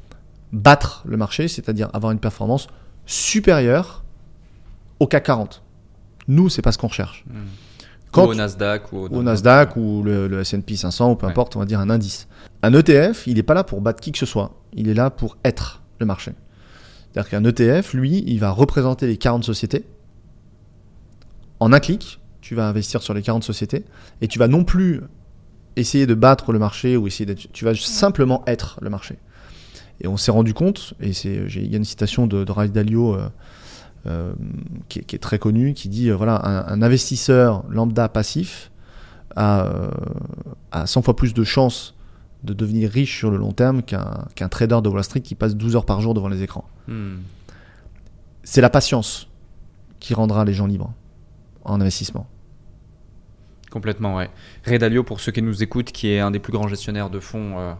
battre 0.52 1.02
le 1.06 1.16
marché, 1.16 1.48
c'est-à-dire 1.48 1.90
avoir 1.92 2.12
une 2.12 2.18
performance 2.18 2.68
supérieure 3.06 4.04
au 4.98 5.06
CAC 5.06 5.24
40. 5.24 5.62
Nous, 6.28 6.48
c'est 6.48 6.62
pas 6.62 6.72
ce 6.72 6.78
qu'on 6.78 6.88
recherche. 6.88 7.24
Mmh 7.26 7.34
ou 8.16 8.20
au 8.20 8.34
Nasdaq. 8.34 8.92
Ou 8.92 9.08
au, 9.10 9.22
Nasdaq 9.22 9.76
ou 9.76 10.02
le, 10.02 10.40
S&P 10.40 10.76
500 10.76 11.12
ou 11.12 11.16
peu 11.16 11.26
importe, 11.26 11.56
on 11.56 11.60
va 11.60 11.66
dire 11.66 11.80
un 11.80 11.90
indice. 11.90 12.28
Un 12.62 12.72
ETF, 12.74 13.26
il 13.26 13.34
n'est 13.34 13.42
pas 13.42 13.54
là 13.54 13.64
pour 13.64 13.80
battre 13.80 14.00
qui 14.00 14.12
que 14.12 14.18
ce 14.18 14.26
soit. 14.26 14.52
Il 14.72 14.88
est 14.88 14.94
là 14.94 15.10
pour 15.10 15.38
être 15.44 15.79
le 16.00 16.06
marché. 16.06 16.32
C'est-à-dire 17.12 17.30
qu'un 17.30 17.44
ETF, 17.44 17.94
lui, 17.94 18.24
il 18.26 18.40
va 18.40 18.50
représenter 18.50 19.06
les 19.06 19.16
40 19.16 19.44
sociétés. 19.44 19.84
En 21.60 21.72
un 21.72 21.80
clic, 21.80 22.20
tu 22.40 22.54
vas 22.54 22.68
investir 22.68 23.02
sur 23.02 23.14
les 23.14 23.22
40 23.22 23.44
sociétés 23.44 23.84
et 24.20 24.28
tu 24.28 24.38
vas 24.38 24.48
non 24.48 24.64
plus 24.64 25.02
essayer 25.76 26.06
de 26.06 26.14
battre 26.14 26.52
le 26.52 26.58
marché 26.58 26.96
ou 26.96 27.06
essayer 27.06 27.26
d'être. 27.26 27.52
Tu 27.52 27.64
vas 27.64 27.74
simplement 27.74 28.42
être 28.46 28.78
le 28.82 28.90
marché. 28.90 29.18
Et 30.00 30.08
on 30.08 30.16
s'est 30.16 30.30
rendu 30.30 30.54
compte, 30.54 30.94
et 31.00 31.10
il 31.10 31.70
y 31.70 31.74
a 31.74 31.76
une 31.76 31.84
citation 31.84 32.26
de, 32.26 32.44
de 32.44 32.52
Ray 32.52 32.70
Dalio. 32.70 33.14
Euh, 33.14 33.28
euh, 34.06 34.32
qui, 34.88 35.00
est, 35.00 35.18
très 35.18 35.38
connu, 35.38 35.74
qui 35.74 35.90
dit 35.90 36.08
euh, 36.08 36.16
voilà, 36.16 36.40
un, 36.70 36.80
investisseur 36.80 37.64
lambda 37.68 38.08
passif 38.08 38.70
a, 39.36 39.90
100 40.72 41.00
euh, 41.00 41.02
fois 41.02 41.14
plus 41.14 41.34
de 41.34 41.44
chances 41.44 41.94
de 42.42 42.54
devenir 42.54 42.90
riche 42.90 43.18
sur 43.18 43.30
le 43.30 43.36
long 43.36 43.52
terme 43.52 43.82
qu'un 43.82 44.48
trader 44.48 44.80
de 44.82 44.88
Wall 44.88 45.04
Street 45.04 45.20
qui 45.20 45.34
passe 45.34 45.56
12 45.56 45.76
heures 45.76 45.84
par 45.84 46.00
jour 46.00 46.14
devant 46.14 46.28
les 46.28 46.42
écrans. 46.42 46.64
Hmm. 46.88 47.16
C'est 48.42 48.60
la 48.60 48.70
patience 48.70 49.28
qui 49.98 50.14
rendra 50.14 50.44
les 50.44 50.54
gens 50.54 50.66
libres 50.66 50.92
en 51.64 51.80
investissement. 51.80 52.26
Complètement, 53.70 54.16
ouais. 54.16 54.30
Ray 54.64 54.78
Dalio, 54.78 55.04
pour 55.04 55.20
ceux 55.20 55.30
qui 55.30 55.42
nous 55.42 55.62
écoutent, 55.62 55.92
qui 55.92 56.10
est 56.10 56.18
un 56.20 56.30
des 56.30 56.38
plus 56.38 56.52
grands 56.52 56.66
gestionnaires 56.66 57.10
de 57.10 57.20
fonds 57.20 57.76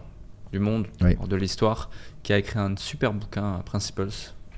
du 0.51 0.59
monde, 0.59 0.87
de 1.01 1.35
l'histoire, 1.35 1.89
qui 2.23 2.31
a 2.31 2.37
écrit 2.37 2.59
un 2.59 2.75
super 2.77 3.13
bouquin, 3.13 3.61
Principles, 3.65 4.09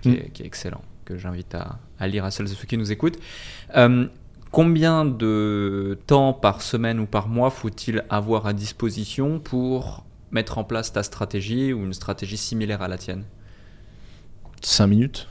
qui, 0.02 0.10
hmm. 0.10 0.32
qui 0.34 0.44
est 0.44 0.46
excellent 0.46 0.82
que 1.04 1.18
j'invite 1.18 1.56
à, 1.56 2.08
lire 2.08 2.26
à 2.26 2.32
celles 2.32 2.48
et 2.48 2.56
ceux 2.56 2.66
qui 2.66 2.78
nous 2.78 2.92
écoutent. 2.92 3.20
Euh, 3.76 4.08
combien 4.54 5.04
de 5.04 6.00
temps 6.08 6.32
par 6.32 6.62
semaine 6.62 7.00
ou 7.00 7.08
par 7.08 7.28
mois 7.28 7.50
faut-il 7.50 8.06
avoir 8.10 8.46
à 8.46 8.54
disposition 8.54 9.40
pour 9.40 10.06
mettre 10.32 10.60
en 10.60 10.64
place 10.64 10.94
ta 10.94 11.02
stratégie 11.04 11.74
ou 11.74 11.84
une 11.84 11.94
stratégie 11.94 12.38
similaire 12.38 12.82
à 12.84 12.88
la 12.88 12.98
tienne? 12.98 13.26
5 14.62 14.88
minutes. 14.88 15.28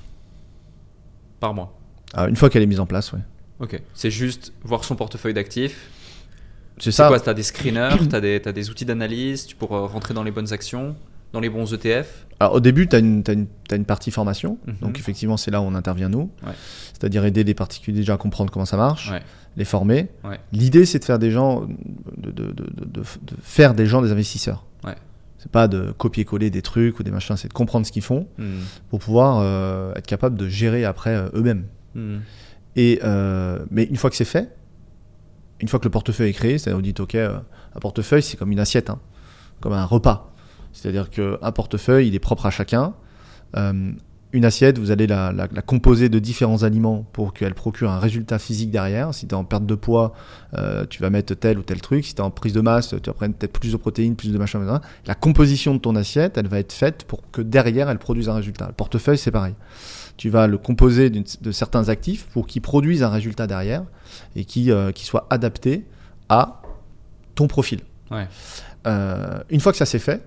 Par 1.41 1.55
mois 1.55 1.79
Ah, 2.13 2.29
Une 2.29 2.37
fois 2.37 2.51
qu'elle 2.51 2.63
est 2.63 2.67
mise 2.67 2.81
en 2.81 2.87
place, 2.87 3.13
ouais. 3.13 3.21
Ok. 3.61 3.81
C'est 3.95 4.11
juste 4.11 4.53
voir 4.65 4.83
son 4.85 4.97
portefeuille 4.97 5.35
d'actifs. 5.35 5.89
C'est 6.79 6.91
ça. 6.91 7.07
quoi? 7.07 7.21
Tu 7.21 7.29
as 7.29 7.35
des 7.35 7.45
screeners, 7.45 7.97
tu 8.11 8.17
as 8.17 8.41
t'as 8.41 8.53
des 8.53 8.71
outils 8.71 8.85
d'analyse, 8.85 9.47
tu 9.47 9.55
pourras 9.55 9.87
rentrer 9.87 10.15
dans 10.15 10.25
les 10.25 10.33
bonnes 10.33 10.53
actions, 10.53 10.97
dans 11.33 11.41
les 11.41 11.49
bons 11.49 11.73
ETF. 11.73 12.27
Alors, 12.41 12.55
au 12.55 12.61
début, 12.61 12.89
tu 12.89 12.97
as, 12.97 12.99
une 12.99 13.23
t'as 13.23 13.35
une- 13.77 13.85
partie 13.85 14.11
formation. 14.11 14.59
Mhm. 14.67 14.75
Donc, 14.83 14.99
effectivement, 14.99 15.37
c'est 15.37 15.51
là 15.51 15.61
où 15.61 15.65
on 15.65 15.75
intervient, 15.75 16.09
nous. 16.09 16.31
Ouais. 16.45 16.53
C'est-à-dire 16.93 17.25
aider 17.25 17.45
les 17.45 17.55
particuliers 17.55 17.99
déjà 17.99 18.15
à 18.15 18.17
comprendre 18.17 18.51
comment 18.53 18.65
ça 18.67 18.77
marche, 18.77 19.11
Ouais. 19.11 19.23
les 19.57 19.65
former. 19.65 20.09
Ouais. 20.25 20.39
L'idée, 20.53 20.85
c'est 20.85 20.99
de 20.99 21.05
faire 21.05 21.19
des 21.19 21.31
gens, 21.31 21.63
de, 22.17 22.31
de- 22.31 22.53
de- 22.53 22.87
de- 22.87 23.03
faire 23.43 23.75
des 23.75 23.87
gens 23.87 24.03
des 24.03 24.11
investisseurs. 24.13 24.65
C'est 25.39 25.51
pas 25.51 25.67
de 25.67 25.91
copier-coller 25.99 26.51
des 26.51 26.63
trucs 26.63 27.01
ou 27.01 27.03
des 27.03 27.11
machins, 27.11 27.37
c'est 27.37 27.49
de 27.49 27.53
comprendre 27.53 27.85
ce 27.85 27.91
qu'ils 27.91 28.01
font 28.05 28.29
Hmm. 28.39 28.61
pour 28.91 29.01
pouvoir 29.01 29.41
euh, 29.41 29.93
être 29.97 30.07
capable 30.07 30.39
de 30.39 30.47
gérer 30.49 30.85
après 30.85 31.17
euh, 31.17 31.31
eux-mêmes. 31.35 31.65
Et 32.77 33.01
euh, 33.03 33.59
mais 33.71 33.83
une 33.83 33.97
fois 33.97 34.09
que 34.09 34.15
c'est 34.15 34.25
fait, 34.25 34.55
une 35.61 35.67
fois 35.67 35.81
que 35.81 35.85
le 35.85 35.91
portefeuille 35.91 36.31
est 36.31 36.33
créé, 36.33 36.59
c'est-à-dire 36.59 36.77
vous 36.77 36.83
dites 36.83 37.01
ok, 37.01 37.17
un 37.17 37.43
portefeuille 37.81 38.23
c'est 38.23 38.37
comme 38.37 38.53
une 38.53 38.61
assiette, 38.61 38.89
hein, 38.89 39.01
comme 39.61 39.73
un 39.73 39.85
repas. 39.85 40.32
C'est-à-dire 40.73 41.11
qu'un 41.11 41.53
portefeuille 41.53 42.09
il 42.09 42.15
est 42.15 42.19
propre 42.21 42.47
à 42.47 42.51
chacun. 42.51 42.95
Euh, 43.57 43.93
une 44.35 44.47
assiette, 44.47 44.79
vous 44.79 44.91
allez 44.91 45.07
la, 45.07 45.31
la- 45.31 45.47
la 45.53 45.61
composer 45.61 46.09
de 46.09 46.19
différents 46.19 46.63
aliments 46.63 47.05
pour 47.13 47.35
qu'elle 47.35 47.53
procure 47.53 47.91
un 47.91 47.99
résultat 47.99 48.39
physique 48.39 48.71
derrière. 48.71 49.13
Si 49.13 49.27
tu 49.27 49.35
es 49.35 49.37
en 49.37 49.45
perte 49.45 49.67
de 49.67 49.75
poids, 49.75 50.15
euh, 50.57 50.87
tu 50.89 51.03
vas 51.03 51.11
mettre 51.11 51.35
tel 51.35 51.59
ou 51.59 51.63
tel 51.63 51.83
truc. 51.83 52.07
Si 52.07 52.15
tu 52.15 52.23
es 52.23 52.25
en 52.25 52.31
prise 52.31 52.55
de 52.55 52.63
masse, 52.63 52.95
tu 53.03 53.11
vas 53.11 53.13
prendre 53.13 53.35
peut-être 53.35 53.53
plus 53.53 53.73
de 53.73 53.77
protéines, 53.77 54.17
plus 54.17 54.33
de 54.33 54.39
machin. 54.39 54.59
machin. 54.61 54.81
La 55.05 55.15
composition 55.15 55.75
de 55.75 55.81
ton 55.81 55.95
assiette, 55.97 56.39
elle 56.39 56.49
va 56.49 56.61
être 56.61 56.73
faite 56.73 57.05
pour 57.05 57.31
que 57.31 57.43
derrière, 57.43 57.91
elle 57.91 57.99
produise 57.99 58.31
un 58.31 58.35
résultat. 58.35 58.69
Le 58.69 58.73
portefeuille, 58.73 59.19
c'est 59.19 59.31
pareil. 59.31 59.55
Tu 60.17 60.31
vas 60.31 60.47
le 60.47 60.57
composer 60.57 61.11
de 61.11 61.53
certains 61.53 61.91
actifs 61.91 62.25
pour 62.33 62.47
qu'ils 62.47 62.63
produisent 62.63 63.03
un 63.03 63.11
résultat 63.11 63.47
derrière 63.47 63.83
et 64.35 64.47
qui, 64.47 64.71
euh, 64.71 64.93
qui 64.93 65.05
soit 65.05 65.27
adapté 65.29 65.85
à 66.31 66.63
ton 67.35 67.49
profil. 67.49 67.81
Ouais. 68.11 68.27
Euh, 68.87 69.41
une 69.51 69.61
fois 69.61 69.73
que 69.73 69.79
ça 69.79 69.85
c'est 69.87 69.99
fait, 69.99 70.23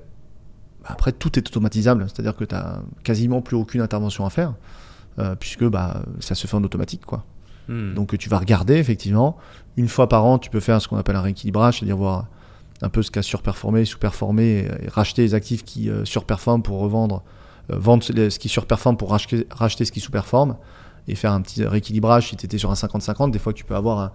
bah, 0.85 0.89
après 0.93 1.11
tout 1.11 1.37
est 1.37 1.47
automatisable, 1.47 2.05
c'est-à-dire 2.07 2.35
que 2.35 2.43
tu 2.45 2.55
n'as 2.55 2.79
quasiment 3.03 3.41
plus 3.41 3.57
aucune 3.57 3.81
intervention 3.81 4.25
à 4.25 4.29
faire, 4.29 4.53
euh, 5.19 5.35
puisque 5.35 5.65
bah, 5.65 6.01
ça 6.19 6.35
se 6.35 6.47
fait 6.47 6.55
en 6.55 6.63
automatique. 6.63 7.05
quoi. 7.05 7.23
Hmm. 7.67 7.93
Donc 7.95 8.17
tu 8.17 8.29
vas 8.29 8.37
regarder 8.37 8.75
effectivement, 8.75 9.37
une 9.77 9.87
fois 9.89 10.07
par 10.07 10.23
an, 10.25 10.37
tu 10.37 10.49
peux 10.49 10.59
faire 10.59 10.81
ce 10.81 10.87
qu'on 10.87 10.97
appelle 10.97 11.15
un 11.15 11.21
rééquilibrage, 11.21 11.79
c'est-à-dire 11.79 11.97
voir 11.97 12.27
un 12.81 12.89
peu 12.89 13.01
ce 13.01 13.09
qui 13.09 13.19
a 13.19 13.23
surperformé, 13.23 13.85
sous-performé, 13.85 14.43
et, 14.81 14.85
et 14.85 14.89
racheter 14.89 15.21
les 15.23 15.33
actifs 15.33 15.63
qui 15.63 15.89
euh, 15.89 16.05
surperforment 16.05 16.61
pour 16.61 16.79
revendre, 16.79 17.23
euh, 17.71 17.77
vendre 17.77 18.05
les- 18.13 18.29
ce 18.29 18.37
qui 18.37 18.49
surperforme 18.49 18.97
pour 18.97 19.09
racheter, 19.11 19.47
racheter 19.49 19.85
ce 19.85 19.91
qui 19.91 19.99
sous-performe, 20.01 20.57
et 21.07 21.15
faire 21.15 21.31
un 21.31 21.41
petit 21.41 21.65
rééquilibrage. 21.65 22.29
Si 22.29 22.35
tu 22.35 22.45
étais 22.45 22.57
sur 22.57 22.69
un 22.71 22.75
50-50, 22.75 23.31
des 23.31 23.39
fois 23.39 23.53
tu 23.53 23.63
peux 23.63 23.75
avoir 23.75 23.99
un- 23.99 24.11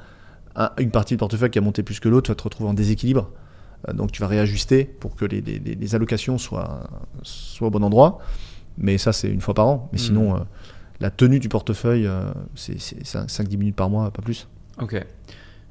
un- 0.56 0.70
une 0.78 0.90
partie 0.90 1.14
du 1.14 1.18
portefeuille 1.18 1.50
qui 1.50 1.58
a 1.58 1.62
monté 1.62 1.82
plus 1.82 1.98
que 2.00 2.08
l'autre, 2.08 2.26
tu 2.26 2.30
vas 2.32 2.36
te 2.36 2.42
retrouver 2.42 2.68
en 2.70 2.74
déséquilibre. 2.74 3.30
Euh, 3.88 3.92
donc 3.92 4.12
tu 4.12 4.20
vas 4.20 4.26
réajuster 4.28 4.84
pour 4.84 5.16
que 5.16 5.24
les, 5.24 5.40
les- 5.40 5.58
les- 5.58 5.74
les 5.74 5.94
allocations 5.94 6.36
soient, 6.38 6.82
soient 7.22 7.68
au 7.68 7.70
bon 7.70 7.82
endroit. 7.82 8.18
Mais 8.78 8.98
ça, 8.98 9.12
c'est 9.12 9.28
une 9.28 9.40
fois 9.40 9.54
par 9.54 9.66
an. 9.66 9.88
Mais 9.92 9.98
Mhm. 9.98 10.04
sinon, 10.04 10.36
euh, 10.36 10.40
la 11.00 11.10
tenue 11.10 11.38
du 11.40 11.48
portefeuille, 11.48 12.06
euh, 12.06 12.30
c'est 12.54 12.78
5-10 12.78 13.56
minutes 13.56 13.76
par 13.76 13.90
mois, 13.90 14.10
pas 14.10 14.22
plus. 14.22 14.48
Ok. 14.80 15.02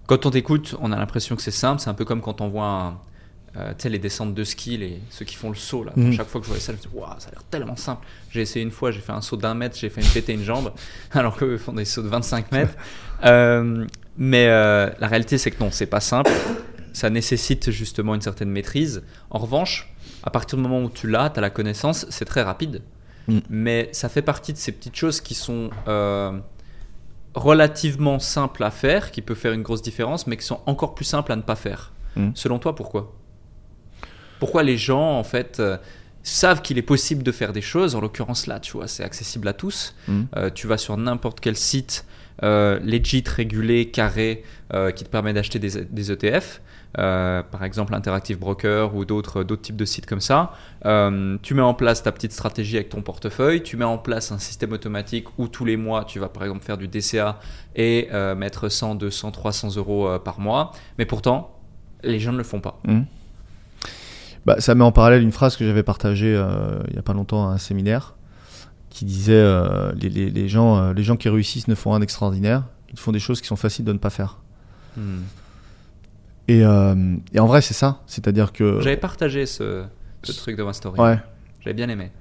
Quand 0.08 0.26
on 0.26 0.32
t'écoute, 0.32 0.76
on 0.82 0.92
a 0.92 0.98
l'impression 0.98 1.36
que 1.36 1.42
c'est 1.42 1.52
simple. 1.52 1.82
C'est 1.82 1.90
un 1.90 1.94
peu 1.94 2.06
comme 2.06 2.22
quand 2.22 2.42
on 2.42 2.50
voit 2.50 2.66
un, 2.66 2.98
euh, 3.58 3.74
les 3.86 4.00
descentes 4.00 4.34
de 4.34 4.44
ski, 4.44 4.78
les, 4.78 5.00
ceux 5.12 5.26
qui 5.26 5.36
font 5.36 5.50
le 5.50 5.56
saut. 5.56 5.84
Là. 5.84 5.92
Mhm. 5.96 6.14
Chaque 6.14 6.28
fois 6.28 6.42
que 6.42 6.46
je 6.46 6.50
voyais 6.50 6.62
ça, 6.62 6.72
je 6.74 6.78
me 6.78 6.82
dis, 6.82 6.90
Waouh, 6.94 7.14
ça 7.20 7.30
a 7.30 7.32
l'air 7.32 7.44
tellement 7.50 7.76
simple. 7.76 8.06
J'ai 8.32 8.42
essayé 8.42 8.64
une 8.66 8.72
fois, 8.72 8.90
j'ai 8.92 9.02
fait 9.02 9.12
un 9.12 9.22
saut 9.22 9.38
d'un 9.38 9.54
mètre, 9.54 9.78
j'ai 9.78 9.90
fait 9.90 10.02
me 10.02 10.12
péter 10.14 10.34
une 10.34 10.44
jambe, 10.44 10.72
alors 11.12 11.36
qu'eux 11.36 11.58
font 11.58 11.74
des 11.74 11.86
sauts 11.86 12.02
de 12.04 12.08
25 12.10 12.52
mètres. 12.52 12.74
Mais 14.18 14.48
la 14.48 15.08
réalité, 15.08 15.38
c'est 15.38 15.52
que 15.52 15.64
non, 15.64 15.70
c'est 15.72 15.86
pas 15.86 16.00
simple. 16.02 16.32
Ça 16.94 17.10
nécessite 17.10 17.72
justement 17.72 18.16
une 18.16 18.22
certaine 18.22 18.50
maîtrise. 18.50 19.04
En 19.30 19.40
revanche, 19.40 19.94
à 20.24 20.30
partir 20.30 20.58
du 20.58 20.64
moment 20.64 20.84
où 20.84 20.90
tu 20.90 21.10
l'as, 21.10 21.30
tu 21.30 21.40
as 21.40 21.42
la 21.42 21.50
connaissance, 21.50 22.06
c'est 22.10 22.26
très 22.26 22.42
rapide. 22.42 22.82
Mm. 23.28 23.40
Mais 23.50 23.90
ça 23.92 24.10
fait 24.10 24.22
partie 24.22 24.54
de 24.54 24.58
ces 24.58 24.72
petites 24.72 24.96
choses 24.96 25.22
qui 25.22 25.36
sont 25.36 25.70
euh, 25.88 26.38
relativement 27.36 28.20
simples 28.20 28.64
à 28.64 28.72
faire, 28.72 29.12
qui 29.12 29.22
peuvent 29.22 29.38
faire 29.38 29.54
une 29.54 29.64
grosse 29.64 29.82
différence, 29.82 30.28
mais 30.28 30.38
qui 30.38 30.46
sont 30.46 30.62
encore 30.66 30.96
plus 30.96 31.06
simples 31.06 31.32
à 31.32 31.36
ne 31.36 31.42
pas 31.42 31.56
faire. 31.56 31.92
Mm. 32.16 32.32
Selon 32.36 32.60
toi, 32.60 32.76
pourquoi? 32.76 33.16
Pourquoi 34.40 34.64
les 34.64 34.78
gens, 34.78 35.18
en 35.18 35.24
fait, 35.24 35.60
euh, 35.60 35.78
savent 36.24 36.62
qu'il 36.62 36.78
est 36.78 36.84
possible 36.84 37.24
de 37.24 37.32
faire 37.32 37.54
des 37.54 37.62
choses? 37.62 37.96
En 37.96 38.02
l'occurrence, 38.02 38.48
là, 38.48 38.60
tu 38.60 38.74
vois, 38.74 38.88
c'est 38.88 39.04
accessible 39.04 39.48
à 39.48 39.54
tous. 39.54 39.96
Mm. 40.08 40.22
Euh, 40.36 40.50
tu 40.50 40.68
vas 40.68 40.78
sur 40.78 40.98
n'importe 40.98 41.40
quel 41.40 41.56
site 41.56 42.06
euh, 42.44 42.80
legit, 42.80 43.24
régulé, 43.28 43.90
carré, 43.90 44.44
euh, 44.74 44.92
qui 44.92 45.04
te 45.04 45.10
permet 45.10 45.34
d'acheter 45.34 45.60
des, 45.60 45.84
des 45.84 46.12
ETF. 46.12 46.62
Euh, 46.98 47.44
par 47.44 47.64
exemple 47.64 47.94
Interactive 47.94 48.40
Broker 48.40 48.96
ou 48.96 49.06
d'autres 49.06 49.44
types 49.56 49.76
de 49.76 49.86
sites 49.86 50.06
comme 50.08 50.22
ça. 50.22 50.54
Euh, 50.86 51.38
tu 51.44 51.54
mets 51.54 51.62
en 51.62 51.74
place 51.76 52.02
ta 52.02 52.12
petite 52.12 52.32
stratégie 52.32 52.78
avec 52.78 52.90
ton 52.90 53.02
portefeuille, 53.04 53.62
tu 53.62 53.78
mets 53.78 53.86
en 53.86 53.98
place 54.00 54.32
un 54.32 54.40
système 54.40 54.72
automatique 54.72 55.28
où 55.38 55.48
tous 55.48 55.66
les 55.66 55.78
mois 55.78 56.04
tu 56.06 56.18
vas 56.20 56.30
par 56.30 56.44
exemple 56.44 56.64
faire 56.64 56.78
du 56.78 56.88
DCA 56.88 57.40
et 57.76 58.08
euh, 58.12 58.34
mettre 58.36 58.70
100, 58.70 58.96
200, 58.96 59.32
300 59.32 59.76
euros 59.78 60.18
par 60.24 60.40
mois. 60.40 60.72
Mais 60.98 61.06
pourtant, 61.06 61.56
les 62.04 62.20
gens 62.20 62.32
ne 62.32 62.38
le 62.38 62.44
font 62.44 62.60
pas. 62.62 62.80
Bah, 64.46 64.56
ça 64.60 64.74
met 64.74 64.84
en 64.84 64.92
parallèle 64.92 65.22
une 65.22 65.32
phrase 65.32 65.58
que 65.58 65.66
j'avais 65.66 65.84
partagée 65.84 66.32
il 66.88 66.94
n'y 66.94 66.98
a 67.00 67.04
pas 67.04 67.14
longtemps 67.14 67.50
à 67.50 67.54
un 67.54 67.58
séminaire 67.58 68.16
qui 68.90 69.06
disait 69.06 69.46
les, 69.96 70.10
les- 70.10 70.30
les 70.32 70.48
gens, 70.50 70.92
les 70.94 71.04
gens 71.04 71.18
qui 71.18 71.30
réussissent 71.30 71.68
ne 71.68 71.76
font 71.76 71.92
rien 71.92 72.00
d'extraordinaire, 72.00 72.64
ils 72.92 72.98
font 72.98 73.12
des 73.12 73.20
choses 73.20 73.42
qui 73.42 73.48
sont 73.48 73.56
faciles 73.56 73.86
de 73.86 73.94
ne 73.94 74.00
pas 74.00 74.10
faire. 74.10 74.40
Hmm. 74.98 75.20
Et, 76.50 76.66
euh, 76.66 77.16
et 77.32 77.40
en 77.40 77.46
vrai, 77.46 77.62
c'est 77.62 77.76
ça. 77.76 78.02
C'est-à-dire 78.08 78.52
que. 78.52 78.82
J'avais 78.82 78.98
partagé 78.98 79.46
ce, 79.46 79.86
ce 80.24 80.32
truc 80.34 80.60
ma 80.60 80.74
story. 80.74 81.00
Ouais. 81.00 81.20
J'avais 81.62 81.76
bien 81.76 81.88
aimé. 81.90 82.12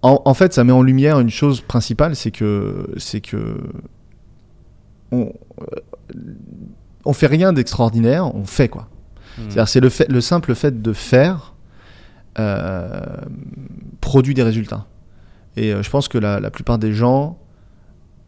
En, 0.00 0.22
en 0.24 0.34
fait, 0.34 0.52
ça 0.54 0.64
met 0.64 0.72
en 0.72 0.82
lumière 0.82 1.20
une 1.20 1.28
chose 1.28 1.60
principale, 1.60 2.16
c'est 2.16 2.30
que 2.30 2.88
c'est 2.96 3.20
que 3.20 3.58
on, 5.12 5.32
euh, 5.60 6.24
on 7.04 7.12
fait 7.12 7.26
rien 7.26 7.52
d'extraordinaire, 7.52 8.34
on 8.34 8.44
fait 8.44 8.68
quoi. 8.68 8.88
Hmm. 9.36 9.42
C'est-à-dire, 9.48 9.68
c'est 9.68 9.80
le 9.80 9.88
fait, 9.88 10.08
le 10.08 10.20
simple 10.20 10.54
fait 10.54 10.80
de 10.80 10.92
faire 10.92 11.54
euh, 12.38 13.00
produit 14.00 14.34
des 14.34 14.44
résultats. 14.44 14.86
Et 15.56 15.74
euh, 15.74 15.82
je 15.82 15.90
pense 15.90 16.08
que 16.08 16.16
la, 16.16 16.40
la 16.40 16.50
plupart 16.50 16.78
des 16.78 16.92
gens 16.92 17.38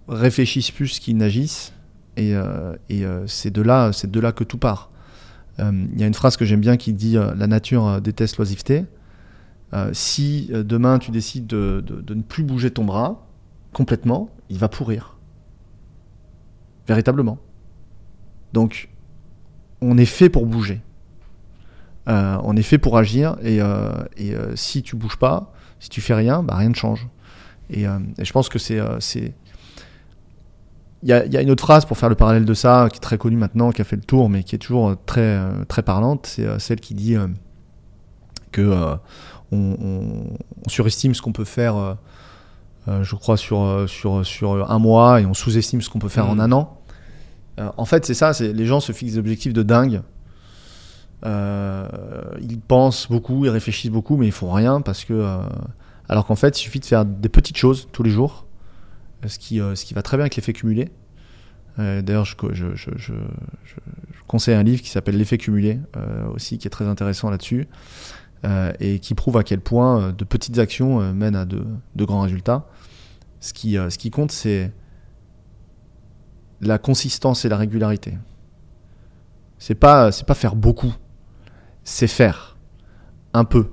réfléchissent 0.08 0.72
plus 0.72 0.98
qu'ils 0.98 1.16
n'agissent, 1.16 1.72
et, 2.16 2.34
euh, 2.34 2.74
et 2.88 3.04
c'est 3.26 3.52
de 3.52 3.62
là, 3.62 3.92
c'est 3.92 4.10
de 4.10 4.20
là 4.20 4.32
que 4.32 4.42
tout 4.44 4.58
part. 4.58 4.89
Euh, 5.58 5.86
Il 5.92 6.00
y 6.00 6.04
a 6.04 6.06
une 6.06 6.14
phrase 6.14 6.36
que 6.36 6.44
j'aime 6.44 6.60
bien 6.60 6.76
qui 6.76 6.92
dit 6.92 7.16
euh, 7.16 7.34
la 7.34 7.46
nature 7.46 7.86
euh, 7.86 8.00
déteste 8.00 8.36
l'oisiveté. 8.36 8.84
Euh, 9.72 9.90
si 9.92 10.50
euh, 10.52 10.64
demain 10.64 10.98
tu 10.98 11.10
décides 11.10 11.46
de, 11.46 11.84
ne 12.08 12.22
plus 12.22 12.42
bouger 12.42 12.70
ton 12.70 12.84
bras 12.84 13.26
complètement, 13.72 14.30
il 14.48 14.58
va 14.58 14.68
pourrir. 14.68 15.16
Véritablement. 16.88 17.38
Donc, 18.52 18.88
on 19.80 19.96
est 19.96 20.06
fait 20.06 20.28
pour 20.28 20.46
bouger. 20.46 20.82
Euh, 22.08 22.38
on 22.42 22.56
est 22.56 22.62
fait 22.62 22.78
pour 22.78 22.98
agir. 22.98 23.36
Et, 23.42 23.60
euh, 23.60 23.92
euh, 24.20 24.56
si 24.56 24.82
tu 24.82 24.96
bouges 24.96 25.16
pas, 25.18 25.52
si 25.78 25.88
tu 25.88 26.00
fais 26.00 26.14
rien, 26.14 26.42
bah, 26.42 26.56
rien 26.56 26.70
ne 26.70 26.74
change. 26.74 27.08
Euh, 27.76 28.00
et 28.18 28.24
je 28.24 28.32
pense 28.32 28.48
que 28.48 28.58
c'est. 28.58 28.80
Il 31.02 31.08
y, 31.08 31.12
a, 31.12 31.24
il 31.24 31.32
y 31.32 31.36
a 31.36 31.42
une 31.42 31.50
autre 31.50 31.62
phrase 31.64 31.84
pour 31.86 31.96
faire 31.96 32.08
le 32.10 32.14
parallèle 32.14 32.44
de 32.44 32.54
ça, 32.54 32.88
qui 32.90 32.96
est 32.96 33.00
très 33.00 33.16
connue 33.18 33.36
maintenant, 33.36 33.70
qui 33.70 33.80
a 33.80 33.84
fait 33.84 33.96
le 33.96 34.02
tour, 34.02 34.28
mais 34.28 34.42
qui 34.44 34.54
est 34.54 34.58
toujours 34.58 34.90
euh, 34.90 34.96
très, 35.06 35.20
euh, 35.20 35.64
très 35.66 35.82
parlante. 35.82 36.26
C'est 36.26 36.44
euh, 36.46 36.58
celle 36.58 36.80
qui 36.80 36.94
dit 36.94 37.16
que 38.52 38.60
euh, 38.62 38.94
on, 39.52 39.76
on- 39.80 40.36
on 40.66 40.68
surestime 40.68 41.14
ce 41.14 41.22
qu'on 41.22 41.32
peut 41.32 41.44
faire, 41.44 41.76
euh, 42.88 43.02
je 43.02 43.14
crois, 43.14 43.36
sur, 43.36 43.84
sur, 43.88 44.26
sur 44.26 44.70
un 44.70 44.78
mois 44.78 45.20
et 45.20 45.26
on 45.26 45.34
sous-estime 45.34 45.80
ce 45.80 45.88
qu'on 45.88 45.98
peut 46.00 46.08
faire 46.08 46.28
en 46.28 46.38
un 46.38 46.52
an. 46.52 46.76
Euh, 47.58 47.70
en 47.76 47.84
fait, 47.84 48.04
c'est 48.04 48.14
ça, 48.14 48.32
les 48.40 48.66
gens 48.66 48.80
se 48.80 48.92
fixent 48.92 49.12
des 49.14 49.18
objectifs 49.18 49.52
de 49.52 49.62
dingue. 49.62 50.02
Ils 51.24 52.60
pensent 52.66 53.08
beaucoup, 53.08 53.44
ils 53.44 53.50
réfléchissent 53.50 53.90
beaucoup, 53.90 54.16
mais 54.16 54.26
ils 54.26 54.32
font 54.32 54.52
rien 54.52 54.80
parce 54.80 55.04
que. 55.04 55.38
alors 56.08 56.26
qu'en 56.26 56.34
fait, 56.36 56.58
il 56.58 56.62
suffit 56.62 56.80
de 56.80 56.84
faire 56.86 57.04
des 57.04 57.28
petites 57.28 57.56
choses 57.56 57.88
tous 57.92 58.02
les 58.02 58.10
jours, 58.10 58.46
ce 59.28 59.38
qui, 59.38 59.60
euh, 59.60 59.74
ce 59.74 59.84
qui 59.84 59.94
va 59.94 60.02
très 60.02 60.16
bien 60.16 60.24
avec 60.24 60.36
l'effet 60.36 60.52
cumulé. 60.52 60.90
Euh, 61.78 62.02
D'ailleurs, 62.02 62.24
je, 62.24 62.34
je, 62.52 63.12
conseille 64.26 64.54
un 64.54 64.62
livre 64.62 64.82
qui 64.82 64.88
s'appelle 64.88 65.16
L'effet 65.16 65.38
cumulé, 65.38 65.80
euh, 65.96 66.28
aussi, 66.28 66.58
qui 66.58 66.66
est 66.66 66.70
très 66.70 66.86
intéressant 66.86 67.30
là-dessus, 67.30 67.68
et 68.78 69.00
qui 69.00 69.14
prouve 69.14 69.36
à 69.36 69.42
quel 69.42 69.60
point 69.60 70.12
de 70.12 70.24
petites 70.24 70.58
actions 70.58 71.12
mènent 71.12 71.36
à 71.36 71.44
de, 71.44 71.64
grands 71.96 72.22
résultats. 72.22 72.66
Ce 73.40 73.52
qui, 73.52 73.74
ce 73.74 73.98
qui 73.98 74.10
compte, 74.10 74.32
c'est 74.32 74.72
la 76.62 76.78
consistance 76.78 77.44
et 77.44 77.50
la 77.50 77.58
régularité. 77.58 78.16
C'est 79.58 79.74
pas, 79.74 80.10
pas 80.26 80.34
faire 80.34 80.56
beaucoup, 80.56 80.94
c'est 81.84 82.06
faire 82.06 82.56
un 83.34 83.44
peu, 83.44 83.72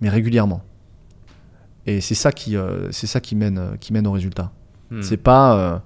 mais 0.00 0.08
régulièrement. 0.08 0.64
Et 1.86 2.00
c'est 2.00 2.16
ça 2.16 2.32
qui, 2.32 2.56
ça 2.90 3.20
qui 3.20 3.36
mène, 3.36 3.76
qui 3.78 3.92
mène 3.92 4.08
au 4.08 4.12
résultat. 4.12 4.50
Hmm. 4.94 5.02
C'est 5.02 5.16
pas. 5.16 5.56
euh, 5.56 5.78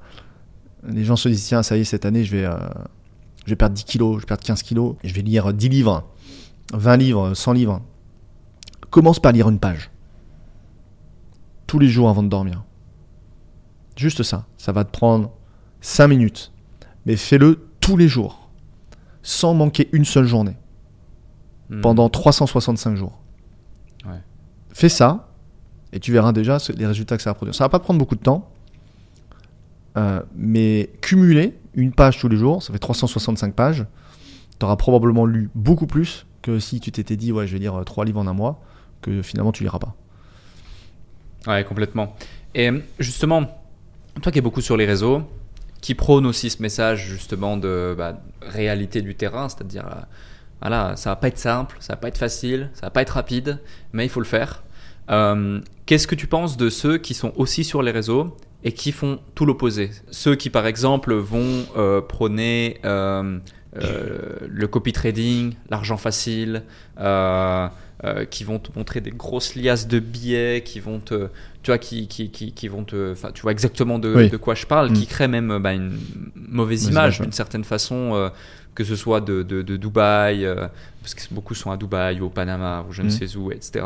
les 0.86 1.04
gens 1.04 1.16
se 1.16 1.28
disent 1.28 1.46
tiens, 1.46 1.62
ça 1.62 1.76
y 1.76 1.80
est, 1.80 1.84
cette 1.84 2.04
année, 2.04 2.24
je 2.24 2.36
vais, 2.36 2.44
euh, 2.44 2.56
je 3.44 3.50
vais 3.50 3.56
perdre 3.56 3.74
10 3.74 3.84
kilos, 3.84 4.16
je 4.16 4.20
vais 4.20 4.26
perdre 4.26 4.44
15 4.44 4.62
kilos, 4.62 4.96
et 5.02 5.08
je 5.08 5.14
vais 5.14 5.22
lire 5.22 5.52
10 5.52 5.68
livres, 5.68 6.04
20 6.74 6.96
livres, 6.96 7.34
100 7.34 7.52
livres. 7.52 7.82
Commence 8.90 9.18
par 9.20 9.32
lire 9.32 9.48
une 9.48 9.58
page. 9.58 9.90
Tous 11.66 11.78
les 11.78 11.88
jours 11.88 12.08
avant 12.08 12.22
de 12.22 12.28
dormir. 12.28 12.64
Juste 13.96 14.22
ça. 14.22 14.46
Ça 14.56 14.72
va 14.72 14.84
te 14.84 14.90
prendre 14.90 15.30
5 15.80 16.08
minutes. 16.08 16.52
Mais 17.04 17.16
fais-le 17.16 17.68
tous 17.80 17.96
les 17.96 18.08
jours. 18.08 18.48
Sans 19.22 19.52
manquer 19.52 19.88
une 19.92 20.04
seule 20.04 20.26
journée. 20.26 20.56
Hmm. 21.68 21.80
Pendant 21.80 22.08
365 22.08 22.96
jours. 22.96 23.18
Ouais. 24.06 24.22
Fais 24.70 24.88
ça. 24.88 25.28
Et 25.92 26.00
tu 26.00 26.12
verras 26.12 26.32
déjà 26.32 26.58
les 26.76 26.86
résultats 26.86 27.16
que 27.16 27.22
ça 27.22 27.30
va 27.30 27.34
produire. 27.34 27.54
Ça 27.54 27.64
va 27.64 27.68
pas 27.68 27.80
prendre 27.80 27.98
beaucoup 27.98 28.14
de 28.14 28.22
temps. 28.22 28.50
Euh, 29.98 30.20
mais 30.34 30.90
cumuler 31.00 31.54
une 31.74 31.92
page 31.92 32.18
tous 32.18 32.28
les 32.28 32.36
jours, 32.36 32.62
ça 32.62 32.72
fait 32.72 32.78
365 32.78 33.54
pages. 33.54 33.84
Tu 34.58 34.64
auras 34.64 34.76
probablement 34.76 35.26
lu 35.26 35.50
beaucoup 35.54 35.86
plus 35.86 36.26
que 36.42 36.58
si 36.58 36.80
tu 36.80 36.92
t'étais 36.92 37.16
dit, 37.16 37.32
ouais, 37.32 37.46
je 37.46 37.52
vais 37.52 37.58
lire 37.58 37.82
3 37.84 38.04
livres 38.04 38.20
en 38.20 38.26
un 38.26 38.32
mois, 38.32 38.62
que 39.02 39.22
finalement 39.22 39.52
tu 39.52 39.64
liras 39.64 39.78
pas. 39.78 39.94
Ouais, 41.46 41.64
complètement. 41.64 42.16
Et 42.54 42.70
euh, 42.70 42.78
justement, 42.98 43.60
toi 44.22 44.32
qui 44.32 44.38
es 44.38 44.42
beaucoup 44.42 44.60
sur 44.60 44.76
les 44.76 44.86
réseaux, 44.86 45.22
qui 45.80 45.94
prône 45.94 46.26
aussi 46.26 46.50
ce 46.50 46.62
message 46.62 47.06
justement 47.06 47.56
de 47.56 47.94
bah, 47.96 48.20
réalité 48.42 49.02
du 49.02 49.14
terrain, 49.14 49.48
c'est-à-dire, 49.48 49.86
euh, 49.86 50.00
voilà, 50.60 50.96
ça 50.96 51.10
va 51.10 51.16
pas 51.16 51.28
être 51.28 51.38
simple, 51.38 51.76
ça 51.80 51.94
va 51.94 51.96
pas 51.98 52.08
être 52.08 52.18
facile, 52.18 52.70
ça 52.74 52.86
va 52.86 52.90
pas 52.90 53.02
être 53.02 53.10
rapide, 53.10 53.58
mais 53.92 54.04
il 54.04 54.08
faut 54.08 54.20
le 54.20 54.26
faire. 54.26 54.62
Euh, 55.10 55.60
Qu'est-ce 55.86 56.06
que 56.06 56.14
tu 56.14 56.26
penses 56.26 56.56
de 56.56 56.68
ceux 56.68 56.98
qui 56.98 57.14
sont 57.14 57.32
aussi 57.36 57.64
sur 57.64 57.82
les 57.82 57.92
réseaux 57.92 58.36
et 58.64 58.72
qui 58.72 58.92
font 58.92 59.20
tout 59.34 59.46
l'opposé 59.46 59.90
Ceux 60.10 60.34
qui, 60.34 60.50
par 60.50 60.66
exemple, 60.66 61.14
vont 61.14 61.64
euh, 61.76 62.00
prôner 62.00 62.78
euh, 62.84 63.38
euh, 63.80 64.18
le 64.48 64.66
copy 64.66 64.92
trading, 64.92 65.54
l'argent 65.70 65.96
facile, 65.96 66.62
euh, 66.98 67.68
qui 68.30 68.44
vont 68.44 68.58
te 68.58 68.70
montrer 68.76 69.00
des 69.00 69.10
grosses 69.10 69.54
liasses 69.56 69.88
de 69.88 69.98
billets, 69.98 70.62
qui 70.64 70.78
vont 70.80 71.00
te, 71.00 71.28
tu 71.62 71.70
vois, 71.70 71.78
qui, 71.78 72.06
qui, 72.08 72.30
qui, 72.30 72.52
qui 72.52 72.68
vont 72.68 72.84
te, 72.84 73.14
tu 73.32 73.42
vois 73.42 73.52
exactement 73.52 73.98
de, 73.98 74.14
Oui. 74.14 74.28
de 74.30 74.36
quoi 74.36 74.54
je 74.54 74.66
parle, 74.66 74.90
Mm. 74.90 74.94
qui 74.94 75.06
créent 75.06 75.28
même 75.28 75.58
bah, 75.58 75.72
une 75.74 75.98
mauvaise 76.36 76.84
image 76.86 77.20
d'une 77.20 77.32
certaine 77.32 77.64
façon, 77.64 78.30
que 78.76 78.84
ce 78.84 78.94
soit 78.94 79.20
de, 79.20 79.42
de, 79.42 79.62
de 79.62 79.76
Dubaï, 79.76 80.44
euh, 80.44 80.68
parce 81.02 81.14
que 81.14 81.22
beaucoup 81.34 81.54
sont 81.56 81.72
à 81.72 81.76
Dubaï 81.76 82.20
ou 82.20 82.26
au 82.26 82.30
Panama 82.30 82.84
ou 82.88 82.92
je 82.92 83.02
ne 83.02 83.08
Mm. 83.08 83.10
sais 83.10 83.36
où, 83.36 83.50
etc. 83.50 83.84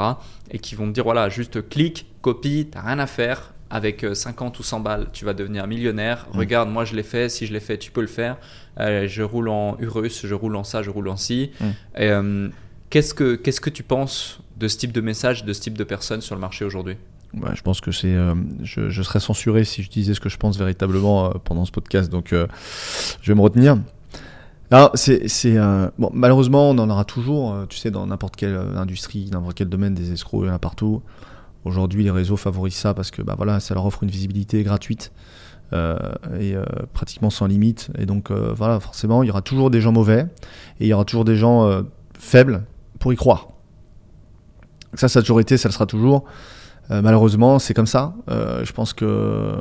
Et 0.51 0.59
qui 0.59 0.75
vont 0.75 0.87
te 0.87 0.93
dire 0.93 1.05
voilà, 1.05 1.29
juste 1.31 1.67
clique, 1.71 2.07
copie, 2.21 2.69
t'as 2.71 2.83
rien 2.83 2.99
à 2.99 3.07
faire. 3.07 3.55
Avec 3.75 4.05
euh, 4.05 4.15
50 4.15 4.59
ou 4.59 4.63
100 4.63 4.81
balles, 4.81 5.07
tu 5.13 5.25
vas 5.25 5.33
devenir 5.33 5.67
millionnaire. 5.67 6.27
Mm. 6.33 6.39
Regarde, 6.39 6.69
moi 6.69 6.85
je 6.85 6.95
l'ai 6.95 7.03
fait. 7.03 7.29
Si 7.31 7.47
je 7.47 7.53
l'ai 7.53 7.61
fait, 7.61 7.79
tu 7.79 7.91
peux 7.91 8.03
le 8.03 8.07
faire. 8.07 8.37
Euh, 8.79 9.09
je 9.09 9.23
roule 9.23 9.49
en 9.49 9.77
Urus, 9.81 10.27
je 10.27 10.35
roule 10.35 10.57
en 10.57 10.65
ça, 10.65 10.83
je 10.83 10.91
roule 10.91 11.09
en 11.09 11.17
ci. 11.17 11.51
Mm. 11.61 11.65
Et, 11.65 12.11
euh, 12.11 12.49
qu'est-ce 12.91 13.15
que 13.15 13.35
qu'est-ce 13.35 13.61
que 13.63 13.71
tu 13.71 13.83
penses 13.83 14.41
de 14.59 14.69
ce 14.69 14.77
type 14.77 14.93
de 14.93 15.01
message, 15.01 15.45
de 15.45 15.53
ce 15.55 15.61
type 15.63 15.79
de 15.79 15.85
personnes 15.85 16.21
sur 16.21 16.35
le 16.35 16.41
marché 16.41 16.65
aujourd'hui? 16.65 16.97
Ouais, 17.35 17.51
je 17.55 17.63
pense 17.63 17.81
que 17.81 17.93
c'est. 17.93 18.15
euh, 18.15 18.35
je, 18.63 18.91
je 18.91 19.03
serais 19.03 19.21
censuré 19.21 19.65
si 19.65 19.83
je 19.83 19.89
disais 19.91 20.13
ce 20.13 20.21
que 20.21 20.29
je 20.29 20.37
pense 20.37 20.59
véritablement 20.59 21.27
euh, 21.27 21.31
pendant 21.43 21.65
ce 21.65 21.73
podcast, 21.73 22.11
donc 22.13 22.35
euh, 22.35 22.47
je 23.23 23.33
vais 23.33 23.35
me 23.35 23.41
retenir. 23.41 23.79
Alors, 24.71 24.91
c'est. 24.95 25.29
c'est, 25.29 25.57
euh, 25.57 25.89
bon, 25.99 26.11
malheureusement, 26.13 26.71
on 26.71 26.79
en 26.79 26.89
aura 26.91 27.05
toujours, 27.05 27.55
euh, 27.55 27.65
tu 27.69 27.79
sais, 27.79 27.91
dans 27.91 28.07
n'importe 28.07 28.37
quelle 28.37 28.55
euh, 28.55 28.77
industrie, 28.77 29.29
n'importe 29.33 29.55
quel 29.57 29.69
domaine, 29.69 29.95
des 29.95 30.13
escrocs, 30.13 30.43
il 30.45 30.49
y 30.49 30.51
en 30.51 30.55
a 30.55 30.59
partout. 30.59 31.03
Aujourd'hui, 31.65 32.03
les 32.03 32.11
réseaux 32.11 32.37
favorisent 32.37 32.75
ça 32.75 32.95
parce 32.95 33.11
que 33.11 33.23
bah, 33.23 33.35
voilà, 33.37 33.61
ça 33.61 33.75
leur 33.75 33.87
offre 33.87 34.03
une 34.03 34.11
visibilité 34.11 34.63
gratuite 34.65 35.13
euh, 35.73 35.97
et 36.39 36.55
euh, 36.55 36.65
pratiquement 36.93 37.31
sans 37.31 37.47
limite. 37.47 37.91
Et 37.99 38.05
donc, 38.07 38.31
euh, 38.31 38.53
voilà, 38.57 38.81
forcément, 38.81 39.23
il 39.23 39.29
y 39.29 39.31
aura 39.31 39.43
toujours 39.43 39.71
des 39.71 39.81
gens 39.81 39.93
mauvais 39.93 40.27
et 40.81 40.85
il 40.85 40.87
y 40.89 40.93
aura 40.93 41.05
toujours 41.05 41.25
des 41.25 41.37
gens 41.37 41.83
faibles 42.19 42.65
pour 42.99 43.13
y 43.13 43.17
croire. 43.17 43.49
Ça, 44.95 45.09
ça 45.09 45.21
a 45.21 45.23
toujours 45.23 45.41
été, 45.41 45.57
ça 45.57 45.69
le 45.69 45.73
sera 45.73 45.87
toujours. 45.87 46.25
Malheureusement, 46.91 47.59
c'est 47.59 47.75
comme 47.75 47.87
ça. 47.87 48.15
Je 48.29 48.71
pense 48.73 48.93
que. 48.93 49.55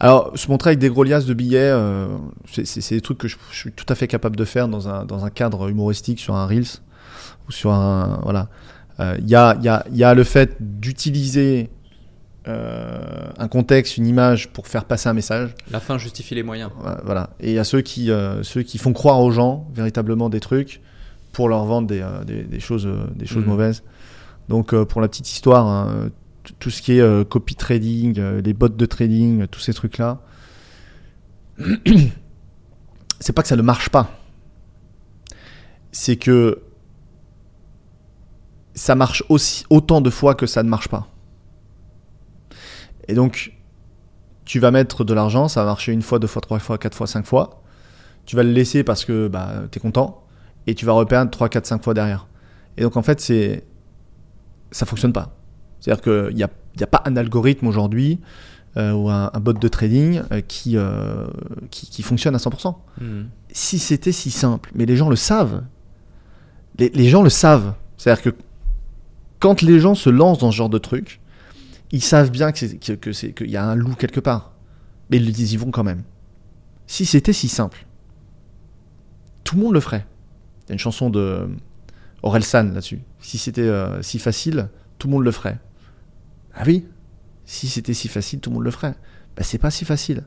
Alors, 0.00 0.32
se 0.34 0.50
montrer 0.50 0.70
avec 0.70 0.80
des 0.80 0.88
gros 0.90 1.04
liasses 1.04 1.26
de 1.26 1.32
billets, 1.32 1.72
c'est- 2.52 2.94
des 2.94 3.00
trucs 3.00 3.18
que 3.18 3.28
je, 3.28 3.36
je 3.52 3.56
suis 3.56 3.72
tout 3.72 3.86
à 3.88 3.94
fait 3.94 4.08
capable 4.08 4.34
de 4.36 4.44
faire 4.44 4.66
dans 4.68 4.88
un, 4.88 5.04
dans 5.04 5.24
un 5.24 5.30
cadre 5.30 5.68
humoristique 5.68 6.18
sur 6.18 6.34
un 6.34 6.44
Reels 6.46 6.80
ou 7.48 7.52
sur 7.52 7.70
un. 7.72 8.18
Voilà. 8.24 8.48
Euh, 9.02 9.16
Il 9.18 9.28
y, 9.28 9.34
a, 9.34 9.56
y, 9.60 9.68
a, 9.68 9.84
y 9.90 10.04
a 10.04 10.14
le 10.14 10.24
fait 10.24 10.56
d'utiliser 10.60 11.68
euh, 12.48 13.30
un 13.38 13.48
contexte, 13.48 13.96
une 13.98 14.06
image 14.06 14.48
pour 14.52 14.66
faire 14.66 14.84
passer 14.84 15.08
un 15.08 15.12
message. 15.14 15.54
La 15.70 15.80
fin 15.80 15.98
justifie 15.98 16.34
les 16.34 16.42
moyens. 16.42 16.70
Voilà. 17.04 17.30
Et 17.40 17.50
il 17.50 17.54
y 17.54 17.58
a 17.58 17.64
ceux 17.64 17.80
qui, 17.82 18.10
euh, 18.10 18.42
ceux 18.42 18.62
qui 18.62 18.78
font 18.78 18.92
croire 18.92 19.20
aux 19.20 19.30
gens 19.30 19.68
véritablement 19.74 20.28
des 20.28 20.40
trucs 20.40 20.80
pour 21.32 21.48
leur 21.48 21.64
vendre 21.64 21.88
des, 21.88 22.00
euh, 22.00 22.24
des, 22.24 22.42
des 22.42 22.60
choses, 22.60 22.86
euh, 22.86 23.04
des 23.14 23.26
choses 23.26 23.44
Mhm. 23.44 23.48
mauvaises. 23.50 23.82
Donc 24.48 24.74
euh, 24.74 24.84
pour 24.84 25.00
la 25.00 25.08
petite 25.08 25.30
histoire, 25.30 25.66
hein, 25.66 26.10
tout 26.58 26.70
ce 26.70 26.82
qui 26.82 26.94
est 26.94 27.00
euh, 27.00 27.22
copy 27.24 27.54
trading, 27.54 28.18
euh, 28.18 28.40
les 28.42 28.52
bots 28.54 28.68
de 28.68 28.86
trading, 28.86 29.42
euh, 29.42 29.46
tous 29.46 29.60
ces 29.60 29.72
trucs-là, 29.72 30.20
c'est 33.20 33.32
pas 33.32 33.42
que 33.42 33.48
ça 33.48 33.56
ne 33.56 33.62
marche 33.62 33.88
pas. 33.88 34.10
C'est 35.92 36.16
que 36.16 36.60
ça 38.74 38.94
marche 38.94 39.24
aussi 39.28 39.64
autant 39.70 40.00
de 40.00 40.10
fois 40.10 40.34
que 40.34 40.46
ça 40.46 40.62
ne 40.62 40.68
marche 40.68 40.88
pas. 40.88 41.08
Et 43.08 43.14
donc, 43.14 43.52
tu 44.44 44.58
vas 44.58 44.70
mettre 44.70 45.04
de 45.04 45.14
l'argent, 45.14 45.48
ça 45.48 45.60
va 45.60 45.66
marcher 45.66 45.92
une 45.92 46.02
fois, 46.02 46.18
deux 46.18 46.26
fois, 46.26 46.42
trois 46.42 46.58
fois, 46.58 46.78
quatre 46.78 46.96
fois, 46.96 47.06
cinq 47.06 47.26
fois. 47.26 47.62
Tu 48.24 48.36
vas 48.36 48.42
le 48.42 48.52
laisser 48.52 48.84
parce 48.84 49.04
que 49.04 49.28
bah, 49.28 49.64
tu 49.70 49.78
es 49.78 49.80
content. 49.80 50.22
Et 50.66 50.74
tu 50.74 50.86
vas 50.86 50.92
reperdre 50.92 51.30
3, 51.30 51.48
4, 51.48 51.66
5 51.66 51.82
fois 51.82 51.94
derrière. 51.94 52.28
Et 52.76 52.82
donc 52.82 52.96
en 52.96 53.02
fait, 53.02 53.20
c'est 53.20 53.64
ça 54.70 54.86
fonctionne 54.86 55.12
pas. 55.12 55.36
C'est-à-dire 55.80 56.02
qu'il 56.02 56.36
n'y 56.36 56.42
a, 56.42 56.50
il 56.74 56.80
y 56.80 56.84
a 56.84 56.86
pas 56.86 57.02
un 57.04 57.16
algorithme 57.16 57.66
aujourd'hui 57.66 58.20
euh, 58.76 58.92
ou 58.92 59.10
un, 59.10 59.30
un 59.34 59.40
bot 59.40 59.52
de 59.52 59.68
trading 59.68 60.22
euh, 60.30 60.40
qui, 60.40 60.76
euh, 60.76 61.26
qui, 61.70 61.86
qui 61.88 62.02
fonctionne 62.02 62.34
à 62.34 62.38
100%. 62.38 62.74
Hmm. 63.00 63.24
Si 63.50 63.78
c'était 63.78 64.12
si 64.12 64.30
simple, 64.30 64.70
mais 64.74 64.86
les 64.86 64.96
gens 64.96 65.10
le 65.10 65.16
savent. 65.16 65.64
Les, 66.78 66.88
les 66.90 67.08
gens 67.08 67.22
le 67.22 67.28
savent. 67.28 67.74
C'est-à-dire 67.98 68.22
que 68.22 68.30
quand 69.42 69.60
les 69.62 69.80
gens 69.80 69.94
se 69.96 70.08
lancent 70.08 70.38
dans 70.38 70.50
ce 70.52 70.56
genre 70.56 70.68
de 70.68 70.78
truc, 70.78 71.20
ils 71.90 72.02
savent 72.02 72.30
bien 72.30 72.52
que 72.52 72.58
c'est- 72.58 72.78
que- 72.78 73.10
qu'il 73.32 73.50
y 73.50 73.56
a 73.56 73.64
un 73.64 73.74
loup 73.74 73.94
quelque 73.94 74.20
part. 74.20 74.52
Mais 75.10 75.16
ils, 75.18 75.28
ils 75.28 75.52
y 75.52 75.56
vont 75.56 75.70
quand 75.70 75.84
même. 75.84 76.02
Si 76.86 77.04
c'était 77.04 77.32
si 77.32 77.48
simple, 77.48 77.84
tout 79.44 79.56
le 79.56 79.62
monde 79.62 79.74
le 79.74 79.80
ferait. 79.80 80.06
Il 80.64 80.68
y 80.68 80.72
a 80.72 80.74
une 80.74 80.78
chanson 80.78 81.10
de 81.10 81.48
Orelsan 82.22 82.64
là-dessus. 82.72 83.00
Si 83.20 83.36
c'était 83.38 83.62
euh, 83.62 84.00
si 84.02 84.18
facile, 84.18 84.68
tout 84.98 85.08
le 85.08 85.12
monde 85.14 85.24
le 85.24 85.32
ferait. 85.32 85.58
Ah 86.54 86.62
oui 86.66 86.86
Si 87.44 87.66
c'était 87.68 87.94
si 87.94 88.08
facile, 88.08 88.40
tout 88.40 88.50
le 88.50 88.54
monde 88.54 88.64
le 88.64 88.70
ferait. 88.70 88.94
Bah, 89.36 89.42
c'est 89.42 89.58
pas 89.58 89.70
si 89.70 89.84
facile. 89.84 90.22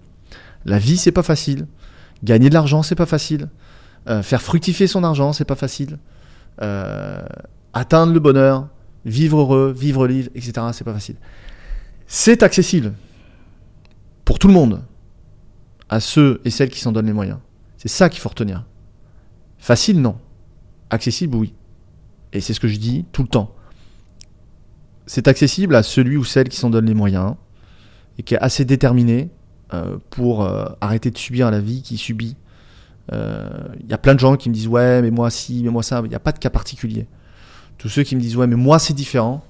La 0.66 0.78
vie, 0.80 0.98
c'est 0.98 1.12
pas 1.14 1.24
facile. 1.24 1.68
Gagner 2.24 2.50
de 2.50 2.54
l'argent, 2.54 2.84
c'est 2.84 2.96
pas 2.96 3.06
facile. 3.06 3.50
Euh, 4.10 4.22
faire 4.24 4.42
fructifier 4.42 4.88
son 4.88 5.04
argent, 5.04 5.32
c'est 5.34 5.46
pas 5.46 5.56
facile. 5.56 6.00
Euh, 6.62 7.22
atteindre 7.74 8.14
le 8.14 8.20
bonheur, 8.20 8.68
vivre 9.06 9.40
heureux, 9.40 9.72
vivre 9.72 10.08
libre, 10.08 10.30
etc., 10.36 10.54
c'est 10.74 10.84
pas 10.84 10.94
facile. 10.94 11.16
C'est 12.08 12.44
accessible 12.44 12.94
pour 14.24 14.40
tout 14.40 14.48
le 14.48 14.54
monde, 14.54 14.82
à 15.90 16.00
ceux 16.00 16.42
et 16.44 16.50
celles 16.50 16.70
qui 16.70 16.80
s'en 16.80 16.92
donnent 16.92 17.06
les 17.06 17.14
moyens. 17.14 17.38
C'est 17.78 17.88
ça 17.88 18.10
qu'il 18.10 18.20
faut 18.20 18.30
retenir. 18.30 18.66
Facile, 19.60 20.02
non. 20.02 20.18
Accessible, 20.90 21.36
oui. 21.36 21.54
Et 22.34 22.42
c'est 22.42 22.54
ce 22.54 22.60
que 22.60 22.68
je 22.68 22.78
dis 22.78 23.06
tout 23.12 23.22
le 23.22 23.28
temps. 23.28 23.56
C'est 25.06 25.28
accessible 25.28 25.76
à 25.76 25.84
celui 25.84 26.18
ou 26.18 26.24
celle 26.24 26.50
qui 26.50 26.58
s'en 26.58 26.72
donne 26.72 26.88
les 26.88 26.96
moyens 26.96 27.36
et 28.18 28.24
qui 28.24 28.34
est 28.34 28.40
assez 28.40 28.66
déterminé 28.66 29.30
euh, 29.74 29.98
pour 30.10 30.44
euh, 30.44 30.66
arrêter 30.82 31.12
de 31.12 31.18
subir 31.18 31.52
la 31.52 31.60
vie 31.60 31.84
qu'il 31.84 31.98
subit. 31.98 32.36
Il 33.12 33.88
y 33.88 33.94
a 33.94 34.00
plein 34.00 34.16
de 34.16 34.20
gens 34.20 34.36
qui 34.36 34.50
me 34.50 34.54
disent 34.56 34.68
ouais 34.68 35.00
mais 35.04 35.12
moi 35.12 35.30
si, 35.30 35.62
mais 35.64 35.70
moi 35.70 35.84
ça, 35.84 36.02
il 36.04 36.10
n'y 36.10 36.16
a 36.16 36.20
pas 36.20 36.32
de 36.32 36.40
cas 36.40 36.50
particulier. 36.50 37.08
Tous 37.86 37.90
ceux 37.90 38.02
qui 38.02 38.16
me 38.16 38.20
disent 38.20 38.36
ouais 38.36 38.48
mais 38.48 38.56
moi 38.56 38.80
c'est 38.80 38.96
différent, 38.96 39.46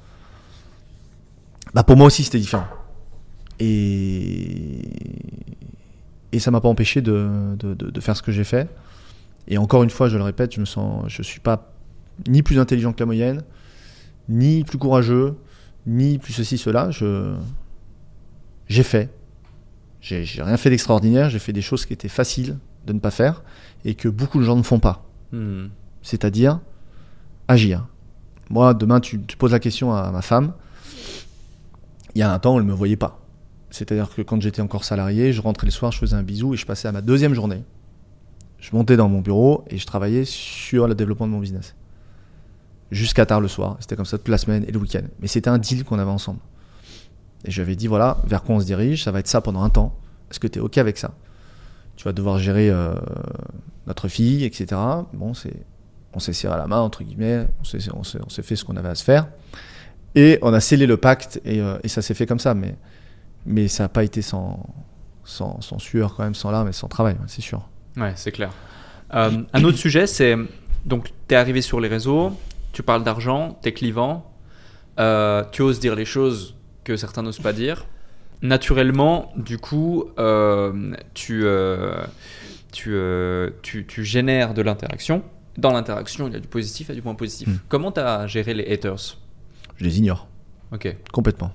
bah 1.74 1.84
pour 1.84 1.96
moi 1.96 2.08
aussi 2.08 2.22
c'était 2.22 2.38
différent. 2.38 2.68
Et, 3.62 4.82
et 6.34 6.40
ça 6.40 6.52
m'a 6.52 6.60
pas 6.60 6.68
empêché 6.68 7.02
de, 7.02 7.56
de, 7.58 7.74
de- 7.76 7.90
de 7.90 8.00
faire 8.02 8.18
ce 8.18 8.22
que 8.22 8.34
j'ai 8.34 8.44
fait. 8.44 8.68
Et 9.48 9.58
encore 9.58 9.84
une 9.84 9.90
fois, 9.90 10.10
je 10.10 10.18
le 10.18 10.24
répète, 10.24 10.54
je 10.54 10.60
me 10.60 10.66
sens, 10.66 11.06
je 11.08 11.22
suis 11.22 11.40
pas 11.40 11.72
ni 12.28 12.44
plus 12.44 12.60
intelligent 12.60 12.92
que 12.92 13.00
la 13.00 13.06
moyenne, 13.06 13.42
ni 14.28 14.66
plus 14.66 14.78
courageux, 14.80 15.38
ni 15.88 16.18
plus 16.18 16.34
ceci 16.34 16.58
cela. 16.58 16.92
Je 16.92 17.34
j'ai 18.68 18.84
fait. 18.84 19.14
J'ai 20.02 20.26
j'ai 20.26 20.44
rien 20.44 20.58
fait 20.58 20.70
d'extraordinaire. 20.72 21.30
J'ai 21.30 21.40
fait 21.40 21.54
des 21.54 21.62
choses 21.62 21.86
qui 21.86 21.94
étaient 21.94 22.10
faciles 22.10 22.58
de 22.86 22.92
ne 22.92 23.00
pas 23.00 23.12
faire 23.12 23.44
et 23.86 23.96
que 23.96 24.10
beaucoup 24.10 24.40
de 24.40 24.44
gens 24.44 24.58
ne 24.58 24.64
font 24.64 24.80
pas. 24.80 25.06
Hmm. 25.32 25.68
C'est-à-dire 26.02 26.60
agir. 27.48 27.88
Moi, 28.50 28.74
demain, 28.74 29.00
tu, 29.00 29.18
poses 29.20 29.52
la 29.52 29.60
question 29.60 29.94
à 29.94 30.12
ma 30.12 30.22
femme 30.22 30.54
il 32.16 32.20
y 32.20 32.22
a 32.22 32.32
un 32.32 32.40
temps, 32.40 32.58
elle 32.58 32.66
ne 32.66 32.72
me 32.72 32.74
voyait 32.76 32.96
pas. 32.96 33.20
C'est-à-dire 33.70 34.10
que 34.16 34.22
quand 34.22 34.42
j'étais 34.42 34.62
encore 34.62 34.86
salarié, 34.86 35.34
je 35.34 35.42
rentrais 35.42 35.68
le 35.68 35.72
soir, 35.72 35.92
je 35.92 36.00
faisais 36.00 36.16
un 36.16 36.24
bisou 36.24 36.54
et 36.54 36.58
je 36.58 36.66
passais 36.66 36.88
à 36.88 36.94
ma 36.94 37.02
deuxième 37.02 37.34
journée. 37.34 37.62
Je 38.60 38.74
montais 38.74 38.96
dans 38.96 39.10
mon 39.10 39.20
bureau 39.20 39.66
et 39.70 39.78
je 39.78 39.86
travaillais 39.86 40.24
sur 40.24 40.88
le 40.88 40.96
développement 40.96 41.28
de 41.28 41.34
mon 41.34 41.40
business. 41.40 41.76
Jusqu'à 42.90 43.26
tard 43.26 43.42
le 43.42 43.50
soir. 43.50 43.76
C'était 43.82 43.98
comme 43.98 44.06
ça 44.06 44.18
toute 44.18 44.30
la 44.30 44.38
semaine 44.38 44.64
et 44.66 44.72
le 44.72 44.80
week-end. 44.80 45.04
Mais 45.20 45.28
c'était 45.28 45.50
un 45.50 45.58
deal 45.58 45.84
qu'on 45.84 46.00
avait 46.00 46.10
ensemble. 46.10 46.40
Et 47.44 47.52
je 47.52 47.58
lui 47.58 47.64
avais 47.64 47.76
dit 47.76 47.88
voilà, 47.88 48.18
vers 48.26 48.44
quoi 48.44 48.56
on 48.56 48.60
se 48.62 48.66
dirige, 48.66 49.04
ça 49.04 49.12
va 49.12 49.20
être 49.20 49.28
ça 49.28 49.42
pendant 49.42 49.62
un 49.62 49.70
temps. 49.70 49.94
Est-ce 50.32 50.40
que 50.40 50.48
tu 50.48 50.60
es 50.60 50.62
OK 50.62 50.78
avec 50.78 50.98
ça? 50.98 51.14
Tu 51.98 52.06
vas 52.06 52.14
devoir 52.14 52.40
gérer 52.40 52.70
euh, 52.70 52.96
notre 53.88 54.08
fille, 54.08 54.46
etc. 54.46 54.80
Bon, 55.14 55.34
c'est, 55.34 55.54
on 56.16 56.20
s'est 56.20 56.34
serré 56.34 56.58
la 56.58 56.66
main, 56.66 56.80
entre 56.80 57.04
guillemets, 57.04 57.46
on 57.60 58.04
s'est, 58.04 58.42
fait 58.42 58.56
ce 58.56 58.64
qu'on 58.64 58.78
avait 58.78 58.90
à 58.90 58.96
se 58.96 59.04
faire. 59.04 59.28
Et 60.16 60.40
on 60.42 60.54
a 60.54 60.62
scellé 60.62 60.88
le 60.88 60.96
pacte 60.96 61.42
et, 61.44 61.60
euh, 61.60 61.78
et 61.84 61.90
ça 61.90 62.02
s'est 62.02 62.14
fait 62.14 62.26
comme 62.26 62.40
ça. 62.40 62.54
Mais, 62.54 62.76
mais 63.46 63.68
ça 63.68 63.84
n'a 63.84 63.90
pas 63.90 64.04
été 64.04 64.22
sans, 64.22 64.66
sans, 65.26 65.60
sueur, 65.78 66.16
quand 66.16 66.24
même, 66.24 66.34
sans 66.34 66.52
larmes 66.52 66.70
et 66.70 66.74
sans 66.74 66.88
travail, 66.88 67.18
c'est 67.28 67.42
sûr. 67.42 67.68
Ouais, 67.98 68.14
c'est 68.16 68.32
clair. 68.32 68.52
Euh, 69.14 69.44
un 69.54 69.64
autre 69.64 69.78
sujet, 69.78 70.08
c'est 70.08 70.36
donc 70.86 71.10
tu 71.28 71.36
es 71.36 71.38
arrivé 71.38 71.62
sur 71.62 71.80
les 71.80 71.88
réseaux, 71.90 72.32
tu 72.72 72.82
parles 72.82 73.04
d'argent, 73.04 73.60
tu 73.62 73.70
es 73.70 73.74
clivant, 73.74 74.32
euh, 75.00 75.44
tu 75.52 75.62
oses 75.62 75.80
dire 75.80 75.96
les 75.96 76.06
choses 76.06 76.56
que 76.84 76.96
certains 76.96 77.22
n'osent 77.22 77.40
pas 77.40 77.54
dire. 77.54 77.86
Naturellement, 78.42 79.32
du 79.36 79.58
coup, 79.58 80.06
tu, 81.14 81.46
tu, 82.72 82.98
tu, 83.62 83.86
tu, 83.86 84.04
génères 84.04 84.54
de 84.54 84.62
l'interaction. 84.62 85.24
Dans 85.58 85.72
l'interaction, 85.72 86.28
il 86.28 86.34
y 86.34 86.36
a 86.36 86.40
du 86.40 86.48
positif 86.48 86.90
et 86.90 86.94
du 86.94 87.02
point 87.02 87.16
positif. 87.16 87.48
Mm. 87.48 87.60
Comment 87.70 87.92
tu 87.92 88.00
as 88.02 88.28
géré 88.28 88.54
les 88.54 88.72
haters? 88.72 89.18
Je 89.78 89.84
les 89.84 89.98
ignore. 90.00 90.28
Ok. 90.72 90.96
Complètement. 91.12 91.52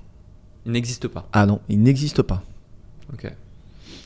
Ils 0.65 0.71
n'existent 0.71 1.07
pas. 1.09 1.27
Ah 1.33 1.45
non, 1.45 1.59
ils 1.69 1.81
n'existent 1.81 2.23
pas. 2.23 2.41
Ok. 3.13 3.31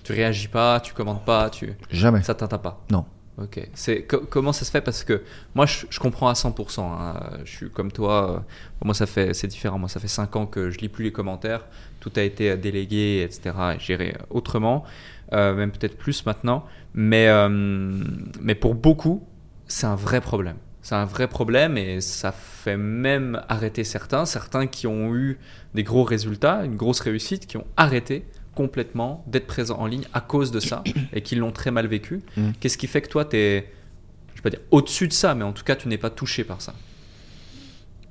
Tu 0.04 0.12
réagis 0.14 0.48
pas, 0.48 0.80
tu 0.80 0.94
commentes 0.94 1.26
pas, 1.26 1.50
tu... 1.50 1.74
Jamais. 1.90 2.22
ça 2.24 2.36
t'atteint 2.36 2.58
pas. 2.60 2.84
Non. 2.92 3.06
Ok. 3.38 3.68
C'est 3.74 4.04
co- 4.04 4.22
comment 4.30 4.54
ça 4.54 4.64
se 4.64 4.72
fait? 4.72 4.80
Parce 4.82 5.04
que 5.04 5.24
moi, 5.56 5.66
je, 5.66 5.86
je 5.90 6.00
comprends 6.00 6.30
à 6.30 6.34
100%. 6.34 6.80
hein. 6.82 7.20
Je 7.44 7.52
suis 7.52 7.70
comme 7.70 7.92
toi. 7.92 8.32
euh, 8.32 8.40
Moi, 8.86 8.94
ça 8.94 9.06
fait, 9.06 9.34
c'est 9.34 9.48
différent. 9.48 9.78
Moi, 9.78 9.90
ça 9.90 10.00
fait 10.00 10.08
5 10.08 10.36
ans 10.38 10.46
que 10.46 10.70
je 10.70 10.78
lis 10.80 10.88
plus 10.90 11.04
les 11.04 11.12
commentaires. 11.12 11.66
Tout 12.00 12.12
a 12.16 12.22
été 12.22 12.56
délégué, 12.56 13.24
etc. 13.24 13.56
et 13.76 13.80
géré 13.80 14.16
autrement, 14.30 14.86
euh, 15.34 15.54
même 15.54 15.72
peut-être 15.72 15.98
plus 15.98 16.26
maintenant. 16.26 16.66
Mais, 16.94 17.28
euh, 17.28 17.50
mais 18.42 18.56
pour 18.56 18.74
beaucoup, 18.76 19.24
c'est 19.68 19.88
un 19.88 19.96
vrai 19.96 20.22
problème. 20.22 20.58
C'est 20.82 20.96
un 20.96 21.06
vrai 21.06 21.28
problème 21.28 21.78
et 21.78 22.00
ça 22.00 22.32
fait 22.32 22.78
même 22.78 23.42
arrêter 23.50 23.84
certains, 23.84 24.26
certains 24.26 24.68
qui 24.68 24.86
ont 24.86 25.16
eu 25.16 25.40
des 25.74 25.84
gros 25.84 26.04
résultats, 26.04 26.64
une 26.64 26.76
grosse 26.76 27.00
réussite, 27.00 27.48
qui 27.48 27.58
ont 27.58 27.66
arrêté 27.76 28.26
complètement 28.54 29.24
d'être 29.28 29.48
présents 29.48 29.80
en 29.80 29.88
ligne 29.88 30.06
à 30.14 30.22
cause 30.22 30.52
de 30.52 30.60
ça 30.60 30.84
et 31.14 31.22
qui 31.22 31.36
l'ont 31.36 31.52
très 31.52 31.72
mal 31.72 31.88
vécu. 31.88 32.22
Mm. 32.38 32.52
Qu'est-ce 32.60 32.78
qui 32.78 32.88
fait 32.88 33.02
que 33.02 33.10
toi, 33.10 33.26
tu 33.26 33.36
es, 33.36 33.72
je 34.30 34.36
vais 34.36 34.42
pas 34.44 34.50
dire 34.52 34.62
au-dessus 34.72 35.08
de 35.08 35.14
ça, 35.14 35.34
mais 35.34 35.44
en 35.44 35.54
tout 35.54 35.64
cas, 35.64 35.76
tu 35.76 35.88
n'es 35.88 35.98
pas 35.98 36.12
touché 36.12 36.44
par 36.44 36.62
ça? 36.62 36.74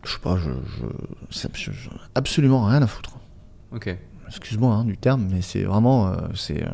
Je 0.05 0.11
sais 0.11 0.19
pas, 0.19 0.37
je, 0.37 0.51
je, 1.31 1.89
absolument 2.15 2.67
rien 2.67 2.83
à 2.83 2.87
foutre. 2.87 3.19
Ok. 3.73 3.97
Excuse-moi 4.27 4.75
hein, 4.75 4.85
du 4.85 4.97
terme, 4.99 5.29
mais 5.31 5.43
c'est 5.43 5.63
vraiment, 5.63 6.09
euh, 6.09 6.17
c'est, 6.35 6.63
euh, 6.63 6.71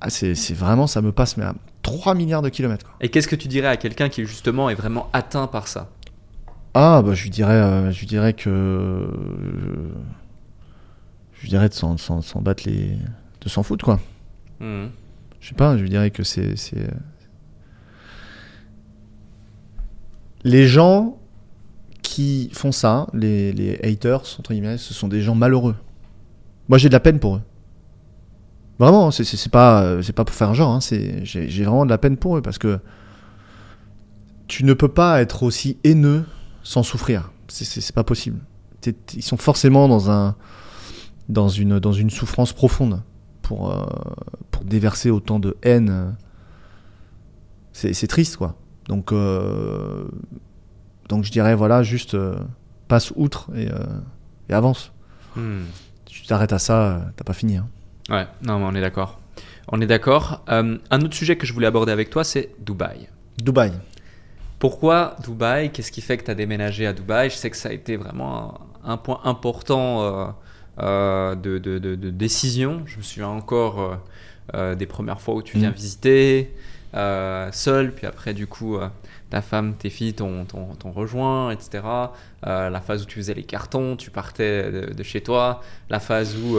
ah, 0.00 0.10
c'est, 0.10 0.34
c'est 0.34 0.54
vraiment, 0.54 0.86
ça 0.86 1.02
me 1.02 1.12
passe 1.12 1.36
mais 1.36 1.44
à 1.44 1.54
3 1.84 2.14
milliards 2.14 2.42
de 2.42 2.48
kilomètres. 2.48 2.84
quoi. 2.84 2.96
Et 3.00 3.08
qu'est-ce 3.10 3.28
que 3.28 3.36
tu 3.36 3.46
dirais 3.46 3.68
à 3.68 3.76
quelqu'un 3.76 4.08
qui 4.08 4.24
justement 4.26 4.68
est 4.70 4.74
vraiment 4.74 5.08
atteint 5.12 5.46
par 5.46 5.68
ça? 5.68 5.90
Ah 6.74 7.02
bah 7.02 7.14
je 7.14 7.22
lui 7.22 7.30
dirais, 7.30 7.52
euh, 7.54 7.92
je 7.92 8.00
lui 8.00 8.06
dirais 8.08 8.32
que, 8.32 8.50
euh, 8.50 9.06
je 11.34 11.42
lui 11.42 11.48
dirais 11.50 11.68
de 11.68 11.74
s'en, 11.74 11.96
s'en, 11.96 12.20
s'en 12.20 12.40
battre 12.42 12.64
les, 12.66 12.96
de 13.40 13.48
s'en 13.48 13.62
foutre 13.62 13.84
quoi. 13.84 14.00
Mhm. 14.58 14.90
Je 15.40 15.48
sais 15.50 15.54
pas, 15.54 15.76
je 15.76 15.82
lui 15.82 15.90
dirais 15.90 16.10
que 16.10 16.24
c'est. 16.24 16.56
c'est, 16.56 16.90
Les 20.42 20.66
gens 20.66 21.18
qui 22.02 22.50
font 22.52 22.72
ça, 22.72 23.06
les, 23.14 23.52
les 23.52 23.78
haters, 23.82 24.22
entre 24.38 24.52
guillemets, 24.52 24.76
ce 24.78 24.92
sont 24.94 25.08
des 25.08 25.20
gens 25.22 25.34
malheureux. 25.34 25.74
Moi, 26.68 26.78
j'ai 26.78 26.88
de 26.88 26.92
la 26.94 27.00
peine 27.00 27.18
pour 27.18 27.36
eux. 27.36 27.42
Vraiment, 28.78 29.10
c'est, 29.10 29.24
c'est, 29.24 29.36
c'est 29.36 29.50
pas, 29.52 29.82
euh, 29.82 30.02
c'est 30.02 30.12
pas 30.12 30.24
pour 30.24 30.34
faire 30.34 30.52
genre, 30.54 30.70
hein, 30.74 30.80
c'est, 30.80 31.24
j'ai, 31.24 31.48
j'ai 31.48 31.64
vraiment 31.64 31.84
de 31.84 31.90
la 31.90 31.98
peine 31.98 32.16
pour 32.16 32.36
eux 32.36 32.42
parce 32.42 32.58
que 32.58 32.80
tu 34.48 34.64
ne 34.64 34.72
peux 34.74 34.88
pas 34.88 35.20
être 35.22 35.42
aussi 35.42 35.78
haineux 35.84 36.24
sans 36.62 36.82
souffrir. 36.82 37.30
C'est, 37.48 37.64
c'est, 37.64 37.80
c'est 37.80 37.94
pas 37.94 38.04
possible. 38.04 38.40
T'es- 38.80 38.96
ils 39.14 39.22
sont 39.22 39.36
forcément 39.36 39.86
dans, 39.88 40.10
un, 40.10 40.34
dans, 41.28 41.48
une, 41.48 41.78
dans 41.78 41.92
une 41.92 42.10
souffrance 42.10 42.52
profonde 42.52 43.02
pour, 43.42 43.70
euh, 43.70 43.86
pour 44.50 44.64
déverser 44.64 45.10
autant 45.10 45.38
de 45.38 45.56
haine. 45.62 46.16
C'est, 47.72 47.92
c'est 47.94 48.06
triste, 48.08 48.36
quoi. 48.36 48.56
Donc, 48.88 49.12
euh, 49.12 50.04
donc 51.08 51.24
je 51.24 51.30
dirais, 51.32 51.54
voilà, 51.54 51.82
juste 51.82 52.14
euh, 52.14 52.34
passe 52.88 53.12
outre 53.16 53.50
et, 53.56 53.68
et 54.48 54.52
avance. 54.52 54.92
Hmm. 55.36 55.60
Tu 56.06 56.26
t'arrêtes 56.26 56.52
à 56.52 56.58
ça, 56.58 57.06
t'as 57.16 57.24
pas 57.24 57.32
fini. 57.32 57.56
hein. 57.56 57.68
Ouais, 58.10 58.26
non, 58.42 58.58
mais 58.58 58.64
on 58.66 58.74
est 58.74 58.80
d'accord. 58.80 59.18
On 59.68 59.80
est 59.80 59.86
d'accord. 59.86 60.42
Euh, 60.50 60.76
un 60.90 61.00
autre 61.00 61.14
sujet 61.14 61.36
que 61.36 61.46
je 61.46 61.52
voulais 61.52 61.66
aborder 61.66 61.92
avec 61.92 62.10
toi, 62.10 62.22
c'est 62.24 62.50
Dubaï. 62.58 63.08
Dubaï. 63.38 63.72
Pourquoi 64.58 65.16
Dubaï? 65.22 65.70
Qu'est-ce 65.72 65.90
qui 65.92 66.00
fait 66.00 66.16
que 66.18 66.24
tu 66.24 66.30
as 66.30 66.34
déménagé 66.34 66.86
à 66.86 66.92
Dubaï? 66.92 67.30
Je 67.30 67.36
sais 67.36 67.50
que 67.50 67.56
ça 67.56 67.70
a 67.70 67.72
été 67.72 67.96
vraiment 67.96 68.60
un, 68.84 68.92
un 68.92 68.96
point 68.96 69.20
important 69.24 70.02
euh, 70.02 70.26
euh, 70.80 71.34
de, 71.34 71.58
de- 71.58 71.78
de- 71.78 71.94
de 71.96 72.10
décision. 72.10 72.82
Je 72.86 72.98
me 72.98 73.02
souviens 73.02 73.28
encore 73.28 73.98
des 74.76 74.84
premières 74.86 75.20
fois 75.22 75.34
où 75.36 75.42
tu 75.42 75.56
viens 75.56 75.70
Mm. 75.70 75.74
visiter 75.74 76.54
seul, 77.52 77.92
puis 77.92 78.06
après, 78.06 78.34
du 78.34 78.46
coup, 78.46 78.76
ta 79.30 79.40
femme, 79.42 79.74
tes 79.74 79.88
filles 79.90 80.12
t'ont 80.14 80.46
rejoint, 80.94 81.50
etc. 81.50 81.82
Euh, 82.46 82.68
la 82.70 82.80
phase 82.80 83.02
où 83.02 83.06
tu 83.06 83.16
faisais 83.16 83.34
les 83.34 83.42
cartons, 83.42 83.96
tu 83.96 84.10
partais 84.10 84.70
de, 84.70 84.92
de 84.92 85.02
chez 85.02 85.22
toi. 85.22 85.60
La 85.90 85.98
phase 85.98 86.36
où 86.36 86.58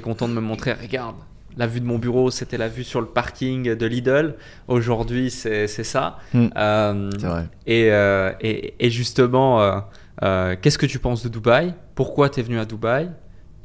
content 0.00 0.28
de 0.28 0.34
me 0.34 0.40
montrer, 0.40 0.72
regarde. 0.72 1.16
La 1.56 1.66
vue 1.68 1.80
de 1.80 1.86
mon 1.86 1.98
bureau, 1.98 2.30
c'était 2.32 2.58
la 2.58 2.68
vue 2.68 2.82
sur 2.82 3.00
le 3.00 3.06
parking 3.06 3.74
de 3.74 3.86
Lidl. 3.86 4.34
Aujourd'hui, 4.66 5.30
c'est 5.30 5.66
ça. 5.68 6.18
Mm. 6.32 6.46
Euh, 6.56 7.10
C'est 7.18 7.26
vrai. 7.26 7.48
et, 7.66 7.92
euh, 7.92 8.32
et, 8.40 8.74
et 8.84 8.90
justement, 8.90 9.82
euh, 10.22 10.56
qu'est-ce 10.60 10.78
que 10.78 10.86
tu 10.86 10.98
penses 10.98 11.22
de 11.22 11.28
Dubaï? 11.28 11.74
Pourquoi 11.94 12.28
tu 12.28 12.40
es 12.40 12.42
venu 12.42 12.58
à 12.58 12.64
Dubaï? 12.64 13.10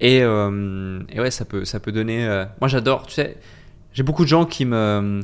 Et, 0.02 0.18
et 0.20 1.20
ouais, 1.20 1.32
ça 1.32 1.46
peut, 1.46 1.66
ça 1.66 1.80
peut 1.80 1.92
donner. 1.92 2.46
Moi, 2.62 2.68
j'adore. 2.68 3.08
Tu 3.08 3.14
sais, 3.14 3.38
j'ai 3.92 4.04
beaucoup 4.04 4.24
de 4.24 4.30
gens 4.30 4.46
qui 4.46 4.66
me. 4.66 5.22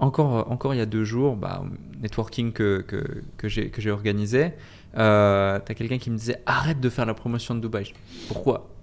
Encore, 0.00 0.50
encore 0.50 0.74
il 0.74 0.78
y 0.78 0.80
a 0.80 0.86
deux 0.86 1.04
jours, 1.04 1.36
bah, 1.36 1.62
networking 2.02 2.52
que, 2.52 2.84
que, 2.86 3.22
que 3.38 3.48
j'ai 3.80 3.90
organisé, 3.92 4.52
euh, 4.98 5.58
t'as 5.64 5.74
quelqu'un 5.74 5.98
qui 5.98 6.10
me 6.10 6.16
disait 6.16 6.42
arrête 6.46 6.80
de 6.80 6.90
faire 6.90 7.06
la 7.06 7.14
promotion 7.14 7.54
de 7.54 7.60
Dubaï. 7.60 7.92
Pourquoi? 8.26 8.73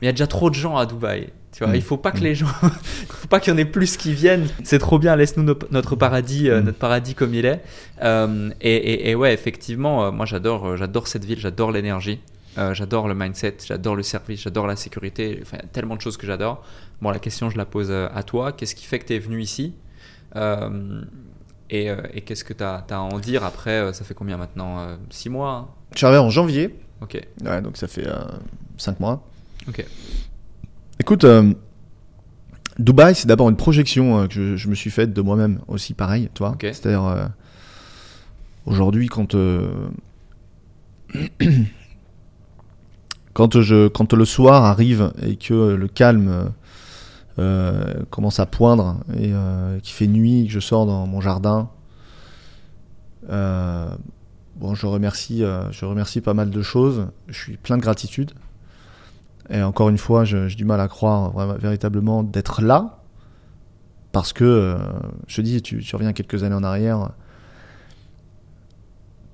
Mais 0.00 0.06
il 0.06 0.06
y 0.06 0.08
a 0.08 0.12
déjà 0.12 0.26
trop 0.26 0.48
de 0.50 0.54
gens 0.54 0.76
à 0.76 0.86
Dubaï. 0.86 1.28
Tu 1.52 1.64
vois, 1.64 1.72
Mm. 1.72 1.76
il 1.76 1.82
faut 1.82 1.96
pas 1.96 2.12
que 2.12 2.20
Mm. 2.20 2.24
les 2.24 2.34
gens, 2.34 2.46
il 2.62 3.06
faut 3.08 3.26
pas 3.28 3.40
qu'il 3.40 3.52
y 3.52 3.56
en 3.56 3.58
ait 3.58 3.64
plus 3.64 3.96
qui 3.96 4.12
viennent. 4.14 4.46
C'est 4.64 4.78
trop 4.78 4.98
bien, 4.98 5.16
laisse-nous 5.16 5.42
no- 5.42 5.58
notre 5.72 5.96
paradis, 5.96 6.48
euh, 6.48 6.60
Mm. 6.60 6.64
notre 6.66 6.78
paradis 6.78 7.14
comme 7.14 7.34
il 7.34 7.44
est. 7.44 7.60
Euh, 8.02 8.50
et, 8.60 8.74
et- 8.76 9.10
et 9.10 9.14
ouais, 9.14 9.34
effectivement, 9.34 10.04
euh, 10.06 10.10
moi 10.12 10.26
j'adore, 10.26 10.76
j'adore 10.76 11.08
cette 11.08 11.24
ville, 11.24 11.38
j'adore 11.40 11.72
l'énergie, 11.72 12.20
j'adore 12.72 13.08
le 13.08 13.14
mindset, 13.14 13.56
j'adore 13.66 13.96
le 13.96 14.02
service, 14.02 14.42
j'adore 14.42 14.66
la 14.66 14.76
sécurité. 14.76 15.38
Enfin, 15.42 15.56
il 15.58 15.62
y 15.64 15.66
a 15.66 15.68
tellement 15.68 15.96
de 15.96 16.00
choses 16.00 16.16
que 16.16 16.26
j'adore. 16.26 16.62
Bon, 17.02 17.10
la 17.10 17.18
question 17.18 17.50
je 17.50 17.58
la 17.58 17.64
pose 17.66 17.90
à 17.90 18.22
toi. 18.22 18.52
Qu'est-ce 18.52 18.74
qui 18.74 18.86
fait 18.86 18.98
que 18.98 19.06
tu 19.06 19.14
es 19.14 19.18
venu 19.18 19.40
ici? 19.42 19.74
Et, 21.72 21.86
et 22.14 22.20
qu'est-ce 22.22 22.44
que 22.44 22.52
tu 22.52 22.64
as, 22.64 22.84
à 22.90 22.98
en 23.00 23.18
dire 23.18 23.44
après 23.44 23.92
Ça 23.92 24.04
fait 24.04 24.14
combien 24.14 24.36
maintenant? 24.36 24.96
6 25.10 25.28
mois 25.30 25.50
hein 25.52 25.68
Je 25.92 25.98
suis 25.98 26.06
arrivé 26.06 26.20
en 26.20 26.30
janvier. 26.30 26.74
Ok, 27.00 27.18
Ouais, 27.44 27.62
donc 27.62 27.76
ça 27.76 27.88
fait 27.88 28.06
5 28.76 29.00
mois. 29.00 29.24
Ok. 29.68 29.84
Écoute, 30.98 31.24
euh, 31.24 31.52
Dubaï, 32.78 33.14
c'est 33.14 33.26
d'abord 33.26 33.48
une 33.48 33.56
projection 33.56 34.20
euh, 34.20 34.26
que 34.26 34.34
je, 34.34 34.56
je 34.56 34.68
me 34.68 34.74
suis 34.74 34.90
faite 34.90 35.12
de 35.12 35.22
moi-même 35.22 35.60
aussi, 35.68 35.94
pareil. 35.94 36.28
Ok. 36.40 36.60
C'est-à-dire, 36.60 37.04
euh, 37.04 37.26
aujourd'hui, 38.66 39.08
quand, 39.08 39.34
quand, 43.32 43.60
je, 43.60 43.88
quand 43.88 44.12
le 44.12 44.24
soir 44.24 44.64
arrive 44.64 45.12
et 45.22 45.36
que 45.36 45.74
le 45.74 45.88
calme 45.88 46.52
commence 48.10 48.38
à 48.38 48.44
poindre 48.44 48.98
et 49.18 49.32
qu'il 49.82 49.94
fait 49.94 50.06
nuit, 50.06 50.46
que 50.46 50.52
je 50.52 50.60
sors 50.60 50.84
dans 50.84 51.06
mon 51.06 51.22
jardin, 51.22 51.70
euh, 53.28 53.88
bon, 54.56 54.74
je 54.74 54.86
remercie, 54.86 55.44
euh, 55.44 55.70
je 55.72 55.84
remercie 55.84 56.20
pas 56.20 56.34
mal 56.34 56.50
de 56.50 56.62
choses. 56.62 57.08
Je 57.28 57.38
suis 57.38 57.56
plein 57.56 57.76
de 57.76 57.82
gratitude. 57.82 58.32
Et 59.50 59.62
encore 59.62 59.88
une 59.88 59.98
fois, 59.98 60.24
j'ai 60.24 60.46
du 60.48 60.64
mal 60.64 60.80
à 60.80 60.86
croire 60.86 61.32
vraiment, 61.32 61.54
véritablement 61.54 62.22
d'être 62.22 62.62
là. 62.62 63.00
Parce 64.12 64.32
que, 64.32 64.44
euh, 64.44 64.78
je 65.26 65.36
te 65.36 65.40
dis, 65.40 65.60
tu, 65.60 65.84
reviens 65.92 66.12
quelques 66.12 66.44
années 66.44 66.54
en 66.54 66.62
arrière. 66.62 67.10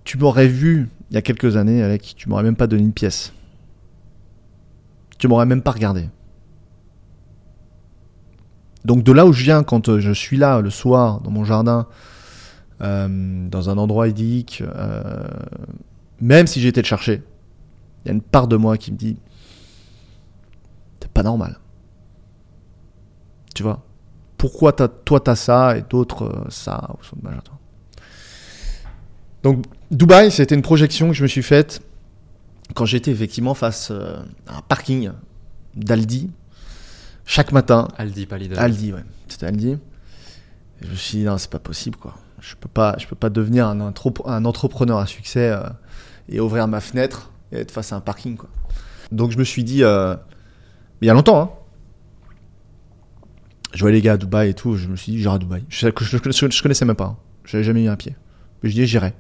Tu 0.05 0.19
m'aurais 0.19 0.49
vu 0.49 0.89
il 1.11 1.15
y 1.15 1.17
a 1.17 1.23
quelques 1.23 1.57
années, 1.57 1.83
Alec, 1.83 2.15
tu 2.17 2.29
m'aurais 2.29 2.43
même 2.43 2.57
pas 2.57 2.67
donné 2.67 2.83
une 2.83 2.93
pièce. 2.93 3.33
tu 5.19 5.29
m'aurais 5.29 5.47
même 5.47 5.63
pas 5.63 5.71
regardé. 5.71 6.09
Donc 8.85 9.03
de 9.03 9.13
là 9.13 9.27
où 9.27 9.33
je 9.33 9.43
viens, 9.43 9.63
quand 9.63 9.89
euh, 9.89 9.99
je 9.99 10.13
suis 10.13 10.37
là 10.37 10.61
le 10.61 10.71
soir 10.71 11.21
dans 11.21 11.31
mon 11.31 11.45
jardin, 11.45 11.87
euh, 12.81 13.49
dans 13.49 13.71
un 13.71 13.79
endroit 13.79 14.09
idyllique, 14.09 14.63
même 16.21 16.47
si 16.47 16.67
été 16.67 16.81
le 16.83 16.87
chercher, 16.87 17.23
il 18.05 18.09
y 18.09 18.11
a 18.11 18.15
une 18.15 18.23
part 18.23 18.47
de 18.47 18.57
moi 18.57 18.77
qui 18.77 18.93
me 18.93 18.97
dit, 18.97 19.17
pas 21.17 21.23
normal. 21.23 21.59
Tu 23.55 23.63
vois? 23.63 23.83
Pourquoi 24.37 24.81
as, 24.83 24.89
toi 24.89 25.19
t'as 25.19 25.35
ça 25.35 25.79
et 25.79 25.83
d'autres 25.83 26.45
ça 26.51 26.91
Donc 29.43 29.65
Dubaï, 29.91 30.31
c'était 30.31 30.55
une 30.55 30.63
projection 30.63 31.09
que 31.09 31.15
je 31.15 31.23
me 31.23 31.29
suis 31.29 31.43
faite 31.43 31.81
quand 32.75 32.85
j'étais 32.85 33.11
effectivement 33.11 33.55
face 33.55 33.91
à 33.91 34.57
un 34.59 34.61
parking 34.69 35.11
d'Aldi 35.75 36.31
chaque 37.25 37.53
matin. 37.53 37.89
Aldi, 37.97 38.27
pas 38.27 38.39
Lidl. 38.39 38.59
Aldi, 38.59 38.93
ouais. 38.93 39.05
C'était 39.29 39.47
Aldi. 39.47 39.71
Et 39.71 39.79
je 40.83 40.91
me 40.91 40.95
suis 40.95 41.19
dit, 41.19 41.25
non, 41.25 41.39
c'est 41.39 41.51
pas 41.51 41.59
possible, 41.59 41.97
quoi. 41.97 42.15
Je 42.41 42.55
peux 42.55 42.69
pas, 42.69 42.95
je 42.99 43.07
peux 43.07 43.17
pas 43.17 43.31
devenir 43.31 43.67
un, 43.67 43.81
un 43.81 44.45
entrepreneur 44.45 44.99
à 44.99 45.07
succès 45.07 45.51
euh, 45.51 45.63
et 46.29 46.39
ouvrir 46.39 46.69
ma 46.69 46.81
fenêtre 46.81 47.33
et 47.51 47.57
être 47.57 47.73
face 47.73 47.93
à 47.93 47.97
un 47.97 48.01
parking, 48.01 48.37
quoi. 48.37 48.49
Donc 49.11 49.33
je 49.33 49.39
me 49.39 49.45
suis 49.45 49.65
dit, 49.65 49.83
euh, 49.83 50.15
il 51.01 51.07
y 51.07 51.11
a 51.11 51.15
longtemps, 51.15 51.41
hein. 51.41 51.51
Je 53.75 53.81
voyais 53.81 53.97
les 53.97 54.03
gars 54.03 54.15
à 54.15 54.17
Dubaï 54.17 54.51
et 54.51 54.55
tout, 54.55 54.77
je 54.77 54.89
me 54.89 54.97
suis 54.97 55.13
dit, 55.13 55.19
j'irai 55.19 55.35
à 55.35 55.39
Dubaï. 55.39 55.63
Je, 55.69 55.89
je, 55.89 56.63
connaissais 56.63 56.85
même 56.87 56.97
pas. 56.97 57.05
Hein. 57.05 57.17
J'avais 57.45 57.65
jamais 57.65 57.81
mis 57.81 57.89
un 57.89 57.97
pied. 57.97 58.17
Mais 58.63 58.71
je 58.71 58.75
dis, 58.75 58.87
j'irai. 58.87 59.13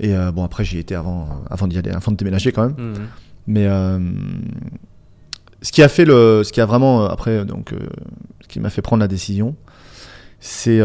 Et 0.00 0.14
euh, 0.14 0.32
bon, 0.32 0.42
après, 0.42 0.64
j'y 0.64 0.78
étais 0.78 0.94
avant, 0.94 1.44
avant 1.50 1.66
d'y 1.66 1.76
aller, 1.76 1.90
avant 1.90 2.12
de 2.12 2.16
déménager 2.16 2.50
quand 2.52 2.66
même. 2.68 2.76
Mmh. 2.78 2.94
Mais 3.46 3.68
ce 5.62 5.70
qui 5.70 5.82
a 5.82 5.88
fait 5.88 6.04
le, 6.04 6.42
ce 6.44 6.52
qui 6.52 6.60
a 6.60 6.66
vraiment 6.66 7.04
euh, 7.04 7.08
après 7.08 7.30
euh, 7.38 7.44
donc, 7.44 7.72
euh, 7.72 7.78
ce 8.42 8.48
qui 8.48 8.60
m'a 8.60 8.70
fait 8.70 8.82
prendre 8.82 9.00
la 9.00 9.08
décision, 9.08 9.56
c'est 10.40 10.80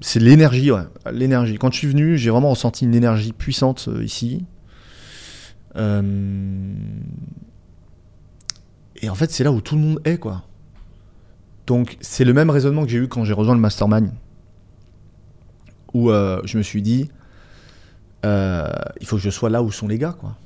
c'est 0.00 0.20
l'énergie, 0.20 0.70
ouais, 0.70 0.82
l'énergie. 1.10 1.56
Quand 1.56 1.72
je 1.72 1.78
suis 1.78 1.88
venu, 1.88 2.18
j'ai 2.18 2.28
vraiment 2.30 2.50
ressenti 2.50 2.84
une 2.84 2.94
énergie 2.94 3.32
puissante 3.32 3.88
ici. 4.02 4.44
Et 9.00 9.08
en 9.08 9.14
fait, 9.14 9.30
c'est 9.30 9.44
là 9.44 9.52
où 9.52 9.60
tout 9.60 9.74
le 9.74 9.80
monde 9.80 10.00
est, 10.04 10.18
quoi. 10.18 10.44
Donc, 11.66 11.96
c'est 12.00 12.24
le 12.24 12.32
même 12.32 12.50
raisonnement 12.50 12.84
que 12.84 12.88
j'ai 12.88 12.98
eu 12.98 13.08
quand 13.08 13.24
j'ai 13.24 13.32
rejoint 13.32 13.54
le 13.54 13.60
mastermind, 13.60 14.10
où 15.94 16.10
je 16.10 16.58
me 16.58 16.62
suis 16.62 16.82
dit, 16.82 17.10
il 18.24 19.06
faut 19.06 19.16
que 19.16 19.22
je 19.22 19.30
sois 19.30 19.50
là 19.50 19.62
où 19.62 19.70
sont 19.70 19.88
les 19.88 19.98
gars, 19.98 20.16
quoi. 20.18 20.36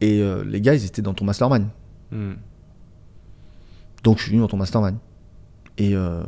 Et 0.00 0.22
les 0.44 0.60
gars, 0.60 0.74
ils 0.74 0.84
étaient 0.84 1.02
dans 1.02 1.14
ton 1.14 1.24
mastermind. 1.24 1.68
Hmm. 2.10 2.34
Donc 4.02 4.18
je 4.18 4.22
suis 4.22 4.30
venu 4.32 4.40
dans 4.40 4.48
ton 4.48 4.56
mastermind. 4.56 4.96
Et, 5.78 5.94
euh, 5.94 6.22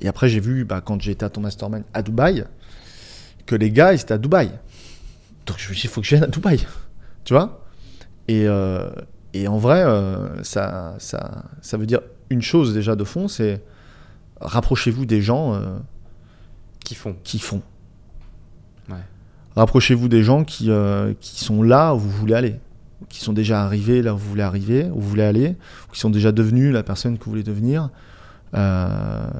et 0.00 0.08
après, 0.08 0.28
j'ai 0.28 0.40
vu, 0.40 0.64
bah, 0.64 0.80
quand 0.80 1.00
j'étais 1.00 1.24
à 1.24 1.30
ton 1.30 1.40
mastermind 1.40 1.84
à 1.92 2.02
Dubaï, 2.02 2.44
que 3.46 3.54
les 3.54 3.70
gars, 3.70 3.92
ils 3.92 4.00
étaient 4.00 4.14
à 4.14 4.18
Dubaï. 4.18 4.50
Donc 5.46 5.58
je 5.58 5.68
me 5.68 5.74
suis 5.74 5.74
dit, 5.74 5.80
il 5.84 5.88
faut 5.88 6.00
que 6.00 6.06
je 6.06 6.14
vienne 6.14 6.24
à 6.24 6.28
Dubaï. 6.28 6.58
Tu 7.24 7.34
vois? 7.34 7.66
Et, 8.26 8.46
euh, 8.46 8.88
et, 9.34 9.48
en 9.48 9.58
vrai, 9.58 9.82
euh, 9.82 10.42
ça, 10.42 10.94
ça, 10.98 11.44
ça 11.60 11.76
veut 11.76 11.86
dire 11.86 12.00
une 12.30 12.42
chose 12.42 12.74
déjà 12.74 12.96
de 12.96 13.04
fond, 13.04 13.28
c'est 13.28 13.62
rapprochez-vous 14.40 15.06
des 15.06 15.20
gens 15.20 15.60
qui 16.84 16.94
font. 16.94 17.16
Qui 17.24 17.38
font. 17.38 17.62
Rapprochez-vous 19.56 20.08
des 20.08 20.22
gens 20.22 20.44
qui, 20.44 20.70
qui 21.20 21.44
sont 21.44 21.62
là 21.62 21.94
où 21.94 21.98
vous 21.98 22.10
voulez 22.10 22.34
aller 22.34 22.60
qui 23.08 23.20
sont 23.20 23.32
déjà 23.32 23.62
arrivés 23.62 24.02
là 24.02 24.14
où 24.14 24.18
vous 24.18 24.28
voulez 24.28 24.42
arriver, 24.42 24.84
où 24.92 25.00
vous 25.00 25.08
voulez 25.08 25.22
aller, 25.22 25.56
ou 25.88 25.92
qui 25.92 26.00
sont 26.00 26.10
déjà 26.10 26.32
devenus 26.32 26.72
la 26.72 26.82
personne 26.82 27.18
que 27.18 27.24
vous 27.24 27.30
voulez 27.30 27.42
devenir. 27.42 27.90
Euh, 28.54 29.30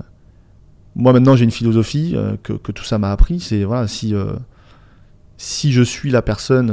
moi 0.94 1.12
maintenant 1.12 1.34
j'ai 1.36 1.44
une 1.44 1.50
philosophie 1.50 2.12
euh, 2.14 2.36
que, 2.42 2.52
que, 2.52 2.72
tout 2.72 2.84
ça 2.84 2.98
m'a 2.98 3.10
appris, 3.10 3.40
c'est 3.40 3.64
voilà 3.64 3.88
si 3.88 4.14
euh, 4.14 4.34
si 5.38 5.72
je 5.72 5.82
suis 5.82 6.10
la 6.10 6.20
personne 6.20 6.72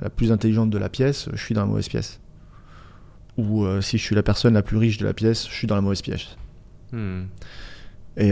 la 0.00 0.10
plus 0.10 0.32
intelligente 0.32 0.68
de 0.68 0.78
la 0.78 0.88
pièce, 0.88 1.28
je 1.32 1.42
suis 1.42 1.54
dans 1.54 1.60
la 1.60 1.68
mauvaise 1.68 1.88
pièce. 1.88 2.18
Ou 3.36 3.66
si 3.80 3.98
je 3.98 4.02
suis 4.02 4.14
la 4.14 4.22
personne 4.22 4.54
la 4.54 4.62
plus 4.62 4.76
riche 4.76 4.98
de 4.98 5.04
la 5.04 5.12
pièce, 5.12 5.48
je 5.48 5.54
suis 5.54 5.66
dans 5.66 5.74
la 5.74 5.80
mauvaise 5.80 6.02
pièce. 6.02 6.36
Hmm. 6.92 7.24
Et, 8.16 8.30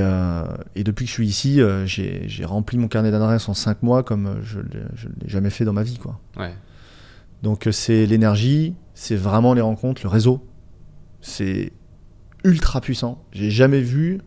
et, 0.77 0.85
depuis 0.85 1.07
que 1.07 1.09
je 1.09 1.15
suis 1.15 1.27
ici, 1.27 1.61
j'ai 1.87 2.45
rempli 2.45 2.79
mon 2.79 2.87
carnet 2.87 3.11
d'adresses 3.11 3.49
en 3.49 3.55
5 3.55 3.83
mois 3.83 4.05
comme 4.05 4.41
je 4.45 4.59
ne 4.61 4.65
l'ai 4.65 5.29
jamais 5.29 5.51
fait 5.51 5.65
dans 5.65 5.73
ma 5.73 5.83
vie. 5.83 5.99
Quoi. 5.99 6.21
Ouais. 6.37 6.53
Donc 7.43 7.67
euh, 7.67 7.73
c'est 7.73 8.07
l'énergie, 8.07 8.75
c'est 8.95 9.17
vraiment 9.17 9.53
les 9.55 9.61
rencontres, 9.61 10.03
le 10.05 10.09
réseau. 10.09 10.47
C'est 11.21 11.73
ultra 12.45 12.81
puissant. 12.81 13.25
J'ai 13.33 13.51
jamais 13.51 13.81
vu 13.81 14.21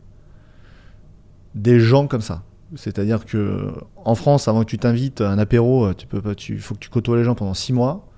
des 1.55 1.79
gens 1.79 2.07
comme 2.07 2.21
ça. 2.21 2.43
C'est-à-dire 2.75 3.25
que 3.25 3.73
en 3.95 4.15
France, 4.15 4.47
avant 4.47 4.61
que 4.61 4.69
tu 4.69 4.77
t'invites 4.77 5.21
à 5.21 5.29
un 5.29 5.37
apéro, 5.37 5.85
euh, 5.85 5.93
tu 5.93 6.07
peux 6.07 6.21
pas, 6.21 6.35
tu 6.35 6.59
faut 6.59 6.75
que 6.75 6.79
tu 6.79 6.89
côtoies 6.89 7.17
les 7.17 7.23
gens 7.23 7.35
pendant 7.35 7.53
six 7.53 7.73
mois. 7.73 8.11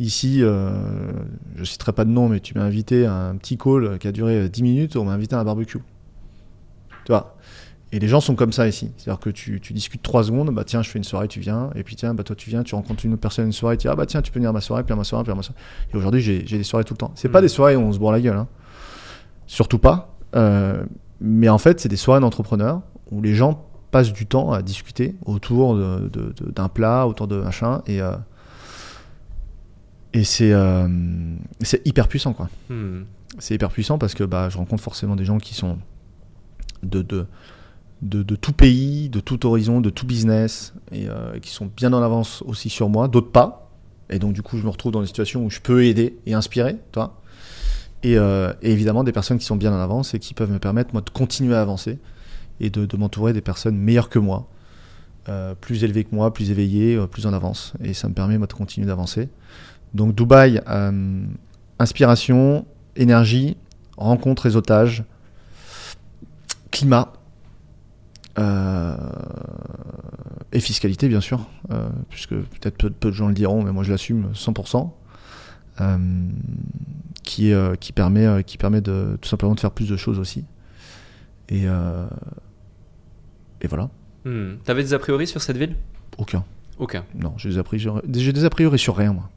Ici, 0.00 0.38
euh, 0.42 0.72
je 1.56 1.64
citerai 1.64 1.92
pas 1.92 2.06
de 2.06 2.10
nom, 2.10 2.30
mais 2.30 2.40
tu 2.40 2.56
m'as 2.56 2.64
invité 2.64 3.04
à 3.04 3.14
un 3.14 3.36
petit 3.36 3.58
call 3.58 3.98
qui 3.98 4.08
a 4.08 4.12
duré 4.12 4.48
10 4.48 4.62
minutes, 4.62 4.96
on 4.96 5.04
m'a 5.04 5.12
invité 5.12 5.34
à 5.34 5.40
un 5.40 5.44
barbecue. 5.44 5.82
Tu 7.04 7.12
vois? 7.12 7.36
Et 7.92 7.98
les 7.98 8.08
gens 8.08 8.20
sont 8.20 8.34
comme 8.34 8.50
ça 8.50 8.66
ici. 8.66 8.92
C'est-à-dire 8.96 9.20
que 9.20 9.28
tu, 9.28 9.60
tu, 9.60 9.74
discutes 9.74 10.00
trois 10.00 10.24
secondes, 10.24 10.54
bah 10.54 10.64
tiens, 10.64 10.80
je 10.80 10.88
fais 10.88 10.98
une 10.98 11.04
soirée, 11.04 11.28
tu 11.28 11.40
viens, 11.40 11.68
et 11.74 11.82
puis 11.82 11.96
tiens, 11.96 12.14
bah 12.14 12.24
toi 12.24 12.34
tu 12.34 12.48
viens, 12.48 12.62
tu 12.62 12.74
rencontres 12.74 13.04
une 13.04 13.12
autre 13.12 13.20
personne 13.20 13.44
une 13.44 13.52
soirée, 13.52 13.76
tu 13.76 13.82
dis 13.82 13.88
ah 13.88 13.94
bah 13.94 14.06
tiens, 14.06 14.22
tu 14.22 14.32
peux 14.32 14.38
venir 14.38 14.48
à 14.48 14.52
ma 14.54 14.62
soirée, 14.62 14.84
puis 14.84 14.94
à 14.94 14.96
ma 14.96 15.04
soirée, 15.04 15.22
puis 15.22 15.32
à 15.32 15.34
ma 15.34 15.42
soirée. 15.42 15.60
Et 15.92 15.96
aujourd'hui, 15.98 16.22
j'ai 16.22 16.42
des 16.42 16.62
soirées 16.62 16.84
tout 16.84 16.94
le 16.94 16.98
temps. 16.98 17.12
C'est 17.14 17.28
pas 17.28 17.40
mm. 17.40 17.42
des 17.42 17.48
soirées 17.48 17.76
où 17.76 17.80
on 17.80 17.92
se 17.92 17.98
bourre 17.98 18.12
la 18.12 18.22
gueule, 18.22 18.38
hein. 18.38 18.48
surtout 19.46 19.78
pas. 19.78 20.16
Euh, 20.34 20.82
mais 21.20 21.50
en 21.50 21.58
fait, 21.58 21.78
c'est 21.78 21.90
des 21.90 21.96
soirées 21.96 22.20
d'entrepreneurs 22.20 22.80
où 23.10 23.20
les 23.20 23.34
gens 23.34 23.66
passent 23.90 24.14
du 24.14 24.24
temps 24.24 24.50
à 24.52 24.62
discuter 24.62 25.16
autour 25.26 25.76
d'un 25.76 26.00
de, 26.00 26.32
de, 26.32 26.68
plat, 26.72 27.06
autour 27.06 27.26
de 27.26 27.36
machin, 27.36 27.82
et 27.86 28.00
euh, 28.00 28.12
et 30.12 30.24
c'est 30.24 30.52
euh, 30.52 30.88
c'est 31.60 31.86
hyper 31.86 32.08
puissant 32.08 32.32
quoi. 32.32 32.48
Mm. 32.68 33.02
C'est 33.38 33.54
hyper 33.54 33.70
puissant 33.70 33.98
parce 33.98 34.14
que 34.14 34.24
bah 34.24 34.48
je 34.48 34.58
rencontre 34.58 34.82
forcément 34.82 35.16
des 35.16 35.24
gens 35.24 35.38
qui 35.38 35.54
sont 35.54 35.78
de, 36.82 37.02
de 37.02 37.26
de, 38.02 38.36
tout 38.36 38.52
pays, 38.52 39.08
de 39.08 39.20
tout 39.20 39.46
horizon, 39.46 39.80
de 39.80 39.90
tout 39.90 40.06
business, 40.06 40.72
et 40.92 41.08
euh, 41.08 41.38
qui 41.38 41.50
sont 41.50 41.70
bien 41.74 41.92
en 41.92 42.02
avance 42.02 42.42
aussi 42.46 42.70
sur 42.70 42.88
moi, 42.88 43.08
d'autres 43.08 43.30
pas. 43.30 43.70
Et 44.08 44.18
donc 44.18 44.32
du 44.32 44.42
coup, 44.42 44.56
je 44.56 44.64
me 44.64 44.70
retrouve 44.70 44.92
dans 44.92 45.00
des 45.00 45.06
situations 45.06 45.44
où 45.44 45.50
je 45.50 45.60
peux 45.60 45.84
aider 45.84 46.18
et 46.26 46.34
inspirer, 46.34 46.76
toi. 46.92 47.20
Et, 48.02 48.16
euh, 48.16 48.52
et 48.62 48.72
évidemment, 48.72 49.04
des 49.04 49.12
personnes 49.12 49.38
qui 49.38 49.44
sont 49.44 49.56
bien 49.56 49.72
en 49.72 49.78
avance 49.78 50.14
et 50.14 50.18
qui 50.18 50.32
peuvent 50.34 50.50
me 50.50 50.58
permettre, 50.58 50.90
moi, 50.94 51.02
de 51.02 51.10
continuer 51.10 51.54
à 51.54 51.60
avancer 51.60 51.98
et 52.58 52.70
de, 52.70 52.96
m'entourer 52.96 53.32
des 53.32 53.42
personnes 53.42 53.76
meilleures 53.76 54.08
que 54.08 54.18
moi, 54.18 54.48
euh, 55.28 55.54
plus 55.54 55.84
élevées 55.84 56.04
que 56.04 56.14
moi, 56.14 56.32
plus 56.32 56.50
éveillées, 56.50 56.98
plus 57.10 57.26
en 57.26 57.34
avance. 57.34 57.74
Et 57.84 57.92
ça 57.92 58.08
me 58.08 58.14
permet, 58.14 58.38
moi, 58.38 58.46
de 58.46 58.52
continuer 58.54 58.86
d'avancer. 58.86 59.28
Donc 59.94 60.14
Dubaï, 60.14 60.60
inspiration, 61.78 62.66
énergie, 62.96 63.56
rencontre, 63.96 64.42
réseautage, 64.42 65.04
climat 66.70 67.12
euh, 68.38 68.96
et 70.52 70.60
fiscalité, 70.60 71.08
bien 71.08 71.20
sûr, 71.20 71.46
euh, 71.70 71.88
puisque 72.08 72.34
peut-être 72.34 72.76
peu, 72.76 73.10
de 73.10 73.14
gens 73.14 73.28
le 73.28 73.34
diront, 73.34 73.62
mais 73.62 73.72
moi 73.72 73.84
je 73.84 73.90
l'assume 73.90 74.30
100%, 74.34 74.90
euh, 75.80 75.98
qui, 77.22 77.52
qui, 77.80 77.92
permet, 77.92 78.44
qui 78.44 78.58
permet 78.58 78.80
de, 78.80 79.18
tout 79.20 79.28
simplement 79.28 79.54
de 79.54 79.60
faire 79.60 79.70
plus 79.70 79.88
de 79.88 79.96
choses 79.96 80.18
aussi. 80.18 80.44
Et, 81.48 81.64
et 83.60 83.66
voilà. 83.66 83.90
Hmm. 84.24 84.56
T'avais 84.64 84.82
des 84.82 84.94
a 84.94 84.98
priori 84.98 85.26
sur 85.26 85.42
cette 85.42 85.56
ville? 85.56 85.76
Aucun. 86.18 86.44
Aucun. 86.78 87.04
Non, 87.14 87.34
j'ai 87.36 87.50
des, 87.50 87.58
a 87.58 87.62
priori, 87.62 88.00
j'ai 88.12 88.32
des 88.32 88.44
a 88.44 88.50
priori 88.50 88.78
sur 88.78 88.96
rien, 88.96 89.12
moi. 89.12 89.30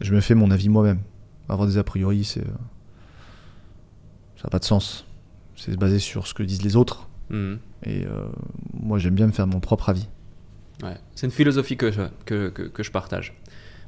Je 0.00 0.14
me 0.14 0.20
fais 0.20 0.34
mon 0.34 0.50
avis 0.50 0.68
moi-même. 0.68 1.00
Avoir 1.48 1.68
des 1.68 1.78
a 1.78 1.84
priori, 1.84 2.24
c'est. 2.24 2.44
Ça 4.36 4.44
n'a 4.44 4.50
pas 4.50 4.58
de 4.58 4.64
sens. 4.64 5.06
C'est 5.56 5.76
basé 5.76 5.98
sur 5.98 6.26
ce 6.26 6.34
que 6.34 6.42
disent 6.42 6.62
les 6.62 6.76
autres 6.76 7.10
Mhm. 7.30 7.58
Et 7.86 8.04
euh, 8.04 8.26
moi, 8.74 8.98
j'aime 8.98 9.14
bien 9.14 9.26
me 9.26 9.32
faire 9.32 9.46
mon 9.46 9.60
propre 9.60 9.88
avis. 9.88 10.08
Ouais. 10.82 10.96
C'est 11.14 11.26
une 11.26 11.32
philosophie 11.32 11.76
que 11.76 11.90
je, 11.90 12.02
que, 12.24 12.48
que, 12.48 12.82
je 12.82 12.90
partage. 12.90 13.34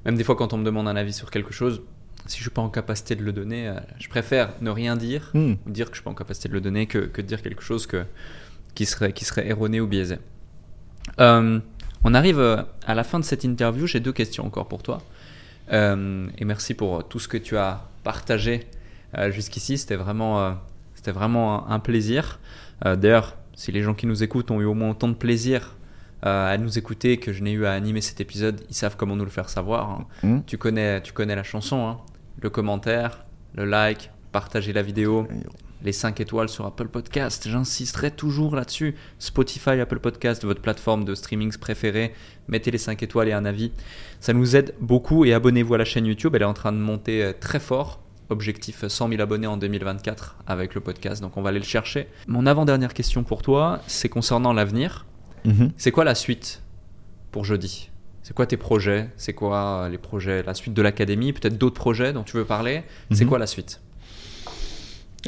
Même 0.05 0.17
des 0.17 0.25
fois, 0.25 0.37
quand 0.37 0.53
on 0.53 0.59
me 0.59 0.65
demande 0.65 0.89
un 0.89 0.97
avis 0.97 1.13
sur 1.13 1.31
quelque 1.31 1.53
chose, 1.53 1.83
si 2.27 2.39
je 2.39 2.43
suis 2.43 2.51
pas 2.51 2.63
en 2.63 2.69
capacité 2.69 3.15
de 3.17 3.23
le 3.23 3.33
donner, 3.33 3.69
euh, 3.69 3.75
je 3.99 4.09
préfère 4.09 4.53
ne 4.61 4.71
rien 4.71 4.97
dire, 4.97 5.31
hmm. 5.35 5.55
ou 5.67 5.71
dire 5.71 5.87
que 5.87 5.93
je 5.93 5.97
suis 5.97 6.05
pas 6.05 6.11
en 6.11 6.15
capacité 6.15 6.49
de 6.49 6.55
le 6.55 6.61
donner, 6.61 6.87
que, 6.87 6.99
que 6.99 7.21
de 7.21 7.27
dire 7.27 7.43
quelque 7.43 7.63
chose 7.63 7.87
que, 7.87 8.05
qui, 8.75 8.87
serait, 8.87 9.13
qui 9.13 9.25
serait 9.25 9.47
erroné 9.49 9.81
ou 9.81 9.87
biaisé. 9.87 10.19
Euh, 11.21 11.61
on 12.05 12.15
arrive 12.15 12.41
à 12.41 12.95
la 12.95 13.05
fin 13.05 13.19
de 13.19 13.25
cette 13.25 13.45
interview. 13.45 13.87
J'ai 13.87 14.01
deux 14.01 14.13
questions 14.13 14.45
encore 14.45 14.69
pour 14.69 14.83
toi. 14.83 15.03
Et 15.71 16.45
merci 16.45 16.75
pour 16.75 17.07
tout 17.09 17.19
ce 17.19 17.29
que 17.29 17.37
tu 17.39 17.57
as 17.57 17.89
partagé 18.05 18.67
jusqu'ici. 19.31 19.79
C'était 19.79 19.97
vraiment, 19.97 20.57
c'était 20.95 21.13
vraiment 21.13 21.69
un 21.69 21.81
plaisir. 21.81 22.39
Euh, 22.87 22.97
d'ailleurs, 22.97 23.37
si 23.55 23.73
les 23.73 23.83
gens 23.83 23.95
qui 23.95 24.07
nous 24.07 24.23
écoutent 24.23 24.51
ont 24.51 24.61
eu 24.61 24.65
au 24.65 24.75
moins 24.75 24.91
autant 24.91 25.09
de 25.09 25.15
plaisir 25.15 25.77
euh, 26.25 26.55
à 26.55 26.57
nous 26.59 26.79
écouter, 26.79 27.17
que 27.17 27.33
je 27.33 27.43
n'ai 27.43 27.53
eu 27.53 27.67
à 27.67 27.73
animer 27.73 28.01
cet 28.01 28.21
épisode, 28.21 28.61
ils 28.71 28.75
savent 28.75 28.97
comment 28.97 29.17
nous 29.17 29.25
le 29.25 29.31
faire 29.31 29.49
savoir. 29.49 29.91
hein. 29.91 30.07
Hmm. 30.23 30.41
Tu, 30.47 30.59
connais, 30.59 31.01
tu 31.03 31.13
connais 31.13 31.35
la 31.35 31.43
chanson, 31.43 31.89
hein. 31.89 31.99
le 32.41 32.51
commentaire, 32.51 33.25
le 33.55 33.65
like, 33.65 34.11
partager 34.31 34.73
la 34.73 34.83
vidéo, 34.83 35.27
les 35.83 35.93
5 35.93 36.21
étoiles 36.21 36.49
sur 36.49 36.65
Apple 36.67 36.89
Podcast. 36.89 37.49
J'insisterai 37.49 38.11
toujours 38.11 38.55
là-dessus. 38.55 38.95
Spotify, 39.19 39.71
Apple 39.81 39.99
Podcast, 39.99 40.45
votre 40.45 40.61
plateforme 40.63 41.05
de 41.05 41.15
streaming 41.15 41.53
préférée. 41.59 42.13
Mettez 42.49 42.71
les 42.71 42.79
5 42.79 43.03
étoiles 43.03 43.29
et 43.29 43.33
un 43.33 43.45
avis. 43.45 43.73
Ça 44.21 44.33
nous 44.33 44.55
aide 44.57 44.75
beaucoup 44.81 45.25
et 45.25 45.33
abonnez-vous 45.33 45.75
à 45.75 45.79
la 45.79 45.85
chaîne 45.85 46.07
YouTube. 46.07 46.35
Elle 46.35 46.43
est 46.43 46.47
en 46.47 46.55
train 46.55 46.73
de 46.73 46.79
monter 46.79 47.23
euh, 47.25 47.33
très 47.39 47.61
fort. 47.61 48.01
Objectif 48.29 48.87
100 48.87 49.09
000 49.09 49.21
abonnés 49.21 49.47
en 49.47 49.57
2024 49.59 50.37
avec 50.47 50.75
le 50.75 50.81
podcast. 50.81 51.21
Donc 51.21 51.37
on 51.37 51.43
va 51.43 51.51
aller 51.51 51.59
le 51.59 51.65
chercher. 51.65 52.07
Mon 52.29 52.47
avant-dernière 52.47 52.95
question 52.95 53.25
pour 53.25 53.43
toi, 53.43 53.81
c'est 53.87 54.09
concernant 54.09 54.53
l'avenir. 54.53 55.05
Mhm. 55.45 55.73
C'est 55.77 55.91
quoi 55.91 56.05
la 56.05 56.15
suite 56.15 56.63
pour 57.33 57.45
jeudi? 57.45 57.91
C'est 58.23 58.33
quoi 58.35 58.47
tes 58.47 58.57
projets? 58.57 59.11
C'est 59.17 59.33
quoi 59.35 59.83
euh, 59.85 59.89
les 59.89 59.99
projets? 59.99 60.45
La 60.45 60.55
suite 60.55 60.73
de 60.75 60.81
l'académie? 60.81 61.33
Peut-être 61.33 61.59
d'autres 61.59 61.75
projets 61.75 62.13
dont 62.13 62.23
tu 62.23 62.37
veux 62.37 62.45
parler? 62.45 62.85
C'est 63.11 63.25
Mhm. 63.25 63.29
quoi 63.31 63.39
la 63.41 63.49
suite? 63.49 63.81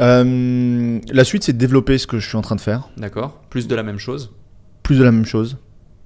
Euh, 0.01 1.01
la 1.12 1.25
suite, 1.25 1.45
c'est 1.45 1.53
de 1.53 1.59
développer 1.59 1.99
ce 1.99 2.07
que 2.07 2.19
je 2.19 2.29
suis 2.29 2.37
en 2.37 2.43
train 2.43 2.57
de 2.57 2.61
faire. 2.61 2.89
D'accord 2.97 3.41
Plus 3.51 3.69
de 3.69 3.75
la 3.75 3.83
même 3.83 3.99
chose 3.99 4.33
Plus 4.83 4.99
de 4.99 5.05
la 5.05 5.12
même 5.12 5.25
chose. 5.25 5.57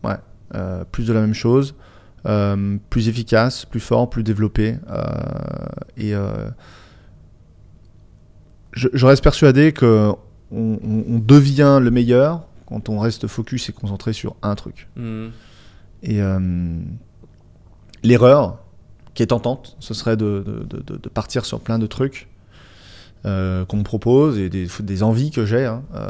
Ouais. 0.05 0.16
Euh, 0.55 0.85
plus 0.85 1.06
de 1.06 1.12
la 1.12 1.20
même 1.20 1.35
chose. 1.35 1.74
Euh, 2.27 2.77
plus 2.90 3.09
efficace, 3.09 3.65
plus 3.65 3.81
fort, 3.81 4.10
plus 4.10 4.23
développé. 4.23 4.77
Et 5.97 6.12
je, 8.73 8.89
je 8.93 9.06
reste 9.06 9.23
persuadé 9.23 9.73
que 9.73 10.12
on, 10.51 10.78
on- 10.82 11.05
on 11.15 11.19
devient 11.19 11.78
le 11.82 11.90
meilleur 11.90 12.47
quand 12.66 12.89
on 12.90 12.98
reste 12.98 13.27
focus 13.27 13.69
et 13.70 13.73
concentré 13.73 14.12
sur 14.12 14.36
un 14.43 14.55
truc. 14.55 14.89
Hmm. 14.97 15.28
Et 16.02 16.20
l'erreur 18.02 18.59
qui 19.15 19.23
est 19.23 19.28
tentante, 19.28 19.77
ce 19.81 19.94
serait 19.94 20.16
de, 20.16 20.44
de- 20.47 20.77
de- 20.77 20.82
de- 20.82 20.97
de 20.98 21.09
partir 21.09 21.44
sur 21.44 21.60
plein 21.60 21.78
de 21.78 21.86
trucs 21.86 22.28
euh, 23.27 23.65
qu'on 23.65 23.78
me 23.78 23.82
propose 23.82 24.39
et 24.39 24.49
des, 24.49 24.69
des 24.81 25.03
envies 25.03 25.31
que 25.31 25.45
j'ai 25.45 25.65
hein, 25.65 25.82
euh, 25.95 26.09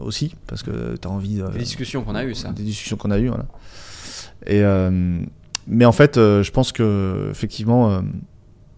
aussi, 0.00 0.34
parce 0.46 0.62
que 0.62 0.96
tu 0.96 1.06
as 1.06 1.10
envie. 1.10 1.36
de- 1.36 1.48
Des 1.48 1.58
discussions 1.58 2.02
qu'on 2.02 2.14
a 2.14 2.24
eues, 2.24 2.34
ça. 2.34 2.50
Des 2.52 2.62
discussions 2.62 2.96
qu'on 2.96 3.10
a 3.10 3.18
eues, 3.18 3.28
voilà. 3.28 3.46
Et, 4.46 4.62
euh, 4.62 5.20
mais 5.66 5.84
en 5.84 5.92
fait, 5.92 6.16
euh, 6.16 6.42
je 6.42 6.50
pense 6.52 6.72
que 6.72 7.28
effectivement, 7.30 7.90
euh, 7.90 8.00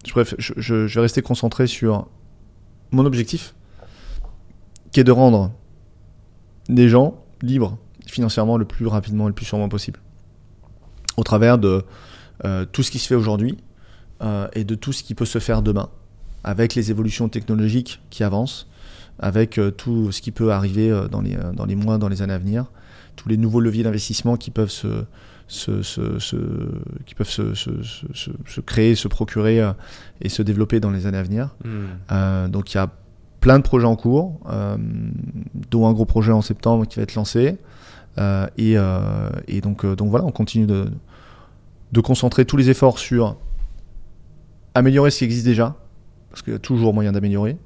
je, 0.05 0.11
préfère- 0.11 0.39
je- 0.39 0.53
je- 0.57 0.87
je 0.87 0.95
vais 0.95 1.01
rester 1.01 1.21
concentré 1.21 1.67
sur 1.67 2.07
mon 2.91 3.05
objectif, 3.05 3.53
qui 4.91 4.99
est 4.99 5.03
de 5.03 5.11
rendre 5.11 5.51
des 6.67 6.89
gens 6.89 7.23
libres 7.41 7.77
financièrement 8.07 8.57
le 8.57 8.65
plus 8.65 8.87
rapidement 8.87 9.25
et 9.25 9.27
le 9.29 9.33
plus 9.35 9.45
sûrement 9.45 9.69
possible, 9.69 9.99
au 11.17 11.23
travers 11.23 11.57
de 11.57 11.83
euh, 12.45 12.65
tout 12.65 12.83
ce 12.83 12.89
qui 12.91 12.99
se 12.99 13.07
fait 13.07 13.15
aujourd'hui 13.15 13.57
euh, 14.21 14.47
et 14.53 14.63
de 14.63 14.75
tout 14.75 14.91
ce 14.93 15.03
qui 15.03 15.13
peut 15.13 15.25
se 15.25 15.39
faire 15.39 15.61
demain, 15.61 15.89
avec 16.43 16.75
les 16.75 16.91
évolutions 16.91 17.29
technologiques 17.29 18.01
qui 18.09 18.23
avancent, 18.23 18.67
avec 19.19 19.57
euh, 19.57 19.71
tout 19.71 20.11
ce 20.11 20.21
qui 20.21 20.31
peut 20.31 20.51
arriver 20.51 20.89
euh, 20.91 21.07
dans 21.07 21.21
les, 21.21 21.35
euh, 21.35 21.51
dans 21.53 21.65
les 21.65 21.75
mois, 21.75 21.97
dans 21.97 22.07
les 22.07 22.21
années 22.21 22.33
à 22.33 22.37
venir, 22.37 22.65
tous 23.15 23.27
les 23.29 23.37
nouveaux 23.37 23.59
leviers 23.59 23.83
d'investissement 23.83 24.37
qui 24.37 24.49
peuvent 24.51 24.69
se, 24.71 25.03
se, 25.47 25.81
se- 25.81 26.19
se- 26.19 26.35
qui 27.05 27.15
peuvent 27.15 27.29
se, 27.29 28.61
créer, 28.61 28.95
se 28.95 29.07
procurer 29.09 29.61
et 30.21 30.29
se 30.29 30.41
développer 30.41 30.79
dans 30.79 30.91
les 30.91 31.05
années 31.05 31.17
à 31.17 31.23
venir. 31.23 31.55
Hmm. 31.65 31.69
Euh, 32.11 32.47
donc 32.47 32.73
il 32.73 32.77
y 32.77 32.79
a 32.79 32.89
plein 33.41 33.57
de 33.57 33.63
projets 33.63 33.85
en 33.87 33.95
cours, 33.97 34.39
euh, 34.49 34.77
dont 35.71 35.87
un 35.87 35.93
gros 35.93 36.05
projet 36.05 36.31
en 36.31 36.41
septembre 36.41 36.85
qui 36.87 36.97
va 36.97 37.03
être 37.03 37.15
lancé. 37.15 37.57
Euh, 38.17 38.47
et, 38.57 38.75
et 39.47 39.61
donc, 39.61 39.85
donc 39.85 40.09
voilà, 40.09 40.25
on 40.25 40.31
continue 40.31 40.65
de, 40.65 40.89
de 41.91 42.01
concentrer 42.01 42.45
tous 42.45 42.57
les 42.57 42.69
efforts 42.69 42.99
sur 42.99 43.35
améliorer 44.75 45.11
ce 45.11 45.19
qui 45.19 45.23
existe 45.25 45.45
déjà, 45.45 45.75
parce 46.29 46.41
qu'il 46.41 46.53
y 46.53 46.55
a 46.55 46.59
toujours 46.59 46.93
moyen 46.93 47.11
d'améliorer, 47.11 47.57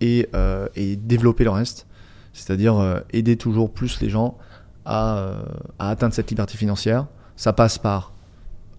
et, 0.00 0.28
euh, 0.34 0.68
développer 0.76 1.44
le 1.44 1.50
reste, 1.50 1.86
c'est-à-dire 2.32 2.78
euh, 2.78 3.00
aider 3.12 3.36
toujours 3.36 3.72
plus 3.72 4.00
les 4.00 4.08
gens 4.08 4.38
à, 4.84 5.18
euh, 5.18 5.42
à 5.78 5.90
atteindre 5.90 6.14
cette 6.14 6.30
liberté 6.30 6.56
financière. 6.56 7.06
Ça 7.36 7.52
passe 7.52 7.78
par 7.78 8.12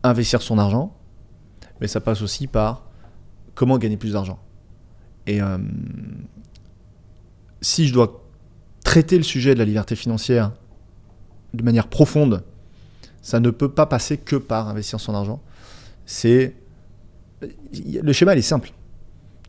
investir 0.04 0.42
son 0.42 0.58
argent, 0.58 0.96
mais 1.80 1.88
ça 1.88 2.02
passe 2.02 2.22
aussi 2.22 2.48
par 2.48 2.84
comment 3.54 3.78
gagner 3.78 3.98
plus 3.98 4.14
d'argent. 4.14 4.40
Et 5.28 5.40
si 7.62 7.88
je 7.88 7.94
dois 7.94 8.24
traiter 8.84 9.18
le 9.18 9.24
sujet 9.24 9.54
de 9.54 9.60
la 9.60 9.66
liberté 9.66 9.96
financière 9.96 10.52
de 11.54 11.64
manière 11.64 11.88
profonde, 11.88 12.44
ça 13.22 13.40
ne 13.40 13.52
peut 13.52 13.70
pas 13.70 13.86
passer 13.86 14.18
que 14.18 14.36
par 14.36 14.68
investir 14.68 15.00
son 15.00 15.14
argent. 15.14 15.42
C'est 16.06 16.56
le 18.04 18.14
schéma 18.14 18.34
il 18.34 18.40
est 18.40 18.44
simple. 18.44 18.72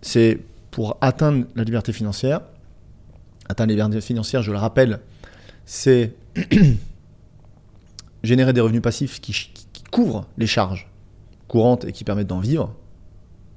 C'est 0.00 0.40
pour 0.70 0.96
atteindre 1.00 1.46
la 1.54 1.64
liberté 1.64 1.92
financière. 1.92 2.40
Atteindre 3.48 3.74
la 3.74 3.84
liberté 3.84 4.00
financière, 4.00 4.42
je 4.42 4.52
le 4.52 4.58
rappelle, 4.58 5.00
c'est 5.66 6.14
générer 8.22 8.52
des 8.52 8.60
revenus 8.60 8.82
passifs 8.82 9.20
qui, 9.20 9.32
qui 9.32 9.82
couvrent 9.90 10.26
les 10.38 10.46
charges 10.46 10.88
courantes 11.48 11.84
et 11.84 11.92
qui 11.92 12.04
permettent 12.04 12.28
d'en 12.28 12.40
vivre. 12.40 12.74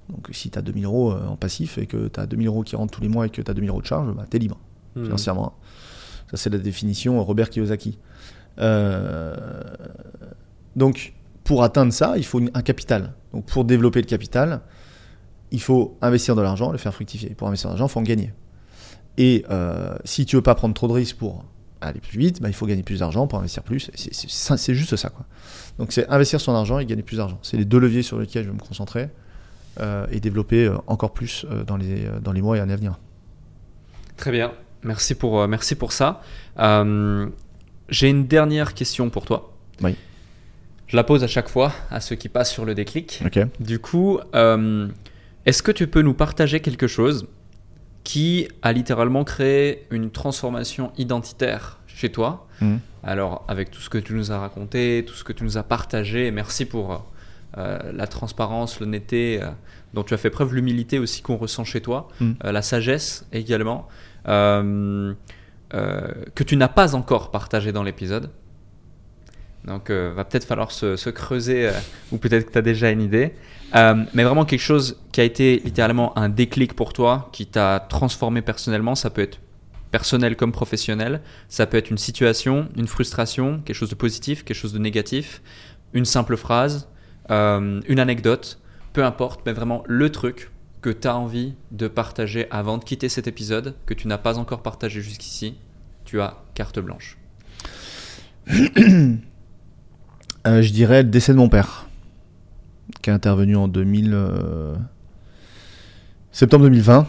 Donc 0.09 0.29
si 0.31 0.49
tu 0.49 0.59
as 0.59 0.61
2000 0.61 0.85
euros 0.85 1.11
euh, 1.13 1.25
en 1.25 1.35
passif 1.35 1.77
et 1.77 1.87
que 1.87 2.07
tu 2.09 2.19
as 2.19 2.25
2000 2.25 2.47
euros 2.47 2.63
qui 2.63 2.75
rentrent 2.75 2.93
tous 2.93 3.01
les 3.01 3.07
mois 3.07 3.25
et 3.25 3.29
que 3.29 3.41
tu 3.41 3.49
as 3.49 3.53
2000 3.53 3.69
euros 3.69 3.81
de 3.81 3.87
charge, 3.87 4.13
bah, 4.13 4.25
tu 4.29 4.37
es 4.37 4.39
libre 4.39 4.59
Hmm. 4.95 5.03
financièrement. 5.03 5.53
Ça, 6.31 6.37
c'est 6.37 6.49
la 6.49 6.57
définition 6.57 7.23
Robert 7.23 7.49
Kiyosaki. 7.49 7.99
Euh, 8.59 9.35
donc, 10.75 11.13
pour 11.45 11.63
atteindre 11.63 11.93
ça, 11.93 12.15
il 12.17 12.25
faut 12.25 12.41
un 12.53 12.61
capital. 12.61 13.13
Donc, 13.31 13.45
pour 13.45 13.63
développer 13.63 14.01
le 14.01 14.07
capital, 14.07 14.61
il 15.51 15.61
faut 15.61 15.97
investir 16.01 16.35
de 16.35 16.41
l'argent, 16.41 16.71
le 16.71 16.77
faire 16.77 16.93
fructifier. 16.93 17.29
Pour 17.29 17.47
investir 17.47 17.69
de 17.69 17.73
l'argent, 17.73 17.85
il 17.85 17.91
faut 17.91 17.99
en 18.01 18.03
gagner. 18.03 18.33
Et 19.17 19.45
euh, 19.49 19.95
si 20.03 20.25
tu 20.25 20.35
veux 20.35 20.41
pas 20.41 20.55
prendre 20.55 20.73
trop 20.73 20.87
de 20.89 20.93
risques 20.93 21.15
pour 21.17 21.45
aller 21.81 21.99
plus 22.01 22.17
vite, 22.17 22.41
bah, 22.41 22.49
il 22.49 22.53
faut 22.53 22.65
gagner 22.65 22.83
plus 22.83 22.99
d'argent 22.99 23.27
pour 23.27 23.37
investir 23.39 23.63
plus. 23.63 23.89
C'est- 23.93 24.73
juste 24.73 24.95
ça. 24.95 25.09
Quoi. 25.09 25.25
Donc, 25.77 25.91
c'est 25.93 26.09
investir 26.09 26.41
son 26.41 26.53
argent 26.53 26.79
et 26.79 26.85
gagner 26.85 27.03
plus 27.03 27.17
d'argent. 27.17 27.37
C'est 27.43 27.57
les 27.57 27.65
deux 27.65 27.79
leviers 27.79 28.01
sur 28.01 28.19
lesquels 28.19 28.43
je 28.43 28.49
vais 28.49 28.55
me 28.55 28.59
concentrer 28.59 29.09
euh, 29.79 30.07
et 30.11 30.19
développer 30.19 30.65
euh, 30.65 30.77
encore 30.87 31.13
plus 31.13 31.45
dans, 31.67 31.77
les, 31.77 32.07
dans 32.23 32.31
les 32.33 32.41
mois 32.41 32.57
et 32.57 32.59
années 32.59 32.73
à 32.73 32.77
venir. 32.77 32.99
Très 34.17 34.31
bien. 34.31 34.51
Merci 34.83 35.13
pour, 35.15 35.47
merci 35.47 35.75
pour 35.75 35.91
ça. 35.91 36.21
Euh, 36.59 37.27
J'ai 37.89 38.09
une 38.09 38.25
dernière 38.25 38.73
question 38.73 39.09
pour 39.11 39.25
toi. 39.25 39.53
Oui. 39.81 39.95
Je 40.87 40.95
la 40.95 41.03
pose 41.03 41.23
à 41.23 41.27
chaque 41.27 41.49
fois 41.49 41.71
à 41.89 41.99
ceux 41.99 42.15
qui 42.15 42.29
passent 42.29 42.51
sur 42.51 42.65
le 42.65 42.75
déclic. 42.75 43.21
Du 43.59 43.79
coup, 43.79 44.19
euh, 44.35 44.87
est-ce 45.45 45.63
que 45.63 45.71
tu 45.71 45.87
peux 45.87 46.01
nous 46.01 46.13
partager 46.13 46.59
quelque 46.59 46.87
chose 46.87 47.27
qui 48.03 48.47
a 48.61 48.71
littéralement 48.71 49.23
créé 49.23 49.87
une 49.89 50.11
transformation 50.11 50.91
identitaire 50.97 51.79
chez 51.87 52.11
toi 52.11 52.45
Mhm. 52.61 52.79
Alors, 53.03 53.43
avec 53.47 53.71
tout 53.71 53.81
ce 53.81 53.89
que 53.89 53.97
tu 53.97 54.13
nous 54.13 54.31
as 54.31 54.39
raconté, 54.39 55.03
tout 55.07 55.13
ce 55.13 55.23
que 55.23 55.33
tu 55.33 55.43
nous 55.43 55.57
as 55.57 55.63
partagé, 55.63 56.31
merci 56.31 56.65
pour 56.65 57.05
euh, 57.57 57.77
la 57.93 58.07
transparence, 58.07 58.79
l'honnêteté 58.79 59.39
euh, 59.41 59.47
dont 59.93 60.03
tu 60.03 60.13
as 60.13 60.17
fait 60.17 60.29
preuve, 60.29 60.53
l'humilité 60.55 60.99
aussi 60.99 61.21
qu'on 61.21 61.37
ressent 61.37 61.63
chez 61.63 61.81
toi, 61.81 62.07
euh, 62.21 62.51
la 62.51 62.61
sagesse 62.61 63.25
également, 63.31 63.87
euh, 64.27 65.13
euh, 65.73 66.11
que 66.33 66.43
tu 66.43 66.57
n'as 66.57 66.67
pas 66.67 66.95
encore 66.95 67.31
partagé 67.31 67.71
dans 67.71 67.83
l'épisode. 67.83 68.29
Donc, 69.65 69.89
euh, 69.89 70.13
va 70.15 70.25
peut-être 70.25 70.45
falloir 70.45 70.71
se, 70.71 70.95
se 70.95 71.09
creuser, 71.09 71.67
euh, 71.67 71.71
ou 72.11 72.17
peut-être 72.17 72.47
que 72.47 72.51
tu 72.51 72.57
as 72.57 72.61
déjà 72.61 72.91
une 72.91 73.01
idée. 73.01 73.33
Euh, 73.75 74.03
mais 74.13 74.23
vraiment 74.23 74.45
quelque 74.45 74.61
chose 74.61 75.01
qui 75.11 75.21
a 75.21 75.23
été 75.23 75.61
littéralement 75.65 76.17
un 76.17 76.29
déclic 76.29 76.75
pour 76.75 76.93
toi, 76.93 77.29
qui 77.31 77.47
t'a 77.47 77.85
transformé 77.89 78.41
personnellement. 78.41 78.95
Ça 78.95 79.09
peut 79.09 79.21
être 79.21 79.39
personnel 79.91 80.35
comme 80.35 80.51
professionnel. 80.51 81.21
Ça 81.49 81.65
peut 81.65 81.77
être 81.77 81.89
une 81.89 81.97
situation, 81.97 82.69
une 82.75 82.87
frustration, 82.87 83.61
quelque 83.65 83.75
chose 83.75 83.89
de 83.89 83.95
positif, 83.95 84.43
quelque 84.43 84.57
chose 84.57 84.73
de 84.73 84.79
négatif, 84.79 85.41
une 85.93 86.05
simple 86.05 86.37
phrase, 86.37 86.89
euh, 87.31 87.81
une 87.87 87.99
anecdote, 87.99 88.59
peu 88.93 89.03
importe, 89.03 89.41
mais 89.45 89.53
vraiment 89.53 89.83
le 89.87 90.11
truc 90.11 90.51
que 90.81 90.89
tu 90.89 91.07
as 91.07 91.15
envie 91.15 91.55
de 91.71 91.87
partager 91.87 92.47
avant 92.51 92.77
de 92.77 92.83
quitter 92.83 93.09
cet 93.09 93.27
épisode, 93.27 93.73
que 93.85 93.93
tu 93.93 94.07
n'as 94.07 94.19
pas 94.19 94.37
encore 94.37 94.61
partagé 94.61 95.01
jusqu'ici. 95.01 95.55
Tu 96.05 96.21
as 96.21 96.43
carte 96.53 96.79
blanche. 96.79 97.17
Euh, 100.45 100.61
je 100.61 100.71
dirais 100.71 101.01
le 101.01 101.09
décès 101.09 101.33
de 101.33 101.37
mon 101.37 101.49
père, 101.49 101.87
qui 103.01 103.09
est 103.09 103.13
intervenu 103.13 103.55
en 103.55 103.67
2000, 103.67 104.11
euh, 104.13 104.75
septembre 106.31 106.65
2020, 106.65 107.07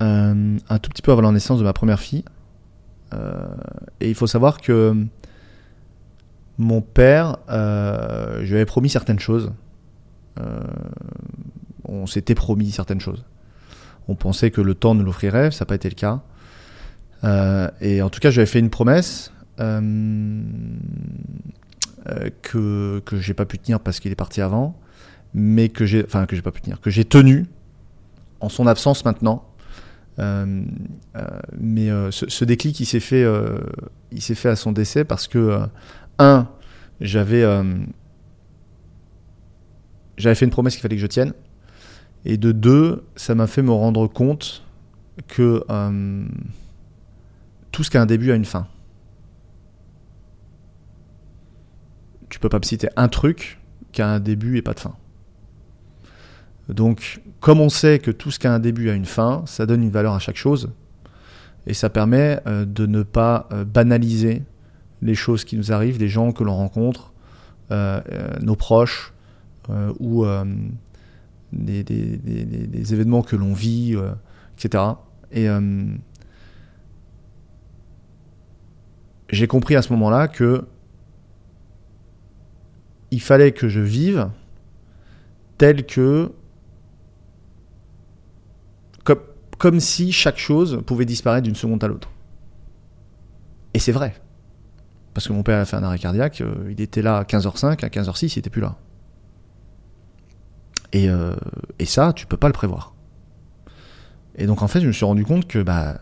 euh, 0.00 0.58
un 0.68 0.78
tout 0.78 0.90
petit 0.90 1.02
peu 1.02 1.12
avant 1.12 1.22
la 1.22 1.30
naissance 1.30 1.60
de 1.60 1.64
ma 1.64 1.72
première 1.72 2.00
fille. 2.00 2.24
Et 4.00 4.08
il 4.08 4.16
faut 4.16 4.26
savoir 4.26 4.60
que 4.60 4.92
mon 6.58 6.80
père, 6.80 7.36
je 7.48 8.42
lui 8.44 8.54
avais 8.54 8.64
promis 8.64 8.88
certaines 8.88 9.20
choses. 9.20 9.52
On 11.84 12.08
s'était 12.08 12.34
promis 12.34 12.72
certaines 12.72 12.98
choses. 12.98 13.24
On 14.08 14.16
pensait 14.16 14.50
que 14.50 14.60
le 14.60 14.74
temps 14.74 14.96
nous 14.96 15.04
l'offrirait, 15.04 15.52
ça 15.52 15.60
n'a 15.60 15.66
pas 15.66 15.76
été 15.76 15.88
le 15.88 15.94
cas. 15.94 16.22
Et 17.80 18.02
en 18.02 18.10
tout 18.10 18.18
cas, 18.18 18.30
j'avais 18.30 18.46
fait 18.46 18.58
une 18.58 18.70
promesse 18.70 19.30
euh, 22.06 22.28
que, 22.42 23.00
que 23.06 23.16
j'ai 23.16 23.32
pas 23.32 23.46
pu 23.46 23.58
tenir 23.58 23.80
parce 23.80 23.98
qu'il 23.98 24.12
est 24.12 24.16
parti 24.16 24.42
avant, 24.42 24.78
mais 25.32 25.70
que 25.70 25.86
j'ai, 25.86 26.04
enfin 26.04 26.26
que 26.26 26.36
j'ai 26.36 26.42
pas 26.42 26.50
pu 26.50 26.60
tenir, 26.60 26.78
que 26.82 26.90
j'ai 26.90 27.06
tenu 27.06 27.46
en 28.40 28.50
son 28.50 28.66
absence 28.66 29.06
maintenant. 29.06 29.48
Euh, 30.18 30.64
euh, 31.16 31.26
mais 31.58 31.88
ce, 32.10 32.44
déclic, 32.44 32.78
il 32.78 32.84
s'est 32.84 33.00
fait, 33.00 33.24
il 34.12 34.20
s'est 34.20 34.34
fait 34.34 34.50
à 34.50 34.56
son 34.56 34.72
décès 34.72 35.04
parce 35.04 35.26
que 35.28 35.60
un, 36.18 36.46
j'avais, 37.00 37.42
j'avais 40.18 40.34
fait 40.34 40.44
une 40.44 40.50
promesse 40.50 40.74
qu'il 40.74 40.82
fallait 40.82 40.96
que 40.96 41.02
je 41.02 41.06
tienne, 41.06 41.32
et 42.26 42.36
de 42.36 42.52
deux, 42.52 43.02
ça 43.16 43.34
m'a 43.34 43.46
fait 43.46 43.62
me 43.62 43.72
rendre 43.72 44.06
compte 44.08 44.62
que 45.26 45.64
tout 47.72 47.82
ce 47.82 47.90
qui 47.90 47.96
a 47.96 48.02
un 48.02 48.06
début 48.06 48.30
a 48.30 48.34
une 48.34 48.44
fin. 48.44 48.68
Tu 52.34 52.40
peux 52.40 52.48
pas 52.48 52.58
me 52.58 52.64
citer 52.64 52.88
un 52.96 53.06
truc 53.06 53.60
qui 53.92 54.02
a 54.02 54.08
un 54.08 54.18
début 54.18 54.56
et 54.58 54.62
pas 54.62 54.74
de 54.74 54.80
fin. 54.80 54.96
Donc, 56.68 57.20
comme 57.38 57.60
on 57.60 57.68
sait 57.68 58.00
que 58.00 58.10
tout 58.10 58.32
ce 58.32 58.40
qui 58.40 58.48
a 58.48 58.52
un 58.52 58.58
début 58.58 58.90
a 58.90 58.94
une 58.94 59.04
fin, 59.04 59.44
ça 59.46 59.66
donne 59.66 59.84
une 59.84 59.90
valeur 59.90 60.14
à 60.14 60.18
chaque 60.18 60.34
chose. 60.34 60.72
Et 61.68 61.74
ça 61.74 61.90
permet 61.90 62.40
euh, 62.48 62.64
de 62.64 62.86
ne 62.86 63.04
pas 63.04 63.48
euh, 63.52 63.64
banaliser 63.64 64.42
les 65.00 65.14
choses 65.14 65.44
qui 65.44 65.56
nous 65.56 65.70
arrivent, 65.70 66.00
les 66.00 66.08
gens 66.08 66.32
que 66.32 66.42
l'on 66.42 66.56
rencontre, 66.56 67.12
euh, 67.70 68.00
nos 68.42 68.56
proches, 68.56 69.12
ou 70.00 70.26
des, 71.52 71.84
des- 71.84 72.92
événements 72.92 73.22
que 73.22 73.36
l'on 73.36 73.54
vit, 73.54 73.96
etc. 74.58 74.82
Et 75.30 75.46
j'ai 79.30 79.46
compris 79.46 79.76
à 79.76 79.82
ce 79.82 79.92
moment-là 79.92 80.26
que 80.26 80.64
il 83.14 83.20
fallait 83.20 83.52
que 83.52 83.68
je 83.68 83.80
vive 83.80 84.28
tel 85.56 85.86
que 85.86 86.32
comme, 89.04 89.20
comme 89.56 89.78
si 89.78 90.10
chaque 90.10 90.36
chose 90.36 90.82
pouvait 90.84 91.04
disparaître 91.04 91.44
d'une 91.44 91.54
seconde 91.54 91.84
à 91.84 91.86
l'autre. 91.86 92.10
Et 93.72 93.78
c'est 93.78 93.92
vrai. 93.92 94.14
Parce 95.14 95.28
que 95.28 95.32
mon 95.32 95.44
père 95.44 95.60
a 95.60 95.64
fait 95.64 95.76
un 95.76 95.84
arrêt 95.84 96.00
cardiaque, 96.00 96.40
euh, 96.40 96.72
il 96.72 96.80
était 96.80 97.02
là 97.02 97.18
à 97.18 97.22
15h05, 97.22 97.84
à 97.84 97.88
15h06, 97.88 98.32
il 98.34 98.38
était 98.40 98.50
plus 98.50 98.62
là. 98.62 98.76
Et, 100.92 101.08
euh, 101.08 101.36
et 101.78 101.86
ça, 101.86 102.12
tu 102.12 102.26
peux 102.26 102.36
pas 102.36 102.48
le 102.48 102.52
prévoir. 102.52 102.94
Et 104.34 104.46
donc 104.46 104.62
en 104.62 104.66
fait, 104.66 104.80
je 104.80 104.88
me 104.88 104.92
suis 104.92 105.04
rendu 105.04 105.24
compte 105.24 105.46
que 105.46 105.62
bah, 105.62 106.00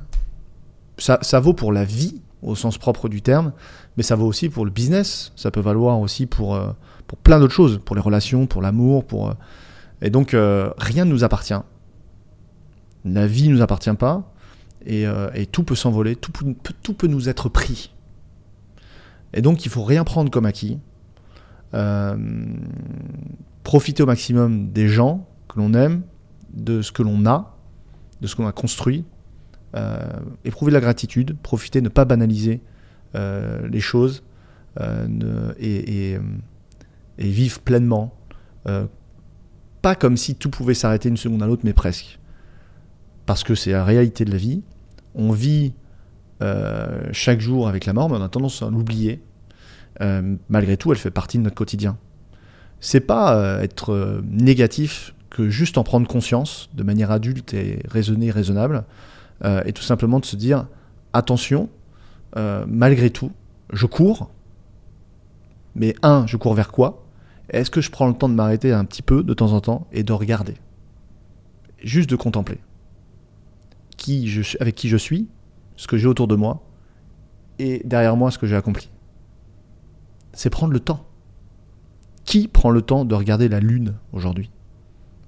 ça, 0.97 1.18
ça 1.20 1.40
vaut 1.40 1.52
pour 1.52 1.72
la 1.72 1.84
vie, 1.84 2.22
au 2.40 2.55
sens 2.55 2.78
propre 2.78 3.10
du 3.10 3.20
terme, 3.20 3.52
mais 3.98 4.02
ça 4.02 4.16
vaut 4.16 4.26
aussi 4.26 4.48
pour 4.48 4.64
le 4.64 4.70
business, 4.70 5.32
ça 5.36 5.51
peut 5.51 5.60
valoir 5.60 6.01
aussi 6.01 6.24
pour, 6.24 6.55
euh, 6.55 6.72
pour 7.07 7.19
plein 7.19 7.39
d'autres 7.39 7.53
choses, 7.55 7.81
pour 7.85 7.97
les 7.97 8.03
relations, 8.03 8.47
pour 8.47 8.62
l'amour, 8.62 9.05
pour... 9.05 9.29
euh, 9.29 9.35
Et 10.01 10.11
donc 10.11 10.35
euh, 10.35 10.70
rien 10.79 11.05
ne 11.05 11.11
nous 11.11 11.24
appartient. 11.24 11.55
La 13.05 13.27
vie 13.27 13.49
ne 13.49 13.55
nous 13.55 13.62
appartient 13.62 13.93
pas, 13.95 14.33
et, 14.87 15.07
euh, 15.07 15.31
et 15.35 15.47
tout 15.47 15.65
peut 15.65 15.74
s'envoler, 15.74 16.16
tout 16.16 16.33
peut, 16.33 16.55
tout 16.83 16.95
peut 16.95 17.09
nous 17.09 17.29
être 17.29 17.49
pris. 17.49 17.93
Et 19.35 19.43
donc 19.43 19.65
il 19.65 19.70
faut 19.70 19.85
rien 19.85 20.05
prendre 20.05 20.31
comme 20.31 20.47
acquis. 20.47 20.79
Profiter 23.65 24.03
au 24.03 24.07
maximum 24.07 24.70
des 24.73 24.89
gens 24.89 25.27
que 25.49 25.59
l'on 25.59 25.73
aime, 25.73 26.03
de 26.53 26.83
ce 26.83 26.93
que 26.93 27.03
l'on 27.03 27.24
a, 27.24 27.57
de 28.20 28.27
ce 28.27 28.37
qu'on 28.37 28.47
a 28.47 28.53
construit, 28.53 29.05
éprouver 30.45 30.70
de 30.70 30.74
la 30.74 30.81
gratitude, 30.81 31.37
profiter, 31.43 31.81
ne 31.81 31.89
pas 31.89 32.05
banaliser 32.05 32.61
les 33.15 33.81
choses 33.81 34.23
et, 34.79 36.19
et 37.23 37.31
vivre 37.31 37.61
pleinement. 37.61 38.15
Euh, 38.66 38.86
pas 39.81 39.94
comme 39.94 40.16
si 40.16 40.35
tout 40.35 40.51
pouvait 40.51 40.74
s'arrêter 40.74 41.09
une 41.09 41.16
seconde 41.16 41.43
à 41.43 41.47
l'autre, 41.47 41.62
mais 41.65 41.73
presque. 41.73 42.19
Parce 43.27 43.44
que 43.44 43.55
c'est 43.55 43.73
la 43.73 43.85
réalité 43.85 44.24
de 44.24 44.31
la 44.31 44.36
vie. 44.36 44.62
On 45.15 45.32
vit 45.32 45.74
euh, 46.43 47.09
chaque 47.12 47.40
jour 47.40 47.69
avec 47.69 47.86
la 47.86 47.93
mort, 47.93 48.09
mais 48.11 48.16
on 48.16 48.23
a 48.23 48.28
tendance 48.28 48.62
à 48.62 48.70
l'oublier. 48.70 49.23
Euh, 50.01 50.36
malgré 50.49 50.77
tout, 50.77 50.93
elle 50.93 50.99
fait 50.99 51.11
partie 51.11 51.39
de 51.39 51.43
notre 51.43 51.57
quotidien. 51.57 51.99
C'est 52.81 53.01
pas 53.01 53.62
être 53.62 54.20
négatif 54.24 55.15
que 55.31 55.49
juste 55.49 55.78
en 55.78 55.85
prendre 55.85 56.09
conscience 56.09 56.69
de 56.74 56.82
manière 56.82 57.12
adulte 57.12 57.55
et 57.55 57.81
raisonnée, 57.89 58.32
raisonnable, 58.32 58.85
et 59.65 59.73
tout 59.73 59.82
simplement 59.82 60.19
de 60.19 60.24
se 60.24 60.35
dire 60.35 60.66
attention, 61.12 61.69
malgré 62.35 63.11
tout, 63.11 63.31
je 63.73 63.86
cours, 63.86 64.31
mais 65.74 65.94
un, 66.03 66.27
je 66.27 66.36
cours 66.36 66.55
vers 66.55 66.73
quoi? 66.73 67.02
Est-ce 67.53 67.70
que 67.70 67.81
je 67.81 67.91
prends 67.91 68.09
le 68.09 68.15
temps 68.15 68.29
de 68.29 68.35
m'arrêter 68.35 68.73
un 68.73 68.85
petit 68.85 69.03
peu 69.03 69.23
de 69.23 69.35
temps 69.35 69.53
en 69.53 69.61
temps 69.61 69.87
et 69.93 70.03
de 70.03 70.12
regarder 70.12 70.55
Juste 71.83 72.09
de 72.11 72.16
contempler. 72.16 72.59
Qui 73.97 74.29
je 74.29 74.57
avec 74.61 74.74
qui 74.74 74.89
je 74.89 74.97
suis, 74.97 75.29
ce 75.77 75.87
que 75.87 75.97
j'ai 75.99 76.07
autour 76.09 76.29
de 76.29 76.35
moi, 76.35 76.62
et 77.59 77.83
derrière 77.85 78.16
moi 78.16 78.31
ce 78.31 78.39
que 78.39 78.47
j'ai 78.47 78.57
accompli. 78.57 78.91
C'est 80.33 80.51
prendre 80.51 80.73
le 80.73 80.81
temps. 80.81 81.07
Qui 82.24 82.49
prend 82.49 82.70
le 82.70 82.83
temps 82.83 83.05
de 83.05 83.15
regarder 83.15 83.49
la 83.49 83.61
lune 83.61 83.95
aujourd'hui? 84.12 84.51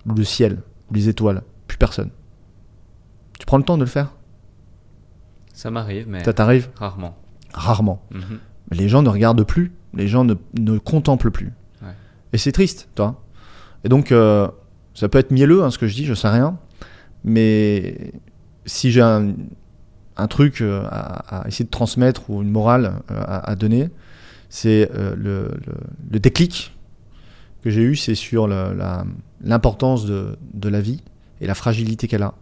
Ou 0.06 0.14
le 0.14 0.24
ciel 0.24 0.62
Ou 0.90 0.94
les 0.94 1.08
étoiles 1.08 1.42
Plus 1.66 1.76
personne. 1.76 2.10
Tu 3.38 3.44
prends 3.46 3.58
le 3.58 3.64
temps 3.64 3.76
de 3.76 3.82
le 3.82 3.88
faire? 3.88 4.14
Ça 5.52 5.70
m'arrive, 5.70 6.08
mais 6.08 6.24
Ça 6.24 6.32
t'arrive? 6.32 6.70
rarement. 6.76 7.16
Rarement. 7.52 8.00
Mhm. 8.10 8.38
Mais 8.70 8.76
les 8.78 8.88
gens 8.88 9.02
ne 9.02 9.08
regardent 9.08 9.44
plus, 9.44 9.72
les 9.92 10.08
gens 10.08 10.24
ne, 10.24 10.34
ne 10.58 10.78
contemplent 10.78 11.30
plus. 11.30 11.52
Et 12.34 12.36
c'est 12.36 12.50
triste, 12.50 12.88
toi. 12.96 13.22
Et 13.84 13.88
donc, 13.88 14.10
euh, 14.10 14.48
ça 14.92 15.08
peut 15.08 15.18
être 15.18 15.30
mielleux, 15.30 15.62
hein, 15.62 15.70
ce 15.70 15.78
que 15.78 15.86
je 15.86 15.94
dis, 15.94 16.04
je 16.04 16.14
sais 16.14 16.28
rien. 16.28 16.58
Mais 17.22 18.12
si 18.66 18.90
j'ai 18.90 19.02
un, 19.02 19.36
truc 20.28 20.60
euh, 20.60 20.84
à, 20.90 21.44
essayer 21.46 21.64
de 21.64 21.70
transmettre 21.70 22.28
ou 22.30 22.42
une 22.42 22.50
morale 22.50 22.94
euh, 23.12 23.22
à, 23.24 23.54
donner, 23.54 23.88
c'est 24.48 24.90
le, 25.16 25.48
déclic 26.10 26.76
que 27.62 27.70
j'ai 27.70 27.82
eu, 27.82 27.94
c'est 27.94 28.16
sur 28.16 28.48
l'importance 28.48 30.04
de, 30.04 30.68
la 30.68 30.80
vie 30.80 31.04
et 31.40 31.46
la 31.46 31.54
fragilité 31.54 32.08
qu'elle 32.08 32.24
a. 32.24 32.34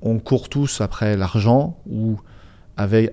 On 0.00 0.18
court 0.20 0.48
tous 0.48 0.80
après 0.80 1.18
l'argent 1.18 1.78
ou 1.86 2.18
après 2.78 3.12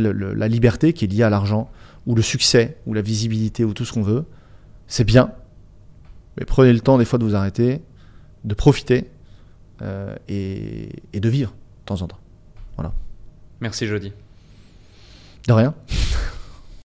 la 0.00 0.48
liberté 0.48 0.92
qui 0.92 1.06
est 1.06 1.08
liée 1.08 1.22
à 1.22 1.30
l'argent, 1.30 1.70
ou 2.06 2.14
le 2.14 2.22
succès, 2.22 2.78
ou 2.86 2.94
la 2.94 3.02
visibilité, 3.02 3.64
ou 3.64 3.74
tout 3.74 3.84
ce 3.84 3.92
qu'on 3.92 4.02
veut, 4.02 4.24
c'est 4.86 5.04
bien. 5.04 5.32
Mais 6.38 6.44
prenez 6.44 6.72
le 6.72 6.80
temps 6.80 6.98
des 6.98 7.04
fois 7.04 7.18
de 7.18 7.24
vous 7.24 7.34
arrêter, 7.34 7.82
de 8.44 8.54
profiter 8.54 9.10
euh, 9.82 10.16
et, 10.28 10.90
et 11.12 11.20
de 11.20 11.28
vivre 11.28 11.50
de 11.50 11.86
temps 11.86 12.02
en 12.02 12.08
temps. 12.08 12.18
Merci, 13.62 13.86
Jody. 13.86 14.12
De 15.46 15.52
rien. 15.52 15.72